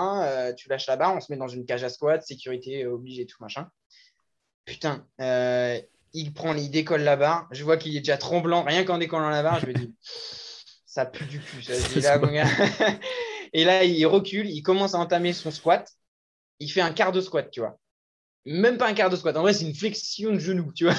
tu 0.57 0.71
lâches 0.71 0.87
la 0.87 0.97
barre, 0.97 1.15
on 1.15 1.21
se 1.21 1.31
met 1.31 1.37
dans 1.37 1.49
une 1.49 1.67
cage 1.67 1.85
à 1.85 1.91
squat, 1.91 2.23
sécurité 2.23 2.87
obligée, 2.87 3.27
tout 3.27 3.37
machin. 3.41 3.69
Putain, 4.65 5.07
il 6.17 6.33
prend, 6.33 6.55
il 6.55 6.71
décolle 6.71 7.03
la 7.03 7.17
barre. 7.17 7.47
Je 7.51 7.63
vois 7.63 7.77
qu'il 7.77 7.97
est 7.97 8.01
déjà 8.01 8.17
tremblant, 8.17 8.63
rien 8.63 8.85
qu'en 8.85 8.99
décollant 8.99 9.29
la 9.29 9.43
barre. 9.43 9.61
Je 9.61 9.67
me 9.67 9.75
dis 9.75 9.95
ça 10.87 11.07
pue 11.07 11.25
du 11.25 11.41
cul. 11.41 11.63
Ça. 11.63 11.75
Dis, 11.95 12.01
là, 12.01 12.19
mon 12.19 12.33
gars. 12.33 12.49
et 13.53 13.65
là, 13.65 13.85
il 13.85 14.05
recule, 14.07 14.49
il 14.49 14.63
commence 14.63 14.95
à 14.95 14.99
entamer 14.99 15.33
son 15.33 15.51
squat. 15.51 15.89
Il 16.59 16.71
fait 16.71 16.81
un 16.81 16.93
quart 16.93 17.13
de 17.13 17.21
squat, 17.21 17.51
tu 17.51 17.61
vois 17.61 17.79
même 18.47 18.79
pas 18.79 18.89
un 18.89 18.95
quart 18.95 19.11
de 19.11 19.17
squat. 19.17 19.37
En 19.37 19.43
vrai, 19.43 19.53
c'est 19.53 19.65
une 19.65 19.75
flexion 19.75 20.33
de 20.33 20.39
genou, 20.39 20.73
tu 20.73 20.85
vois. 20.85 20.95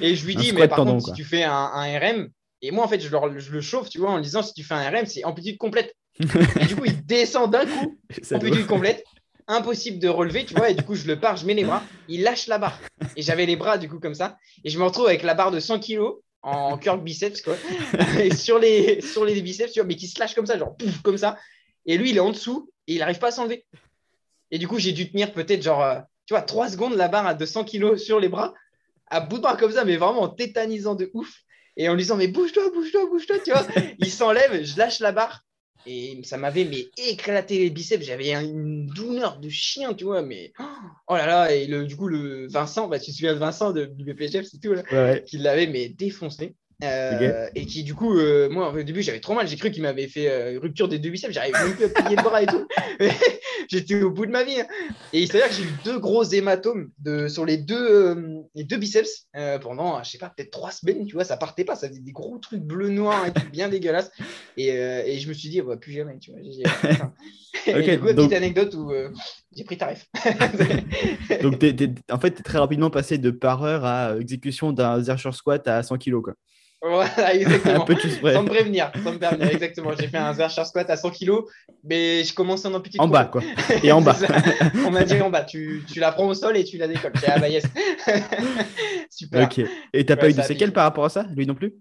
et 0.00 0.16
je 0.16 0.26
lui 0.26 0.34
dis, 0.34 0.52
mais 0.52 0.68
par 0.68 0.78
contre, 0.78 1.04
quoi. 1.04 1.14
si 1.14 1.22
tu 1.22 1.24
fais 1.24 1.44
un, 1.44 1.52
un, 1.52 1.98
RM, 1.98 2.28
et 2.62 2.70
moi, 2.72 2.84
en 2.84 2.88
fait, 2.88 3.00
je, 3.00 3.08
leur, 3.08 3.38
je, 3.38 3.52
le 3.52 3.60
chauffe, 3.60 3.88
tu 3.88 3.98
vois, 3.98 4.10
en 4.10 4.16
lui 4.16 4.24
disant, 4.24 4.42
si 4.42 4.52
tu 4.52 4.64
fais 4.64 4.74
un 4.74 4.90
RM, 4.90 5.06
c'est 5.06 5.24
amplitude 5.24 5.56
complète. 5.56 5.94
et 6.18 6.66
du 6.66 6.74
coup, 6.74 6.84
il 6.84 7.06
descend 7.06 7.52
d'un 7.52 7.64
coup, 7.64 7.98
amplitude 8.32 8.66
complète. 8.66 9.04
Impossible 9.48 9.98
de 9.98 10.08
relever, 10.08 10.44
tu 10.44 10.54
vois, 10.54 10.70
et 10.70 10.74
du 10.74 10.82
coup, 10.82 10.94
je 10.94 11.06
le 11.06 11.20
pars, 11.20 11.36
je 11.36 11.46
mets 11.46 11.54
les 11.54 11.64
bras, 11.64 11.82
il 12.08 12.22
lâche 12.22 12.48
la 12.48 12.58
barre. 12.58 12.80
Et 13.14 13.22
j'avais 13.22 13.46
les 13.46 13.56
bras, 13.56 13.78
du 13.78 13.88
coup, 13.88 14.00
comme 14.00 14.14
ça. 14.14 14.38
Et 14.64 14.70
je 14.70 14.78
me 14.78 14.84
retrouve 14.84 15.06
avec 15.06 15.22
la 15.22 15.34
barre 15.34 15.52
de 15.52 15.60
100 15.60 15.80
kg 15.80 16.00
en 16.42 16.78
curl 16.78 17.00
biceps, 17.00 17.42
quoi. 17.42 17.56
et 18.20 18.34
sur 18.34 18.58
les, 18.58 19.00
sur 19.00 19.24
les 19.24 19.40
biceps, 19.40 19.72
tu 19.72 19.80
vois, 19.80 19.86
mais 19.86 19.96
qui 19.96 20.08
se 20.08 20.18
lâche 20.18 20.34
comme 20.34 20.46
ça, 20.46 20.58
genre, 20.58 20.76
pouf, 20.76 21.00
comme 21.02 21.18
ça. 21.18 21.38
Et 21.86 21.96
lui, 21.96 22.10
il 22.10 22.16
est 22.16 22.20
en 22.20 22.30
dessous, 22.30 22.70
et 22.86 22.94
il 22.94 22.98
n'arrive 22.98 23.18
pas 23.18 23.28
à 23.28 23.32
s'enlever. 23.32 23.64
Et 24.50 24.58
du 24.58 24.68
coup, 24.68 24.78
j'ai 24.78 24.92
dû 24.92 25.10
tenir 25.10 25.32
peut-être 25.32 25.62
genre. 25.62 25.82
Euh, 25.82 26.00
tu 26.26 26.34
vois, 26.34 26.42
3 26.42 26.70
secondes, 26.70 26.94
la 26.94 27.06
barre 27.06 27.26
à 27.26 27.34
200 27.34 27.64
kilos 27.64 28.02
sur 28.02 28.18
les 28.18 28.28
bras, 28.28 28.52
à 29.06 29.20
bout 29.20 29.36
de 29.36 29.42
bras 29.42 29.56
comme 29.56 29.70
ça, 29.70 29.84
mais 29.84 29.96
vraiment 29.96 30.22
en 30.22 30.28
tétanisant 30.28 30.96
de 30.96 31.10
ouf. 31.14 31.42
Et 31.76 31.88
en 31.88 31.94
lui 31.94 32.02
disant, 32.02 32.16
mais 32.16 32.26
bouge-toi, 32.26 32.70
bouge-toi, 32.70 33.06
bouge-toi, 33.06 33.36
tu 33.44 33.52
vois. 33.52 33.66
il 33.98 34.10
s'enlève, 34.10 34.64
je 34.64 34.76
lâche 34.76 34.98
la 35.00 35.12
barre. 35.12 35.44
Et 35.86 36.20
ça 36.24 36.36
m'avait 36.36 36.64
mais 36.64 36.88
éclaté 36.96 37.58
les 37.58 37.70
biceps. 37.70 38.04
J'avais 38.04 38.32
une 38.32 38.86
douleur 38.86 39.38
de 39.38 39.48
chien, 39.48 39.94
tu 39.94 40.04
vois. 40.04 40.22
Mais 40.22 40.52
oh 41.06 41.14
là 41.14 41.26
là. 41.26 41.54
Et 41.54 41.66
le, 41.66 41.86
du 41.86 41.96
coup, 41.96 42.08
le 42.08 42.48
Vincent, 42.48 42.88
bah, 42.88 42.98
tu 42.98 43.12
te 43.12 43.16
souviens 43.16 43.34
de 43.34 43.38
Vincent 43.38 43.72
de, 43.72 43.84
du 43.84 44.04
BPGF, 44.04 44.46
c'est 44.46 44.58
tout, 44.58 44.72
là, 44.72 44.82
ouais, 44.90 45.24
qui 45.26 45.38
l'avait 45.38 45.68
mais 45.68 45.88
défoncé. 45.88 46.56
Euh, 46.84 47.46
okay. 47.46 47.60
Et 47.60 47.66
qui, 47.66 47.84
du 47.84 47.94
coup, 47.94 48.18
euh, 48.18 48.50
moi, 48.50 48.70
au 48.70 48.82
début, 48.82 49.02
j'avais 49.02 49.20
trop 49.20 49.34
mal. 49.34 49.48
J'ai 49.48 49.56
cru 49.56 49.70
qu'il 49.70 49.82
m'avait 49.82 50.08
fait 50.08 50.28
euh, 50.28 50.58
rupture 50.60 50.88
des 50.88 50.98
deux 50.98 51.08
biceps. 51.08 51.32
J'arrivais 51.32 51.58
même 51.58 51.74
plus 51.74 51.84
à 51.86 51.88
plier 51.88 52.16
le 52.16 52.22
bras 52.22 52.42
et 52.42 52.46
tout. 52.46 52.66
J'étais 53.70 54.02
au 54.02 54.10
bout 54.10 54.26
de 54.26 54.30
ma 54.30 54.44
vie. 54.44 54.60
Hein. 54.60 54.66
Et 55.12 55.22
il 55.22 55.28
s'avère 55.28 55.48
que 55.48 55.54
j'ai 55.54 55.62
eu 55.62 55.72
deux 55.84 55.98
gros 55.98 56.22
hématomes 56.22 56.90
de, 56.98 57.28
sur 57.28 57.46
les 57.46 57.56
deux, 57.56 58.44
les 58.54 58.64
deux 58.64 58.76
biceps 58.76 59.26
pendant, 59.62 60.02
je 60.04 60.10
sais 60.10 60.18
pas, 60.18 60.32
peut-être 60.36 60.50
trois 60.50 60.70
semaines. 60.70 61.06
Tu 61.06 61.14
vois, 61.14 61.24
ça 61.24 61.36
partait 61.36 61.64
pas. 61.64 61.76
Ça 61.76 61.88
faisait 61.88 62.00
des 62.00 62.12
gros 62.12 62.38
trucs 62.38 62.62
bleu-noir 62.62 63.26
et 63.26 63.32
tout, 63.32 63.48
bien 63.50 63.68
dégueulasses. 63.68 64.10
Et, 64.56 64.68
et, 64.68 65.18
je 65.18 65.28
me 65.28 65.32
suis 65.32 65.48
dit, 65.48 65.60
oh, 65.62 65.66
bah, 65.66 65.76
plus 65.78 65.92
jamais. 65.92 66.18
Tu 66.18 66.30
vois, 66.30 66.40
okay, 67.66 67.92
et 67.92 67.96
du 67.96 68.00
coup, 68.00 68.06
donc... 68.08 68.16
petite 68.16 68.32
anecdote 68.34 68.74
où 68.74 68.92
j'ai 69.56 69.64
pris 69.64 69.78
tarif. 69.78 70.06
donc, 71.42 71.58
t 71.58 71.68
es, 71.68 71.74
t 71.74 71.84
es, 71.84 72.12
en 72.12 72.20
fait, 72.20 72.32
tu 72.32 72.40
es 72.40 72.42
très 72.42 72.58
rapidement 72.58 72.90
passé 72.90 73.16
de 73.16 73.30
par 73.30 73.64
heure 73.64 73.84
à 73.84 74.16
exécution 74.18 74.72
d'un 74.72 75.00
Zercher 75.00 75.32
squat 75.32 75.66
à 75.66 75.82
100 75.82 75.98
kg. 75.98 76.20
Quoi. 76.22 76.34
Voilà, 76.82 77.34
exactement. 77.34 77.86
sans 77.86 78.42
me 78.42 78.46
prévenir, 78.46 78.92
sans 79.02 79.12
me 79.12 79.18
prévenir, 79.18 79.48
exactement. 79.48 79.92
J'ai 79.98 80.08
fait 80.08 80.18
un 80.18 80.34
Zercher 80.34 80.64
squat 80.64 80.88
à 80.90 80.96
100 80.96 81.10
kg, 81.10 81.30
mais 81.84 82.22
je 82.22 82.34
commençais 82.34 82.68
en 82.68 82.80
petit 82.80 83.00
En 83.00 83.08
bas, 83.08 83.24
quoi. 83.24 83.42
Et 83.82 83.92
en 83.92 84.00
bas. 84.02 84.16
On 84.86 84.90
m'a 84.90 85.04
dit 85.04 85.20
en 85.20 85.30
bas, 85.30 85.42
tu, 85.42 85.84
tu, 85.90 86.00
la 86.00 86.12
prends 86.12 86.26
au 86.26 86.34
sol 86.34 86.56
et 86.56 86.64
tu 86.64 86.76
la 86.76 86.86
décolles. 86.88 87.12
Ah 87.26 87.38
bah 87.38 87.48
yes. 87.48 87.64
Super. 89.10 89.44
Ok. 89.44 89.60
Et 89.92 90.04
t'as 90.04 90.14
ouais, 90.14 90.20
pas 90.20 90.28
eu 90.28 90.34
de 90.34 90.42
séquelles 90.42 90.72
par 90.72 90.84
rapport 90.84 91.06
à 91.06 91.08
ça, 91.08 91.26
lui 91.34 91.46
non 91.46 91.54
plus? 91.54 91.74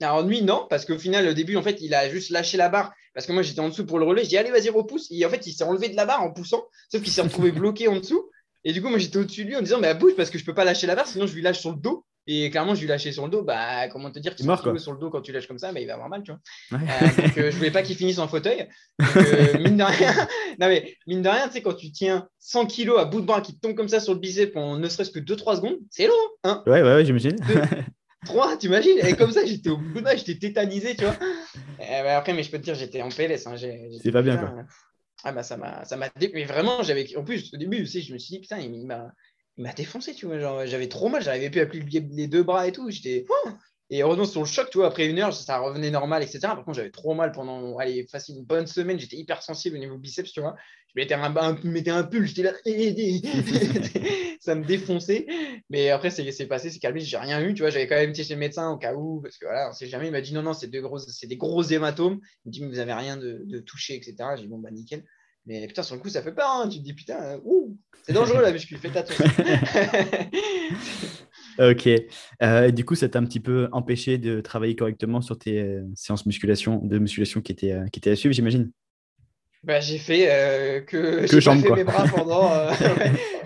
Alors 0.00 0.22
lui, 0.22 0.42
non, 0.42 0.66
parce 0.68 0.84
qu'au 0.84 0.98
final, 0.98 1.28
au 1.28 1.32
début, 1.32 1.56
en 1.56 1.62
fait, 1.62 1.80
il 1.80 1.94
a 1.94 2.08
juste 2.10 2.30
lâché 2.30 2.56
la 2.56 2.68
barre. 2.68 2.92
Parce 3.14 3.26
que 3.26 3.32
moi, 3.32 3.42
j'étais 3.42 3.60
en 3.60 3.68
dessous 3.68 3.86
pour 3.86 3.98
le 3.98 4.04
relever. 4.04 4.24
Je 4.24 4.30
dis, 4.30 4.38
allez, 4.38 4.50
vas-y, 4.50 4.68
repousse. 4.68 5.08
Et 5.10 5.24
en 5.24 5.30
fait, 5.30 5.46
il 5.46 5.52
s'est 5.52 5.64
enlevé 5.64 5.88
de 5.88 5.96
la 5.96 6.06
barre 6.06 6.22
en 6.22 6.32
poussant, 6.32 6.64
sauf 6.90 7.02
qu'il 7.02 7.12
s'est 7.12 7.22
retrouvé 7.22 7.52
bloqué 7.52 7.88
en 7.88 7.98
dessous. 7.98 8.30
Et 8.64 8.72
du 8.72 8.82
coup, 8.82 8.88
moi, 8.88 8.98
j'étais 8.98 9.18
au-dessus 9.18 9.44
de 9.44 9.50
lui 9.50 9.56
en 9.56 9.62
disant, 9.62 9.80
bah, 9.80 9.94
bouge 9.94 10.14
parce 10.16 10.30
que 10.30 10.38
je 10.38 10.44
peux 10.44 10.54
pas 10.54 10.64
lâcher 10.64 10.86
la 10.86 10.94
barre, 10.94 11.06
sinon 11.06 11.26
je 11.26 11.34
lui 11.34 11.42
lâche 11.42 11.60
sur 11.60 11.70
le 11.70 11.76
dos. 11.76 12.04
Et 12.26 12.50
clairement, 12.50 12.74
je 12.74 12.80
lui 12.80 12.88
lâchais 12.88 13.10
sur 13.10 13.24
le 13.24 13.30
dos. 13.30 13.42
Bah, 13.42 13.88
comment 13.88 14.10
te 14.10 14.18
dire, 14.18 14.34
tu 14.36 14.44
mort, 14.44 14.60
sur 14.78 14.92
le 14.92 14.98
dos 14.98 15.10
quand 15.10 15.22
tu 15.22 15.32
lâches 15.32 15.48
comme 15.48 15.58
ça, 15.58 15.72
bah, 15.72 15.80
il 15.80 15.86
va 15.86 15.94
avoir 15.94 16.08
mal, 16.08 16.22
tu 16.22 16.30
vois. 16.30 16.78
Ouais. 16.78 16.86
Euh, 16.86 17.22
donc, 17.22 17.38
euh, 17.38 17.50
je 17.50 17.56
voulais 17.56 17.70
pas 17.70 17.82
qu'il 17.82 17.96
finisse 17.96 18.18
en 18.18 18.28
fauteuil. 18.28 18.68
Donc, 18.98 19.16
euh, 19.16 19.58
mine 19.58 19.76
de 19.76 19.82
rien, 19.82 20.12
non, 20.60 20.68
mais 20.68 20.96
mine 21.06 21.22
de 21.22 21.28
rien, 21.28 21.48
tu 21.48 21.54
sais, 21.54 21.62
quand 21.62 21.74
tu 21.74 21.90
tiens 21.90 22.28
100 22.38 22.66
kilos 22.66 23.00
à 23.00 23.06
bout 23.06 23.20
de 23.20 23.26
bras 23.26 23.40
qui 23.40 23.54
te 23.54 23.60
tombe 23.60 23.74
comme 23.74 23.88
ça 23.88 23.98
sur 23.98 24.14
le 24.14 24.20
bicep 24.20 24.56
en 24.56 24.78
ne 24.78 24.88
serait-ce 24.88 25.10
que 25.10 25.18
2-3 25.18 25.56
secondes, 25.56 25.78
c'est 25.90 26.06
long, 26.06 26.14
hein. 26.44 26.62
Ouais, 26.66 26.82
ouais, 26.82 26.94
ouais, 26.94 27.04
j'imagine. 27.04 27.36
3, 28.24 28.56
tu 28.56 28.66
imagines 28.66 28.98
Et 29.04 29.14
comme 29.14 29.32
ça, 29.32 29.44
j'étais 29.44 29.70
au 29.70 29.78
bout 29.78 30.00
de 30.00 30.08
j'étais 30.16 30.36
tétanisé, 30.36 30.94
tu 30.94 31.04
vois. 31.04 31.16
Et 31.80 32.02
bah, 32.04 32.18
après, 32.18 32.34
mais 32.34 32.44
je 32.44 32.52
peux 32.52 32.58
te 32.58 32.62
dire, 32.62 32.76
j'étais 32.76 33.02
en 33.02 33.08
PLS. 33.08 33.48
Hein, 33.48 33.56
c'est 33.56 34.12
pas 34.12 34.22
bien, 34.22 34.36
quoi. 34.36 34.54
Ah, 35.24 35.32
bah, 35.32 35.42
ça 35.42 35.56
m'a, 35.56 35.84
ça 35.84 35.96
m'a, 35.96 36.08
mais 36.34 36.44
vraiment, 36.44 36.82
j'avais, 36.82 37.16
en 37.16 37.22
plus, 37.22 37.52
au 37.54 37.56
début, 37.56 37.78
tu 37.78 37.86
sais, 37.86 38.00
je 38.00 38.12
me 38.12 38.18
suis 38.18 38.34
dit, 38.34 38.40
putain, 38.40 38.58
il 38.58 38.86
m'a 38.86 39.12
il 39.56 39.64
m'a 39.64 39.72
défoncé, 39.72 40.14
tu 40.14 40.26
vois. 40.26 40.38
Genre, 40.38 40.66
j'avais 40.66 40.88
trop 40.88 41.08
mal, 41.08 41.22
j'arrivais 41.22 41.50
plus 41.50 41.60
à 41.60 41.66
plier 41.66 42.06
les 42.10 42.26
deux 42.26 42.42
bras 42.42 42.66
et 42.66 42.72
tout. 42.72 42.90
J'étais. 42.90 43.24
Et 43.90 44.02
heureusement, 44.02 44.24
sur 44.24 44.40
le 44.40 44.46
choc, 44.46 44.70
tu 44.70 44.78
vois, 44.78 44.86
après 44.86 45.06
une 45.06 45.18
heure, 45.18 45.34
ça 45.34 45.58
revenait 45.58 45.90
normal, 45.90 46.22
etc. 46.22 46.40
Par 46.40 46.64
contre, 46.64 46.78
j'avais 46.78 46.90
trop 46.90 47.12
mal 47.12 47.30
pendant, 47.30 47.76
allez, 47.76 48.06
facile, 48.06 48.36
une 48.38 48.44
bonne 48.44 48.66
semaine. 48.66 48.98
J'étais 48.98 49.16
hyper 49.16 49.42
sensible 49.42 49.76
au 49.76 49.78
niveau 49.78 49.98
biceps, 49.98 50.32
tu 50.32 50.40
vois. 50.40 50.56
Je 50.88 51.00
mettais 51.00 51.12
un, 51.12 51.36
un, 51.36 51.58
mettais 51.64 51.90
un 51.90 52.02
pull, 52.02 52.26
j'étais 52.26 52.42
là. 52.42 52.52
ça 54.40 54.54
me 54.54 54.64
défonçait. 54.64 55.26
Mais 55.68 55.90
après, 55.90 56.08
c'est 56.08 56.46
passé, 56.46 56.70
c'est 56.70 56.78
calmé, 56.78 57.00
j'ai 57.00 57.18
rien 57.18 57.42
eu, 57.42 57.52
tu 57.52 57.60
vois. 57.60 57.70
J'avais 57.70 57.86
quand 57.86 57.96
même 57.96 58.10
été 58.10 58.24
chez 58.24 58.32
le 58.32 58.40
médecin 58.40 58.70
au 58.70 58.78
cas 58.78 58.94
où, 58.94 59.20
parce 59.20 59.36
que 59.36 59.44
voilà, 59.44 59.68
on 59.68 59.72
sait 59.72 59.86
jamais. 59.86 60.06
Il 60.06 60.12
m'a 60.12 60.22
dit 60.22 60.32
non, 60.32 60.42
non, 60.42 60.54
c'est 60.54 60.68
de 60.68 60.80
gros, 60.80 60.98
des 60.98 61.36
gros 61.36 61.62
hématomes. 61.62 62.18
Il 62.46 62.48
me 62.48 62.52
dit, 62.52 62.62
mais 62.62 62.68
vous 62.68 62.78
avez 62.78 62.94
rien 62.94 63.18
de, 63.18 63.42
de 63.44 63.58
touché, 63.60 63.94
etc. 63.94 64.14
J'ai 64.36 64.44
dit, 64.44 64.48
bon, 64.48 64.58
bah, 64.58 64.70
nickel. 64.70 65.04
Mais 65.46 65.66
putain, 65.66 65.82
sur 65.82 65.96
le 65.96 66.00
coup, 66.00 66.08
ça 66.08 66.22
fait 66.22 66.32
peur. 66.32 66.48
Hein. 66.48 66.68
Tu 66.68 66.78
te 66.78 66.84
dis, 66.84 66.94
putain, 66.94 67.40
ouh, 67.44 67.76
c'est 68.04 68.12
dangereux 68.12 68.42
la 68.42 68.52
muscu, 68.52 68.76
fais 68.76 68.96
attention. 68.96 69.24
ok. 71.58 71.88
Euh, 72.42 72.70
du 72.70 72.84
coup, 72.84 72.94
ça 72.94 73.08
t'a 73.08 73.18
un 73.18 73.24
petit 73.24 73.40
peu 73.40 73.68
empêché 73.72 74.18
de 74.18 74.40
travailler 74.40 74.76
correctement 74.76 75.20
sur 75.20 75.38
tes 75.38 75.60
euh, 75.60 75.84
séances 75.94 76.26
musculation, 76.26 76.78
de 76.78 76.98
musculation 76.98 77.40
qui 77.40 77.52
étaient, 77.52 77.72
euh, 77.72 77.86
qui 77.88 77.98
étaient 77.98 78.10
à 78.10 78.16
suivre, 78.16 78.34
j'imagine? 78.34 78.70
Bah, 79.64 79.80
j'ai 79.80 79.98
fait 79.98 80.26
euh, 80.28 80.80
que, 80.80 81.26
que 81.26 81.40
jambes, 81.40 81.60
fait 81.60 81.68
quoi. 81.68 81.76
mes 81.76 81.84
bras 81.84 82.04
pendant. 82.08 82.52
Euh. 82.52 82.72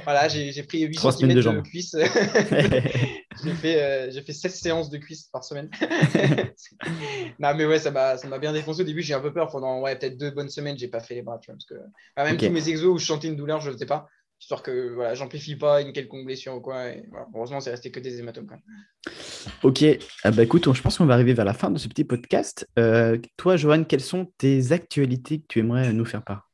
Voilà, 0.05 0.29
j'ai 0.29 0.63
pris 0.63 0.83
8 0.83 1.01
cm 1.01 1.35
de, 1.35 1.43
de 1.43 1.61
cuisses. 1.63 1.97
j'ai 3.45 3.55
fait, 3.55 3.83
euh, 3.83 4.23
fait 4.23 4.33
16 4.33 4.55
séances 4.55 4.89
de 4.89 4.99
cuisses 4.99 5.25
par 5.33 5.43
semaine. 5.43 5.69
non, 7.41 7.53
mais 7.57 7.67
ouais, 7.67 7.81
ça 7.81 7.91
m'a 7.91 8.39
bien 8.39 8.53
défoncé. 8.53 8.83
Au 8.83 8.85
début, 8.85 9.03
j'ai 9.03 9.15
un 9.15 9.21
peu 9.21 9.33
peur. 9.33 9.51
Pendant 9.51 9.81
ouais, 9.81 9.99
peut-être 9.99 10.17
deux 10.17 10.31
bonnes 10.31 10.49
semaines, 10.49 10.79
j'ai 10.79 10.87
pas 10.87 11.01
fait 11.01 11.17
les 11.17 11.23
bras. 11.23 11.41
Tu 11.41 11.51
vois, 11.51 11.57
parce 11.57 11.65
que 11.65 11.75
bah, 12.17 12.23
même 12.23 12.37
okay. 12.37 12.47
tous 12.47 12.53
mes 12.53 12.69
exos 12.69 12.95
où 12.95 12.99
je 12.99 13.05
chantais 13.05 13.27
une 13.27 13.35
douleur, 13.35 13.61
je 13.61 13.67
ne 13.67 13.71
le 13.73 13.77
faisais 13.79 13.87
pas 13.87 14.09
histoire 14.41 14.63
que 14.63 14.93
voilà, 14.95 15.15
j'amplifie 15.15 15.57
pas 15.57 15.81
une 15.81 15.93
quelconque 15.93 16.25
blessure 16.25 16.55
ou 16.55 16.61
quoi. 16.61 16.89
Et, 16.91 17.05
voilà. 17.11 17.27
Heureusement, 17.35 17.61
c'est 17.61 17.71
resté 17.71 17.91
que 17.91 18.01
des 18.01 18.19
hématomes. 18.19 18.47
Quand 18.47 18.55
même. 18.55 19.17
Ok, 19.63 19.85
ah 20.25 20.31
bah 20.31 20.43
écoute, 20.43 20.73
je 20.73 20.83
pense 20.83 20.99
qu'on 20.99 21.07
va 21.07 21.15
arriver 21.15 21.35
vers 21.35 21.45
la 21.45 21.55
fin 21.55 21.71
de 21.71 21.79
ce 21.79 21.89
petit 21.89 22.05
podcast. 22.05 22.69
Euh, 22.79 23.19
toi, 23.37 23.57
Johan, 23.57 23.85
quelles 23.85 24.01
sont 24.01 24.33
tes 24.39 24.73
actualités 24.73 25.41
que 25.41 25.47
tu 25.49 25.61
aimerais 25.61 25.93
nous 25.93 26.05
faire 26.05 26.23
part? 26.23 26.47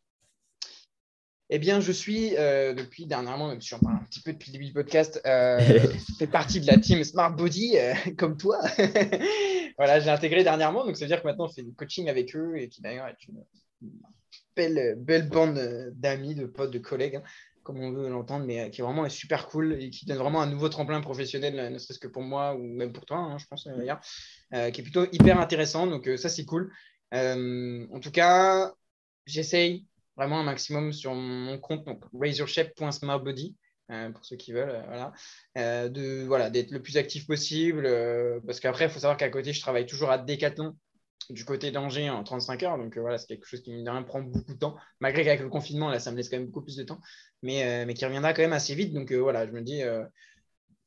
Eh 1.55 1.59
bien, 1.59 1.81
je 1.81 1.93
suis 1.93 2.35
euh, 2.39 2.73
depuis 2.73 3.05
dernièrement, 3.05 3.49
même 3.49 3.61
si 3.61 3.69
j'en 3.69 3.79
parle 3.79 3.97
un 3.97 4.05
petit 4.05 4.23
peu 4.23 4.33
depuis 4.33 4.51
le 4.51 4.53
début 4.55 4.65
du 4.65 4.73
podcast, 4.73 5.21
euh, 5.27 5.59
fait 6.19 6.27
partie 6.27 6.63
de 6.63 6.67
la 6.67 6.79
team 6.79 7.05
Smart 7.05 7.31
Body, 7.37 7.77
euh, 7.77 7.93
comme 8.17 8.39
toi. 8.39 8.59
voilà, 9.77 10.01
j'ai 10.01 10.09
intégré 10.09 10.45
dernièrement, 10.45 10.87
donc 10.87 10.97
ça 10.97 11.05
veut 11.05 11.09
dire 11.09 11.21
que 11.21 11.27
maintenant 11.27 11.45
on 11.45 11.53
fait 11.53 11.63
du 11.63 11.75
coaching 11.75 12.09
avec 12.09 12.35
eux 12.35 12.57
et 12.57 12.71
qui 12.71 12.81
d'ailleurs 12.81 13.07
est 13.07 13.23
une, 13.29 13.45
belle, 14.57 14.95
belle 14.97 15.29
bande 15.29 15.93
d'amis, 15.95 16.35
de 16.35 16.47
potes, 16.47 16.71
de 16.71 16.79
collègues. 16.79 17.17
Hein, 17.17 17.23
comme 17.63 17.79
on 17.81 17.93
veut 17.93 18.09
l'entendre, 18.09 18.45
mais 18.45 18.71
qui 18.71 18.81
est 18.81 18.85
vraiment 18.85 19.09
super 19.09 19.47
cool 19.49 19.75
et 19.81 19.91
qui 19.91 20.07
donne 20.07 20.19
vraiment 20.19 20.43
un 20.43 20.47
nouveau 20.47 20.69
tremplin 20.69 21.01
professionnel, 21.01 21.73
ne 21.73 21.79
serait-ce 21.79 21.99
que 21.99 22.09
pour 22.09 22.23
moi 22.23 22.55
ou 22.55 22.63
même 22.63 22.93
pour 22.93 23.05
toi, 23.05 23.19
hein, 23.19 23.39
je 23.39 23.47
pense, 23.47 23.67
d'ailleurs, 23.67 24.01
qui 24.51 24.81
est 24.81 24.83
plutôt 24.83 25.07
hyper 25.13 25.41
intéressant. 25.41 25.87
Donc, 25.87 26.09
ça, 26.17 26.29
c'est 26.29 26.45
cool. 26.45 26.73
en 27.13 28.01
tout 28.01 28.11
cas, 28.11 28.73
j'essaye 29.27 29.87
vraiment 30.17 30.41
un 30.41 30.45
maximum 30.45 30.93
sur 30.93 31.15
mon 31.15 31.59
compte, 31.59 31.85
donc 31.87 32.03
razorshep.smartbody. 32.13 33.57
Euh, 33.91 34.11
pour 34.11 34.25
ceux 34.25 34.37
qui 34.37 34.53
veulent, 34.53 34.71
euh, 34.71 34.83
voilà, 34.87 35.13
euh, 35.59 36.25
voilà 36.27 36.49
d'être 36.49 36.71
le 36.71 36.81
plus 36.81 36.97
actif 36.97 37.27
possible, 37.27 37.83
parce 38.47 38.61
qu'après 38.61 38.87
il 38.87 38.91
faut 38.91 39.01
savoir 39.01 39.17
qu'à 39.17 39.29
côté 39.29 39.53
je 39.53 39.61
travaille 39.61 39.87
toujours 39.87 40.11
à 40.11 40.19
Decathlon 40.19 40.77
du 41.31 41.45
côté 41.45 41.71
d'Angers 41.71 42.11
en 42.11 42.23
35 42.23 42.63
heures, 42.63 42.79
donc 42.79 42.97
voilà 42.99 43.19
c'est 43.19 43.27
quelque 43.27 43.47
chose 43.47 43.63
qui 43.63 43.73
me 43.73 44.05
prend 44.05 44.23
beaucoup 44.23 44.55
de 44.55 44.59
temps, 44.59 44.77
malgré 45.01 45.25
qu'avec 45.25 45.41
le 45.41 45.49
confinement 45.49 45.91
là 45.91 45.99
ça 45.99 46.11
me 46.11 46.17
laisse 46.17 46.29
quand 46.29 46.37
même 46.37 46.47
beaucoup 46.47 46.63
plus 46.63 46.77
de 46.77 46.83
temps, 46.85 47.01
mais, 47.43 47.85
mais 47.87 47.95
qui 47.95 48.05
reviendra 48.05 48.33
quand 48.33 48.43
même 48.43 48.53
assez 48.53 48.75
vite, 48.75 48.93
donc 48.93 49.13
voilà 49.13 49.47
je 49.47 49.53
me 49.53 49.63
dis 49.63 49.83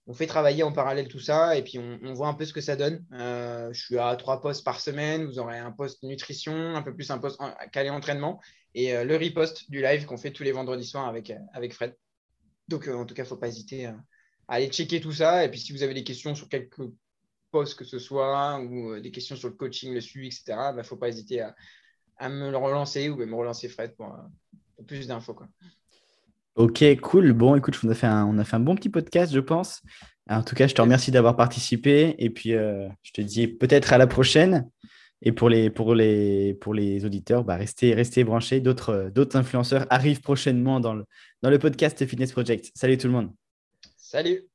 on 0.07 0.13
fait 0.13 0.27
travailler 0.27 0.63
en 0.63 0.71
parallèle 0.71 1.07
tout 1.07 1.19
ça 1.19 1.57
et 1.57 1.63
puis 1.63 1.79
on, 1.79 2.13
voit 2.13 2.27
un 2.27 2.33
peu 2.36 2.45
ce 2.45 2.53
que 2.53 2.61
ça 2.61 2.75
donne. 2.75 3.05
je 3.11 3.79
suis 3.79 3.97
à 3.97 4.15
trois 4.15 4.39
postes 4.39 4.63
par 4.63 4.79
semaine. 4.79 5.25
Vous 5.25 5.39
aurez 5.39 5.57
un 5.57 5.71
poste 5.71 6.03
nutrition, 6.03 6.75
un 6.75 6.83
peu 6.83 6.93
plus 6.93 7.09
un 7.09 7.17
poste 7.17 7.39
calé 7.71 7.89
entraînement 7.89 8.39
et 8.75 9.03
le 9.03 9.15
repost 9.17 9.69
du 9.71 9.81
live 9.81 10.05
qu'on 10.05 10.17
fait 10.17 10.31
tous 10.31 10.43
les 10.43 10.51
vendredis 10.51 10.86
soirs 10.86 11.07
avec, 11.07 11.33
avec 11.53 11.73
Fred. 11.73 11.95
Donc, 12.67 12.88
euh, 12.88 12.95
en 12.95 13.05
tout 13.05 13.13
cas, 13.13 13.23
il 13.23 13.25
ne 13.25 13.29
faut 13.29 13.38
pas 13.38 13.47
hésiter 13.47 13.86
à, 13.86 13.97
aller 14.47 14.67
checker 14.67 15.01
tout 15.01 15.11
ça. 15.11 15.43
Et 15.43 15.49
puis, 15.49 15.59
si 15.59 15.71
vous 15.71 15.83
avez 15.83 15.93
des 15.93 16.03
questions 16.03 16.36
sur 16.36 16.49
quelques 16.49 16.81
que 17.64 17.86
ce 17.86 17.99
soit, 17.99 18.60
ou 18.60 18.91
euh, 18.91 19.01
des 19.01 19.12
questions 19.12 19.36
sur 19.36 19.49
le 19.49 19.56
coaching, 19.56 19.93
le 19.93 20.01
suivi, 20.01 20.28
etc., 20.28 20.58
il 20.72 20.78
ne 20.78 20.84
faut 20.84 20.97
pas 20.97 21.10
hésiter 21.10 21.41
à, 22.20 22.30
me 22.30 22.51
le 22.51 22.58
relancer 22.58 23.10
ou 23.10 23.18
me 23.18 23.36
relancer 23.36 23.70
Fred 23.70 23.95
pour, 23.95 24.08
euh, 24.08 24.84
plus 24.86 25.08
d'infos. 25.08 25.36
Ok, 26.56 26.84
cool. 27.01 27.34
Bon, 27.34 27.56
écoute, 27.56 27.80
on 27.84 27.89
a, 27.89 27.93
fait 27.93 28.08
un, 28.08 28.26
on 28.26 28.38
a 28.38 28.43
fait 28.43 28.56
un 28.56 28.62
bon 28.62 28.76
petit 28.76 28.89
podcast, 28.89 29.34
je 29.34 29.39
pense. 29.39 29.82
En 30.30 30.43
tout 30.43 30.56
cas, 30.56 30.68
je 30.68 30.74
te 30.74 30.82
remercie 30.82 31.12
d'avoir 31.12 31.36
participé. 31.36 32.16
Et 32.18 32.30
puis, 32.30 32.51
je 32.51 33.12
te 33.14 33.22
dis 33.22 33.47
peut-être 33.47 33.93
à 33.93 33.97
la 33.97 34.08
prochaine. 34.08 34.70
Et 35.22 35.32
pour 35.32 35.49
les, 35.49 35.70
pour 35.70 35.95
les, 35.95 36.53
pour 36.53 36.74
les 36.74 37.03
auditeurs, 37.06 37.43
bah 37.43 37.56
restez, 37.56 37.93
restez 37.93 38.24
branchés. 38.24 38.60
D'autres, 38.60 39.12
d'autres 39.14 39.38
influenceurs 39.38 39.86
arrivent 39.89 40.22
prochainement 40.22 40.80
dans 40.80 40.93
le, 40.93 41.06
dans 41.41 41.49
le 41.49 41.60
podcast 41.60 42.06
Fitness 42.06 42.32
Project. 42.32 42.72
Salut 42.76 42.97
tout 42.97 43.08
le 43.08 43.14
monde. 43.14 43.32
Salut. 43.97 44.47